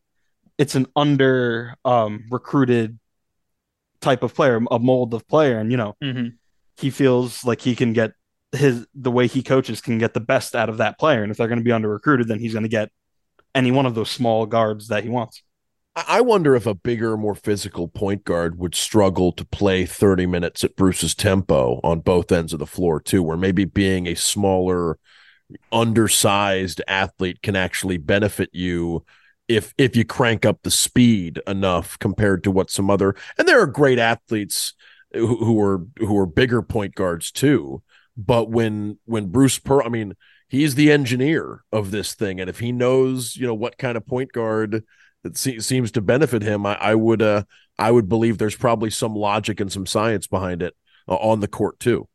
it's 0.63 0.77
an 0.77 0.87
under 0.95 1.75
um, 1.85 2.25
recruited 2.31 3.01
type 4.01 4.23
of 4.23 4.33
player, 4.33 4.61
a 4.71 4.79
mold 4.79 5.13
of 5.13 5.27
player, 5.27 5.59
and 5.59 5.73
you 5.73 5.77
know 5.77 5.97
mm-hmm. 6.01 6.29
he 6.77 6.89
feels 6.89 7.45
like 7.45 7.61
he 7.61 7.75
can 7.75 7.93
get 7.93 8.13
his 8.53 8.87
the 8.95 9.11
way 9.11 9.27
he 9.27 9.43
coaches 9.43 9.81
can 9.81 9.99
get 9.99 10.15
the 10.15 10.21
best 10.21 10.55
out 10.55 10.69
of 10.69 10.77
that 10.77 11.01
player, 11.01 11.25
and 11.25 11.33
if 11.33 11.37
they're 11.37 11.49
going 11.49 11.59
to 11.59 11.65
be 11.65 11.73
under 11.73 11.89
recruited, 11.89 12.29
then 12.29 12.39
he's 12.39 12.53
going 12.53 12.63
to 12.63 12.69
get 12.69 12.91
any 13.57 13.73
one 13.73 13.87
of 13.87 13.97
those 13.97 14.09
small 14.09 14.47
guards 14.47 14.87
that 14.87 15.03
he 15.03 15.11
wants. 15.11 15.43
I 15.97 16.21
wonder 16.21 16.55
if 16.55 16.65
a 16.65 16.75
bigger, 16.75 17.17
more 17.17 17.35
physical 17.35 17.89
point 17.89 18.25
guard 18.25 18.57
would 18.57 18.77
struggle 18.77 19.33
to 19.33 19.45
play 19.45 19.85
30 19.85 20.27
minutes 20.27 20.63
at 20.63 20.77
Bruce's 20.77 21.15
tempo 21.15 21.81
on 21.83 22.01
both 22.01 22.33
ends 22.33 22.53
of 22.55 22.61
the 22.61 22.67
floor, 22.67 22.99
too, 22.99 23.23
where 23.23 23.37
maybe 23.37 23.67
being 23.67 24.07
a 24.07 24.15
smaller, 24.15 24.99
undersized 25.71 26.81
athlete 26.89 27.43
can 27.43 27.57
actually 27.57 27.99
benefit 27.99 28.49
you 28.55 29.05
if 29.57 29.75
if 29.79 29.97
you 29.97 30.05
crank 30.05 30.45
up 30.45 30.63
the 30.63 30.71
speed 30.71 31.41
enough 31.47 31.99
compared 31.99 32.43
to 32.45 32.51
what 32.51 32.71
some 32.71 32.91
other 32.91 33.15
and 33.39 33.47
there 33.47 33.61
are 33.61 33.67
great 33.67 33.99
athletes 33.99 34.75
who, 35.13 35.37
who 35.45 35.61
are 35.61 35.87
who 35.99 36.17
are 36.19 36.27
bigger 36.27 36.63
point 36.63 36.95
guards 36.95 37.31
too 37.31 37.83
but 38.17 38.51
when 38.51 38.99
when 39.05 39.27
Bruce 39.27 39.59
Pearl 39.59 39.83
I 39.85 39.89
mean 39.89 40.15
he's 40.49 40.75
the 40.75 40.93
engineer 40.93 41.65
of 41.73 41.91
this 41.91 42.15
thing. 42.15 42.39
And 42.39 42.51
if 42.51 42.59
he 42.59 42.73
knows 42.73 43.37
you 43.37 43.47
know 43.47 43.55
what 43.55 43.79
kind 43.79 43.97
of 43.97 44.07
point 44.07 44.33
guard 44.33 44.85
that 45.23 45.37
se- 45.37 45.61
seems 45.61 45.91
to 45.93 46.01
benefit 46.01 46.43
him 46.43 46.67
I, 46.67 46.75
I 46.75 46.95
would 46.95 47.23
uh 47.23 47.45
I 47.79 47.91
would 47.91 48.09
believe 48.09 48.39
there's 48.39 48.57
probably 48.57 48.91
some 48.91 49.15
logic 49.15 49.61
and 49.61 49.73
some 49.73 49.87
science 49.87 50.27
behind 50.27 50.63
it 50.63 50.77
uh, 51.09 51.17
on 51.17 51.41
the 51.41 51.49
court 51.49 51.81
too. 51.81 52.09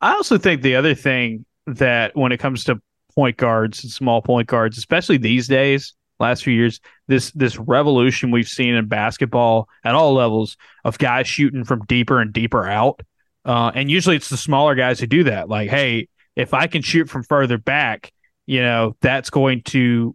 I 0.00 0.12
also 0.12 0.38
think 0.38 0.62
the 0.62 0.76
other 0.76 0.94
thing 0.94 1.44
that 1.66 2.16
when 2.16 2.32
it 2.32 2.40
comes 2.40 2.64
to 2.64 2.80
point 3.14 3.36
guards 3.36 3.84
and 3.84 3.92
small 3.92 4.20
point 4.20 4.48
guards 4.48 4.76
especially 4.76 5.16
these 5.16 5.46
days 5.46 5.94
last 6.20 6.44
few 6.44 6.54
years 6.54 6.80
this 7.08 7.30
this 7.32 7.58
revolution 7.58 8.30
we've 8.30 8.48
seen 8.48 8.74
in 8.74 8.86
basketball 8.86 9.68
at 9.84 9.94
all 9.94 10.14
levels 10.14 10.56
of 10.84 10.98
guys 10.98 11.26
shooting 11.26 11.64
from 11.64 11.84
deeper 11.86 12.20
and 12.20 12.32
deeper 12.32 12.66
out 12.66 13.00
uh, 13.44 13.70
and 13.74 13.90
usually 13.90 14.16
it's 14.16 14.28
the 14.28 14.36
smaller 14.36 14.74
guys 14.74 15.00
who 15.00 15.06
do 15.06 15.24
that 15.24 15.48
like 15.48 15.68
hey 15.68 16.08
if 16.36 16.54
i 16.54 16.66
can 16.66 16.82
shoot 16.82 17.08
from 17.08 17.22
further 17.24 17.58
back 17.58 18.12
you 18.46 18.62
know 18.62 18.96
that's 19.00 19.30
going 19.30 19.62
to 19.62 20.14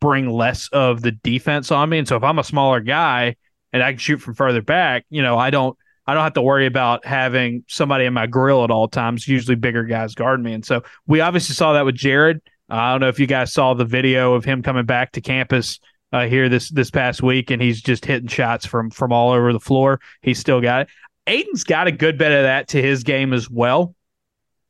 bring 0.00 0.30
less 0.30 0.68
of 0.68 1.02
the 1.02 1.10
defense 1.10 1.70
on 1.70 1.88
me 1.88 1.98
and 1.98 2.08
so 2.08 2.16
if 2.16 2.22
i'm 2.22 2.38
a 2.38 2.44
smaller 2.44 2.80
guy 2.80 3.34
and 3.72 3.82
i 3.82 3.90
can 3.90 3.98
shoot 3.98 4.18
from 4.18 4.34
further 4.34 4.62
back 4.62 5.04
you 5.10 5.22
know 5.22 5.36
i 5.36 5.50
don't 5.50 5.76
I 6.06 6.14
don't 6.14 6.22
have 6.22 6.34
to 6.34 6.42
worry 6.42 6.66
about 6.66 7.06
having 7.06 7.64
somebody 7.66 8.04
in 8.04 8.12
my 8.12 8.26
grill 8.26 8.62
at 8.62 8.70
all 8.70 8.88
times. 8.88 9.26
Usually 9.26 9.54
bigger 9.54 9.84
guys 9.84 10.14
guard 10.14 10.42
me. 10.42 10.52
And 10.52 10.64
so 10.64 10.82
we 11.06 11.20
obviously 11.20 11.54
saw 11.54 11.72
that 11.72 11.84
with 11.84 11.94
Jared. 11.94 12.42
I 12.68 12.92
don't 12.92 13.00
know 13.00 13.08
if 13.08 13.18
you 13.20 13.26
guys 13.26 13.52
saw 13.52 13.74
the 13.74 13.84
video 13.84 14.34
of 14.34 14.44
him 14.44 14.62
coming 14.62 14.86
back 14.86 15.12
to 15.12 15.20
campus 15.20 15.80
uh, 16.12 16.26
here 16.26 16.48
this 16.48 16.70
this 16.70 16.90
past 16.90 17.22
week, 17.22 17.50
and 17.50 17.60
he's 17.60 17.82
just 17.82 18.04
hitting 18.04 18.28
shots 18.28 18.64
from 18.64 18.90
from 18.90 19.12
all 19.12 19.32
over 19.32 19.52
the 19.52 19.60
floor. 19.60 20.00
He's 20.22 20.38
still 20.38 20.60
got 20.60 20.82
it. 20.82 20.88
Aden's 21.26 21.64
got 21.64 21.86
a 21.86 21.92
good 21.92 22.18
bit 22.18 22.32
of 22.32 22.44
that 22.44 22.68
to 22.68 22.82
his 22.82 23.02
game 23.02 23.32
as 23.32 23.50
well. 23.50 23.94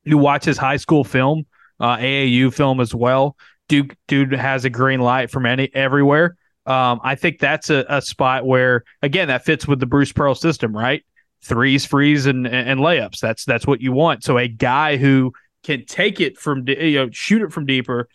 You 0.05 0.19
watch 0.19 0.45
his 0.45 0.57
high 0.57 0.77
school 0.77 1.05
film, 1.05 1.47
uh, 1.81 1.97
AAU 1.97 2.53
film 2.53 2.81
as 2.81 2.95
well. 2.95 3.37
Dude, 3.69 3.97
dude 4.09 4.33
has 4.33 4.65
a 4.65 4.71
green 4.71 5.01
light 5.01 5.31
from 5.31 5.47
any 5.47 5.75
everywhere. 5.75 6.37
Um, 6.67 7.01
I 7.03 7.15
think 7.15 7.39
that's 7.39 7.71
a, 7.71 7.85
a 7.89 8.01
spot 8.01 8.47
where 8.47 8.85
again 9.03 9.29
that 9.29 9.45
fits 9.45 9.67
with 9.67 9.81
the 9.81 9.87
Bruce 9.87 10.13
Pearl 10.13 10.35
system, 10.35 10.75
right? 10.75 11.05
Threes, 11.43 11.85
frees, 11.85 12.27
and 12.27 12.47
and 12.47 12.81
layups. 12.81 13.21
That's 13.21 13.45
that's 13.45 13.67
what 13.67 13.81
you 13.81 13.93
want. 13.93 14.25
So 14.25 14.39
a 14.39 14.49
guy 14.49 14.97
who 14.97 15.33
can 15.65 15.85
take 15.85 16.21
it 16.21 16.39
from 16.39 16.65
you 16.69 16.99
know 16.99 17.11
shoot 17.11 17.43
it 17.43 17.53
from 17.53 17.67
deeper 17.67 18.09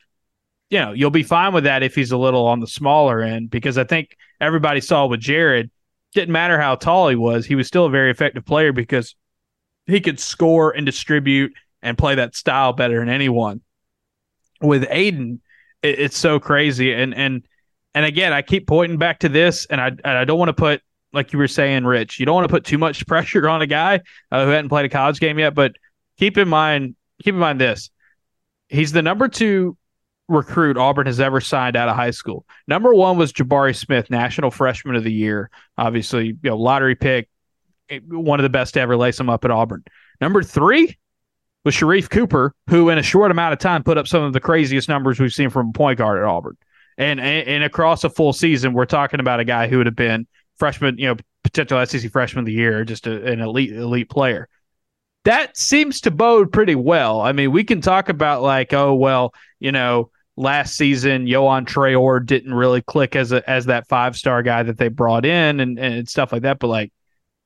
you 0.70 0.80
know 0.80 0.94
you'll 0.94 1.10
be 1.10 1.24
fine 1.24 1.54
with 1.54 1.66
that 1.66 1.84
if 1.84 1.96
he's 1.96 2.12
a 2.12 2.18
little 2.18 2.46
on 2.46 2.60
the 2.60 2.68
smaller 2.68 3.22
end 3.22 3.50
because 3.50 3.78
i 3.78 3.84
think 3.84 4.16
everybody 4.40 4.80
saw 4.80 5.06
with 5.06 5.20
jared 5.20 5.70
didn't 6.14 6.32
matter 6.32 6.60
how 6.60 6.76
tall 6.76 7.10
he 7.10 7.16
was 7.16 7.46
he 7.46 7.56
was 7.56 7.68
still 7.68 7.86
a 7.86 7.90
very 7.90 8.12
effective 8.12 8.46
player 8.46 8.72
because 8.72 9.16
he 9.90 10.00
could 10.00 10.20
score 10.20 10.72
and 10.72 10.86
distribute 10.86 11.54
and 11.82 11.98
play 11.98 12.16
that 12.16 12.36
style 12.36 12.74
better 12.74 13.00
than 13.00 13.10
anyone. 13.10 13.62
With 14.62 14.86
Aden, 14.90 15.42
it, 15.82 16.00
it's 16.00 16.18
so 16.18 16.40
crazy. 16.40 16.94
And 16.94 17.14
and 17.14 17.44
and 17.96 18.06
again 18.06 18.32
i 18.32 18.44
keep 18.44 18.68
pointing 18.68 19.00
back 19.00 19.18
to 19.18 19.30
this 19.30 19.66
and 19.66 19.82
i 19.82 19.88
and 19.88 20.00
i 20.06 20.24
don't 20.24 20.38
want 20.38 20.50
to 20.50 20.54
put 20.54 20.80
like 21.12 21.34
you 21.34 21.40
were 21.40 21.48
saying 21.48 21.86
rich 21.86 22.20
you 22.20 22.26
don't 22.26 22.36
want 22.36 22.48
to 22.48 22.54
put 22.54 22.64
too 22.64 22.78
much 22.78 23.06
pressure 23.08 23.50
on 23.50 23.64
a 23.64 23.68
guy 23.68 24.00
uh, 24.32 24.46
who 24.46 24.52
hadn't 24.52 24.70
played 24.70 24.86
a 24.86 24.90
college 24.90 25.20
game 25.20 25.40
yet 25.40 25.56
but 25.56 25.72
keep 26.16 26.38
in 26.38 26.48
mind 26.48 26.96
keep 27.24 27.34
in 27.34 27.40
mind 27.40 27.60
this. 27.60 27.90
He's 28.68 28.92
the 28.92 29.02
number 29.02 29.28
two 29.28 29.78
recruit 30.30 30.78
Auburn 30.78 31.08
has 31.08 31.20
ever 31.20 31.42
signed 31.42 31.76
out 31.76 31.90
of 31.90 31.96
high 31.96 32.12
school. 32.12 32.46
Number 32.68 32.94
one 32.94 33.18
was 33.18 33.34
Jabari 33.34 33.76
Smith, 33.76 34.10
National 34.10 34.52
Freshman 34.52 34.96
of 34.96 35.04
the 35.04 35.12
Year. 35.12 35.50
Obviously, 35.78 36.28
you 36.28 36.38
know, 36.44 36.58
lottery 36.58 36.96
pick, 36.96 37.28
one 38.08 38.40
of 38.40 38.44
the 38.44 38.50
best 38.50 38.76
to 38.76 38.80
ever 38.80 38.96
lace 38.96 39.20
him 39.20 39.30
up 39.30 39.44
at 39.44 39.52
Auburn. 39.52 39.84
Number 40.22 40.44
three 40.44 40.98
was 41.66 41.74
Sharife 41.74 42.10
Cooper, 42.10 42.54
who 42.70 42.90
in 42.90 42.98
a 42.98 43.04
short 43.04 43.32
amount 43.32 43.54
of 43.54 43.60
time 43.60 43.84
put 43.84 43.98
up 43.98 44.08
some 44.08 44.24
of 44.24 44.34
the 44.34 44.40
craziest 44.40 44.88
numbers 44.88 45.20
we've 45.20 45.34
seen 45.34 45.50
from 45.50 45.70
a 45.70 45.74
point 45.74 45.98
guard 45.98 46.20
at 46.20 46.26
Auburn. 46.26 46.58
And, 46.98 47.20
and, 47.20 47.48
and 47.48 47.64
across 47.64 48.04
a 48.04 48.10
full 48.10 48.34
season, 48.34 48.74
we're 48.74 48.86
talking 48.86 49.20
about 49.20 49.40
a 49.40 49.46
guy 49.46 49.68
who 49.68 49.78
would 49.78 49.88
have 49.88 49.96
been 49.96 50.28
freshman, 50.58 50.98
you 50.98 51.08
know, 51.08 51.16
potential 51.44 51.84
SEC 51.86 52.12
freshman 52.12 52.44
of 52.44 52.46
the 52.46 52.54
year, 52.54 52.84
just 52.84 53.08
a, 53.08 53.26
an 53.26 53.40
elite 53.40 53.74
elite 53.74 54.10
player 54.10 54.48
that 55.30 55.56
seems 55.56 56.02
to 56.02 56.10
bode 56.10 56.52
pretty 56.52 56.74
well. 56.74 57.22
I 57.22 57.34
mean, 57.34 57.52
we 57.52 57.64
can 57.64 57.82
talk 57.82 58.10
about 58.10 58.42
like, 58.42 58.74
oh 58.74 58.96
well, 58.96 59.36
you 59.60 59.72
know, 59.72 60.10
last 60.36 60.76
season, 60.76 61.28
Yohan 61.28 61.68
Traore 61.68 62.26
didn't 62.26 62.52
really 62.52 62.82
click 62.82 63.16
as 63.16 63.32
a 63.32 63.48
as 63.48 63.68
that 63.68 63.88
five 63.88 64.18
star 64.18 64.42
guy 64.42 64.64
that 64.64 64.80
they 64.80 64.88
brought 64.88 65.26
in 65.26 65.60
and, 65.60 65.78
and 65.78 66.10
stuff 66.10 66.32
like 66.34 66.42
that. 66.42 66.58
But 66.58 66.70
like 66.70 66.92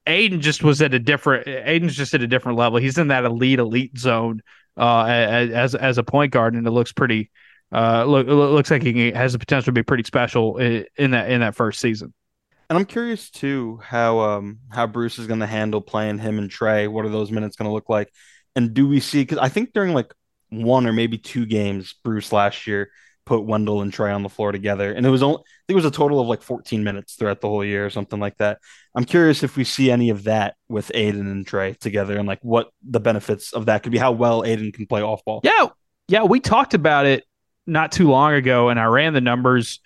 Aden 0.07 0.39
just 0.39 0.63
was 0.63 0.81
at 0.81 0.93
a 0.93 0.99
different 0.99 1.45
Aden's 1.45 1.93
just 1.93 2.13
at 2.13 2.21
a 2.21 2.27
different 2.27 2.57
level. 2.57 2.79
He's 2.79 2.97
in 2.97 3.09
that 3.09 3.25
elite 3.25 3.59
elite 3.59 3.97
zone 3.97 4.41
uh, 4.77 5.03
as 5.03 5.75
as 5.75 5.97
a 5.97 6.03
point 6.03 6.31
guard, 6.31 6.53
and 6.53 6.65
it 6.65 6.71
looks 6.71 6.93
pretty. 6.93 7.31
Uh, 7.69 8.05
look, 8.05 8.27
looks 8.27 8.71
like 8.71 8.83
he 8.83 9.11
has 9.11 9.33
the 9.33 9.39
potential 9.39 9.65
to 9.65 9.71
be 9.73 9.83
pretty 9.83 10.03
special 10.03 10.55
in 10.57 11.11
that 11.11 11.29
in 11.29 11.41
that 11.41 11.55
first 11.55 11.81
season. 11.81 12.13
And 12.69 12.77
I'm 12.77 12.85
curious 12.85 13.29
too 13.29 13.79
how 13.83 14.19
um 14.19 14.59
how 14.71 14.87
Bruce 14.87 15.19
is 15.19 15.27
going 15.27 15.41
to 15.41 15.47
handle 15.47 15.81
playing 15.81 16.19
him 16.19 16.37
and 16.37 16.49
Trey. 16.49 16.87
What 16.87 17.05
are 17.05 17.09
those 17.09 17.31
minutes 17.31 17.55
going 17.55 17.69
to 17.69 17.73
look 17.73 17.89
like? 17.89 18.11
And 18.55 18.73
do 18.73 18.87
we 18.87 18.99
see? 18.99 19.21
Because 19.21 19.37
I 19.37 19.49
think 19.49 19.73
during 19.73 19.93
like 19.93 20.13
one 20.49 20.87
or 20.87 20.93
maybe 20.93 21.17
two 21.17 21.45
games, 21.45 21.95
Bruce 22.03 22.31
last 22.31 22.67
year 22.67 22.91
put 23.25 23.45
Wendell 23.45 23.81
and 23.81 23.93
Trey 23.93 24.11
on 24.11 24.23
the 24.23 24.29
floor 24.29 24.51
together, 24.51 24.91
and 24.91 25.05
it 25.05 25.09
was 25.09 25.23
only 25.23 25.37
I 25.37 25.63
think 25.67 25.75
it 25.75 25.75
was 25.75 25.85
a 25.85 25.91
total 25.91 26.19
of 26.19 26.27
like 26.27 26.41
14 26.41 26.83
minutes 26.83 27.15
throughout 27.15 27.41
the 27.41 27.47
whole 27.47 27.63
year 27.63 27.85
or 27.85 27.89
something 27.89 28.19
like 28.19 28.37
that. 28.37 28.59
I'm 28.95 29.05
curious 29.05 29.43
if 29.43 29.55
we 29.55 29.63
see 29.63 29.89
any 29.91 30.09
of 30.09 30.25
that 30.25 30.55
with 30.67 30.91
Aden 30.93 31.27
and 31.27 31.47
Trey 31.47 31.73
together, 31.73 32.17
and 32.17 32.27
like 32.27 32.39
what 32.41 32.69
the 32.87 32.99
benefits 32.99 33.53
of 33.53 33.67
that 33.67 33.83
could 33.83 33.91
be. 33.91 33.97
How 33.97 34.11
well 34.11 34.43
Aden 34.43 34.71
can 34.71 34.87
play 34.87 35.01
off 35.01 35.23
ball. 35.25 35.41
Yeah, 35.43 35.67
yeah, 36.07 36.23
we 36.23 36.39
talked 36.39 36.73
about 36.73 37.05
it 37.05 37.23
not 37.65 37.91
too 37.91 38.09
long 38.09 38.33
ago, 38.33 38.69
and 38.69 38.79
I 38.79 38.85
ran 38.85 39.13
the 39.13 39.21
numbers. 39.21 39.79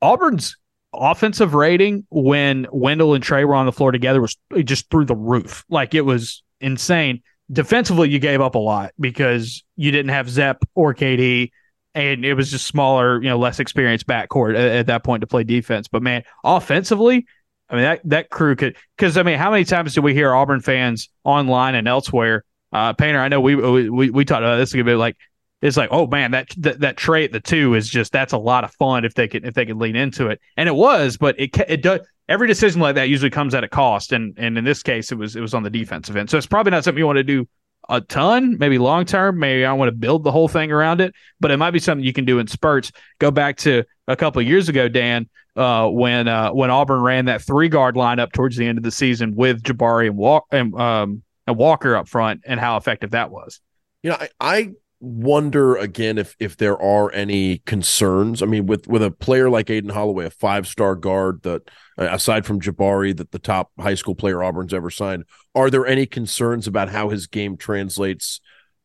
Auburn's 0.00 0.56
offensive 0.94 1.54
rating 1.54 2.06
when 2.10 2.66
Wendell 2.70 3.14
and 3.14 3.22
Tre 3.22 3.44
were 3.44 3.54
on 3.54 3.66
the 3.66 3.72
floor 3.72 3.92
together 3.92 4.20
was 4.20 4.36
just 4.64 4.90
through 4.90 5.06
the 5.06 5.16
roof. 5.16 5.64
Like 5.68 5.94
it 5.94 6.02
was 6.02 6.42
insane. 6.60 7.22
Defensively, 7.50 8.08
you 8.08 8.18
gave 8.18 8.40
up 8.40 8.54
a 8.54 8.58
lot 8.58 8.92
because 8.98 9.64
you 9.76 9.90
didn't 9.90 10.10
have 10.10 10.28
Zep 10.30 10.62
or 10.74 10.94
KD, 10.94 11.50
and 11.94 12.24
it 12.24 12.34
was 12.34 12.50
just 12.50 12.66
smaller, 12.66 13.22
you 13.22 13.28
know, 13.28 13.38
less 13.38 13.60
experienced 13.60 14.06
backcourt 14.06 14.54
at, 14.54 14.64
at 14.64 14.86
that 14.86 15.04
point 15.04 15.20
to 15.22 15.26
play 15.26 15.44
defense. 15.44 15.88
But 15.88 16.02
man, 16.02 16.22
offensively, 16.44 17.26
I 17.68 17.74
mean 17.74 17.84
that 17.84 18.00
that 18.04 18.30
crew 18.30 18.56
could 18.56 18.76
because 18.96 19.16
I 19.16 19.22
mean, 19.22 19.38
how 19.38 19.50
many 19.50 19.64
times 19.64 19.94
do 19.94 20.02
we 20.02 20.14
hear 20.14 20.34
Auburn 20.34 20.60
fans 20.60 21.08
online 21.24 21.74
and 21.74 21.88
elsewhere? 21.88 22.44
Uh, 22.72 22.94
Painter, 22.94 23.20
I 23.20 23.28
know 23.28 23.40
we 23.40 23.54
we 23.54 24.10
we 24.10 24.24
talked 24.24 24.42
about 24.42 24.56
this 24.56 24.74
a 24.74 24.82
bit. 24.82 24.96
Like 24.96 25.16
it's 25.62 25.76
like, 25.76 25.88
oh 25.92 26.06
man, 26.06 26.32
that 26.32 26.48
that, 26.58 26.80
that 26.80 26.96
tray 26.96 27.24
at 27.24 27.32
the 27.32 27.40
two 27.40 27.74
is 27.74 27.88
just 27.88 28.12
that's 28.12 28.32
a 28.32 28.38
lot 28.38 28.64
of 28.64 28.72
fun 28.74 29.04
if 29.04 29.14
they 29.14 29.28
could 29.28 29.46
if 29.46 29.54
they 29.54 29.64
could 29.64 29.76
lean 29.76 29.96
into 29.96 30.28
it, 30.28 30.40
and 30.56 30.68
it 30.68 30.74
was, 30.74 31.16
but 31.16 31.38
it 31.38 31.56
it 31.68 31.82
does 31.82 32.00
every 32.28 32.48
decision 32.48 32.80
like 32.80 32.96
that 32.96 33.08
usually 33.08 33.30
comes 33.30 33.54
at 33.54 33.64
a 33.64 33.68
cost, 33.68 34.12
and 34.12 34.34
and 34.36 34.58
in 34.58 34.64
this 34.64 34.82
case, 34.82 35.12
it 35.12 35.16
was 35.16 35.36
it 35.36 35.40
was 35.40 35.54
on 35.54 35.62
the 35.62 35.70
defensive 35.70 36.16
end, 36.16 36.28
so 36.28 36.36
it's 36.36 36.46
probably 36.46 36.70
not 36.70 36.84
something 36.84 36.98
you 36.98 37.06
want 37.06 37.18
to 37.18 37.24
do 37.24 37.48
a 37.88 38.00
ton, 38.00 38.56
maybe 38.58 38.78
long 38.78 39.04
term. 39.04 39.38
Maybe 39.38 39.64
I 39.64 39.72
want 39.72 39.88
to 39.88 39.96
build 39.96 40.24
the 40.24 40.32
whole 40.32 40.48
thing 40.48 40.72
around 40.72 41.00
it, 41.00 41.14
but 41.40 41.50
it 41.50 41.56
might 41.56 41.72
be 41.72 41.78
something 41.78 42.04
you 42.04 42.12
can 42.12 42.24
do 42.24 42.38
in 42.38 42.46
spurts. 42.46 42.92
Go 43.18 43.30
back 43.30 43.56
to 43.58 43.84
a 44.08 44.16
couple 44.16 44.42
years 44.42 44.68
ago, 44.68 44.88
Dan, 44.88 45.28
uh, 45.56 45.88
when 45.88 46.28
uh, 46.28 46.50
when 46.50 46.70
Auburn 46.70 47.02
ran 47.02 47.26
that 47.26 47.42
three 47.42 47.68
guard 47.68 47.94
lineup 47.94 48.32
towards 48.32 48.56
the 48.56 48.66
end 48.66 48.78
of 48.78 48.84
the 48.84 48.90
season 48.90 49.34
with 49.34 49.62
Jabari 49.62 50.06
and, 50.06 50.16
Walk- 50.16 50.46
and, 50.50 50.74
um, 50.74 51.22
and 51.46 51.56
Walker 51.56 51.96
up 51.96 52.08
front, 52.08 52.42
and 52.46 52.58
how 52.58 52.76
effective 52.76 53.10
that 53.10 53.30
was. 53.30 53.60
You 54.02 54.10
know, 54.10 54.16
I, 54.18 54.28
I 54.40 54.70
wonder 55.02 55.74
again 55.74 56.16
if 56.16 56.36
if 56.38 56.56
there 56.56 56.80
are 56.80 57.12
any 57.12 57.58
concerns. 57.58 58.42
I 58.42 58.46
mean, 58.46 58.66
with 58.66 58.86
with 58.86 59.02
a 59.02 59.10
player 59.10 59.50
like 59.50 59.68
Aden 59.68 59.90
Holloway, 59.90 60.26
a 60.26 60.30
five 60.30 60.66
star 60.66 60.94
guard 60.94 61.42
that 61.42 61.68
aside 61.98 62.46
from 62.46 62.60
Jabari, 62.60 63.14
that 63.16 63.32
the 63.32 63.40
top 63.40 63.72
high 63.78 63.96
school 63.96 64.14
player 64.14 64.42
Auburn's 64.42 64.72
ever 64.72 64.90
signed, 64.90 65.24
are 65.54 65.70
there 65.70 65.86
any 65.86 66.06
concerns 66.06 66.68
about 66.68 66.88
how 66.88 67.08
his 67.08 67.26
game 67.26 67.56
translates 67.56 68.40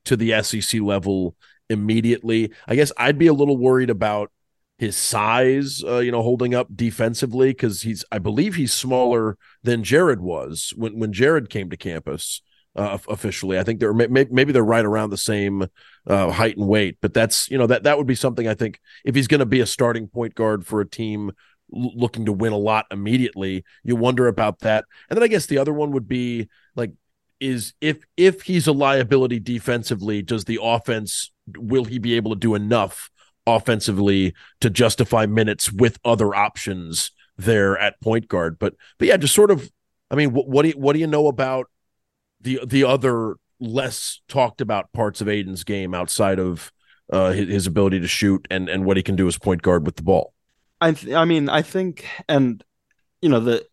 to 0.06 0.18
the 0.18 0.42
SEC 0.42 0.82
level 0.82 1.36
immediately? 1.70 2.52
I 2.68 2.76
guess 2.76 2.92
I'd 2.98 3.20
be 3.20 3.28
a 3.28 3.34
little 3.34 3.58
worried 3.58 3.92
about 3.92 4.32
his 4.80 4.96
size, 4.96 5.84
uh, 5.84 6.00
you 6.00 6.12
know, 6.12 6.24
holding 6.24 6.54
up 6.54 6.68
defensively 6.76 7.50
because 7.50 7.82
he's, 7.84 8.04
I 8.12 8.20
believe, 8.20 8.56
he's 8.56 8.74
smaller 8.74 9.38
than 9.64 9.84
Jared 9.84 10.22
was 10.22 10.74
when 10.76 10.98
when 10.98 11.14
Jared 11.14 11.52
came 11.52 11.70
to 11.70 11.78
campus 11.78 12.42
uh, 12.78 12.98
officially. 13.10 13.58
I 13.58 13.64
think 13.64 13.80
they're 13.80 13.94
maybe 13.94 14.52
they're 14.52 14.64
right 14.64 14.86
around 14.86 15.10
the 15.10 15.18
same 15.18 15.68
uh, 16.06 16.32
height 16.32 16.58
and 16.58 16.68
weight, 16.68 16.98
but 17.02 17.14
that's 17.14 17.50
you 17.50 17.58
know 17.58 17.68
that 17.68 17.84
that 17.84 17.98
would 17.98 18.08
be 18.08 18.16
something 18.16 18.48
I 18.48 18.54
think 18.54 18.80
if 19.04 19.16
he's 19.16 19.28
going 19.28 19.40
to 19.40 19.46
be 19.46 19.60
a 19.60 19.66
starting 19.66 20.08
point 20.08 20.36
guard 20.36 20.66
for 20.66 20.80
a 20.80 20.88
team 20.88 21.32
looking 21.70 22.26
to 22.26 22.32
win 22.32 22.54
a 22.54 22.58
lot 22.58 22.86
immediately, 22.92 23.66
you 23.84 23.96
wonder 23.96 24.28
about 24.28 24.60
that. 24.60 24.86
And 25.10 25.18
then 25.18 25.24
I 25.24 25.28
guess 25.28 25.48
the 25.48 25.58
other 25.58 25.74
one 25.74 25.92
would 25.92 26.08
be 26.08 26.48
like 26.76 26.92
is 27.40 27.74
if 27.82 28.04
if 28.16 28.44
he's 28.44 28.68
a 28.68 28.72
liability 28.72 29.40
defensively, 29.40 30.22
does 30.22 30.46
the 30.46 30.60
offense 30.62 31.32
will 31.58 31.86
he 31.86 31.98
be 31.98 32.14
able 32.14 32.32
to 32.32 32.40
do 32.40 32.56
enough 32.56 33.10
offensively 33.46 34.34
to 34.60 34.70
justify 34.70 35.26
minutes 35.26 35.72
with 35.72 36.00
other 36.06 36.36
options 36.36 37.12
there 37.38 37.78
at 37.78 38.00
point 38.02 38.28
guard? 38.28 38.60
But 38.60 38.76
but 39.00 39.08
yeah, 39.08 39.18
just 39.18 39.34
sort 39.36 39.50
of 39.50 39.72
I 40.12 40.16
mean, 40.16 40.32
what, 40.32 40.48
what 40.48 40.62
do 40.62 40.70
you 40.70 40.76
what 40.76 40.94
do 40.94 41.00
you 41.00 41.08
know 41.08 41.28
about 41.28 41.70
the 42.42 42.60
the 42.66 42.84
other 42.84 43.36
less 43.60 44.22
talked 44.28 44.62
about 44.62 44.92
parts 44.94 45.22
of 45.22 45.28
Aden's 45.28 45.64
game 45.64 45.94
outside 45.94 46.40
of 46.40 46.72
uh, 47.12 47.32
his, 47.32 47.50
his, 47.50 47.68
ability 47.68 48.00
to 48.00 48.08
shoot 48.08 48.46
and 48.52 48.70
and 48.70 48.86
what 48.86 48.98
he 48.98 49.04
can 49.04 49.16
do 49.16 49.28
as 49.28 49.38
point 49.38 49.62
guard 49.62 49.86
with 49.86 49.96
the 49.96 50.04
ball. 50.04 50.34
I 50.80 50.92
th- 50.92 51.16
I 51.16 51.26
mean 51.26 51.50
I 51.50 51.62
think 51.62 52.06
and 52.28 52.64
you 53.22 53.30
know 53.30 53.40
the 53.40 53.66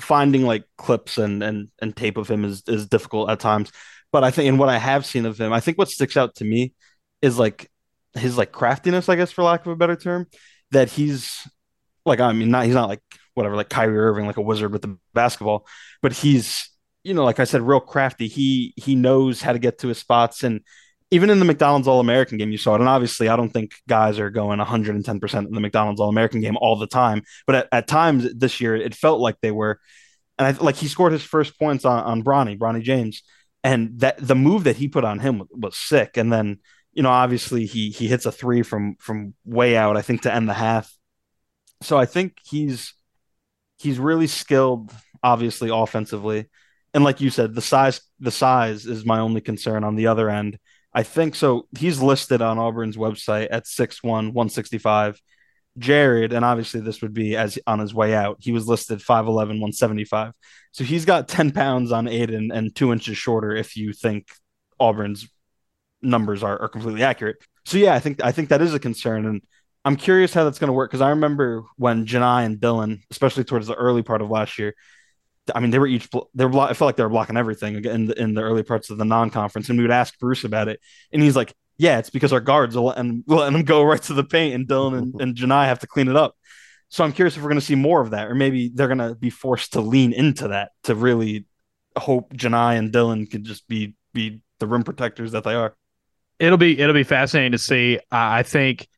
finding 0.00 0.42
like 0.42 0.64
clips 0.78 1.18
and 1.18 1.42
and 1.42 1.68
and 1.80 1.94
tape 1.94 2.16
of 2.16 2.28
him 2.28 2.44
is 2.44 2.62
is 2.66 2.88
difficult 2.88 3.30
at 3.30 3.40
times, 3.40 3.70
but 4.12 4.24
I 4.24 4.30
think 4.30 4.48
in 4.48 4.58
what 4.58 4.68
I 4.68 4.78
have 4.78 5.06
seen 5.06 5.26
of 5.26 5.38
him, 5.38 5.52
I 5.52 5.60
think 5.60 5.78
what 5.78 5.90
sticks 5.90 6.16
out 6.16 6.34
to 6.36 6.44
me 6.44 6.72
is 7.22 7.38
like 7.38 7.70
his 8.14 8.36
like 8.36 8.50
craftiness, 8.50 9.08
I 9.08 9.16
guess 9.16 9.30
for 9.30 9.42
lack 9.42 9.60
of 9.66 9.72
a 9.72 9.76
better 9.76 9.96
term, 9.96 10.26
that 10.70 10.90
he's 10.90 11.46
like 12.04 12.20
I 12.20 12.32
mean 12.32 12.50
not 12.50 12.64
he's 12.64 12.74
not 12.74 12.88
like 12.88 13.02
whatever 13.34 13.56
like 13.56 13.68
Kyrie 13.68 13.98
Irving 13.98 14.26
like 14.26 14.38
a 14.38 14.42
wizard 14.42 14.72
with 14.72 14.82
the 14.82 14.98
basketball, 15.14 15.66
but 16.02 16.12
he's 16.12 16.69
you 17.02 17.14
know, 17.14 17.24
like 17.24 17.40
I 17.40 17.44
said, 17.44 17.62
real 17.62 17.80
crafty. 17.80 18.28
He 18.28 18.74
he 18.76 18.94
knows 18.94 19.40
how 19.40 19.52
to 19.52 19.58
get 19.58 19.78
to 19.78 19.88
his 19.88 19.98
spots, 19.98 20.42
and 20.42 20.60
even 21.10 21.30
in 21.30 21.38
the 21.38 21.44
McDonald's 21.44 21.88
All 21.88 22.00
American 22.00 22.38
game, 22.38 22.52
you 22.52 22.58
saw 22.58 22.74
it. 22.74 22.80
And 22.80 22.88
obviously, 22.88 23.28
I 23.28 23.36
don't 23.36 23.50
think 23.50 23.72
guys 23.88 24.18
are 24.18 24.30
going 24.30 24.58
110 24.58 25.20
percent 25.20 25.48
in 25.48 25.54
the 25.54 25.60
McDonald's 25.60 26.00
All 26.00 26.08
American 26.08 26.40
game 26.40 26.56
all 26.58 26.76
the 26.76 26.86
time, 26.86 27.22
but 27.46 27.56
at, 27.56 27.68
at, 27.72 27.88
times 27.88 28.32
this 28.34 28.60
year, 28.60 28.76
it 28.76 28.94
felt 28.94 29.20
like 29.20 29.36
they 29.40 29.50
were. 29.50 29.80
And 30.38 30.46
I 30.46 30.62
like 30.62 30.76
he 30.76 30.88
scored 30.88 31.12
his 31.12 31.22
first 31.22 31.58
points 31.58 31.84
on 31.84 32.02
on 32.02 32.22
Bronny, 32.22 32.58
Bronny 32.58 32.82
James, 32.82 33.22
and 33.64 33.98
that 34.00 34.16
the 34.18 34.36
move 34.36 34.64
that 34.64 34.76
he 34.76 34.88
put 34.88 35.04
on 35.04 35.18
him 35.18 35.38
was, 35.38 35.48
was 35.52 35.76
sick. 35.76 36.16
And 36.16 36.32
then 36.32 36.58
you 36.92 37.02
know, 37.02 37.10
obviously, 37.10 37.66
he 37.66 37.90
he 37.90 38.08
hits 38.08 38.26
a 38.26 38.32
three 38.32 38.62
from 38.62 38.96
from 39.00 39.34
way 39.44 39.76
out, 39.76 39.96
I 39.96 40.02
think, 40.02 40.22
to 40.22 40.34
end 40.34 40.48
the 40.48 40.54
half. 40.54 40.92
So 41.82 41.98
I 41.98 42.04
think 42.06 42.36
he's 42.44 42.94
he's 43.78 43.98
really 43.98 44.26
skilled, 44.26 44.92
obviously, 45.22 45.70
offensively 45.70 46.48
and 46.94 47.04
like 47.04 47.20
you 47.20 47.30
said, 47.30 47.54
the 47.54 47.62
size 47.62 48.00
the 48.18 48.30
size 48.30 48.86
is 48.86 49.04
my 49.04 49.20
only 49.20 49.40
concern 49.40 49.84
on 49.84 49.96
the 49.96 50.08
other 50.08 50.28
end. 50.28 50.58
I 50.92 51.04
think 51.04 51.34
so. 51.34 51.68
He's 51.78 52.00
listed 52.00 52.42
on 52.42 52.58
Auburn's 52.58 52.96
website 52.96 53.48
at 53.50 53.66
6'1, 53.66 54.02
165. 54.02 55.20
Jared, 55.78 56.32
and 56.32 56.44
obviously 56.44 56.80
this 56.80 57.00
would 57.00 57.14
be 57.14 57.36
as 57.36 57.58
on 57.66 57.78
his 57.78 57.94
way 57.94 58.14
out, 58.14 58.38
he 58.40 58.50
was 58.50 58.66
listed 58.66 58.98
5'11, 58.98 59.26
175. 59.26 60.32
So 60.72 60.84
he's 60.84 61.04
got 61.04 61.28
10 61.28 61.52
pounds 61.52 61.92
on 61.92 62.08
Aden 62.08 62.50
and 62.52 62.74
two 62.74 62.92
inches 62.92 63.16
shorter 63.16 63.54
if 63.54 63.76
you 63.76 63.92
think 63.92 64.28
Auburn's 64.80 65.28
numbers 66.02 66.42
are, 66.42 66.60
are 66.60 66.68
completely 66.68 67.02
accurate. 67.02 67.36
So 67.64 67.78
yeah, 67.78 67.94
I 67.94 68.00
think 68.00 68.22
I 68.22 68.32
think 68.32 68.48
that 68.48 68.62
is 68.62 68.74
a 68.74 68.80
concern. 68.80 69.26
And 69.26 69.42
I'm 69.84 69.96
curious 69.96 70.34
how 70.34 70.44
that's 70.44 70.58
going 70.58 70.68
to 70.68 70.74
work 70.74 70.90
because 70.90 71.00
I 71.00 71.10
remember 71.10 71.62
when 71.76 72.04
Johni 72.04 72.46
and 72.46 72.58
Dylan, 72.58 73.00
especially 73.10 73.44
towards 73.44 73.66
the 73.66 73.74
early 73.74 74.02
part 74.02 74.22
of 74.22 74.30
last 74.30 74.58
year, 74.58 74.74
I 75.54 75.60
mean, 75.60 75.70
they 75.70 75.78
were 75.78 75.86
each 75.86 76.08
they 76.34 76.44
were. 76.44 76.58
I 76.60 76.72
felt 76.72 76.88
like 76.88 76.96
they 76.96 77.02
were 77.02 77.08
blocking 77.08 77.36
everything 77.36 77.84
in 77.84 78.06
the, 78.06 78.20
in 78.20 78.34
the 78.34 78.42
early 78.42 78.62
parts 78.62 78.90
of 78.90 78.98
the 78.98 79.04
non-conference, 79.04 79.68
and 79.68 79.78
we 79.78 79.84
would 79.84 79.90
ask 79.90 80.18
Bruce 80.18 80.44
about 80.44 80.68
it, 80.68 80.80
and 81.12 81.22
he's 81.22 81.36
like, 81.36 81.54
"Yeah, 81.78 81.98
it's 81.98 82.10
because 82.10 82.32
our 82.32 82.40
guards 82.40 82.76
will 82.76 82.86
let, 82.86 82.98
and 82.98 83.24
letting 83.28 83.52
them 83.54 83.64
go 83.64 83.82
right 83.82 84.02
to 84.02 84.14
the 84.14 84.24
paint, 84.24 84.54
and 84.54 84.68
Dylan 84.68 84.98
and, 84.98 85.20
and 85.20 85.36
Johni 85.36 85.66
have 85.66 85.80
to 85.80 85.86
clean 85.86 86.08
it 86.08 86.16
up." 86.16 86.36
So 86.88 87.04
I'm 87.04 87.12
curious 87.12 87.36
if 87.36 87.42
we're 87.42 87.50
going 87.50 87.60
to 87.60 87.64
see 87.64 87.76
more 87.76 88.00
of 88.00 88.10
that, 88.10 88.28
or 88.28 88.34
maybe 88.34 88.68
they're 88.68 88.88
going 88.88 88.98
to 88.98 89.14
be 89.14 89.30
forced 89.30 89.74
to 89.74 89.80
lean 89.80 90.12
into 90.12 90.48
that 90.48 90.72
to 90.84 90.94
really 90.94 91.46
hope 91.96 92.32
Johni 92.34 92.78
and 92.78 92.92
Dylan 92.92 93.30
could 93.30 93.44
just 93.44 93.68
be 93.68 93.94
be 94.12 94.40
the 94.58 94.66
rim 94.66 94.82
protectors 94.82 95.32
that 95.32 95.44
they 95.44 95.54
are. 95.54 95.76
It'll 96.38 96.58
be 96.58 96.78
it'll 96.78 96.94
be 96.94 97.04
fascinating 97.04 97.52
to 97.52 97.58
see. 97.58 97.98
Uh, 97.98 98.00
I 98.10 98.42
think 98.42 98.88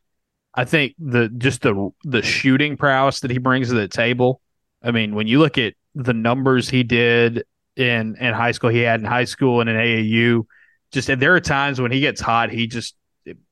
I 0.54 0.64
think 0.64 0.94
the 0.98 1.28
just 1.28 1.62
the 1.62 1.90
the 2.04 2.22
shooting 2.22 2.76
prowess 2.76 3.20
that 3.20 3.30
he 3.30 3.38
brings 3.38 3.68
to 3.68 3.74
the 3.74 3.88
table. 3.88 4.40
I 4.82 4.90
mean, 4.90 5.14
when 5.14 5.26
you 5.26 5.38
look 5.38 5.58
at 5.58 5.74
the 5.94 6.14
numbers 6.14 6.68
he 6.68 6.82
did 6.82 7.44
in 7.76 8.16
in 8.16 8.34
high 8.34 8.52
school, 8.52 8.70
he 8.70 8.80
had 8.80 9.00
in 9.00 9.06
high 9.06 9.24
school 9.24 9.60
and 9.60 9.68
in 9.68 9.76
AAU. 9.76 10.46
Just 10.92 11.08
and 11.08 11.20
there 11.20 11.34
are 11.34 11.40
times 11.40 11.80
when 11.80 11.92
he 11.92 12.00
gets 12.00 12.20
hot, 12.20 12.50
he 12.50 12.66
just 12.66 12.94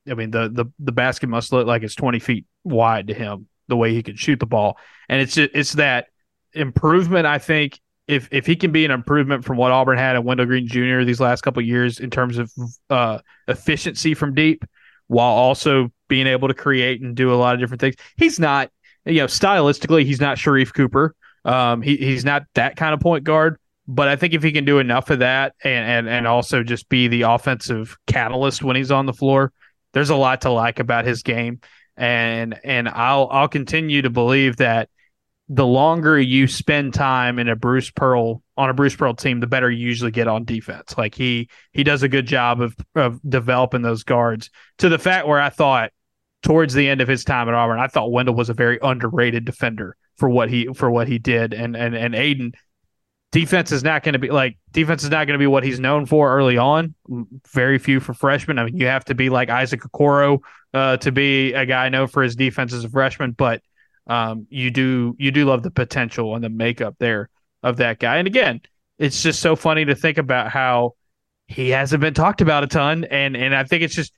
I 0.09 0.13
mean 0.13 0.31
the 0.31 0.49
the 0.49 0.65
the 0.79 0.91
basket 0.91 1.27
must 1.27 1.51
look 1.51 1.67
like 1.67 1.83
it's 1.83 1.95
twenty 1.95 2.19
feet 2.19 2.45
wide 2.63 3.07
to 3.07 3.13
him 3.13 3.47
the 3.67 3.77
way 3.77 3.93
he 3.93 4.03
can 4.03 4.15
shoot 4.15 4.39
the 4.39 4.45
ball, 4.45 4.77
and 5.09 5.21
it's 5.21 5.37
it's 5.37 5.73
that 5.73 6.07
improvement. 6.53 7.25
I 7.25 7.37
think 7.37 7.79
if 8.07 8.27
if 8.31 8.45
he 8.45 8.55
can 8.55 8.71
be 8.71 8.85
an 8.85 8.91
improvement 8.91 9.45
from 9.45 9.57
what 9.57 9.71
Auburn 9.71 9.97
had 9.97 10.15
at 10.15 10.23
Wendell 10.23 10.45
Green 10.45 10.67
Jr. 10.67 11.03
these 11.03 11.19
last 11.19 11.41
couple 11.41 11.61
years 11.61 11.99
in 11.99 12.09
terms 12.09 12.37
of 12.37 12.51
uh, 12.89 13.19
efficiency 13.47 14.13
from 14.13 14.35
deep, 14.35 14.65
while 15.07 15.31
also 15.31 15.91
being 16.07 16.27
able 16.27 16.47
to 16.47 16.53
create 16.53 17.01
and 17.01 17.15
do 17.15 17.33
a 17.33 17.35
lot 17.35 17.53
of 17.53 17.59
different 17.59 17.81
things. 17.81 17.95
He's 18.17 18.39
not, 18.39 18.69
you 19.05 19.19
know, 19.19 19.25
stylistically, 19.25 20.05
he's 20.05 20.21
not 20.21 20.37
Sharife 20.37 20.73
Cooper. 20.73 21.15
Um, 21.43 21.81
he, 21.81 21.97
he's 21.97 22.25
not 22.25 22.43
that 22.55 22.75
kind 22.75 22.93
of 22.93 22.99
point 22.99 23.23
guard, 23.23 23.57
but 23.87 24.07
I 24.07 24.15
think 24.15 24.33
if 24.33 24.43
he 24.43 24.51
can 24.51 24.65
do 24.65 24.79
enough 24.79 25.09
of 25.09 25.19
that 25.19 25.53
and, 25.63 26.07
and 26.07 26.09
and 26.09 26.27
also 26.27 26.63
just 26.63 26.87
be 26.89 27.07
the 27.07 27.23
offensive 27.23 27.97
catalyst 28.07 28.63
when 28.63 28.75
he's 28.75 28.91
on 28.91 29.05
the 29.05 29.13
floor, 29.13 29.51
there's 29.93 30.09
a 30.09 30.15
lot 30.15 30.41
to 30.41 30.51
like 30.51 30.79
about 30.79 31.05
his 31.05 31.23
game. 31.23 31.59
And 31.97 32.59
and 32.63 32.87
I'll 32.87 33.27
I'll 33.31 33.47
continue 33.47 34.01
to 34.03 34.09
believe 34.09 34.57
that 34.57 34.89
the 35.49 35.65
longer 35.65 36.17
you 36.17 36.47
spend 36.47 36.93
time 36.93 37.37
in 37.37 37.49
a 37.49 37.55
Bruce 37.57 37.91
Pearl 37.91 38.41
on 38.55 38.69
a 38.69 38.73
Bruce 38.73 38.95
Pearl 38.95 39.13
team, 39.13 39.41
the 39.41 39.47
better 39.47 39.69
you 39.69 39.85
usually 39.85 40.11
get 40.11 40.29
on 40.29 40.45
defense. 40.45 40.95
Like 40.97 41.13
he 41.13 41.49
he 41.73 41.83
does 41.83 42.03
a 42.03 42.07
good 42.07 42.25
job 42.25 42.61
of 42.61 42.75
of 42.95 43.19
developing 43.27 43.81
those 43.81 44.03
guards 44.03 44.49
to 44.77 44.87
the 44.87 44.99
fact 44.99 45.27
where 45.27 45.41
I 45.41 45.49
thought 45.49 45.91
towards 46.43 46.73
the 46.73 46.87
end 46.87 47.01
of 47.01 47.07
his 47.07 47.23
time 47.23 47.47
at 47.47 47.53
Auburn, 47.53 47.79
I 47.79 47.87
thought 47.87 48.11
Wendell 48.11 48.35
was 48.35 48.49
a 48.49 48.53
very 48.53 48.79
underrated 48.81 49.45
defender 49.45 49.95
for 50.17 50.29
what 50.29 50.49
he 50.49 50.67
for 50.73 50.89
what 50.89 51.07
he 51.07 51.19
did. 51.19 51.53
And 51.53 51.75
and 51.75 51.95
and 51.95 52.15
Aden 52.15 52.53
defense 53.31 53.71
is 53.71 53.83
not 53.83 54.03
going 54.03 54.13
to 54.13 54.19
be 54.19 54.29
like 54.29 54.57
defense 54.71 55.03
is 55.03 55.09
not 55.09 55.25
going 55.25 55.35
to 55.35 55.41
be 55.41 55.47
what 55.47 55.63
he's 55.63 55.79
known 55.79 56.05
for 56.05 56.35
early 56.35 56.57
on. 56.57 56.95
Very 57.53 57.77
few 57.77 57.99
for 57.99 58.13
freshmen. 58.13 58.59
I 58.59 58.65
mean, 58.65 58.77
you 58.77 58.87
have 58.87 59.05
to 59.05 59.15
be 59.15 59.29
like 59.29 59.49
Isaac 59.49 59.81
Okoro 59.81 60.39
uh, 60.73 60.97
to 60.97 61.11
be 61.11 61.53
a 61.53 61.65
guy 61.65 61.89
known 61.89 62.07
for 62.07 62.23
his 62.23 62.35
defense 62.35 62.73
as 62.73 62.83
a 62.83 62.89
freshman, 62.89 63.31
but 63.31 63.61
um, 64.07 64.47
you 64.49 64.71
do 64.71 65.15
you 65.17 65.31
do 65.31 65.45
love 65.45 65.63
the 65.63 65.71
potential 65.71 66.35
and 66.35 66.43
the 66.43 66.49
makeup 66.49 66.95
there 66.99 67.29
of 67.63 67.77
that 67.77 67.99
guy. 67.99 68.17
And 68.17 68.27
again, 68.27 68.61
it's 68.97 69.21
just 69.23 69.39
so 69.39 69.55
funny 69.55 69.85
to 69.85 69.95
think 69.95 70.17
about 70.17 70.49
how 70.49 70.95
he 71.47 71.69
hasn't 71.69 72.01
been 72.01 72.13
talked 72.13 72.41
about 72.41 72.63
a 72.63 72.67
ton, 72.67 73.03
and 73.05 73.35
and 73.35 73.55
I 73.55 73.63
think 73.63 73.83
it's 73.83 73.95
just 73.95 74.13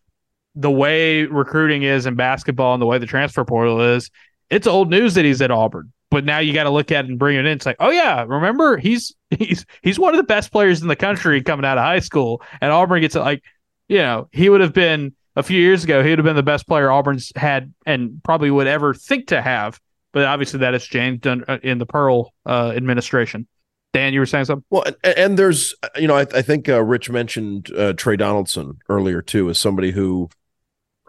the 0.55 0.71
way 0.71 1.23
recruiting 1.23 1.83
is 1.83 2.05
in 2.05 2.15
basketball 2.15 2.73
and 2.73 2.81
the 2.81 2.85
way 2.85 2.97
the 2.97 3.05
transfer 3.05 3.43
portal 3.43 3.81
is. 3.81 4.09
It's 4.49 4.67
old 4.67 4.89
news 4.89 5.15
that 5.15 5.25
he's 5.25 5.41
at 5.41 5.51
Auburn, 5.51 5.91
but 6.11 6.25
now 6.25 6.39
you 6.39 6.53
got 6.53 6.63
to 6.63 6.69
look 6.69 6.91
at 6.91 7.05
it 7.05 7.09
and 7.09 7.17
bring 7.17 7.37
it 7.37 7.45
in. 7.45 7.53
It's 7.53 7.65
like, 7.65 7.77
oh 7.79 7.89
yeah, 7.89 8.23
remember 8.27 8.77
he's 8.77 9.13
he's 9.29 9.65
he's 9.81 9.99
one 9.99 10.13
of 10.13 10.17
the 10.17 10.23
best 10.23 10.51
players 10.51 10.81
in 10.81 10.87
the 10.87 10.95
country 10.95 11.41
coming 11.41 11.65
out 11.65 11.77
of 11.77 11.83
high 11.83 11.99
school, 11.99 12.41
and 12.61 12.71
Auburn 12.71 13.01
gets 13.01 13.15
it 13.15 13.21
like, 13.21 13.43
you 13.87 13.97
know, 13.97 14.29
he 14.31 14.49
would 14.49 14.61
have 14.61 14.73
been 14.73 15.13
a 15.35 15.43
few 15.43 15.59
years 15.59 15.83
ago, 15.83 16.03
he 16.03 16.09
would 16.09 16.19
have 16.19 16.25
been 16.25 16.35
the 16.35 16.43
best 16.43 16.67
player 16.67 16.91
Auburn's 16.91 17.31
had 17.35 17.73
and 17.85 18.21
probably 18.23 18.51
would 18.51 18.67
ever 18.67 18.93
think 18.93 19.27
to 19.27 19.41
have. 19.41 19.79
But 20.11 20.25
obviously, 20.25 20.59
that 20.59 20.73
has 20.73 20.83
changed 20.83 21.25
uh, 21.25 21.57
in 21.63 21.79
the 21.79 21.87
Pearl 21.87 22.33
uh, 22.45 22.73
administration. 22.75 23.47
Dan, 23.93 24.13
you 24.13 24.19
were 24.19 24.25
saying 24.25 24.45
something? 24.45 24.65
Well, 24.69 24.85
and, 25.03 25.37
there's, 25.37 25.75
you 25.95 26.07
know, 26.07 26.15
I, 26.15 26.21
I 26.21 26.41
think 26.41 26.67
uh, 26.67 26.83
Rich 26.83 27.09
mentioned 27.09 27.71
uh, 27.75 27.93
Tre 27.93 28.15
Donaldson 28.15 28.79
earlier 28.89 29.21
too, 29.21 29.49
as 29.49 29.59
somebody 29.59 29.91
who 29.91 30.29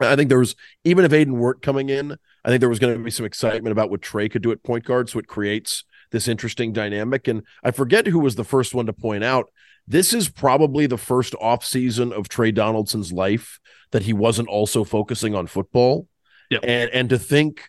I 0.01 0.17
think 0.17 0.29
there 0.29 0.39
was, 0.39 0.57
even 0.85 1.05
if 1.05 1.13
Aden 1.13 1.39
weren't 1.39 1.63
coming 1.63 1.89
in, 1.89 2.17
I 2.45 2.49
think 2.49 2.61
there 2.61 2.69
was 2.69 2.79
going 2.79 2.97
to 2.97 3.03
be 3.03 3.11
some 3.11 3.27
excitement 3.27 3.73
about 3.73 3.91
what 3.91 4.03
Tre 4.03 4.29
could 4.29 4.43
do 4.43 4.51
at 4.51 4.63
point 4.63 4.85
guard. 4.85 5.09
So 5.09 5.19
it 5.19 5.29
creates 5.29 5.85
this 6.11 6.29
interesting 6.29 6.73
dynamic. 6.73 7.29
And 7.29 7.43
I 7.63 7.71
forget 7.71 8.07
who 8.07 8.19
was 8.19 8.35
the 8.35 8.45
first 8.45 8.75
one 8.75 8.87
to 8.87 8.93
point 8.93 9.25
out 9.25 9.51
this 9.87 10.13
is 10.13 10.29
probably 10.29 10.87
the 10.87 10.99
first 10.99 11.35
offseason 11.35 12.13
of 12.13 12.29
Tre 12.29 12.51
Donaldson's 12.51 13.13
life 13.13 13.61
that 13.93 14.03
he 14.03 14.13
wasn't 14.13 14.49
also 14.49 14.83
focusing 14.83 15.35
on 15.35 15.47
football. 15.47 16.09
Yep. 16.51 16.61
And 16.65 16.91
and 16.91 17.09
to 17.11 17.19
think, 17.19 17.69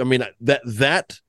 I 0.00 0.04
mean 0.04 0.24
that 0.40 0.62
that 0.64 1.20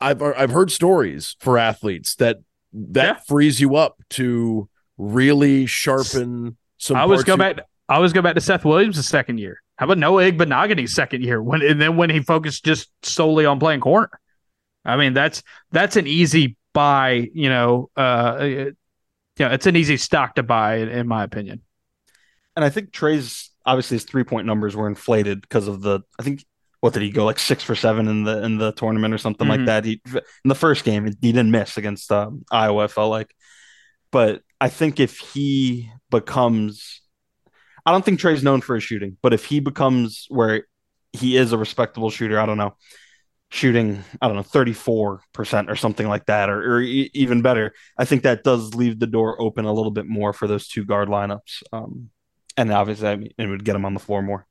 I've 0.00 0.22
I've 0.22 0.50
heard 0.50 0.70
stories 0.70 1.36
for 1.40 1.56
athletes 1.58 2.16
that 2.16 2.38
that 2.72 3.04
Yeah. 3.16 3.20
frees 3.26 3.60
you 3.60 3.76
up 3.76 4.02
to 4.10 4.68
really 4.98 5.66
sharpen 5.66 6.56
some. 6.78 6.96
I 6.96 7.04
was 7.04 7.24
go 7.24 7.36
back. 7.36 7.60
I 7.88 7.98
was 7.98 8.12
go 8.12 8.22
back 8.22 8.34
to 8.34 8.40
Seth 8.40 8.64
Williams' 8.64 8.96
the 8.96 9.02
second 9.02 9.38
year. 9.38 9.60
How 9.80 9.84
about 9.86 9.96
Noah 9.96 10.30
Igbinoghene's 10.30 10.94
second 10.94 11.24
year? 11.24 11.42
When 11.42 11.62
and 11.62 11.80
then 11.80 11.96
when 11.96 12.10
he 12.10 12.20
focused 12.20 12.66
just 12.66 12.90
solely 13.02 13.46
on 13.46 13.58
playing 13.58 13.80
corner. 13.80 14.10
I 14.84 14.98
mean, 14.98 15.14
that's 15.14 15.42
that's 15.72 15.96
an 15.96 16.06
easy 16.06 16.58
buy. 16.74 17.30
You 17.32 17.48
know, 17.48 17.90
uh, 17.96 18.36
it- 18.40 18.76
yeah, 19.38 19.54
it's 19.54 19.64
an 19.64 19.76
easy 19.76 19.96
stock 19.96 20.34
to 20.34 20.42
buy, 20.42 20.76
in, 20.76 20.88
in 20.90 21.08
my 21.08 21.24
opinion. 21.24 21.62
And 22.54 22.62
I 22.62 22.68
think 22.68 22.92
Tre's 22.92 23.50
obviously 23.64 23.94
his 23.94 24.04
three 24.04 24.22
point 24.22 24.46
numbers 24.46 24.76
were 24.76 24.86
inflated 24.86 25.40
because 25.40 25.66
of 25.66 25.80
the 25.80 26.00
I 26.18 26.24
think 26.24 26.44
what 26.80 26.92
did 26.92 27.00
he 27.00 27.10
go 27.10 27.24
like 27.24 27.38
six 27.38 27.62
for 27.64 27.74
seven 27.74 28.06
in 28.06 28.24
the 28.24 28.44
in 28.44 28.58
the 28.58 28.72
tournament 28.72 29.14
or 29.14 29.18
something 29.18 29.46
Mhm. 29.46 29.50
like 29.50 29.64
that. 29.64 29.86
He 29.86 30.02
in 30.12 30.20
the 30.48 30.54
first 30.54 30.84
game 30.84 31.06
he 31.06 31.12
didn't 31.32 31.50
miss 31.50 31.78
against 31.78 32.12
um, 32.12 32.44
Iowa. 32.50 32.84
I 32.84 32.88
felt 32.88 33.10
like, 33.10 33.34
but 34.10 34.42
I 34.60 34.68
think 34.68 35.00
if 35.00 35.16
he 35.20 35.90
becomes, 36.10 36.99
I 37.90 37.92
don't 37.92 38.04
think 38.04 38.20
Tre's 38.20 38.44
known 38.44 38.60
for 38.60 38.76
his 38.76 38.84
shooting, 38.84 39.16
but 39.20 39.34
if 39.34 39.44
he 39.44 39.58
becomes 39.58 40.26
where 40.28 40.68
he 41.12 41.36
is 41.36 41.50
a 41.50 41.58
respectable 41.58 42.08
shooter, 42.08 42.38
I 42.38 42.46
don't 42.46 42.56
know, 42.56 42.76
shooting 43.50 44.04
I 44.22 44.28
don't 44.28 44.36
know 44.36 44.44
thirty 44.44 44.72
four 44.72 45.22
percent 45.32 45.68
or 45.68 45.74
something 45.74 46.06
like 46.06 46.26
that, 46.26 46.48
or, 46.48 46.76
or 46.76 46.82
e- 46.82 47.10
even 47.14 47.42
better, 47.42 47.74
I 47.98 48.04
think 48.04 48.22
that 48.22 48.44
does 48.44 48.76
leave 48.76 49.00
the 49.00 49.08
door 49.08 49.42
open 49.42 49.64
a 49.64 49.72
little 49.72 49.90
bit 49.90 50.06
more 50.06 50.32
for 50.32 50.46
those 50.46 50.68
two 50.68 50.84
guard 50.84 51.08
lineups. 51.08 51.64
Um, 51.72 52.10
and 52.56 52.70
obviously, 52.70 53.08
I 53.08 53.16
mean, 53.16 53.32
it 53.36 53.48
would 53.48 53.64
get 53.64 53.74
him 53.74 53.84
on 53.84 53.94
the 53.94 53.98
floor 54.00 54.22
more. 54.22 54.46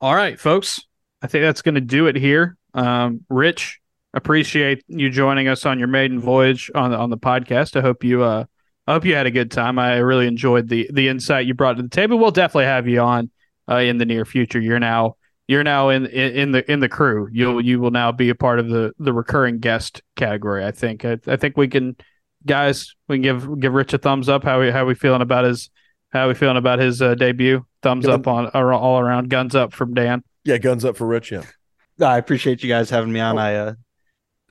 All 0.00 0.16
right, 0.16 0.40
folks. 0.40 0.80
I 1.22 1.28
think 1.28 1.42
that's 1.44 1.62
going 1.62 1.76
to 1.76 1.80
do 1.80 2.08
it 2.08 2.16
here. 2.16 2.56
Um, 2.74 3.24
Rich, 3.28 3.78
appreciate 4.14 4.82
you 4.88 5.10
joining 5.10 5.46
us 5.46 5.64
on 5.64 5.78
your 5.78 5.86
maiden 5.86 6.18
voyage 6.18 6.72
on 6.74 6.90
the, 6.90 6.96
on 6.96 7.10
the 7.10 7.18
podcast. 7.18 7.76
I 7.76 7.82
hope 7.82 8.02
you 8.02 8.24
uh, 8.24 8.46
I 8.86 8.92
hope 8.92 9.04
you 9.04 9.14
had 9.14 9.26
a 9.26 9.30
good 9.30 9.50
time. 9.50 9.78
I 9.78 9.96
really 9.96 10.26
enjoyed 10.26 10.68
the 10.68 10.88
the 10.92 11.08
insight 11.08 11.46
you 11.46 11.54
brought 11.54 11.76
to 11.76 11.82
the 11.82 11.88
table. 11.88 12.18
We'll 12.18 12.30
definitely 12.30 12.66
have 12.66 12.86
you 12.86 13.00
on 13.00 13.30
uh, 13.68 13.76
in 13.76 13.98
the 13.98 14.04
near 14.04 14.24
future. 14.24 14.60
You're 14.60 14.78
now 14.78 15.16
you're 15.48 15.64
now 15.64 15.88
in, 15.88 16.06
in 16.06 16.32
in 16.34 16.52
the 16.52 16.70
in 16.70 16.80
the 16.80 16.88
crew. 16.88 17.28
You'll 17.32 17.60
you 17.64 17.80
will 17.80 17.90
now 17.90 18.12
be 18.12 18.28
a 18.28 18.34
part 18.34 18.58
of 18.58 18.68
the 18.68 18.92
the 18.98 19.12
recurring 19.12 19.58
guest 19.58 20.02
category. 20.14 20.64
I 20.64 20.70
think. 20.70 21.04
I, 21.04 21.18
I 21.26 21.36
think 21.36 21.56
we 21.56 21.68
can, 21.68 21.96
guys. 22.44 22.94
We 23.08 23.16
can 23.16 23.22
give 23.22 23.60
give 23.60 23.74
Rich 23.74 23.92
a 23.92 23.98
thumbs 23.98 24.28
up. 24.28 24.44
How 24.44 24.60
we 24.60 24.70
how 24.70 24.84
we 24.84 24.94
feeling 24.94 25.22
about 25.22 25.44
his 25.44 25.70
how 26.10 26.28
we 26.28 26.34
feeling 26.34 26.56
about 26.56 26.78
his 26.78 27.02
uh, 27.02 27.14
debut? 27.14 27.66
Thumbs 27.82 28.06
Gun- 28.06 28.20
up 28.20 28.28
on 28.28 28.46
all 28.48 28.98
around. 28.98 29.30
Guns 29.30 29.54
up 29.54 29.72
from 29.72 29.94
Dan. 29.94 30.22
Yeah, 30.44 30.58
guns 30.58 30.84
up 30.84 30.96
for 30.96 31.06
Rich. 31.06 31.32
Yeah. 31.32 31.42
I 32.00 32.18
appreciate 32.18 32.62
you 32.62 32.68
guys 32.68 32.90
having 32.90 33.12
me 33.12 33.20
on. 33.20 33.36
Oh. 33.36 33.40
I 33.40 33.54
uh, 33.54 33.74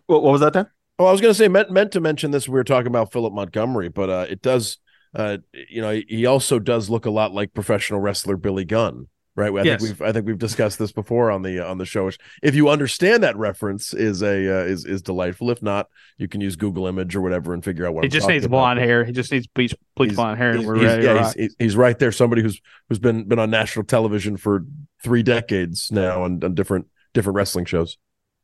what, 0.08 0.24
what 0.24 0.32
was 0.32 0.42
that, 0.42 0.54
Dan? 0.54 0.68
Oh, 0.98 1.06
I 1.06 1.12
was 1.12 1.20
going 1.22 1.32
to 1.34 1.38
say 1.38 1.48
meant 1.48 1.72
meant 1.72 1.92
to 1.94 2.00
mention 2.00 2.32
this. 2.32 2.48
We 2.48 2.54
were 2.54 2.64
talking 2.64 2.88
about 2.88 3.12
Philip 3.12 3.34
Montgomery, 3.34 3.90
but 3.90 4.10
uh, 4.10 4.26
it 4.30 4.42
does. 4.42 4.78
Uh, 5.14 5.38
you 5.70 5.82
know, 5.82 6.02
he 6.08 6.26
also 6.26 6.60
does 6.60 6.90
look 6.90 7.06
a 7.06 7.10
lot 7.10 7.34
like 7.34 7.54
professional 7.54 8.00
wrestler 8.02 8.36
Billy 8.36 8.66
Gunn, 8.66 9.08
right? 9.36 9.52
I 9.54 9.62
Yes. 9.64 9.82
think 9.82 10.00
we've 10.00 10.02
I 10.08 10.12
think 10.12 10.26
we've 10.26 10.38
discussed 10.38 10.78
this 10.80 10.92
before 10.92 11.32
on 11.32 11.42
the 11.42 11.60
on 11.66 11.78
the 11.78 11.86
show. 11.86 12.06
Which, 12.06 12.18
if 12.44 12.54
you 12.56 12.70
understand 12.70 13.24
that 13.24 13.38
reference, 13.38 13.94
is 13.94 14.22
a 14.22 14.28
uh, 14.62 14.64
is 14.66 14.86
is 14.86 15.02
delightful. 15.02 15.52
If 15.52 15.62
not, 15.62 15.88
you 16.18 16.28
can 16.28 16.40
use 16.42 16.56
Google 16.58 16.86
Image 16.88 17.16
or 17.16 17.22
whatever 17.22 17.54
and 17.54 17.64
figure 17.64 17.86
out 17.86 17.94
what 17.94 18.04
He 18.04 18.08
I'm 18.08 18.12
just 18.12 18.28
needs 18.28 18.46
about. 18.46 18.58
blonde 18.58 18.80
hair. 18.80 19.04
He 19.06 19.12
just 19.14 19.32
needs 19.32 19.48
bleach, 19.48 19.74
bleach 19.96 20.16
blonde 20.16 20.38
hair, 20.38 20.50
and 20.52 20.60
He's, 20.60 20.68
we're 20.68 20.76
he's- 20.78 20.88
ready. 20.92 21.04
yeah, 21.06 21.34
he's, 21.36 21.56
he's, 21.60 21.76
right 21.78 21.98
there. 22.00 22.12
Somebody 22.12 22.42
who's 22.42 22.60
who's 22.90 23.00
been 23.00 23.26
been 23.26 23.40
on 23.40 23.50
national 23.50 23.86
television 23.86 24.36
for 24.38 24.66
three 25.04 25.24
decades 25.24 25.92
now 25.92 26.24
on, 26.24 26.42
on 26.44 26.56
different 26.56 26.88
different 27.14 27.36
wrestling 27.36 27.66
shows. 27.66 27.98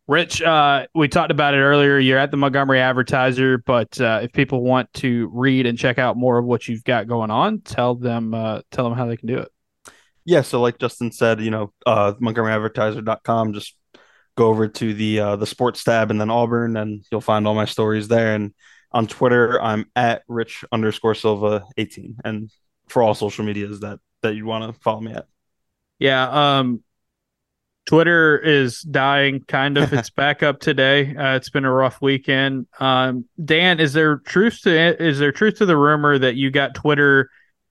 Rich, 0.07 0.41
uh, 0.41 0.87
we 0.93 1.07
talked 1.07 1.31
about 1.31 1.53
it 1.53 1.59
earlier. 1.59 1.97
You're 1.97 2.17
at 2.17 2.31
the 2.31 2.37
Montgomery 2.37 2.79
Advertiser, 2.79 3.57
but 3.59 3.99
uh, 4.01 4.21
if 4.23 4.33
people 4.33 4.61
want 4.61 4.91
to 4.95 5.29
read 5.31 5.65
and 5.65 5.77
check 5.77 5.97
out 5.97 6.17
more 6.17 6.37
of 6.37 6.45
what 6.45 6.67
you've 6.67 6.83
got 6.83 7.07
going 7.07 7.31
on, 7.31 7.61
tell 7.61 7.95
them 7.95 8.33
uh, 8.33 8.61
tell 8.71 8.83
them 8.83 8.97
how 8.97 9.05
they 9.05 9.15
can 9.15 9.27
do 9.27 9.37
it. 9.37 9.51
Yeah, 10.25 10.41
so 10.41 10.61
like 10.61 10.79
Justin 10.79 11.11
said, 11.11 11.39
you 11.41 11.51
know, 11.51 11.73
uh, 11.85 12.13
MontgomeryAdvertiser.com. 12.21 13.53
Just 13.53 13.75
go 14.35 14.47
over 14.47 14.67
to 14.67 14.93
the 14.93 15.19
uh, 15.19 15.35
the 15.35 15.47
sports 15.47 15.83
tab 15.83 16.11
and 16.11 16.19
then 16.19 16.29
Auburn, 16.29 16.77
and 16.77 17.05
you'll 17.11 17.21
find 17.21 17.47
all 17.47 17.55
my 17.55 17.65
stories 17.65 18.07
there. 18.07 18.35
And 18.35 18.53
on 18.91 19.07
Twitter, 19.07 19.61
I'm 19.61 19.85
at 19.95 20.23
Rich 20.27 20.65
underscore 20.71 21.15
Silva 21.15 21.63
18, 21.77 22.17
and 22.25 22.51
for 22.87 23.01
all 23.01 23.13
social 23.13 23.45
medias 23.45 23.79
that 23.79 23.99
that 24.21 24.35
you 24.35 24.45
want 24.45 24.73
to 24.73 24.79
follow 24.81 25.01
me 25.01 25.13
at. 25.13 25.25
Yeah, 25.99 26.59
um, 26.59 26.83
Twitter 27.85 28.37
is 28.37 28.81
dying. 28.81 29.43
Kind 29.47 29.77
of. 29.77 29.93
It's 29.93 30.09
back 30.21 30.43
up 30.43 30.59
today. 30.59 31.15
Uh, 31.15 31.35
it's 31.35 31.49
been 31.49 31.65
a 31.65 31.71
rough 31.71 32.01
weekend. 32.01 32.67
Um, 32.79 33.25
Dan, 33.43 33.79
is 33.79 33.93
there 33.93 34.17
truth 34.17 34.61
to 34.63 35.03
is 35.03 35.19
there 35.19 35.31
truth 35.31 35.55
to 35.55 35.65
the 35.65 35.77
rumor 35.77 36.17
that 36.17 36.35
you 36.35 36.51
got 36.51 36.75
Twitter 36.75 37.29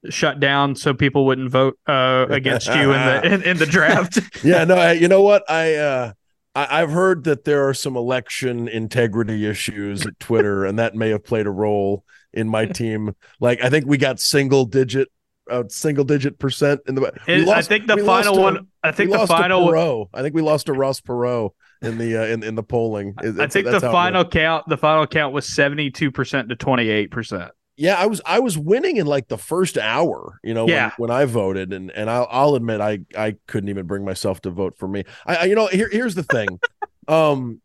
shut 0.09 0.41
down 0.41 0.75
so 0.75 0.95
people 0.95 1.27
wouldn't 1.27 1.51
vote 1.51 1.79
uh, 1.87 2.27
against 2.31 2.69
you 2.69 2.93
in 2.93 3.05
the 3.05 3.35
in, 3.35 3.43
in 3.43 3.57
the 3.59 3.67
draft? 3.71 4.19
yeah, 4.45 4.65
no, 4.65 4.77
I, 4.77 4.93
you 4.93 5.09
know 5.09 5.23
what? 5.23 5.49
I 5.49 5.75
uh 5.75 6.13
I, 6.55 6.83
I've 6.83 6.91
heard 6.91 7.25
that 7.25 7.45
there 7.45 7.69
are 7.69 7.75
some 7.75 7.97
election 7.97 8.69
integrity 8.69 9.47
issues 9.47 10.07
at 10.07 10.19
Twitter, 10.19 10.65
and 10.65 10.79
that 10.79 10.95
may 10.95 11.11
have 11.11 11.25
played 11.25 11.47
a 11.47 11.51
role 11.51 12.05
in 12.33 12.49
my 12.49 12.67
team. 12.67 13.15
Like, 13.41 13.63
I 13.63 13.71
think 13.71 13.87
we 13.87 13.99
got 13.99 14.21
single 14.21 14.65
digit, 14.65 15.09
uh, 15.51 15.65
single 15.69 16.05
digit 16.05 16.39
percent 16.39 16.81
in 16.87 16.95
the. 16.95 17.13
And 17.27 17.51
I 17.51 17.63
think 17.63 17.87
the 17.87 17.97
lost 17.97 18.25
final 18.27 18.35
to- 18.37 18.41
one. 18.41 18.67
I 18.83 18.93
think 18.93 19.11
the 19.11 19.27
final. 19.27 19.69
Perot. 19.69 20.09
I 20.15 20.23
think 20.23 20.35
we 20.35 20.43
lost 20.43 20.67
to 20.67 20.73
Ross 20.73 21.01
Perot 21.01 21.51
in 21.83 21.99
the 21.99 22.17
uh, 22.17 22.27
in 22.27 22.43
in 22.43 22.55
the 22.55 22.63
polling. 22.63 23.15
It- 23.23 23.39
I 23.41 23.47
think 23.47 23.67
the 23.67 23.73
that's 23.73 23.85
how 23.85 23.91
it 23.91 23.93
final 23.93 24.25
count. 24.25 24.69
The 24.69 24.77
final 24.79 25.07
count 25.07 25.35
was 25.35 25.47
seventy 25.47 25.91
two 25.91 26.11
percent 26.11 26.49
to 26.49 26.57
twenty 26.57 26.89
eight 26.89 27.11
percent. 27.11 27.51
Yeah, 27.77 27.95
I 27.95 28.07
was 28.07 28.21
I 28.27 28.41
was 28.41 28.59
winning 28.59 28.99
in 28.99 29.07
like 29.07 29.29
the 29.29 29.39
first 29.39 29.79
hour, 29.79 30.39
you 30.45 30.53
know, 30.53 30.69
Yeah. 30.69 30.91
when, 30.97 31.09
when 31.09 31.17
I 31.19 31.25
voted, 31.25 31.73
and 31.73 31.91
and 31.91 32.11
I'll, 32.11 32.29
I'll 32.31 32.55
admit 32.55 32.81
I 32.83 32.99
I 33.17 33.37
couldn't 33.47 33.71
even 33.71 33.87
bring 33.87 34.05
myself 34.05 34.43
to 34.43 34.51
vote 34.51 34.77
for 34.77 34.87
me. 34.87 35.05
I, 35.27 35.37
I 35.37 35.45
you 35.45 35.55
know 35.55 35.67
here 35.67 35.89
here's 35.91 36.15
the 36.15 36.23
thing, 36.25 36.61
um, 37.09 37.63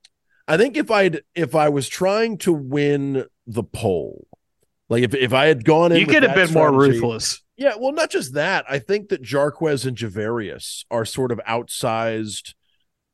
I 0.48 0.56
think 0.56 0.78
if 0.78 0.90
I'd 0.90 1.22
if 1.34 1.54
I 1.54 1.68
was 1.68 1.90
trying 1.90 2.38
to 2.40 2.54
win 2.54 3.26
the 3.46 3.64
poll, 3.64 4.26
like 4.88 5.04
if 5.04 5.14
if 5.16 5.34
I 5.34 5.48
had 5.48 5.66
gone 5.66 5.92
in, 5.92 5.98
You 6.00 6.06
could 6.08 6.24
have 6.24 6.36
been 6.36 6.54
more 6.54 6.72
ruthless. 6.72 7.42
Yeah, 7.58 7.76
well, 7.80 7.94
not 7.94 8.10
just 8.10 8.34
that. 8.34 8.66
I 8.70 8.80
think 8.80 9.10
that 9.10 9.24
Jarquez 9.24 9.86
and 9.86 9.96
Javarius 9.96 10.84
are 10.92 11.06
sort 11.06 11.32
of 11.32 11.40
outsized. 11.48 12.54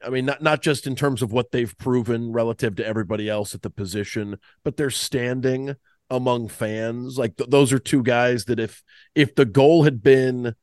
I 0.03 0.09
mean, 0.09 0.25
not 0.25 0.41
not 0.41 0.61
just 0.63 0.87
in 0.87 0.95
terms 0.95 1.21
of 1.21 1.31
what 1.31 1.51
they've 1.51 1.77
proven 1.77 2.31
relative 2.31 2.75
to 2.77 2.85
everybody 2.85 3.29
else 3.29 3.53
at 3.53 3.61
the 3.61 3.69
position, 3.69 4.37
but 4.63 4.77
their 4.77 4.89
standing 4.89 5.75
among 6.09 6.47
fans. 6.47 7.17
Like 7.19 7.37
th- 7.37 7.49
those 7.51 7.71
are 7.71 7.77
two 7.79 8.01
guys 8.01 8.45
that 8.45 8.59
if 8.59 8.81
if 9.13 9.35
the 9.35 9.45
goal 9.45 9.83
had 9.83 10.01
been 10.01 10.55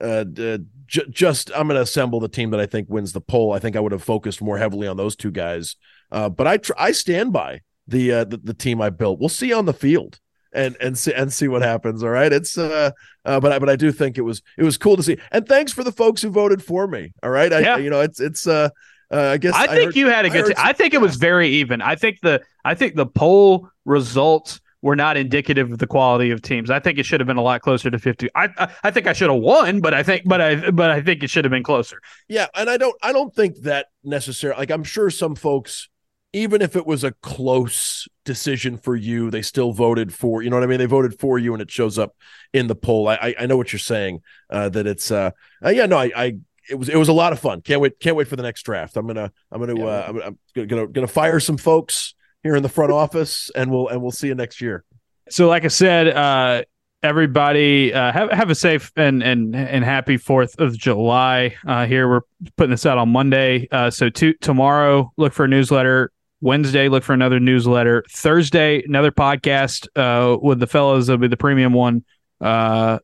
uh, 0.00 0.24
d- 0.24 0.58
j- 0.86 1.06
just 1.10 1.50
I'm 1.50 1.66
going 1.66 1.76
to 1.76 1.82
assemble 1.82 2.20
the 2.20 2.28
team 2.28 2.50
that 2.50 2.60
I 2.60 2.66
think 2.66 2.88
wins 2.88 3.12
the 3.12 3.20
poll, 3.20 3.52
I 3.52 3.58
think 3.58 3.74
I 3.74 3.80
would 3.80 3.92
have 3.92 4.02
focused 4.04 4.42
more 4.42 4.58
heavily 4.58 4.86
on 4.86 4.96
those 4.96 5.16
two 5.16 5.32
guys. 5.32 5.74
Uh, 6.12 6.28
but 6.28 6.46
I 6.46 6.58
tr- 6.58 6.72
I 6.78 6.92
stand 6.92 7.32
by 7.32 7.62
the, 7.88 8.12
uh, 8.12 8.24
the 8.24 8.36
the 8.36 8.54
team 8.54 8.80
I 8.80 8.90
built. 8.90 9.18
We'll 9.18 9.28
see 9.28 9.52
on 9.52 9.66
the 9.66 9.74
field 9.74 10.20
and 10.54 10.76
and 10.80 10.96
see 10.96 11.12
and 11.12 11.32
see 11.32 11.48
what 11.48 11.62
happens. 11.62 12.02
All 12.02 12.10
right, 12.10 12.32
it's 12.32 12.56
uh, 12.56 12.90
uh 13.24 13.40
but 13.40 13.52
I 13.52 13.58
but 13.58 13.68
I 13.68 13.76
do 13.76 13.92
think 13.92 14.18
it 14.18 14.22
was 14.22 14.42
it 14.56 14.62
was 14.64 14.76
cool 14.78 14.96
to 14.96 15.02
see. 15.02 15.18
And 15.32 15.46
thanks 15.46 15.72
for 15.72 15.84
the 15.84 15.92
folks 15.92 16.22
who 16.22 16.30
voted 16.30 16.62
for 16.62 16.86
me. 16.86 17.12
All 17.22 17.30
right, 17.30 17.52
I 17.52 17.60
Yeah. 17.60 17.76
you 17.78 17.90
know 17.90 18.00
it's 18.00 18.20
it's 18.20 18.46
uh, 18.46 18.68
uh 19.12 19.16
I 19.20 19.36
guess 19.36 19.54
I 19.54 19.66
think 19.66 19.86
heard- 19.86 19.96
you 19.96 20.08
had 20.08 20.24
a 20.24 20.30
good. 20.30 20.46
heard 20.46 20.56
t- 20.56 20.62
I 20.62 20.72
think 20.72 20.94
it 20.94 21.00
was 21.00 21.16
very 21.16 21.48
even. 21.48 21.82
I 21.82 21.96
think 21.96 22.20
the 22.22 22.40
I 22.64 22.74
think 22.74 22.94
the 22.94 23.06
poll 23.06 23.68
results 23.84 24.60
were 24.82 24.96
not 24.96 25.16
indicative 25.16 25.72
of 25.72 25.78
the 25.78 25.86
quality 25.86 26.30
of 26.30 26.42
teams. 26.42 26.68
I 26.70 26.78
think 26.78 26.98
it 26.98 27.06
should 27.06 27.18
have 27.18 27.26
been 27.26 27.38
a 27.38 27.42
lot 27.42 27.62
closer 27.62 27.90
to 27.90 27.98
fifty. 27.98 28.28
I 28.34 28.48
I, 28.58 28.68
I 28.84 28.90
think 28.90 29.06
I 29.06 29.12
should 29.14 29.30
have 29.30 29.40
won, 29.40 29.80
but 29.80 29.94
I 29.94 30.02
think 30.02 30.22
but 30.26 30.40
I 30.40 30.70
but 30.70 30.90
I 30.90 31.00
think 31.00 31.22
it 31.22 31.30
should 31.30 31.44
have 31.44 31.50
been 31.52 31.62
closer. 31.62 32.00
Yeah, 32.28 32.46
and 32.54 32.68
I 32.68 32.76
don't 32.76 32.94
I 33.02 33.12
don't 33.12 33.34
think 33.34 33.56
that 33.62 33.86
necessarily 34.02 34.58
like 34.58 34.70
I'm 34.70 34.84
sure 34.84 35.08
some 35.10 35.34
folks 35.36 35.88
even 36.34 36.60
if 36.60 36.74
it 36.76 36.86
was 36.86 37.04
a 37.04 37.12
close 37.12 38.08
decision 38.24 38.76
for 38.76 38.96
you, 38.96 39.30
they 39.30 39.40
still 39.40 39.72
voted 39.72 40.12
for 40.12 40.42
you 40.42 40.50
know 40.50 40.56
what 40.56 40.64
I 40.64 40.66
mean? 40.66 40.78
They 40.78 40.86
voted 40.86 41.18
for 41.18 41.38
you 41.38 41.54
and 41.54 41.62
it 41.62 41.70
shows 41.70 41.98
up 41.98 42.14
in 42.52 42.66
the 42.66 42.74
poll. 42.74 43.08
I 43.08 43.14
I, 43.14 43.34
I 43.40 43.46
know 43.46 43.56
what 43.56 43.72
you're 43.72 43.80
saying. 43.80 44.20
Uh 44.50 44.68
that 44.70 44.86
it's 44.86 45.10
uh, 45.10 45.30
uh 45.64 45.70
yeah, 45.70 45.86
no, 45.86 45.96
I 45.96 46.10
I 46.16 46.36
it 46.68 46.74
was 46.74 46.88
it 46.88 46.96
was 46.96 47.08
a 47.08 47.12
lot 47.12 47.32
of 47.32 47.38
fun. 47.38 47.60
Can't 47.60 47.80
wait 47.80 48.00
can't 48.00 48.16
wait 48.16 48.28
for 48.28 48.36
the 48.36 48.42
next 48.42 48.62
draft. 48.62 48.96
I'm 48.96 49.06
gonna 49.06 49.32
I'm 49.50 49.60
gonna 49.60 49.78
Yeah, 49.78 49.86
uh 49.86 50.06
I'm, 50.08 50.22
I'm 50.22 50.38
gonna, 50.54 50.66
gonna 50.66 50.86
gonna 50.88 51.06
fire 51.06 51.40
some 51.40 51.56
folks 51.56 52.14
here 52.42 52.56
in 52.56 52.62
the 52.62 52.68
front 52.68 52.92
office 52.92 53.50
and 53.54 53.70
we'll 53.70 53.88
and 53.88 54.02
we'll 54.02 54.10
see 54.10 54.26
you 54.26 54.34
next 54.34 54.60
year. 54.60 54.84
So, 55.30 55.48
like 55.48 55.64
I 55.64 55.68
said, 55.68 56.08
uh, 56.08 56.64
everybody 57.02 57.92
uh, 57.92 58.12
have 58.12 58.30
have 58.30 58.50
a 58.50 58.54
safe 58.54 58.92
and 58.96 59.22
and 59.22 59.54
and 59.54 59.84
happy 59.84 60.16
Fourth 60.16 60.58
of 60.58 60.76
July. 60.76 61.54
Uh, 61.66 61.86
here 61.86 62.08
we're 62.08 62.22
putting 62.56 62.72
this 62.72 62.86
out 62.86 62.98
on 62.98 63.10
Monday. 63.10 63.68
Uh, 63.70 63.90
so 63.90 64.08
to, 64.10 64.32
tomorrow, 64.34 65.12
look 65.16 65.32
for 65.32 65.44
a 65.44 65.48
newsletter. 65.48 66.10
Wednesday, 66.44 66.90
look 66.90 67.02
for 67.02 67.14
another 67.14 67.40
newsletter. 67.40 68.04
Thursday, 68.10 68.82
another 68.84 69.10
podcast 69.10 69.88
uh, 69.96 70.36
with 70.38 70.60
the 70.60 70.66
fellows. 70.66 71.08
It'll 71.08 71.18
be 71.18 71.26
the 71.26 71.38
premium 71.38 71.72
one. 71.72 72.04
Uh, 72.38 72.98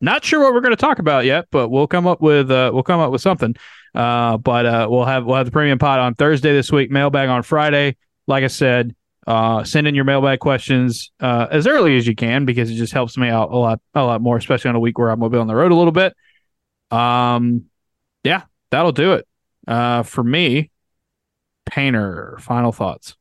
not 0.00 0.24
sure 0.24 0.40
what 0.40 0.54
we're 0.54 0.62
going 0.62 0.72
to 0.72 0.76
talk 0.76 0.98
about 0.98 1.26
yet, 1.26 1.48
but 1.50 1.68
we'll 1.68 1.86
come 1.86 2.06
up 2.06 2.22
with 2.22 2.50
uh, 2.50 2.70
we'll 2.72 2.82
come 2.82 2.98
up 2.98 3.12
with 3.12 3.20
something. 3.20 3.54
Uh, 3.94 4.38
but 4.38 4.64
uh, 4.64 4.86
we'll 4.90 5.04
have 5.04 5.26
we'll 5.26 5.36
have 5.36 5.44
the 5.44 5.52
premium 5.52 5.78
pod 5.78 5.98
on 5.98 6.14
Thursday 6.14 6.54
this 6.54 6.72
week. 6.72 6.90
Mailbag 6.90 7.28
on 7.28 7.42
Friday. 7.42 7.98
Like 8.26 8.42
I 8.42 8.46
said, 8.46 8.96
uh, 9.26 9.64
send 9.64 9.86
in 9.86 9.94
your 9.94 10.04
mailbag 10.04 10.38
questions 10.38 11.12
as 11.20 11.66
early 11.66 11.98
as 11.98 12.06
you 12.06 12.14
can 12.14 12.46
because 12.46 12.70
it 12.70 12.76
just 12.76 12.94
helps 12.94 13.18
me 13.18 13.28
out 13.28 13.50
a 13.50 13.56
lot, 13.56 13.80
a 13.94 14.02
lot 14.02 14.22
more, 14.22 14.38
especially 14.38 14.70
on 14.70 14.76
a 14.76 14.80
week 14.80 14.98
where 14.98 15.10
I'm 15.10 15.20
gonna 15.20 15.28
be 15.28 15.36
on 15.36 15.46
the 15.46 15.54
road 15.54 15.72
a 15.72 15.76
little 15.76 15.92
bit. 15.92 16.16
Um, 16.90 17.66
yeah, 18.24 18.44
that'll 18.70 18.92
do 18.92 19.12
it. 19.12 19.26
For 20.06 20.24
me, 20.24 20.70
Painter. 21.70 22.38
Final 22.40 22.72
thoughts. 22.72 23.16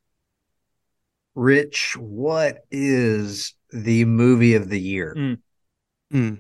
Rich, 1.36 1.96
what 1.98 2.66
is 2.72 3.54
the 3.72 4.06
movie 4.06 4.56
of 4.56 4.70
the 4.70 4.80
year? 4.80 5.14
Mm. 5.18 5.38
Hmm. 6.12 6.34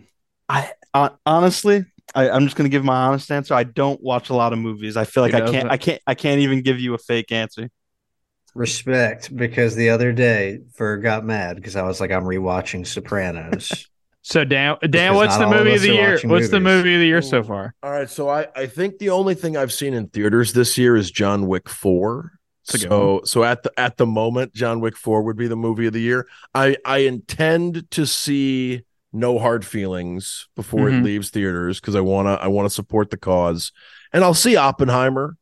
I 0.49 0.71
uh, 0.93 1.09
honestly, 1.25 1.85
I, 2.15 2.29
I'm 2.29 2.45
just 2.45 2.55
gonna 2.55 2.69
give 2.69 2.83
my 2.83 2.95
honest 2.95 3.29
answer. 3.31 3.53
I 3.53 3.63
don't 3.63 4.01
watch 4.01 4.29
a 4.29 4.33
lot 4.33 4.53
of 4.53 4.59
movies. 4.59 4.97
I 4.97 5.03
feel 5.05 5.23
like 5.23 5.33
He 5.33 5.37
I 5.37 5.41
can't. 5.41 5.53
doesn't. 5.53 5.69
I 5.69 5.77
can't. 5.77 6.01
I 6.07 6.15
can't 6.15 6.39
even 6.41 6.61
give 6.61 6.79
you 6.79 6.93
a 6.93 6.97
fake 6.97 7.31
answer. 7.31 7.69
Respect, 8.55 9.35
because 9.35 9.75
the 9.75 9.89
other 9.89 10.11
day 10.13 10.61
Fer 10.73 10.97
got 10.97 11.23
mad 11.23 11.57
because 11.57 11.75
I 11.75 11.83
was 11.83 12.01
like, 12.01 12.11
I'm 12.11 12.23
rewatching 12.23 12.87
Sopranos. 12.87 13.87
So 14.27 14.43
Dan, 14.43 14.75
Dan, 14.89 15.15
what's 15.15 15.37
the 15.37 15.45
all 15.45 15.53
of 15.53 15.59
movie 15.59 15.75
of 15.75 15.81
the 15.81 15.93
year? 15.93 16.11
watching 16.15 16.29
What's 16.29 16.49
the 16.49 16.59
movie 16.59 16.95
of 16.95 16.99
the 16.99 17.07
year 17.07 17.21
so 17.21 17.41
far? 17.43 17.73
All 17.81 17.91
right, 17.91 18.09
so 18.09 18.27
I 18.27 18.47
I 18.57 18.65
think 18.65 18.97
the 18.97 19.09
only 19.09 19.35
thing 19.35 19.55
I've 19.55 19.71
seen 19.71 19.93
in 19.93 20.09
theaters 20.09 20.51
this 20.51 20.77
year 20.77 20.97
is 20.97 21.11
John 21.11 21.47
Wick 21.47 21.69
4. 21.69 22.33
It's 22.65 22.73
a 22.73 22.77
good 22.79 22.89
So 22.89 23.21
so 23.23 23.45
at 23.45 23.63
the 23.63 23.71
at 23.79 23.95
the 23.95 24.05
moment 24.05 24.53
John 24.53 24.81
Wick 24.81 24.97
4 24.97 25.21
would 25.21 25.37
be 25.37 25.47
the 25.47 25.55
movie 25.55 25.87
of 25.87 25.93
the 25.93 26.01
year. 26.01 26.27
I 26.53 26.75
I 26.83 26.97
intend 26.99 27.89
to 27.91 28.05
see 28.05 28.81
No 29.13 29.39
Hard 29.39 29.63
Feelings 29.65 30.49
before 30.57 30.89
Mhm. 30.89 30.99
it 30.99 31.03
leaves 31.05 31.29
theaters 31.29 31.79
cuz 31.79 31.95
I 31.95 32.01
want 32.01 32.27
to 32.27 32.31
I 32.43 32.47
want 32.47 32.65
to 32.65 32.75
support 32.75 33.11
the 33.11 33.17
cause. 33.17 33.71
And 34.11 34.25
I'll 34.25 34.33
see 34.33 34.57
Oppenheimer. 34.57 35.37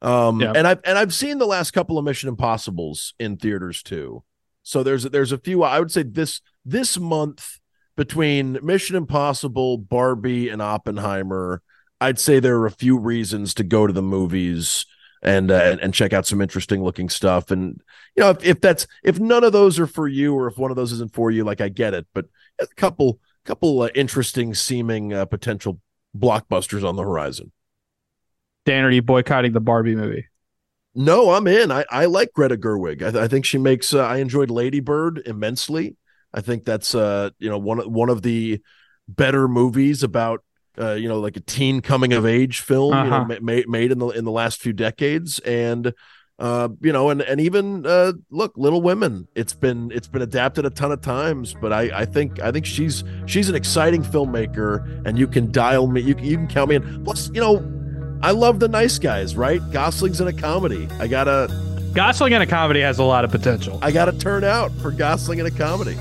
Um 0.00 0.40
Yeah. 0.40 0.52
and 0.56 0.66
I've 0.66 0.80
and 0.86 0.96
I've 0.96 1.12
seen 1.12 1.36
the 1.36 1.46
last 1.46 1.72
couple 1.72 1.98
of 1.98 2.06
Mission 2.06 2.30
Impossibles 2.30 3.12
in 3.20 3.36
theaters 3.36 3.82
too. 3.82 4.24
So 4.62 4.82
there's 4.82 5.02
there's 5.04 5.30
a 5.32 5.36
few 5.38 5.62
I 5.62 5.78
would 5.78 5.92
say 5.92 6.04
this 6.04 6.40
this 6.64 6.98
month 6.98 7.58
between 7.96 8.58
Mission 8.62 8.96
Impossible, 8.96 9.78
Barbie, 9.78 10.48
and 10.48 10.62
Oppenheimer, 10.62 11.62
I'd 12.00 12.18
say 12.18 12.40
there 12.40 12.58
are 12.58 12.66
a 12.66 12.70
few 12.70 12.98
reasons 12.98 13.54
to 13.54 13.64
go 13.64 13.86
to 13.86 13.92
the 13.92 14.02
movies 14.02 14.86
and 15.22 15.50
uh, 15.50 15.76
and, 15.82 15.92
check 15.92 16.14
out 16.14 16.26
some 16.26 16.40
interesting 16.40 16.82
looking 16.82 17.10
stuff. 17.10 17.50
And 17.50 17.82
you 18.16 18.22
know, 18.22 18.30
if, 18.30 18.42
if 18.42 18.60
that's 18.60 18.86
if 19.04 19.20
none 19.20 19.44
of 19.44 19.52
those 19.52 19.78
are 19.78 19.86
for 19.86 20.08
you, 20.08 20.34
or 20.34 20.46
if 20.48 20.56
one 20.56 20.70
of 20.70 20.78
those 20.78 20.92
isn't 20.92 21.12
for 21.12 21.30
you, 21.30 21.44
like 21.44 21.60
I 21.60 21.68
get 21.68 21.92
it. 21.92 22.06
But 22.14 22.26
a 22.58 22.66
couple 22.66 23.20
couple 23.44 23.82
uh, 23.82 23.88
interesting 23.94 24.54
seeming 24.54 25.12
uh, 25.12 25.26
potential 25.26 25.78
blockbusters 26.16 26.88
on 26.88 26.96
the 26.96 27.02
horizon. 27.02 27.52
Dan, 28.64 28.84
are 28.84 28.90
you 28.90 29.02
boycotting 29.02 29.52
the 29.52 29.60
Barbie 29.60 29.94
movie? 29.94 30.26
No, 30.94 31.30
I'm 31.30 31.46
in. 31.46 31.70
I, 31.70 31.84
I 31.90 32.06
like 32.06 32.32
Greta 32.32 32.56
Gerwig. 32.56 33.02
I, 33.02 33.10
th- 33.10 33.22
I 33.22 33.28
think 33.28 33.44
she 33.44 33.58
makes. 33.58 33.94
Uh, 33.94 34.04
I 34.04 34.16
enjoyed 34.16 34.50
Lady 34.50 34.80
Bird 34.80 35.22
immensely. 35.24 35.96
I 36.32 36.40
think 36.40 36.64
that's 36.64 36.94
uh 36.94 37.30
you 37.38 37.48
know 37.50 37.58
one 37.58 37.80
of 37.80 37.86
one 37.86 38.08
of 38.10 38.22
the 38.22 38.60
better 39.08 39.48
movies 39.48 40.02
about 40.02 40.44
uh 40.78 40.92
you 40.92 41.08
know 41.08 41.18
like 41.20 41.36
a 41.36 41.40
teen 41.40 41.80
coming 41.80 42.12
of 42.12 42.24
age 42.24 42.60
film 42.60 42.94
you 43.04 43.10
know 43.10 43.16
Uh-huh. 43.16 43.24
ma- 43.26 43.40
made 43.42 43.68
made 43.68 43.90
in 43.92 43.98
the 43.98 44.08
in 44.08 44.24
the 44.24 44.30
last 44.30 44.60
few 44.60 44.72
decades. 44.72 45.38
And 45.40 45.92
uh 46.38 46.68
you 46.80 46.92
know 46.92 47.10
and 47.10 47.20
and 47.20 47.40
even 47.40 47.84
uh 47.84 48.12
look 48.30 48.52
Little 48.56 48.80
Women. 48.80 49.26
It's 49.34 49.52
been 49.52 49.90
it's 49.92 50.08
been 50.08 50.22
adapted 50.22 50.64
a 50.64 50.70
ton 50.70 50.92
of 50.92 51.00
times 51.02 51.54
but 51.60 51.72
I 51.72 51.90
I 52.02 52.04
think 52.06 52.40
I 52.40 52.50
think 52.52 52.64
she's 52.64 53.02
she's 53.26 53.48
an 53.48 53.54
exciting 53.54 54.02
filmmaker 54.02 55.04
and 55.06 55.18
you 55.18 55.26
can 55.26 55.50
dial 55.52 55.86
me 55.88 56.00
you, 56.00 56.14
you 56.20 56.36
can 56.36 56.46
count 56.46 56.70
me 56.70 56.76
in. 56.76 57.04
Plus 57.04 57.30
you 57.34 57.40
know 57.40 57.60
I 58.22 58.30
love 58.30 58.60
the 58.60 58.68
nice 58.68 58.98
guys 58.98 59.34
right? 59.36 59.60
Gosling's 59.72 60.20
in 60.20 60.28
a 60.28 60.32
comedy. 60.32 60.88
I 61.00 61.08
gotta 61.08 61.48
Gosling 61.94 62.32
in 62.34 62.40
a 62.40 62.46
comedy 62.46 62.80
has 62.82 62.98
a 63.00 63.02
lot 63.04 63.24
of 63.24 63.32
potential. 63.32 63.78
I 63.82 63.90
gotta 63.90 64.12
turn 64.12 64.44
out 64.44 64.70
for 64.80 64.92
Gosling 64.92 65.40
in 65.40 65.46
a 65.46 65.50
comedy 65.50 65.96